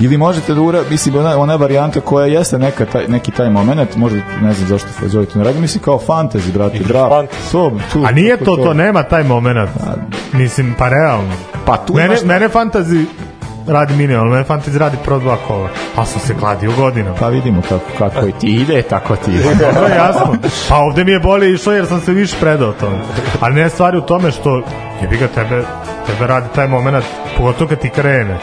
Ili 0.00 0.16
možete 0.16 0.54
da 0.54 0.60
ura, 0.60 0.80
mislim, 0.90 1.16
ona, 1.16 1.38
ona 1.38 1.56
varijanta 1.56 2.00
koja 2.00 2.26
jeste 2.26 2.58
neka 2.58 2.86
taj, 2.86 3.08
neki 3.08 3.30
taj 3.30 3.50
moment, 3.50 3.96
možda, 3.96 4.18
ne 4.42 4.52
znam 4.52 4.68
zašto 4.68 4.88
Fazoli 5.00 5.26
to 5.26 5.38
ne 5.38 5.44
radi, 5.44 5.60
mislim 5.60 5.82
kao 5.84 5.98
fantasy, 5.98 6.52
brate, 6.52 6.78
fantasy. 6.78 7.52
To, 7.52 7.72
tu, 7.92 8.04
A 8.06 8.10
nije 8.10 8.36
kako 8.38 8.44
to, 8.44 8.56
to 8.56 8.74
nema 8.74 9.02
taj 9.02 9.24
moment. 9.24 9.70
Mislim, 10.32 10.74
pa 10.78 10.88
realno. 10.88 11.32
Pa 11.66 11.76
tu 11.76 11.94
Mene, 11.94 12.06
imaš... 12.06 12.22
mene 12.22 12.48
fantazi 12.48 13.04
radi 13.66 13.94
minimalno, 13.94 14.30
mene 14.30 14.44
fantazi 14.44 14.78
radi 14.78 14.96
pro 15.04 15.18
dva 15.18 15.36
kola. 15.36 15.68
A 15.96 16.04
sam 16.04 16.20
se 16.20 16.34
kladio 16.38 16.72
godinama. 16.76 17.16
Pa 17.16 17.28
vidimo 17.28 17.62
kako, 17.62 17.84
kako 17.98 18.26
i 18.26 18.32
ti 18.32 18.46
ide, 18.46 18.82
tako 18.82 19.16
ti 19.16 19.30
ide. 19.30 19.42
To 19.74 19.86
je 19.86 19.96
jasno. 19.96 20.36
Pa 20.68 20.76
ovde 20.76 21.04
mi 21.04 21.12
je 21.12 21.20
bolje 21.20 21.52
išlo 21.52 21.72
jer 21.72 21.86
sam 21.86 22.00
se 22.00 22.12
više 22.12 22.36
predao 22.40 22.72
tome. 22.72 22.96
Ali 23.40 23.54
ne 23.54 23.68
stvari 23.68 23.98
u 23.98 24.00
tome 24.00 24.30
što 24.30 24.62
jebi 25.02 25.16
ga 25.16 25.26
tebe, 25.26 25.62
tebe 26.06 26.26
radi 26.26 26.46
taj 26.54 26.68
moment, 26.68 27.04
pogotovo 27.36 27.68
kad 27.68 27.78
ti 27.78 27.90
krene. 27.90 28.38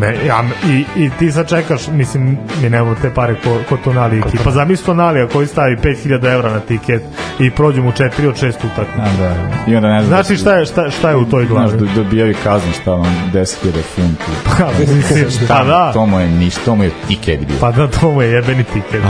Me, 0.00 0.26
ja, 0.26 0.42
i, 0.66 0.84
I 0.96 1.10
ti 1.10 1.32
sad 1.32 1.48
čekaš, 1.48 1.88
mislim, 1.88 2.38
mi 2.62 2.70
nemamo 2.70 2.94
te 2.94 3.10
pare 3.10 3.34
ko, 3.34 3.58
ko 3.68 3.76
Tonali 3.76 4.18
ekipa. 4.18 4.50
Zamisli 4.50 4.86
Tonalija 4.86 5.28
koji 5.28 5.46
stavi 5.46 5.76
5000 5.76 6.32
evra 6.34 6.50
na 6.50 6.60
tiket 6.60 7.02
i 7.38 7.50
prođu 7.50 7.82
mu 7.82 7.92
4 7.92 8.04
od 8.28 8.34
6 8.34 8.46
utakmica. 8.72 9.02
A, 9.02 9.18
da. 9.18 9.34
I 9.66 9.76
onda 9.76 9.88
ne 9.88 10.02
znam... 10.02 10.08
Znaš 10.08 10.26
ti 10.26 10.36
šta 10.36 10.54
je, 10.54 10.64
šta, 10.66 10.90
šta 10.90 11.10
je 11.10 11.16
u 11.16 11.24
toj 11.24 11.46
Znaš, 11.46 11.70
glavi? 11.70 11.78
do, 11.78 12.02
dobijaju 12.02 12.34
kaznu 12.44 12.72
šta 12.72 12.92
on 12.94 13.06
10.000 13.32 13.46
funti. 13.94 14.22
Pa, 14.58 14.66
mislim, 14.78 15.30
Šta, 15.36 15.54
pa 15.54 15.64
da, 15.64 15.92
To 15.92 16.06
mu 16.06 16.20
je 16.20 16.28
ništa, 16.28 16.60
to 16.64 16.74
mu 16.74 16.84
je 16.84 16.90
tiket 17.08 17.38
bio. 17.40 17.56
pa 17.60 17.72
da, 17.72 17.88
to 17.88 18.10
mu 18.10 18.22
je 18.22 18.30
jebeni 18.30 18.64
tiket. 18.64 19.02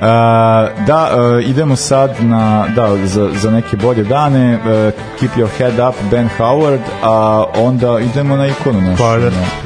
A, 0.00 0.66
da, 0.86 1.10
e, 1.38 1.42
idemo 1.42 1.76
sad 1.76 2.10
na, 2.20 2.66
da, 2.76 3.06
za, 3.06 3.30
za 3.32 3.50
neke 3.50 3.76
bolje 3.76 4.04
dane. 4.04 4.52
E, 4.54 4.58
keep 5.20 5.30
your 5.32 5.48
head 5.58 5.88
up, 5.88 5.94
Ben 6.10 6.28
Howard, 6.38 6.80
a 7.02 7.44
onda 7.56 7.98
idemo 8.00 8.36
na 8.36 8.46
ikonu 8.46 8.80
našu. 8.80 9.02
Pa, 9.02 9.16
da. 9.16 9.30
na- 9.30 9.63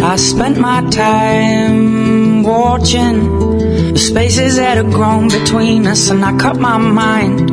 I 0.00 0.16
spent 0.16 0.58
my 0.58 0.80
time 0.90 2.42
watching 2.42 3.92
the 3.92 3.98
spaces 3.98 4.56
that 4.56 4.76
had 4.76 4.90
grown 4.92 5.28
between 5.28 5.86
us, 5.86 6.10
and 6.10 6.24
I 6.24 6.36
cut 6.36 6.58
my 6.58 6.76
mind 6.78 7.47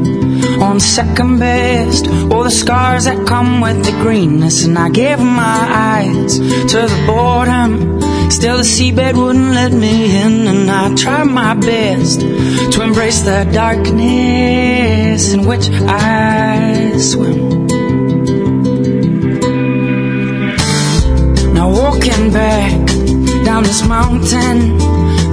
on 0.65 0.79
second 0.79 1.37
best. 1.39 2.07
All 2.31 2.43
the 2.43 2.49
scars 2.63 3.05
that 3.05 3.27
come 3.27 3.61
with 3.61 3.85
the 3.85 3.91
greenness, 4.03 4.65
and 4.65 4.77
I 4.77 4.89
gave 4.89 5.19
my 5.19 5.59
eyes 5.93 6.39
to 6.39 6.77
the 6.93 7.03
boredom. 7.05 8.01
Still, 8.31 8.57
the 8.57 8.63
seabed 8.63 9.15
wouldn't 9.15 9.51
let 9.53 9.71
me 9.71 9.95
in, 10.23 10.47
and 10.47 10.69
I 10.69 10.93
tried 10.95 11.25
my 11.25 11.53
best 11.53 12.21
to 12.21 12.81
embrace 12.81 13.21
the 13.21 13.47
darkness 13.53 15.33
in 15.33 15.45
which 15.45 15.69
I 15.69 16.97
swim. 16.97 17.67
Now 21.53 21.69
walking 21.69 22.31
back 22.31 22.87
down 23.45 23.61
this 23.63 23.87
mountain, 23.87 24.59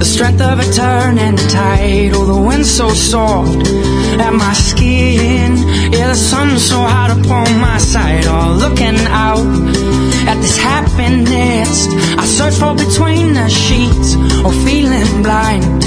the 0.03 0.09
strength 0.09 0.41
of 0.41 0.59
a 0.59 0.69
turn 0.73 1.17
and 1.17 1.37
turning 1.37 1.49
tide. 1.49 2.11
Oh, 2.13 2.25
the 2.25 2.41
wind 2.47 2.65
so 2.65 2.89
soft 2.89 3.65
at 4.19 4.33
my 4.33 4.51
skin. 4.51 5.55
Yeah, 5.93 6.09
the 6.09 6.15
sun 6.15 6.59
so 6.59 6.75
hot 6.75 7.11
upon 7.17 7.47
my 7.61 7.77
side. 7.77 8.25
Oh, 8.27 8.51
looking 8.63 8.99
out 9.07 9.47
at 10.27 10.37
this 10.41 10.57
happiness, 10.57 11.87
I 12.21 12.25
search 12.25 12.55
for 12.55 12.75
between 12.75 13.33
the 13.33 13.47
sheets. 13.47 14.09
Or 14.43 14.51
feeling 14.67 15.23
blind 15.23 15.83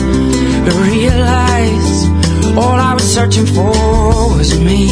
to 0.66 0.72
realize 0.88 1.94
all 2.56 2.78
I 2.88 2.94
was 2.94 3.06
searching 3.16 3.44
for 3.44 3.76
was 4.38 4.58
me. 4.58 4.88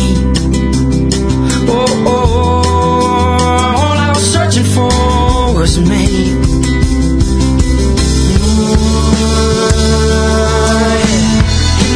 Oh, 1.67 1.87
oh, 2.07 2.63
oh, 2.67 3.81
all 3.81 3.97
I 4.07 4.11
was 4.15 4.27
searching 4.35 4.69
for 4.75 5.59
was 5.59 5.79
made. 5.79 6.44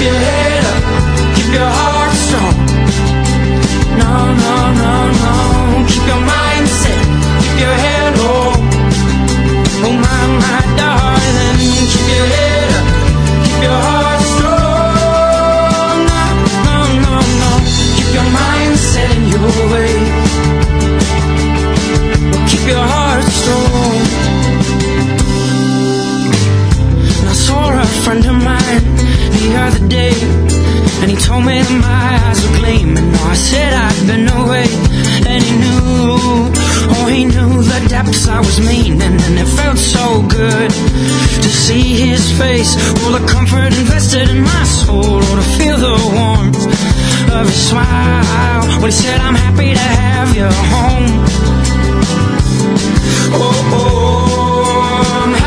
Your 0.08 0.20
head 0.28 0.64
up, 0.72 0.82
keep 1.36 1.50
your 1.58 1.70
heart 1.78 2.12
strong. 2.24 2.56
No, 4.00 4.12
no, 4.44 4.54
no, 4.82 4.92
no. 5.22 5.34
Keep 5.90 6.04
your 6.10 6.22
mindset, 6.32 7.04
keep 7.40 7.56
your 7.64 7.76
head 7.84 8.12
low. 8.22 8.52
Oh 9.84 9.94
my, 10.04 10.20
my 10.42 10.58
darling, 10.80 11.56
keep 11.92 12.06
your 12.14 12.26
head 12.36 12.70
up, 12.78 12.86
keep 13.44 13.60
your 13.68 13.80
heart 13.88 14.20
strong. 14.32 15.98
No, 16.10 16.22
no, 16.66 16.76
no, 17.04 17.14
no. 17.42 17.50
Keep 17.96 18.10
your 18.16 18.28
mindset 18.38 19.10
in 19.16 19.24
your 19.34 19.52
way. 19.72 19.92
Keep 22.50 22.64
your 22.72 22.86
heart 22.92 23.24
strong. 23.40 24.00
I 27.30 27.32
saw 27.44 27.64
a 27.82 27.86
friend 28.04 28.24
of 28.32 28.36
mine 28.48 28.97
the 29.48 29.56
other 29.56 29.88
day, 29.88 30.12
and 31.00 31.10
he 31.10 31.16
told 31.16 31.44
me 31.44 31.60
that 31.62 31.78
my 31.80 32.10
eyes 32.28 32.38
were 32.44 32.56
gleaming. 32.60 33.08
I 33.32 33.34
said 33.34 33.72
I'd 33.72 34.06
been 34.06 34.28
away, 34.28 34.68
and 35.24 35.40
he 35.42 35.54
knew, 35.56 36.52
oh, 36.92 37.06
he 37.08 37.24
knew 37.24 37.62
the 37.62 37.80
depths 37.88 38.28
I 38.28 38.40
was 38.40 38.60
meaning, 38.60 39.00
and 39.00 39.38
it 39.38 39.48
felt 39.56 39.78
so 39.78 40.22
good 40.28 40.70
to 40.70 41.48
see 41.48 41.96
his 42.08 42.24
face, 42.38 42.76
all 43.00 43.12
the 43.12 43.24
comfort 43.26 43.72
invested 43.72 44.28
in 44.28 44.42
my 44.42 44.64
soul, 44.64 45.16
or 45.16 45.36
to 45.40 45.46
feel 45.56 45.76
the 45.76 45.96
warmth 46.12 46.64
of 47.32 47.46
his 47.46 47.60
smile 47.70 48.62
when 48.80 48.90
he 48.90 48.96
said, 48.96 49.20
I'm 49.20 49.34
happy 49.34 49.72
to 49.72 49.88
have 50.04 50.36
you 50.36 50.48
home. 50.74 51.08
Oh, 53.30 53.40
oh, 53.40 54.44
oh 55.32 55.37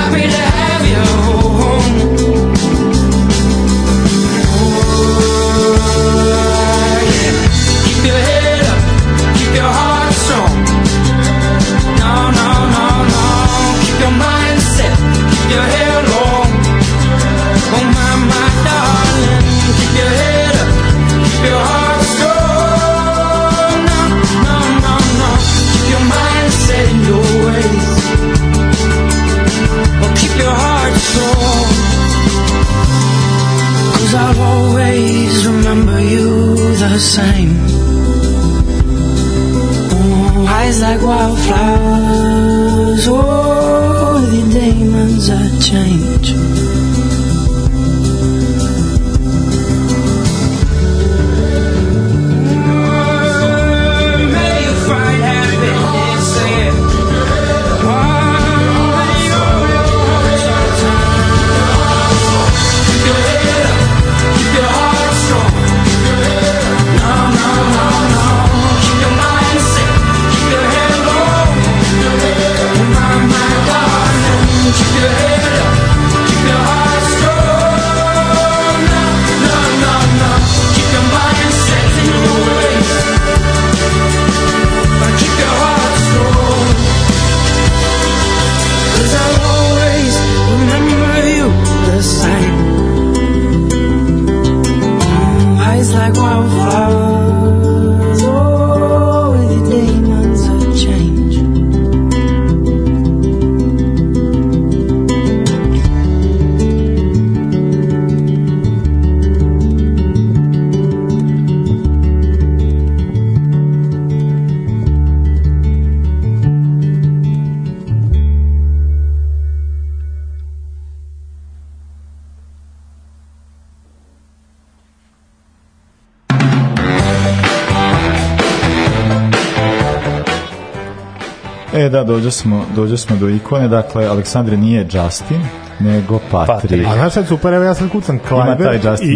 smo, 132.41 132.65
dođe 132.75 132.97
smo 132.97 133.15
do 133.15 133.29
ikone, 133.29 133.67
dakle, 133.67 134.05
Aleksandre 134.05 134.57
nije 134.57 134.87
Justin, 134.91 135.41
nego 135.79 136.19
Patrik. 136.31 136.87
A 136.87 136.95
znaš 136.95 137.11
šta 137.11 137.19
je 137.19 137.25
super, 137.25 137.53
evo 137.53 137.63
ja 137.63 137.73
sad 137.73 137.89
kucam 137.89 138.19
Ima 138.31 138.45
taj 138.45 138.57
Kluivert 138.57 138.83
Justin 138.83 139.09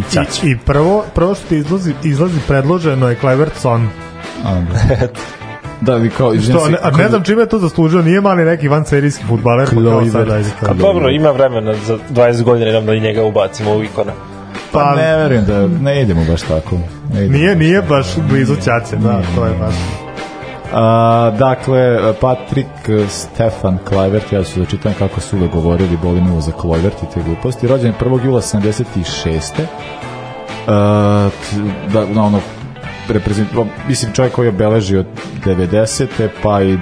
i, 0.44 0.48
i, 0.48 0.52
i 0.52 0.58
prvo, 0.58 1.04
prvo 1.16 1.36
što 1.36 1.48
ti 1.48 1.58
izlazi, 1.58 1.94
izlazi 2.04 2.40
predloženo 2.48 3.10
je 3.10 3.16
Kluivert 3.16 3.56
Son. 3.56 3.90
A, 4.46 4.54
da. 4.54 5.08
da, 5.82 5.96
vi 5.96 6.10
kao, 6.10 6.34
izvijem 6.34 6.60
Što, 6.60 6.66
se, 6.66 6.72
ne, 6.72 6.78
a 6.82 6.92
ne 6.92 7.10
znam 7.10 7.24
čime 7.24 7.42
je 7.42 7.50
to 7.50 7.60
zaslužio, 7.60 8.02
nije 8.02 8.22
mali 8.22 8.46
neki 8.46 8.68
vanserijski 8.68 9.24
futbaler, 9.28 9.70
pa 9.70 9.90
kao 9.90 10.06
sad 10.06 10.30
ajde 10.30 10.50
A 10.62 10.66
kao. 10.66 10.74
dobro, 10.74 11.10
ima 11.10 11.32
vremena 11.32 11.74
za 11.74 11.98
20 12.12 12.44
godina 12.44 12.72
nam 12.72 12.86
da 12.86 12.94
i 12.94 13.00
njega 13.00 13.24
ubacimo 13.24 13.76
u 13.76 13.84
ikona. 13.84 14.12
Pa 14.72 14.96
ne 14.96 15.18
verujem 15.18 15.46
da, 15.46 15.68
ne 15.68 16.02
idemo 16.02 16.26
baš 16.30 16.42
tako. 16.42 16.76
Ne 17.14 17.26
idemo 17.26 17.38
Nije, 17.38 17.56
baš 17.56 17.60
nije 17.60 17.82
baš 17.82 18.08
blizu 18.30 18.56
Ćaće, 18.56 18.96
da, 18.96 19.22
to 19.36 19.46
je 19.46 19.54
baš. 19.60 19.76
A, 20.74 21.32
dakle, 21.40 22.14
Patrik 22.22 22.66
Stefan 23.10 23.78
Kluivert, 23.90 24.32
ja 24.32 24.44
ću 24.44 24.60
da 24.60 24.66
čitam 24.66 24.94
kako 25.00 25.22
su 25.22 25.38
uvek 25.38 25.52
govorili, 25.52 25.98
boli 26.04 26.22
me 26.22 26.42
za 26.42 26.52
Kluivert 26.52 27.04
i 27.04 27.14
te 27.14 27.24
gluposti, 27.24 27.68
rođen 27.68 27.88
je 27.88 27.94
1. 28.00 28.26
jula 28.26 28.42
76. 28.42 29.42
A, 30.68 31.30
t- 31.30 31.92
da, 31.94 32.06
na 32.06 32.24
ono, 32.26 32.40
reprezent, 33.10 33.50
mislim 33.88 34.14
čovjek 34.14 34.34
koji 34.34 34.46
je 34.46 34.50
obeležio 34.50 35.06
90. 35.46 36.28
pa 36.44 36.62
i, 36.62 36.74
e, 36.74 36.78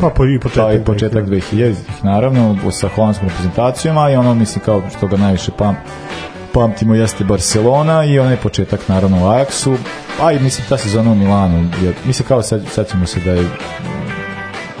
Pa 0.00 0.10
po- 0.10 0.24
i 0.24 0.40
početak 0.40 0.66
pa 0.66 0.72
i 0.72 0.84
početak 0.84 1.24
2000 1.24 1.74
naravno 2.02 2.56
sa 2.70 2.88
holandskom 2.88 3.28
reprezentacijom 3.28 3.98
ali 3.98 4.16
ono 4.16 4.34
mislim 4.34 4.64
kao 4.64 4.82
što 4.96 5.06
ga 5.06 5.16
najviše 5.16 5.50
pam, 5.58 5.76
pamtimo 6.52 6.94
jeste 6.94 7.24
Barcelona 7.24 8.04
i 8.04 8.18
onaj 8.18 8.36
početak 8.36 8.88
naravno 8.88 9.16
u 9.16 9.28
Ajaxu 9.28 9.76
a 10.22 10.32
i 10.32 10.40
mislim 10.40 10.66
ta 10.68 10.78
sezona 10.78 11.12
u 11.12 11.14
Milanu 11.14 11.58
je, 11.82 11.92
mislim 12.04 12.28
kao 12.28 12.42
sad, 12.42 12.62
sad 12.72 12.90
ćemo 12.90 13.06
se 13.06 13.20
da 13.20 13.30
je 13.32 13.48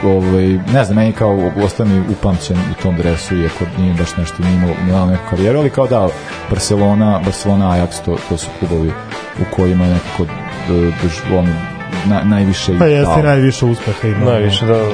ovaj, 0.04 0.58
ne 0.72 0.84
znam, 0.84 0.96
meni 0.96 1.12
kao 1.12 1.50
ostane 1.64 2.02
upamćen 2.10 2.56
u 2.56 2.82
tom 2.82 2.96
dresu, 2.96 3.36
iako 3.36 3.64
nije 3.78 3.94
baš 3.94 4.16
nešto 4.16 4.42
nije 4.42 4.54
imao 4.54 4.74
Milano 4.86 5.12
neku 5.12 5.22
karijeru, 5.30 5.58
ali 5.58 5.70
kao 5.70 5.86
da, 5.86 6.08
Barcelona, 6.50 7.20
Barcelona, 7.24 7.70
Ajax, 7.70 8.04
to, 8.04 8.16
to 8.28 8.36
su 8.36 8.46
klubovi 8.58 8.92
u 9.40 9.56
kojima 9.56 9.84
je 9.84 9.94
nekako 9.94 10.24
d, 10.68 10.92
drž, 11.02 11.14
ono, 11.32 11.52
na, 12.06 12.22
najviše 12.24 12.78
Pa 12.78 12.86
jeste 12.86 13.10
dao. 13.10 13.20
i 13.20 13.22
najviše 13.22 13.64
uspeha 13.66 14.08
ima. 14.08 14.24
Najviše, 14.24 14.66
da. 14.66 14.74
E, 14.74 14.84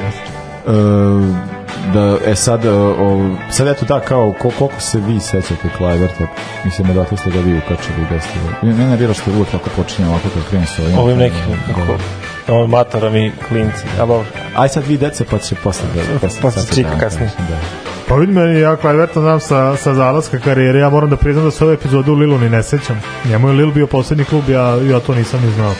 da, 1.93 2.17
e 2.25 2.35
sad, 2.35 2.65
e, 2.65 2.69
o, 2.69 3.35
sad 3.49 3.67
eto 3.67 3.85
da, 3.85 3.99
kao, 3.99 4.33
ko, 4.39 4.51
koliko 4.59 4.81
se 4.81 4.99
vi 4.99 5.19
sećate 5.19 5.69
Kluiverta, 5.77 6.27
mislim 6.65 6.87
da 6.93 7.05
ste 7.17 7.31
ga 7.31 7.39
vi 7.39 7.57
ukačali, 7.57 8.07
da 8.11 8.19
ste 8.19 8.33
ga, 8.39 8.67
mene 8.67 8.89
nervira 8.89 9.13
što 9.13 9.31
uvijek 9.31 9.49
tako 9.49 9.69
počinje 9.75 10.07
ovako 10.07 10.29
kad 10.33 10.49
krenem 10.49 10.67
s 10.67 10.79
ovim. 10.79 10.97
Ovim 10.97 11.17
nekim, 11.17 11.39
kako, 11.67 11.93
ovo 12.51 12.67
matora 12.67 13.09
mi 13.09 13.31
klinci, 13.47 13.85
ali 13.99 14.07
dobro. 14.07 14.25
Aj 14.55 14.69
sad 14.69 14.83
vi 14.87 14.97
dece, 14.97 15.25
pa 15.25 15.37
će 15.37 15.55
posle 15.55 15.85
da... 15.95 16.27
Posle, 16.41 16.75
čika 16.75 16.89
da, 16.89 16.99
kasnije. 16.99 17.31
Da. 17.37 17.57
Pa 18.07 18.15
vidi 18.15 18.33
meni, 18.33 18.59
ja 18.59 18.75
Kluiverta 18.75 19.21
znam 19.21 19.39
sa, 19.39 19.75
sa 19.75 19.93
zalaska 19.93 20.39
karijere, 20.39 20.79
ja 20.79 20.89
moram 20.89 21.09
da 21.09 21.15
priznam 21.17 21.45
da 21.45 21.51
se 21.51 21.63
ove 21.63 21.73
epizode 21.73 22.11
u 22.11 22.15
Lilu 22.15 22.37
ni 22.37 22.49
ne 22.49 22.63
sećam. 22.63 23.01
Njemu 23.29 23.47
je 23.47 23.53
Lil 23.53 23.71
bio 23.71 23.87
poslednji 23.87 24.25
klub, 24.25 24.49
ja, 24.49 24.75
ja 24.75 24.99
to 24.99 25.15
nisam 25.15 25.41
ni 25.45 25.51
znao. 25.51 25.73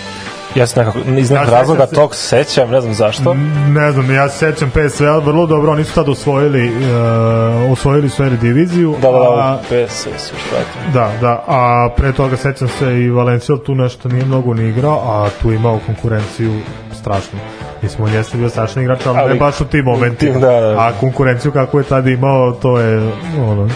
Ja 0.55 0.67
se 0.67 0.79
nekako, 0.79 0.99
iz 1.17 1.31
nekog 1.31 1.47
Ja 1.47 1.53
razloga 1.53 1.87
se- 1.87 1.95
tog 1.95 2.15
sećam, 2.15 2.69
ne 2.69 2.81
znam 2.81 2.93
zašto. 2.93 3.33
Ne 3.69 3.91
znam, 3.91 4.11
ja 4.11 4.29
se 4.29 4.37
sećam 4.37 4.69
PSV, 4.69 5.05
ali 5.05 5.23
vrlo 5.25 5.45
dobro, 5.45 5.71
oni 5.71 5.83
su 5.83 5.95
tad 5.95 6.09
osvojili, 6.09 6.69
uh, 6.69 7.71
osvojili 7.71 8.09
su 8.09 8.23
diviziju. 8.31 8.95
Da, 9.01 9.11
da, 9.11 9.19
da, 9.19 9.59
PSS, 9.69 10.05
još 10.05 10.41
pratim. 10.49 10.93
Da, 10.93 11.11
da, 11.21 11.43
a 11.47 11.89
pre 11.97 12.13
toga 12.13 12.37
sećam 12.37 12.67
se 12.69 12.93
i 12.93 13.09
Valencija 13.09 13.57
tu 13.65 13.75
nešto 13.75 14.09
nije 14.09 14.25
mnogo 14.25 14.53
ni 14.53 14.69
igrao, 14.69 14.99
a 15.05 15.29
tu 15.41 15.51
imao 15.51 15.79
konkurenciju 15.85 16.59
strašnu. 16.93 17.39
Mislim, 17.81 18.03
on 18.03 18.13
jeste 18.13 18.37
bio 18.37 18.49
strašan 18.49 18.83
igrač, 18.83 19.05
ali, 19.05 19.17
Ali- 19.19 19.33
ne 19.33 19.39
baš 19.39 19.61
u 19.61 19.65
tim 19.65 19.85
momentima. 19.85 20.31
tim, 20.31 20.41
da, 20.41 20.59
da. 20.59 20.79
A 20.79 20.91
konkurenciju 20.99 21.51
kako 21.51 21.77
je 21.77 21.83
tada 21.83 22.09
imao, 22.09 22.51
to 22.51 22.79
je, 22.79 23.11
ono, 23.39 23.69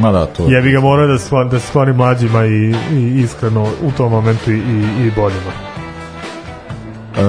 Ma 0.00 0.12
da, 0.12 0.26
to 0.26 0.44
jebi 0.48 0.72
ga 0.72 0.80
morao 0.80 1.06
da 1.06 1.18
skloni, 1.18 1.50
da 1.50 1.60
skloni 1.60 1.92
mlađima 1.92 2.44
i, 2.44 2.74
i 2.92 3.20
iskreno 3.20 3.62
u 3.62 3.92
tom 3.96 4.12
momentu 4.12 4.52
i, 4.52 4.58
i, 5.06 5.10
boljima. 5.16 5.52
E, 7.16 7.20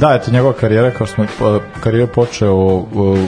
da, 0.00 0.14
eto 0.14 0.30
njegova 0.30 0.52
karijera, 0.52 0.90
kao 0.90 1.06
smo 1.06 1.26
pa, 1.38 1.58
karijera 1.80 2.06
počeo 2.06 2.54
u, 2.54 2.86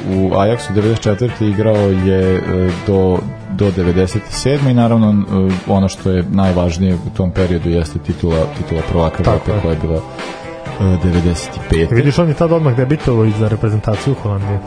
u 0.09 0.31
Ajaxu 0.31 0.73
94. 0.75 1.51
igrao 1.51 1.91
je 2.05 2.37
e, 2.37 2.41
do, 2.87 3.19
do 3.51 3.71
97. 3.71 4.71
i 4.71 4.75
naravno 4.75 5.11
e, 5.11 5.53
ono 5.67 5.89
što 5.89 6.11
je 6.11 6.25
najvažnije 6.31 6.95
u 6.95 7.17
tom 7.17 7.31
periodu 7.31 7.71
jeste 7.71 7.99
titula, 7.99 8.47
titula 8.59 8.81
prvaka 8.93 9.23
Evrope 9.27 9.53
koja 9.63 9.73
je 9.73 9.79
bila 9.83 9.97
e, 9.97 10.40
95. 10.81 11.95
Vidiš, 11.95 12.19
on 12.19 12.29
je 12.29 12.35
tad 12.35 12.53
odmah 12.53 12.77
debitovao 12.77 13.25
i 13.25 13.33
za 13.39 13.49
reprezentaciju 13.49 14.15
Holandije. 14.23 14.59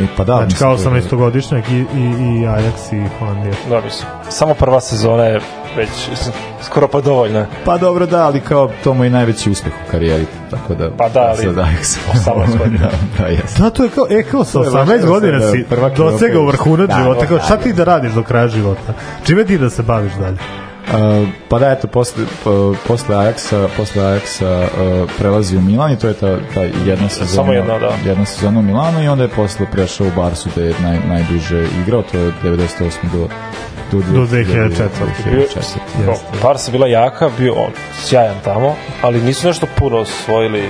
E, 0.00 0.04
pa 0.16 0.24
da, 0.24 0.36
Znači, 0.36 0.56
kao 0.56 0.76
to 0.76 0.82
je- 0.82 0.88
18-godišnjak 1.02 1.62
i, 1.70 1.74
i, 1.74 2.02
i 2.02 2.46
Ajax 2.46 2.94
i 2.96 3.08
Holandija. 3.18 3.54
Da, 3.68 3.80
mislim. 3.80 4.08
Samo 4.28 4.54
prva 4.54 4.80
sezona 4.80 5.24
je 5.24 5.40
već 5.76 5.88
skoro 6.62 6.88
pa 6.88 7.00
dovoljna. 7.00 7.46
Pa 7.64 7.78
dobro 7.78 8.06
da, 8.06 8.24
ali 8.26 8.40
kao 8.40 8.70
to 8.84 8.94
mu 8.94 9.04
je 9.04 9.10
najveći 9.10 9.50
uspeh 9.50 9.72
u 9.86 9.90
karijeri, 9.90 10.26
tako 10.50 10.74
da... 10.74 10.90
Pa 10.90 11.08
da, 11.08 11.20
ali 11.20 11.36
sad 11.36 11.54
Ajax. 11.56 11.98
18 12.26 12.58
godina. 12.58 12.78
da, 13.18 13.22
da, 13.24 13.28
jeste. 13.28 13.62
Da, 13.62 13.70
to 13.70 13.84
je 13.84 13.90
kao, 13.90 14.06
e, 14.10 14.22
kao 14.22 14.44
sa 14.44 14.52
To 14.52 14.64
je 14.64 14.70
18 14.70 14.86
važno 14.88 15.06
godina 15.06 15.38
da 15.38 15.50
si 15.50 15.64
dosegao 15.96 16.46
vrhunac 16.46 16.88
Da, 16.88 16.94
života, 16.94 17.26
kao 17.26 17.36
da, 17.36 17.42
šta 17.44 17.56
da. 17.56 17.62
ti 17.62 17.72
da 17.72 17.84
radiš 17.84 18.12
do 18.12 18.22
kraja 18.22 18.48
života? 18.48 18.92
Čime 19.24 19.44
ti 19.44 19.58
da 19.58 19.70
se 19.70 19.82
baviš 19.82 20.12
dalje? 20.12 20.36
Uh, 20.90 21.28
pa 21.48 21.58
da, 21.58 21.70
eto, 21.70 21.86
posle, 21.88 22.24
po, 22.44 22.74
posle 22.86 23.16
Ajaxa, 23.16 23.68
posle 23.76 24.02
Ajaxa 24.02 24.62
uh, 24.62 25.10
prelazi 25.18 25.56
u 25.56 25.60
Milan 25.60 25.92
i 25.92 25.98
to 25.98 26.08
je 26.08 26.14
ta, 26.14 26.36
ta 26.54 26.62
jedna 26.62 27.08
sezona, 27.08 27.26
Samo 27.26 27.52
jedna, 27.52 27.78
da. 27.78 27.90
jedna 28.04 28.24
sezona 28.24 28.60
u 28.60 28.62
Milanu 28.62 29.02
i 29.02 29.08
onda 29.08 29.24
je 29.24 29.28
posle 29.28 29.66
prešao 29.72 30.06
u 30.06 30.10
Barsu 30.16 30.48
gde 30.56 30.64
je 30.64 30.74
naj, 30.82 30.98
najduže 31.08 31.66
igrao, 31.82 32.02
to 32.02 32.18
je 32.18 32.32
98. 32.42 32.90
do 33.12 33.28
do, 33.92 33.98
Do 33.98 34.26
2004. 34.26 34.88
2004. 35.26 36.06
No, 36.06 36.14
Barca 36.42 36.70
bila 36.72 36.86
jaka, 36.86 37.30
bio 37.38 37.52
on 37.52 37.72
sjajan 38.02 38.36
tamo, 38.44 38.76
ali 39.02 39.22
nisu 39.22 39.46
nešto 39.46 39.66
puno 39.78 39.96
osvojili. 39.96 40.68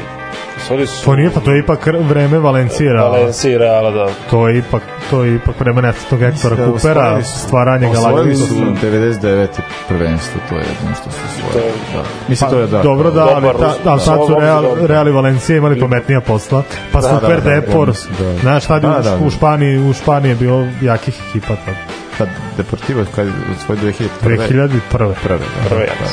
Osvojili 0.62 0.86
su... 0.86 1.04
To 1.04 1.16
nije, 1.16 1.30
pa 1.30 1.40
to 1.40 1.52
je 1.52 1.58
ipak 1.58 1.78
vreme 1.86 2.38
Valencije 2.38 2.92
Reala. 2.92 3.10
Valencija 3.10 3.54
i 3.54 3.58
Reala, 3.58 3.90
da. 3.90 4.06
To 4.30 4.48
je 4.48 4.58
ipak, 4.58 4.82
to 5.10 5.24
je 5.24 5.34
ipak 5.34 5.60
vreme 5.60 5.82
nesretnog 5.82 6.20
Hektora 6.22 6.56
Da, 6.56 6.66
Kupera, 6.66 7.22
stvaranje 7.24 7.86
Osvojili 7.88 8.36
su 8.36 8.46
Galaktiku. 8.54 8.86
99. 8.86 9.46
prvenstvo, 9.88 10.40
to 10.48 10.54
je 10.54 10.60
jedno 10.60 10.94
što 10.94 11.10
su 11.10 11.18
osvojili. 11.30 11.72
Da. 11.94 12.02
Mislim, 12.28 12.46
Pa, 12.46 12.50
to 12.50 12.60
je 12.60 12.66
da. 12.66 12.82
dobro 12.82 13.10
da, 13.10 13.22
ali, 13.26 13.46
ta, 13.58 13.90
ali 13.90 14.00
sad 14.00 14.18
su 14.18 14.36
Real, 14.40 14.62
dobro. 14.62 14.86
Real 14.86 15.08
i 15.08 15.12
Valencija 15.12 15.56
imali 15.56 15.80
pametnija 15.80 16.20
posla. 16.20 16.62
Pa 16.92 17.00
Da, 17.00 17.08
Super 17.10 17.28
da, 17.32 17.50
da, 17.50 17.50
Depor, 17.52 17.88
mislim 17.88 18.14
da- 18.18 18.38
znaš, 18.38 18.66
tad 18.66 18.82
je 18.82 18.88
Da, 18.88 18.98
u- 18.98 19.02
da, 19.02 19.10
da. 19.10 19.16
u 19.18 19.30
Španiji, 19.30 19.78
u 19.80 19.92
Španiji 19.92 20.30
je 20.30 20.36
bilo 20.36 20.66
jakih 20.82 21.20
ekipa 21.28 21.46
tad. 21.56 21.74
Tad 22.18 22.28
Deportivo 22.56 23.04
kad 23.14 23.26
je 23.26 23.32
osvojio 23.54 23.82
2001. 23.82 24.08
2001. 24.22 24.80
Prve, 24.92 25.14
da. 25.28 25.36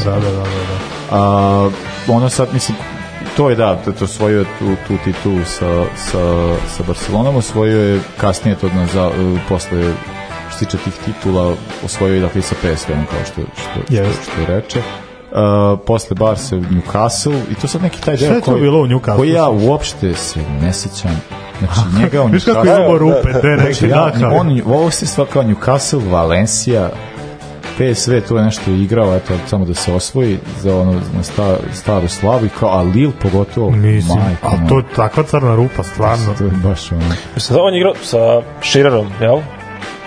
Da, 0.06 0.12
da, 0.12 0.20
da, 0.22 0.32
da. 0.32 0.38
da. 0.38 0.44
A, 1.12 1.70
ono 2.08 2.30
sad, 2.30 2.48
mislim, 2.54 2.78
to 3.38 3.50
je 3.50 3.56
da, 3.56 3.76
to, 3.76 3.92
to 3.92 4.06
osvojio 4.06 4.44
tu, 4.44 4.76
tu 4.88 4.94
titulu 5.06 5.46
sa, 5.46 5.84
sa, 5.96 6.56
sa 6.68 6.84
Barcelonom, 6.88 7.36
osvojio 7.36 7.82
je 7.82 8.02
kasnije 8.18 8.56
to 8.56 8.70
na, 8.76 8.86
za, 8.86 9.08
uh, 9.08 9.40
posle 9.50 9.94
što 10.50 10.60
se 10.60 10.66
tiče 10.66 10.78
tih 10.78 10.94
titula, 11.06 11.54
osvojio 11.86 12.16
je 12.16 12.22
dakle 12.22 12.40
i 12.40 12.42
sa 12.42 12.56
PSV-om, 12.56 13.06
kao 13.06 13.20
što, 13.26 13.42
što, 13.42 13.82
što, 13.88 13.94
Jest. 13.94 14.20
što 14.24 14.54
reče. 14.54 14.80
Uh, 14.80 15.80
posle 15.86 16.16
Barse 16.16 16.56
Newcastle 16.56 17.40
i 17.52 17.56
to 17.56 17.68
sad 17.68 17.82
neki 17.82 18.02
taj 18.02 18.18
deo 18.18 18.42
koji, 18.42 18.62
bilo 18.62 18.82
u 18.82 18.88
Newcastle? 18.88 19.16
koji 19.16 19.32
ja 19.32 19.50
uopšte 19.50 20.14
se 20.14 20.40
ne 20.62 20.74
sećam 20.74 21.22
znači 21.60 21.80
njega 22.00 22.22
on 22.22 22.32
Viš 22.32 22.46
kako 22.46 22.68
je 22.68 22.98
rupe, 23.00 23.34
te 23.42 23.58
Znači, 23.62 23.88
ja, 23.88 24.12
on, 24.34 24.62
ovo 24.66 24.92
se 24.92 25.06
sva 25.06 25.26
kao 25.26 25.44
Newcastle, 25.44 26.12
Valencija, 26.12 26.90
PSV 27.78 28.12
tu 28.28 28.38
je 28.38 28.44
nešto 28.44 28.72
igrao, 28.72 29.16
eto, 29.16 29.34
samo 29.48 29.66
da 29.66 29.74
se 29.74 29.94
osvoji 29.94 30.38
za 30.62 30.78
ono, 30.78 30.94
na 30.94 31.24
sta, 31.24 31.58
staru 31.74 32.08
slavu 32.08 32.46
i 32.46 32.50
kao, 32.60 32.70
a 32.70 32.82
Lille 32.82 33.14
pogotovo, 33.22 33.72
Mislim, 33.72 34.20
majko, 34.20 34.48
a 34.48 34.70
to 34.70 34.78
je 34.78 34.84
takva 34.96 35.24
crna 35.24 35.56
rupa, 35.56 35.84
stvarno. 35.84 36.34
to 36.38 36.44
je 36.44 36.52
baš 36.64 36.92
ono, 36.92 37.02
Mislim 37.36 37.58
da 37.58 37.64
on 37.64 37.74
je 37.74 37.80
igrao 37.80 37.94
sa 38.02 38.42
Širerom, 38.62 39.08
jel? 39.22 39.40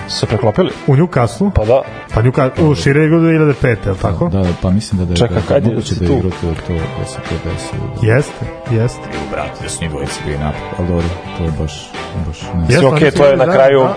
Se 0.08 0.26
preklopili? 0.26 0.70
U 0.86 0.96
Newcastle? 0.96 1.50
Pa 1.54 1.64
da. 1.64 1.82
Pa 2.14 2.22
Newcastle, 2.22 2.70
u 2.70 2.74
Šire 2.74 3.04
igra 3.04 3.18
2005, 3.18 3.66
je 3.84 3.90
li 3.90 3.98
tako? 4.02 4.28
da, 4.28 4.38
da, 4.38 4.48
pa 4.62 4.70
mislim 4.70 4.98
da, 4.98 5.04
da 5.04 5.12
je 5.12 5.16
Čekaj, 5.16 5.36
da, 5.36 5.42
kad 5.48 5.64
je 5.64 5.70
moguće 5.70 5.94
da 5.94 6.04
je 6.04 6.10
igrao 6.18 6.30
to, 6.30 6.46
to, 6.66 6.72
da 6.98 7.04
se 7.04 7.16
to 7.16 7.50
desilo. 7.50 7.82
Da. 8.02 8.14
Jeste, 8.14 8.46
jeste. 8.70 9.00
Brate, 9.30 9.62
da 9.62 9.68
su 9.68 9.82
njih 9.82 9.90
dvojice 9.90 10.20
bili 10.26 10.38
napad, 10.38 10.60
ali 10.78 10.88
dobro, 10.88 11.06
to 11.38 11.44
je 11.44 11.50
baš, 11.60 11.90
baš 12.26 12.40
ne 12.54 12.74
Jeste, 12.74 13.10
su 13.10 13.18
to 13.18 13.26
je 13.26 13.36
na 13.36 13.52
kraju 13.52 13.80
da. 13.80 13.96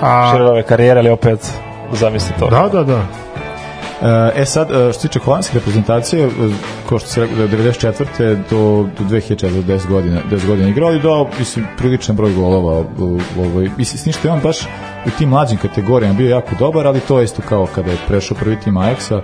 A, 0.00 0.32
Širerove 0.32 0.62
karijere, 0.62 1.00
ali 1.00 1.10
opet 1.10 1.52
zamisli 1.96 2.34
to. 2.38 2.50
da, 2.50 2.68
da, 2.68 2.84
da. 2.84 3.06
E 4.34 4.44
sad, 4.44 4.70
e, 4.70 4.74
što 4.74 4.92
se 4.92 5.08
tiče 5.08 5.18
holandske 5.18 5.54
reprezentacije, 5.54 6.26
e, 6.26 6.30
kao 6.88 6.98
što 6.98 7.08
se 7.08 7.20
rekao, 7.20 7.36
da 7.36 7.42
je 7.42 7.48
94. 7.48 8.36
do, 8.50 8.88
do 8.98 9.04
2004. 9.04 9.62
10 9.62 9.86
godina, 9.86 10.20
10 10.30 10.46
godina 10.46 10.68
igrao 10.68 10.94
i 10.94 11.00
dao, 11.00 11.28
mislim, 11.38 11.66
priličan 11.76 12.16
broj 12.16 12.34
golova 12.34 12.84
ovoj, 13.38 13.70
mislim, 13.78 13.98
s 13.98 14.04
tim 14.04 14.12
što 14.12 14.28
je 14.28 14.32
on 14.32 14.40
baš 14.40 14.58
u 15.06 15.10
tim 15.18 15.28
mlađim 15.28 15.58
kategorijama 15.58 16.18
bio 16.18 16.30
jako 16.30 16.54
dobar, 16.58 16.86
ali 16.86 17.00
to 17.00 17.18
je 17.18 17.24
isto 17.24 17.42
kao 17.48 17.66
kada 17.74 17.90
je 17.90 17.96
prešao 18.08 18.36
prvi 18.40 18.60
tim 18.60 18.74
Ajaxa, 18.74 19.20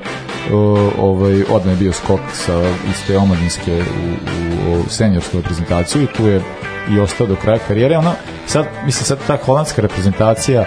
ovaj, 0.98 1.42
odmah 1.50 1.74
je 1.74 1.76
bio 1.76 1.92
skok 1.92 2.20
sa 2.32 2.62
iste 2.90 3.18
omladinske 3.18 3.74
u, 3.74 3.80
u, 4.70 4.80
u 4.80 4.88
seniorsku 4.88 5.36
reprezentaciju 5.36 6.02
i 6.02 6.06
tu 6.06 6.26
je 6.26 6.42
i 6.90 7.00
ostao 7.00 7.26
do 7.26 7.36
kraja 7.36 7.58
karijere. 7.68 7.98
Ono, 7.98 8.12
sad, 8.46 8.66
mislim, 8.84 9.04
sad 9.04 9.18
ta 9.26 9.38
holandska 9.44 9.82
reprezentacija 9.82 10.64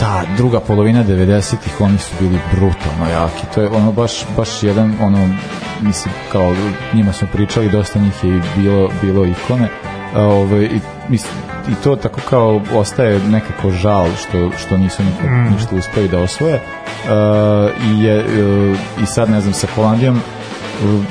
ta 0.00 0.22
druga 0.36 0.60
polovina 0.60 1.04
90-ih 1.04 1.80
oni 1.80 1.98
su 1.98 2.14
bili 2.20 2.38
brutalno 2.52 3.10
jaki. 3.12 3.46
To 3.54 3.62
je 3.62 3.68
ono 3.68 3.92
baš 3.92 4.12
baš 4.36 4.62
jedan 4.62 4.94
ono 5.00 5.28
mislim 5.80 6.14
kao 6.32 6.54
njima 6.94 7.12
smo 7.12 7.28
pričali 7.32 7.70
dosta 7.70 7.98
njih 7.98 8.24
je 8.24 8.36
i 8.36 8.40
bilo 8.56 8.88
bilo 9.02 9.26
ikone. 9.26 9.68
A, 10.14 10.22
ovaj 10.22 10.64
i 10.64 10.80
mislim 11.08 11.32
i 11.68 11.74
to 11.84 11.96
tako 11.96 12.20
kao 12.30 12.60
ostaje 12.72 13.18
nekako 13.18 13.70
žal 13.70 14.06
što 14.18 14.50
što 14.58 14.76
nisu 14.76 15.02
nikad 15.02 15.30
Mm. 15.30 15.54
ništa 15.54 15.76
uspeli 15.76 16.08
da 16.08 16.18
osvoje. 16.18 16.54
Uh, 16.54 17.10
i 17.84 18.02
je 18.04 18.18
uh, 18.18 18.76
i 19.02 19.06
sad 19.06 19.30
ne 19.30 19.40
znam 19.40 19.52
sa 19.54 19.66
Holandijom 19.74 20.16
uh, 20.16 21.04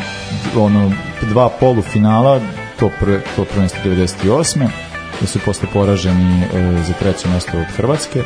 ono 0.63 0.91
dva 1.21 1.49
polufinala 1.59 2.39
to 2.79 2.89
pre, 2.99 3.19
to 3.35 3.45
prvenstvo 3.45 3.81
98 3.83 4.67
da 5.21 5.27
su 5.27 5.39
posle 5.45 5.67
poraženi 5.73 6.43
uh, 6.43 6.85
za 6.85 6.93
treće 6.93 7.27
mesto 7.27 7.57
od 7.57 7.65
Hrvatske 7.75 8.23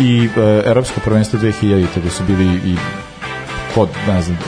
i 0.00 0.28
e, 0.36 0.62
evropsko 0.66 1.00
prvenstvo 1.04 1.38
2000 1.38 1.86
gde 1.96 2.10
su 2.10 2.22
bili 2.24 2.44
i 2.64 2.76
kod, 3.74 3.88
ne 4.08 4.22
znam, 4.22 4.38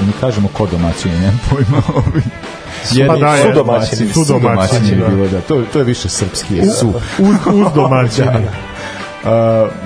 mi, 0.00 0.06
mi 0.06 0.12
kažemo 0.20 0.48
kod 0.48 0.70
domaćini, 0.70 1.14
nemam 1.18 1.40
pojma. 1.50 1.82
Ovi. 1.94 2.22
Pa 3.08 3.16
da, 3.16 3.34
je, 3.34 3.42
sudomaćini, 3.42 4.12
sudomaćini, 4.12 4.26
sudomaćini 4.26 4.88
je 4.88 4.96
da. 4.96 5.08
bilo, 5.08 5.28
da. 5.28 5.40
To, 5.40 5.62
to 5.72 5.78
je 5.78 5.84
više 5.84 6.08
srpski, 6.08 6.56
je 6.56 6.70
su. 6.70 6.88
Uz, 7.18 7.36
uz 7.52 7.66
domaćini. 7.74 8.28
Uh, 9.24 9.30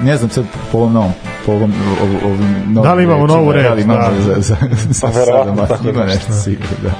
ne 0.04 0.16
znam 0.16 0.30
sad 0.30 0.44
po 0.72 0.78
ovom 0.78 0.92
novom 0.92 1.12
po 1.46 1.52
ovom 1.52 1.72
ov- 2.02 2.26
ovim 2.26 2.48
novim 2.66 2.82
Da 2.82 2.94
li 2.94 3.04
imamo 3.04 3.22
rečima, 3.22 3.38
novu 3.38 3.52
reč, 3.52 3.62
Da 3.62 3.74
li 3.74 3.82
imamo 3.82 4.00
da. 4.00 4.22
za, 4.22 4.34
za, 4.34 4.56
za, 4.88 5.06
Pa 5.06 5.12
za 5.12 5.20
verovatno 5.20 5.54
sada, 5.56 5.68
tako 5.68 5.88
ima 5.88 6.04
nešto. 6.04 6.18
nešto 6.28 6.32
sigurno, 6.32 6.76
da. 6.82 6.88
Uh, 6.88 6.94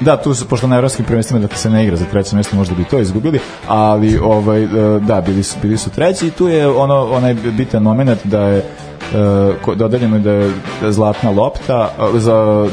da, 0.00 0.16
tu 0.16 0.34
su, 0.34 0.48
pošto 0.48 0.66
na 0.66 0.76
evropskim 0.76 1.04
prvenstvima 1.04 1.40
dakle, 1.40 1.56
se 1.56 1.70
ne 1.70 1.84
igra 1.84 1.96
za 1.96 2.04
treće 2.04 2.36
mjesto, 2.36 2.56
možda 2.56 2.74
bi 2.74 2.84
to 2.84 2.98
izgubili, 2.98 3.38
ali 3.68 4.18
ovaj, 4.18 4.64
uh, 4.64 4.70
da, 5.02 5.20
bili 5.20 5.42
su, 5.42 5.56
bili 5.62 5.78
su 5.78 5.90
treći 5.90 6.26
i 6.26 6.30
tu 6.30 6.48
je 6.48 6.68
ono, 6.68 7.04
onaj 7.04 7.34
bitan 7.34 7.82
moment 7.82 8.20
da 8.24 8.40
je 8.40 8.58
uh, 8.58 9.16
ko- 9.62 9.74
dodeljeno 9.74 10.16
je 10.16 10.20
da 10.20 10.30
je 10.30 10.52
zlatna 10.82 11.30
lopta 11.30 11.90
uh, 11.98 12.20
za 12.20 12.62
uh, 12.62 12.68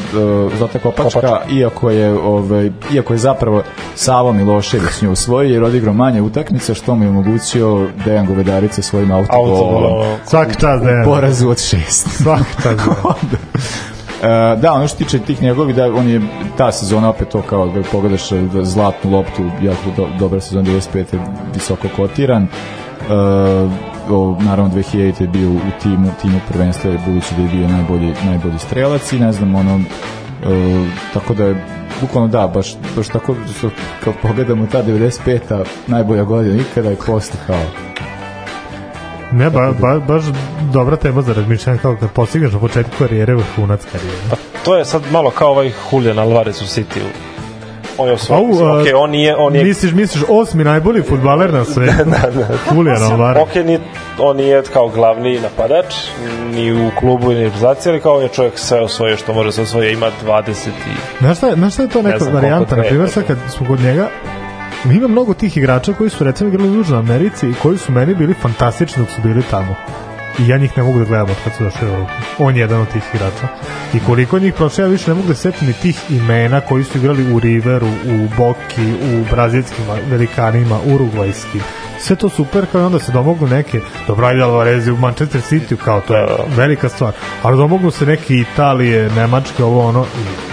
zlatna 0.57 0.79
kopačka, 0.79 1.19
Kopačka. 1.21 1.53
iako 1.53 1.89
je 1.89 2.13
ovaj 2.13 2.71
iako 2.93 3.13
je 3.13 3.17
zapravo 3.17 3.63
Savo 3.95 4.33
Milošević 4.33 5.01
nju 5.01 5.11
osvojio 5.11 5.53
jer 5.53 5.63
odigrao 5.63 5.93
manje 5.93 6.21
utakmica 6.21 6.73
što 6.73 6.95
mu 6.95 7.03
je 7.03 7.09
omogućio 7.09 7.87
Dejan 8.05 8.25
Govedarica 8.25 8.81
svojim 8.81 9.11
autogolom 9.11 9.59
Autogolom. 9.75 10.17
Svaki 10.25 10.53
čas 10.53 10.81
da 10.81 10.87
u 10.87 10.89
je. 10.89 11.03
porazu 11.05 11.49
od 11.49 11.59
šest. 11.59 12.07
Svaki 12.09 12.61
čas 12.63 12.73
je. 14.23 14.53
E, 14.53 14.55
da, 14.55 14.73
ono 14.73 14.87
što 14.87 14.97
tiče 14.97 15.19
tih 15.19 15.41
njegovih, 15.41 15.75
da 15.75 15.93
on 15.93 16.07
je 16.07 16.21
ta 16.57 16.71
sezona 16.71 17.09
opet 17.09 17.29
to 17.29 17.41
kao 17.41 17.67
da 17.67 17.81
pogledaš 17.91 18.29
da 18.29 18.65
zlatnu 18.65 19.11
loptu, 19.11 19.43
jako 19.61 19.83
do, 19.97 20.07
dobra 20.19 20.41
sezona 20.41 20.69
95. 20.69 20.97
je 20.97 21.19
visoko 21.53 21.87
kotiran. 21.95 22.43
E, 22.43 22.47
o, 24.09 24.37
naravno 24.39 24.75
2000 24.75 25.21
je 25.21 25.27
bio 25.27 25.49
u 25.49 25.59
timu, 25.81 26.11
timu 26.21 26.39
prvenstva 26.51 26.91
budući 27.05 27.35
da 27.35 27.41
je 27.41 27.49
bio 27.49 27.67
najbolji, 27.67 28.13
najbolji 28.25 28.59
strelac 28.59 29.13
i 29.13 29.19
ne 29.19 29.31
znam, 29.31 29.55
ono 29.55 29.79
E, 30.43 30.85
tako 31.13 31.33
da 31.33 31.43
je 31.43 31.65
bukvalno 32.01 32.27
da, 32.27 32.47
baš, 32.47 32.75
baš 32.95 33.07
tako 33.07 33.35
što 33.57 33.69
kad 34.03 34.13
pogledamo 34.21 34.67
ta 34.71 34.83
95-a 34.83 35.63
najbolja 35.87 36.23
godina 36.23 36.61
ikada 36.61 36.91
i 36.91 36.95
posle 36.95 37.39
kao 37.47 37.90
Ne, 39.31 39.49
ba, 39.49 39.71
ba, 39.79 39.99
baš 39.99 40.23
dobra 40.73 40.95
tema 40.95 41.21
za 41.21 41.33
razmišljanje 41.33 41.79
kao 41.79 41.95
kad 41.99 42.09
postigneš 42.11 42.53
na 42.53 42.59
početku 42.59 42.91
karijere 42.99 43.35
vrhunac 43.35 43.81
karijere. 43.91 44.17
Pa 44.29 44.35
to 44.65 44.77
je 44.77 44.85
sad 44.85 45.01
malo 45.11 45.29
kao 45.29 45.49
ovaj 45.51 45.71
Julian 45.91 46.19
Alvarez 46.19 46.61
u 46.61 46.65
City. 46.65 46.99
On 47.97 48.07
je 48.07 48.13
osvojio. 48.13 48.45
Au, 48.45 48.67
a, 48.67 48.81
ok, 48.81 48.87
on 48.95 49.09
nije... 49.09 49.35
On 49.37 49.55
je, 49.55 49.63
Misliš, 49.63 49.91
misliš 49.91 50.23
osmi 50.29 50.63
najbolji 50.63 51.01
futbaler 51.01 51.53
na 51.53 51.65
svetu? 51.65 51.93
da, 52.05 52.29
da. 52.31 52.75
Julian 52.75 53.03
Alvarez. 53.03 53.43
Ok, 53.43 53.55
ni, 53.55 53.79
on 54.19 54.37
nije 54.37 54.63
kao 54.63 54.89
glavni 54.89 55.39
napadač, 55.39 55.95
ni 56.53 56.73
u 56.73 56.91
klubu, 56.99 57.29
ni 57.29 57.39
u 57.39 57.43
reprezentaciji, 57.43 57.91
ali 57.91 58.01
kao 58.01 58.15
on 58.15 58.23
je 58.23 58.29
čovjek 58.29 58.53
sve 58.59 58.81
osvojio 58.81 59.17
što 59.17 59.33
može 59.33 59.51
se 59.51 59.61
osvojio, 59.61 59.91
ima 59.91 60.07
20 60.25 60.49
i... 60.67 60.71
Znaš 61.19 61.37
šta, 61.37 61.47
je- 61.47 61.55
znaš 61.55 61.73
šta 61.73 61.81
je 61.83 61.89
to 61.89 62.01
neka 62.01 62.19
znam 62.19 62.33
varijanta? 62.33 62.75
Na 62.75 62.83
primjer, 62.83 63.09
sad 63.09 63.23
kad 63.27 63.37
smo 63.49 63.67
kod 63.67 63.79
njega, 63.79 64.07
ima 64.85 65.07
mnogo 65.07 65.33
tih 65.33 65.57
igrača 65.57 65.93
koji 65.93 66.09
su 66.09 66.23
recimo 66.23 66.49
igrali 66.49 66.69
u 66.69 66.75
Južnoj 66.75 66.99
Americi 66.99 67.49
i 67.49 67.53
koji 67.53 67.77
su 67.77 67.91
meni 67.91 68.15
bili 68.15 68.33
fantastični 68.33 69.03
dok 69.03 69.11
su 69.11 69.21
bili 69.21 69.43
tamo. 69.51 69.75
I 70.39 70.47
ja 70.47 70.57
njih 70.57 70.77
ne 70.77 70.83
mogu 70.83 70.99
da 70.99 71.05
gledam 71.05 71.29
od 71.29 71.35
kad 71.43 71.53
su 71.53 71.63
došli 71.63 71.87
u 71.87 71.91
Evropu. 71.91 72.11
On 72.37 72.55
je 72.55 72.61
jedan 72.61 72.81
od 72.81 72.87
tih 72.87 73.03
igrača. 73.13 73.47
I 73.93 73.99
koliko 73.99 74.39
njih 74.39 74.53
prošle, 74.53 74.83
ja 74.83 74.87
više 74.87 75.11
ne 75.11 75.15
mogu 75.15 75.27
da 75.27 75.35
setim 75.35 75.67
ni 75.67 75.73
tih 75.73 76.11
imena 76.11 76.61
koji 76.61 76.83
su 76.83 76.97
igrali 76.97 77.33
u 77.33 77.39
Riveru, 77.39 77.87
u 77.87 78.27
Boki, 78.37 78.93
u 79.13 79.25
brazilskim 79.31 79.85
velikanima, 80.09 80.79
urugvajskim. 80.85 81.61
Sve 81.99 82.15
to 82.15 82.29
super, 82.29 82.65
kao 82.71 82.81
i 82.81 82.85
onda 82.85 82.99
se 82.99 83.11
domognu 83.11 83.47
neke, 83.47 83.79
dobro, 84.07 84.27
ajde 84.27 84.41
Alvarezi 84.41 84.91
u 84.91 84.97
Manchester 84.97 85.41
City, 85.41 85.75
kao 85.75 86.01
to 86.01 86.15
je 86.15 86.27
velika 86.55 86.89
stvar. 86.89 87.13
Ali 87.43 87.57
domognu 87.57 87.91
se 87.91 88.05
neke 88.05 88.35
Italije, 88.35 89.09
Nemačke, 89.09 89.63
ovo 89.63 89.87
ono, 89.87 90.05
i 90.05 90.50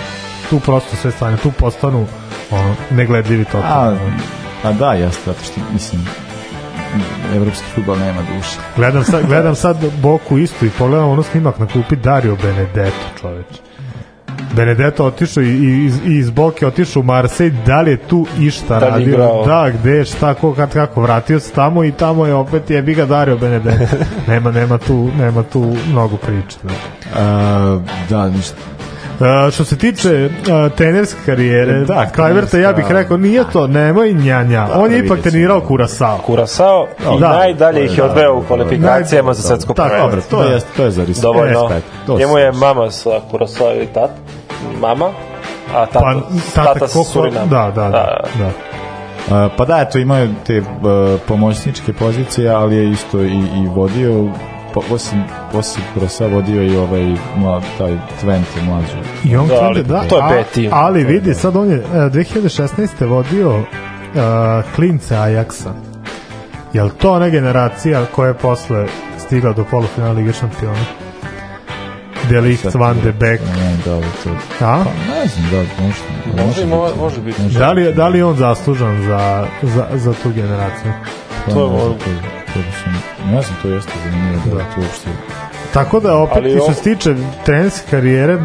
tu 0.51 0.61
prosto 0.61 0.97
sve 0.97 1.11
stane, 1.11 1.37
tu 1.37 1.51
postanu 1.51 2.07
ono, 2.51 2.75
negledljivi 2.91 3.43
a, 3.43 3.53
totalno. 3.53 3.99
a 4.65 4.73
da, 4.73 4.93
jeste, 4.93 5.21
zato 5.27 5.45
što 5.45 5.61
mislim 5.73 6.03
evropski 7.37 7.65
futbol 7.75 7.99
nema 7.99 8.23
duše. 8.37 8.57
Gledam 8.77 9.05
sad, 9.05 9.27
gledam 9.31 9.55
sad 9.55 9.77
Boku 10.03 10.39
isto 10.39 10.67
i 10.67 10.71
pogledam 10.71 11.09
ono 11.09 11.23
snimak 11.23 11.59
na 11.59 11.67
klupi 11.67 11.97
Dario 11.97 12.37
Benedetto, 12.43 13.07
čoveč. 13.21 13.47
Benedetto 14.57 15.05
otišao 15.05 15.43
i, 15.43 15.49
i, 15.49 15.85
iz, 15.85 15.97
i 16.07 16.19
iz 16.19 16.31
Boke 16.31 16.67
otišao 16.67 17.01
u 17.01 17.05
Marsej, 17.05 17.51
da 17.67 17.81
li 17.81 17.91
je 17.91 17.97
tu 17.97 18.27
išta 18.41 18.81
Da 18.81 18.89
radio? 18.89 19.09
igrao? 19.09 19.45
Da, 19.47 19.71
gde, 19.71 20.05
šta, 20.05 20.35
ko, 20.35 20.55
kad, 20.55 20.73
kako, 20.73 21.03
vratio 21.03 21.41
se 21.41 21.53
tamo 21.53 21.85
i 21.85 21.93
tamo 21.93 22.27
je 22.27 22.35
opet 22.35 22.71
je 22.71 22.83
ga 22.83 23.07
Dario 23.07 23.37
Benedetto. 23.37 23.97
nema, 24.33 24.51
nema 24.51 24.79
tu, 24.79 25.11
nema 25.19 25.43
tu 25.43 25.77
mnogo 25.91 26.17
priče. 26.17 26.59
Da. 26.63 26.73
A, 27.21 27.81
da, 28.11 28.29
ništa. 28.29 28.78
Uh, 29.21 29.27
što 29.51 29.65
se 29.65 29.79
tiče 29.79 30.27
uh, 30.27 30.73
trenerske 30.73 31.19
karijere, 31.27 31.73
Da, 31.75 31.85
da, 31.87 32.07
Kluiverta, 32.07 32.59
ja 32.59 32.73
bih 32.73 32.85
rekao, 32.89 33.17
nije 33.17 33.45
to, 33.53 33.67
nemoj 33.67 34.13
njanja. 34.13 34.67
On 34.75 34.93
je 34.93 34.99
da, 34.99 35.05
ipak 35.05 35.21
trenirao 35.21 35.61
Kurasao. 35.61 36.19
Kurasao 36.19 36.87
i 37.17 37.21
Da. 37.21 37.29
najdalje 37.29 37.85
ih 37.85 37.99
je 37.99 38.05
odveo 38.05 38.35
u 38.35 38.43
kvalifikacijama 38.43 39.35
za 39.35 39.43
svetsko 39.43 39.75
Tako, 39.75 39.89
prvenstvo. 39.89 40.39
Dobro, 40.39 40.43
to 40.45 40.49
Da. 40.49 40.55
je 40.55 40.61
to 40.77 40.85
je 40.85 40.91
za 40.91 41.05
ris- 41.05 41.21
Dovoljno. 41.21 41.71
Njemu 42.19 42.39
je 42.39 42.53
mama 42.53 42.91
sa 42.91 43.11
Kurasao 43.31 43.75
i 43.75 43.87
tat, 43.87 44.11
mama, 44.81 45.11
a 45.75 45.87
tata, 45.87 46.01
Pa, 46.01 46.15
tata, 46.55 46.73
tata, 46.75 46.89
sa 46.89 46.93
koliko, 46.93 47.11
Surinama. 47.13 47.47
da, 47.47 47.71
da, 47.73 47.89
da, 47.89 48.21
da. 48.39 48.51
A, 49.31 49.49
pa 49.57 49.65
da, 49.65 49.79
eto, 49.79 49.99
imaju 49.99 50.29
te 50.47 50.59
uh, 50.59 50.65
pomoćničke 51.29 51.93
pozicije, 51.93 52.51
ali 52.51 52.77
je 52.77 52.91
isto 52.91 53.21
i, 53.21 53.27
i 53.55 53.67
vodio 53.67 54.25
osim, 54.91 55.23
osim 55.53 55.83
Krosa 55.95 56.27
vodio 56.27 56.63
i 56.65 56.77
ovaj 56.77 57.05
mlad, 57.37 57.63
taj 57.79 57.91
Twente 58.19 58.63
mlađu. 58.65 58.97
I 59.25 59.37
on 59.37 59.49
Da, 59.49 59.71
da, 59.75 59.83
da, 59.85 60.01
to 60.01 60.17
je 60.17 60.23
a- 60.23 60.29
B 60.29 60.45
tim. 60.45 60.71
Ali 60.73 61.05
vidi, 61.05 61.35
sad 61.35 61.57
on 61.57 61.71
je 61.71 61.77
e, 61.77 61.83
2016. 61.85 62.69
vodio 63.01 63.59
uh, 63.59 63.65
klince 64.75 65.15
Ajaxa. 65.17 65.71
Jel 66.73 66.89
to 66.91 67.13
ona 67.13 67.29
generacija 67.29 68.05
koja 68.07 68.29
je 68.29 68.35
posle 68.35 68.87
stigla 69.19 69.53
do 69.53 69.65
polufinala 69.65 70.13
Lige 70.13 70.33
šampiona? 70.33 70.85
Delicht, 72.25 72.75
Van 72.75 72.97
de 73.01 73.13
Beek. 73.13 73.41
Ne, 73.41 73.77
da 73.85 73.95
li 73.95 74.05
to... 74.25 74.31
A? 74.61 74.85
Pa, 74.85 74.85
ne 75.09 75.27
znam, 75.27 75.51
da, 75.51 75.57
može, 75.83 76.03
Može, 76.39 76.55
biti. 76.57 76.67
može, 76.69 76.95
može 76.97 77.21
biti. 77.21 77.43
Da 77.49 77.73
li, 77.73 77.83
je- 77.83 77.93
da 77.93 78.09
li 78.09 78.19
je 78.19 78.25
on 78.25 78.37
zaslužan 78.37 79.03
za, 79.03 79.47
za, 79.65 79.87
za 79.95 80.13
tu 80.13 80.31
generaciju? 80.31 80.93
Pa, 81.47 81.53
To 81.53 81.59
je 81.59 81.65
ovo. 81.65 81.95
To, 82.49 82.59
bi 82.59 82.67
sam, 82.85 83.03
ne 83.27 83.43
znam, 83.43 83.59
to 83.63 83.69
jeste 83.69 83.93
zanimljivo 84.05 84.43
da, 84.47 84.55
Da. 84.55 84.65
to 84.65 84.81
uopšte... 84.81 85.09
Tako 85.73 86.01
da 86.01 86.17
opet 86.17 86.37
Ali 86.37 86.49
i 86.49 86.55
što 86.55 86.65
ovo- 86.65 86.75
se 86.75 86.83
tiče 86.85 87.15
trenerske 87.45 87.91
karijere 87.91 88.37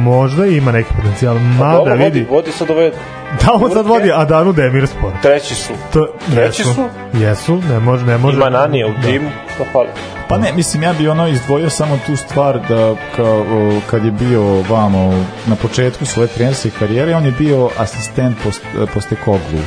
možda 0.00 0.46
ima 0.46 0.72
neki 0.72 0.90
potencijal. 0.96 1.38
Mada 1.38 1.72
Dobro, 1.74 1.94
vidi, 1.94 2.04
vodi, 2.20 2.26
vodi 2.30 2.52
sad 2.52 2.70
ove 2.70 2.90
da 3.42 3.52
on 3.54 3.70
sad 3.70 3.86
vodi 3.86 4.12
Adanu 4.12 4.52
Demirspor. 4.52 5.12
treći 5.22 5.54
su. 5.54 5.72
To, 5.92 6.08
Treći 6.26 6.62
jesu, 6.62 6.74
su? 6.74 6.88
Jesu, 7.14 7.56
ne 7.62 7.78
može, 7.80 8.06
ne 8.06 8.18
može. 8.18 8.36
Ima 8.36 8.50
Nanija 8.50 8.86
u 8.86 8.92
Da. 8.92 9.02
timu, 9.02 9.30
šta 9.54 9.64
fali? 9.72 9.88
Pa 10.28 10.38
ne, 10.38 10.52
mislim, 10.52 10.82
ja 10.82 10.92
bi 10.92 11.08
ono 11.08 11.28
izdvojio 11.28 11.70
samo 11.70 11.98
tu 12.06 12.16
stvar 12.16 12.58
da 12.58 12.94
kao, 13.16 13.40
o, 13.40 13.80
kad 13.86 14.04
je 14.04 14.10
bio 14.10 14.42
vamo 14.62 15.14
na 15.46 15.56
početku 15.56 16.06
svoje 16.06 16.28
trenerske 16.28 16.70
karijere, 16.70 17.14
on 17.14 17.24
je 17.24 17.32
bio 17.32 17.70
asistent 17.78 18.36
post, 18.44 18.62
poste 18.94 19.16
Koglu, 19.16 19.60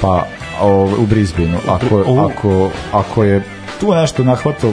pa 0.00 0.26
o, 0.60 0.90
u 0.98 1.06
Brisbaneu. 1.06 1.60
Ako, 1.68 2.04
U. 2.06 2.18
ako, 2.18 2.70
ako 2.92 3.24
je 3.24 3.42
tu 3.80 3.94
nešto 3.94 4.24
nahvatao 4.24 4.72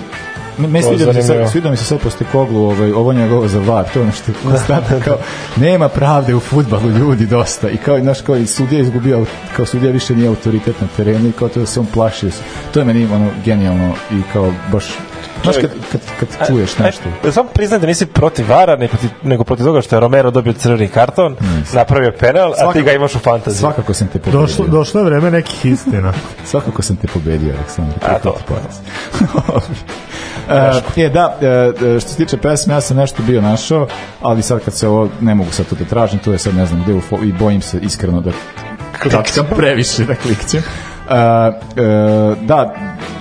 Me, 0.68 0.82
sviđa 0.82 1.06
mi 1.08 1.14
se 1.14 1.22
sad, 1.22 1.52
sviđa 1.52 1.70
mi 1.70 1.78
se 1.78 1.84
sad 1.84 2.00
posle 2.00 2.26
Koglu, 2.32 2.64
ovaj, 2.64 2.92
ovo 2.92 3.14
njegovo 3.14 3.48
za 3.48 3.60
var, 3.60 3.86
to 3.94 4.02
ono 4.02 4.12
što 4.12 4.32
je 4.32 4.36
konstantno 4.44 5.02
kao, 5.06 5.18
nema 5.56 5.90
pravde 5.90 6.36
u 6.36 6.40
fudbalu 6.40 6.90
ljudi 6.90 7.26
dosta 7.26 7.70
i 7.70 7.78
kao, 7.78 8.00
znaš, 8.00 8.22
kao 8.22 8.38
i 8.38 8.48
sudija 8.48 8.82
izgubio, 8.82 9.26
kao 9.56 9.66
sudija 9.66 9.92
više 9.92 10.16
nije 10.16 10.28
autoritet 10.28 10.82
na 10.82 10.88
terenu 10.98 11.30
i 11.30 11.32
kao 11.32 11.50
to 11.50 11.60
da 11.60 11.66
se 11.66 11.80
on 11.80 11.86
plašio. 11.86 12.30
To 12.74 12.80
je 12.80 12.86
meni 12.86 13.08
ono 13.14 13.30
genijalno 13.46 13.94
i 14.12 14.22
kao 14.34 14.54
baš 14.72 14.86
Znaš, 15.44 15.56
kad, 15.56 15.70
kad, 15.92 16.02
kad 16.20 16.48
čuješ 16.48 16.78
nešto. 16.78 17.04
E, 17.28 17.32
samo 17.32 17.50
priznaj 17.50 17.80
da 17.80 17.88
nisi 17.88 18.06
protiv 18.06 18.50
Vara, 18.50 18.76
nego 18.76 18.92
protiv, 18.92 19.10
nego 19.24 19.44
protiv 19.44 19.66
toga 19.66 19.82
što 19.82 19.96
je 19.96 20.00
Romero 20.00 20.32
dobio 20.32 20.54
crveni 20.54 20.88
karton, 20.88 21.36
napravio 21.74 22.14
penal, 22.20 22.52
a 22.52 22.54
ti 22.54 22.62
Svakako- 22.62 22.84
ga 22.84 22.92
imaš 22.92 23.16
u 23.16 23.20
fantaziji. 23.20 23.60
Svakako 23.60 23.94
sam 23.94 24.08
te 24.08 24.20
pobedio. 24.20 24.42
Došlo, 24.42 24.68
došlo 24.68 25.02
je 25.02 25.06
vreme 25.06 25.32
nekih 25.32 25.66
istina. 25.66 26.14
Svakako 26.52 26.82
sam 26.82 26.96
te 26.96 27.08
pobedio, 27.08 27.54
Aleksandar. 27.58 27.98
A, 28.02 28.20
to. 28.20 28.36
E, 30.50 31.02
e, 31.04 31.10
da, 31.10 31.38
e, 31.42 32.00
što 32.00 32.10
se 32.10 32.16
tiče 32.18 32.38
pesme, 32.38 32.74
ja 32.74 32.82
sam 32.82 32.98
nešto 32.98 33.24
bio 33.24 33.42
našao, 33.42 33.88
ali 34.22 34.42
sad 34.42 34.60
kad 34.66 34.74
se 34.74 34.88
ovo, 34.88 35.10
ne 35.22 35.36
mogu 35.36 35.52
sad 35.52 35.66
to 35.66 35.76
da 35.76 35.86
tražim, 35.86 36.20
to 36.20 36.32
je 36.32 36.38
sad 36.38 36.56
ne 36.56 36.66
znam 36.66 36.84
gde 36.84 36.94
u 36.94 37.24
i 37.24 37.34
bojim 37.34 37.62
se 37.62 37.80
iskreno 37.80 38.22
da 38.22 38.32
klikćem 39.02 39.46
previše 39.56 40.04
da 40.10 40.16
klikćem. 40.16 40.64
Uh, 41.10 41.16
da, 42.42 42.74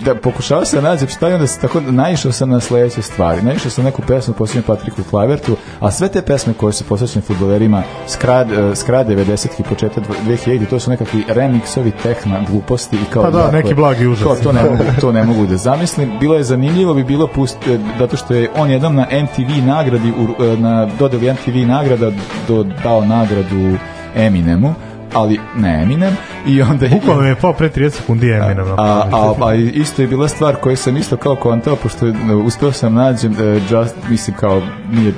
da 0.04 0.14
pokušao 0.14 0.64
sam 0.64 0.82
da 0.82 0.88
nađem 0.88 1.08
šta 1.08 1.28
i 1.28 1.32
onda 1.32 1.46
se 1.46 1.60
tako 1.60 1.80
naišao 1.80 2.32
sam 2.32 2.50
na 2.50 2.60
sledeće 2.60 3.02
stvari. 3.02 3.42
Naišao 3.42 3.70
sam 3.70 3.84
neku 3.84 4.02
pesmu 4.02 4.34
posebno 4.34 4.62
Patriku 4.66 5.02
Klavertu, 5.10 5.56
a 5.80 5.90
sve 5.90 6.08
te 6.08 6.22
pesme 6.22 6.54
koje 6.54 6.72
su 6.72 6.84
posvećene 6.84 7.22
fudbalerima 7.22 7.82
skrad, 8.08 8.50
uh, 8.52 8.76
skrad 8.76 9.08
90-ih 9.08 9.60
i 9.60 9.62
početak 9.62 10.04
2000 10.26 10.66
to 10.66 10.80
su 10.80 10.90
nekakvi 10.90 11.24
remiksovi 11.28 11.92
tehna 12.02 12.40
gluposti 12.50 12.96
i 12.96 13.12
kao 13.12 13.22
Pa 13.22 13.30
da, 13.30 13.38
jako- 13.38 13.52
neki 13.52 13.74
blagi 13.74 14.06
užas. 14.06 14.22
Kao, 14.24 14.36
to 14.36 14.52
ne 14.52 14.62
mogu, 14.62 14.84
to 15.00 15.12
ne 15.12 15.24
mogu 15.24 15.46
da 15.46 15.56
zamislim. 15.56 16.10
Bilo 16.20 16.34
je 16.34 16.44
zanimljivo 16.44 16.94
bi 16.94 17.04
bilo 17.04 17.26
pust, 17.26 17.56
e, 17.68 17.78
zato 17.98 18.16
što 18.16 18.34
je 18.34 18.50
on 18.56 18.70
jednom 18.70 18.94
na 18.94 19.06
MTV 19.22 19.66
nagradi 19.66 20.08
e, 20.08 20.56
na 20.56 20.88
dodeli 20.98 21.32
MTV 21.32 21.56
nagrada 21.66 22.10
do, 22.48 22.64
dao 22.82 23.04
nagradu 23.04 23.76
Eminemu 24.16 24.74
ali 25.14 25.40
ne 25.56 25.82
Eminem 25.82 26.16
i 26.46 26.62
onda 26.62 26.86
je 26.86 26.90
Bukvalno 26.90 27.22
je 27.28 27.34
pao 27.34 27.52
pre 27.52 27.68
30 27.70 27.90
sekundi 27.90 28.30
Eminem. 28.30 28.66
a, 28.76 29.02
a, 29.12 29.34
a 29.46 29.54
isto 29.54 30.02
je 30.02 30.08
bila 30.08 30.28
stvar 30.28 30.56
koju 30.56 30.76
sam 30.76 30.96
isto 30.96 31.16
kao 31.16 31.36
kontao, 31.36 31.76
pošto 31.76 32.06
e, 32.06 32.12
uspeo 32.44 32.72
sam 32.72 32.94
nađem, 32.94 33.32
e, 33.32 33.60
just, 33.70 33.94
mislim 34.08 34.36
kao 34.36 34.62
nije 34.92 35.12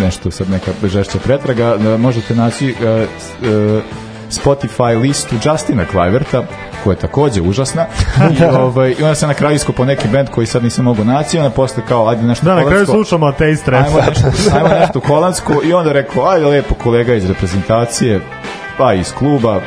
nešto 0.00 0.30
sad 0.30 0.50
neka 0.50 0.70
žešća 0.84 1.18
pretraga, 1.18 1.76
e, 1.94 1.98
možete 1.98 2.34
naći 2.34 2.74
Spotify 4.30 5.00
listu 5.00 5.36
Justina 5.44 5.84
Cliverta, 5.90 6.42
koja 6.84 6.94
je 6.94 6.98
takođe 6.98 7.40
užasna. 7.40 7.86
I, 8.40 8.44
ovaj, 8.44 8.90
I 8.90 9.02
onda 9.02 9.14
sam 9.14 9.28
na 9.28 9.34
kraju 9.34 9.56
iskopao 9.56 9.86
neki 9.86 10.08
band 10.08 10.28
koji 10.28 10.46
sad 10.46 10.62
nisam 10.64 10.84
mogu 10.84 11.04
naći, 11.04 11.38
onda 11.38 11.50
posle 11.50 11.82
kao, 11.88 12.08
ajde 12.08 12.22
nešto 12.22 12.44
Da, 12.44 12.54
na 12.54 12.60
kraju 12.60 12.70
holandsko. 12.72 12.94
slušamo 12.94 13.26
Ateist 13.26 13.68
Rap. 13.68 13.86
Ajmo 13.86 13.98
nešto, 14.08 14.56
ajmo 14.56 14.68
nešto 14.68 15.00
holandsko 15.06 15.60
i 15.64 15.72
onda 15.72 15.92
rekao, 15.92 16.28
ajde 16.28 16.46
lepo 16.46 16.74
kolega 16.74 17.14
iz 17.14 17.28
reprezentacije, 17.28 18.20
pa 18.78 18.94
iz 18.94 19.12
kluba, 19.12 19.60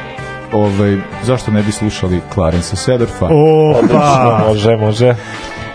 ovaj, 0.52 0.98
zašto 1.24 1.52
ne 1.52 1.64
bi 1.64 1.72
slušali 1.72 2.22
Clarence 2.34 2.76
Sedorfa? 2.76 3.26
Opa! 3.26 4.44
može, 4.48 4.76
može. 4.76 5.16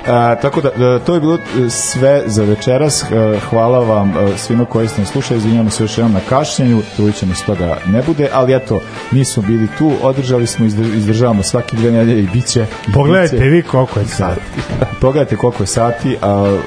A, 0.08 0.34
tako 0.42 0.60
da, 0.60 0.70
da, 0.70 0.98
to 0.98 1.14
je 1.14 1.20
bilo 1.20 1.34
e, 1.34 1.70
sve 1.70 2.22
za 2.26 2.44
večeras. 2.44 3.02
E, 3.02 3.38
Hvala 3.50 3.78
vam 3.78 4.10
e, 4.10 4.38
svima 4.38 4.64
koji 4.64 4.88
ste 4.88 5.00
nas 5.00 5.10
slušali. 5.10 5.38
Izvinjamo 5.38 5.70
se 5.70 5.84
još 5.84 5.98
jednom 5.98 6.12
na 6.12 6.20
kašnjenju. 6.28 6.82
Trudit 6.96 7.16
ćemo 7.16 7.34
se 7.34 7.44
toga 7.44 7.76
ne 7.86 8.02
bude, 8.02 8.28
ali 8.32 8.54
eto, 8.54 8.80
nismo 9.10 9.42
bili 9.42 9.68
tu. 9.78 9.92
Održali 10.02 10.46
smo, 10.46 10.66
izdr- 10.66 10.96
izdržavamo 10.96 11.42
svaki 11.42 11.76
dve 11.76 11.90
nedelje 11.90 12.22
i 12.22 12.28
bit 12.32 12.46
će. 12.46 12.66
Pogledajte 12.94 13.36
bit 13.36 13.44
će. 13.44 13.48
vi 13.48 13.62
koliko 13.62 14.00
je 14.00 14.06
sati. 14.06 14.40
Pogledajte 15.00 15.36
koliko 15.36 15.62
je 15.62 15.66
sati, 15.66 16.16
a 16.22 16.58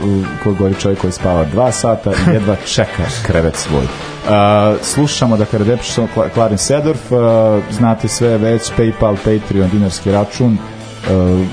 koji 0.43 0.55
govori 0.55 0.75
čovjek 0.75 0.99
koji 0.99 1.13
spava 1.13 1.45
dva 1.45 1.71
sata 1.71 2.11
i 2.11 2.33
jedva 2.33 2.55
čeka 2.75 3.03
krevet 3.25 3.55
svoj. 3.55 3.83
Uh, 3.83 4.31
slušamo 4.81 5.37
da 5.37 5.45
Redemption 5.51 6.07
Clarin 6.33 6.57
Sedorf, 6.57 7.11
uh, 7.11 7.19
znate 7.71 8.07
sve 8.07 8.37
već, 8.37 8.71
Paypal, 8.77 9.15
Patreon, 9.15 9.69
dinarski 9.69 10.11
račun, 10.11 10.57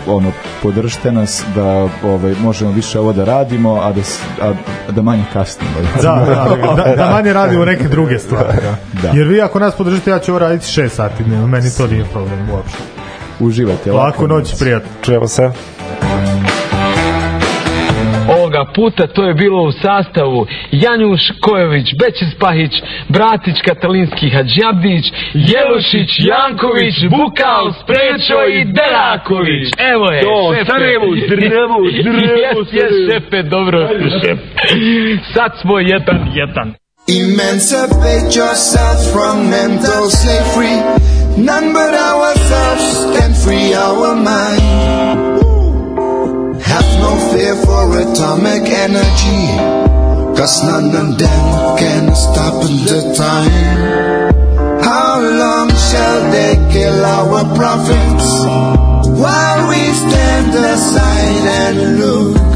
ono, 0.06 0.32
podržite 0.62 1.12
nas 1.12 1.44
da 1.54 1.88
ovaj, 2.04 2.34
možemo 2.42 2.70
više 2.70 2.98
ovo 2.98 3.12
da 3.12 3.24
radimo, 3.24 3.74
a 3.74 3.92
da, 3.92 4.00
a, 4.40 4.52
da 4.90 5.02
manje 5.02 5.24
kasnimo. 5.32 5.72
Da, 6.02 6.02
da, 6.02 6.56
da, 6.84 6.96
da 6.96 7.10
manje 7.10 7.32
radimo 7.32 7.64
neke 7.64 7.88
druge 7.88 8.18
stvari. 8.18 8.58
Da. 8.62 8.76
Da. 9.02 9.18
Jer 9.18 9.28
vi 9.28 9.40
ako 9.40 9.58
nas 9.58 9.74
podržite, 9.74 10.10
ja 10.10 10.18
ću 10.18 10.32
ovo 10.32 10.38
raditi 10.38 10.66
6 10.66 10.88
sati 10.88 11.24
dnevno, 11.24 11.46
meni 11.46 11.70
to 11.76 11.86
nije 11.86 12.04
problem 12.04 12.50
uopšte. 12.50 12.78
Uživajte. 13.40 13.92
Laku 13.92 14.28
noć, 14.28 14.58
prijatno. 14.58 14.90
Čujemo 15.02 15.28
se. 15.28 15.50
Ovoga 18.52 18.72
puta 18.72 19.06
to 19.06 19.24
je 19.24 19.34
bilo 19.34 19.62
u 19.62 19.72
sastavu 19.72 20.46
Janjuš 20.72 21.20
Kojović, 21.40 21.88
Bećis 22.00 22.34
Pahić, 22.40 22.72
Bratić 23.08 23.56
Katalinski 23.66 24.30
Hadžabdić, 24.30 25.04
Jelušić, 25.34 26.10
Janković, 26.18 26.94
Bukal, 27.10 27.72
Sprečo 27.82 28.38
i 28.58 28.64
Deraković. 28.64 29.68
Evo 29.92 30.06
je, 30.10 30.20
To, 30.20 30.54
šefe. 30.54 30.70
Sarajevo, 30.70 31.06
Sarajevo, 31.28 31.78
Sarajevo, 32.04 32.60
Jes, 32.60 32.72
jes, 32.72 32.92
šefe, 33.08 33.42
dobro, 33.42 33.88
šef. 34.22 34.38
Sad 35.34 35.52
smo 35.60 35.78
jedan, 35.78 36.18
jedan. 36.34 36.74
Emancipate 37.08 38.28
yourself 38.38 38.98
from 39.12 39.36
mental 39.50 40.04
slavery. 40.20 40.76
None 41.36 41.68
but 41.78 41.94
ourselves 42.10 42.86
can 43.16 43.32
free 43.44 43.74
our 43.74 44.14
mind. 44.14 45.21
No 47.02 47.10
fear 47.32 47.56
for 47.56 47.84
atomic 48.04 48.64
energy. 48.86 49.42
Cause 50.38 50.62
none 50.64 50.94
of 51.02 51.18
them 51.18 51.76
can 51.82 52.14
stop 52.14 52.62
the 52.90 53.00
time. 53.16 54.32
How 54.82 55.20
long 55.20 55.68
shall 55.88 56.20
they 56.30 56.54
kill 56.72 57.04
our 57.04 57.42
prophets 57.56 58.28
while 59.22 59.68
we 59.68 59.82
stand 60.04 60.52
aside 60.74 61.44
and 61.62 61.78
look? 62.00 62.52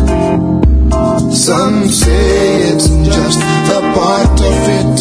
Some 1.34 1.88
say 1.88 2.70
it's 2.70 2.88
just 3.16 3.40
a 3.78 3.80
part 3.98 4.36
of 4.52 4.58
it. 4.80 4.94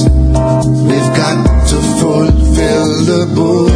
We've 0.90 1.12
got 1.22 1.40
to 1.72 1.78
fulfill 2.00 2.90
the 3.12 3.24
book. 3.40 3.74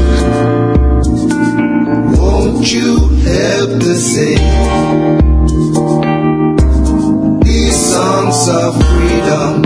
Won't 2.19 2.73
you 2.73 2.91
help 3.31 3.71
to 3.81 3.95
sing 3.95 5.29
these 7.43 7.79
songs 7.91 8.47
of 8.49 8.73
freedom? 8.89 9.63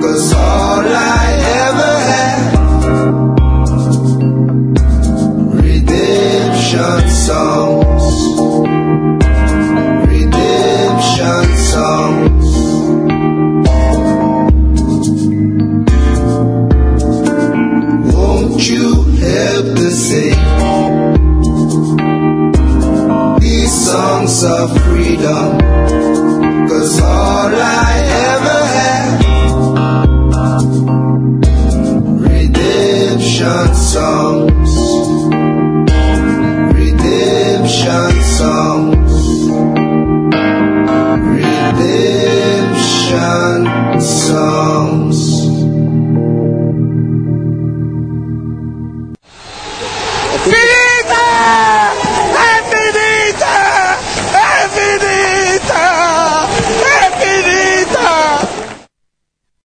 Cause 0.00 0.32
all 0.32 0.84
I 0.86 1.24
ever 1.66 1.94
had, 2.10 2.42
redemption 5.64 7.08
songs 7.10 7.87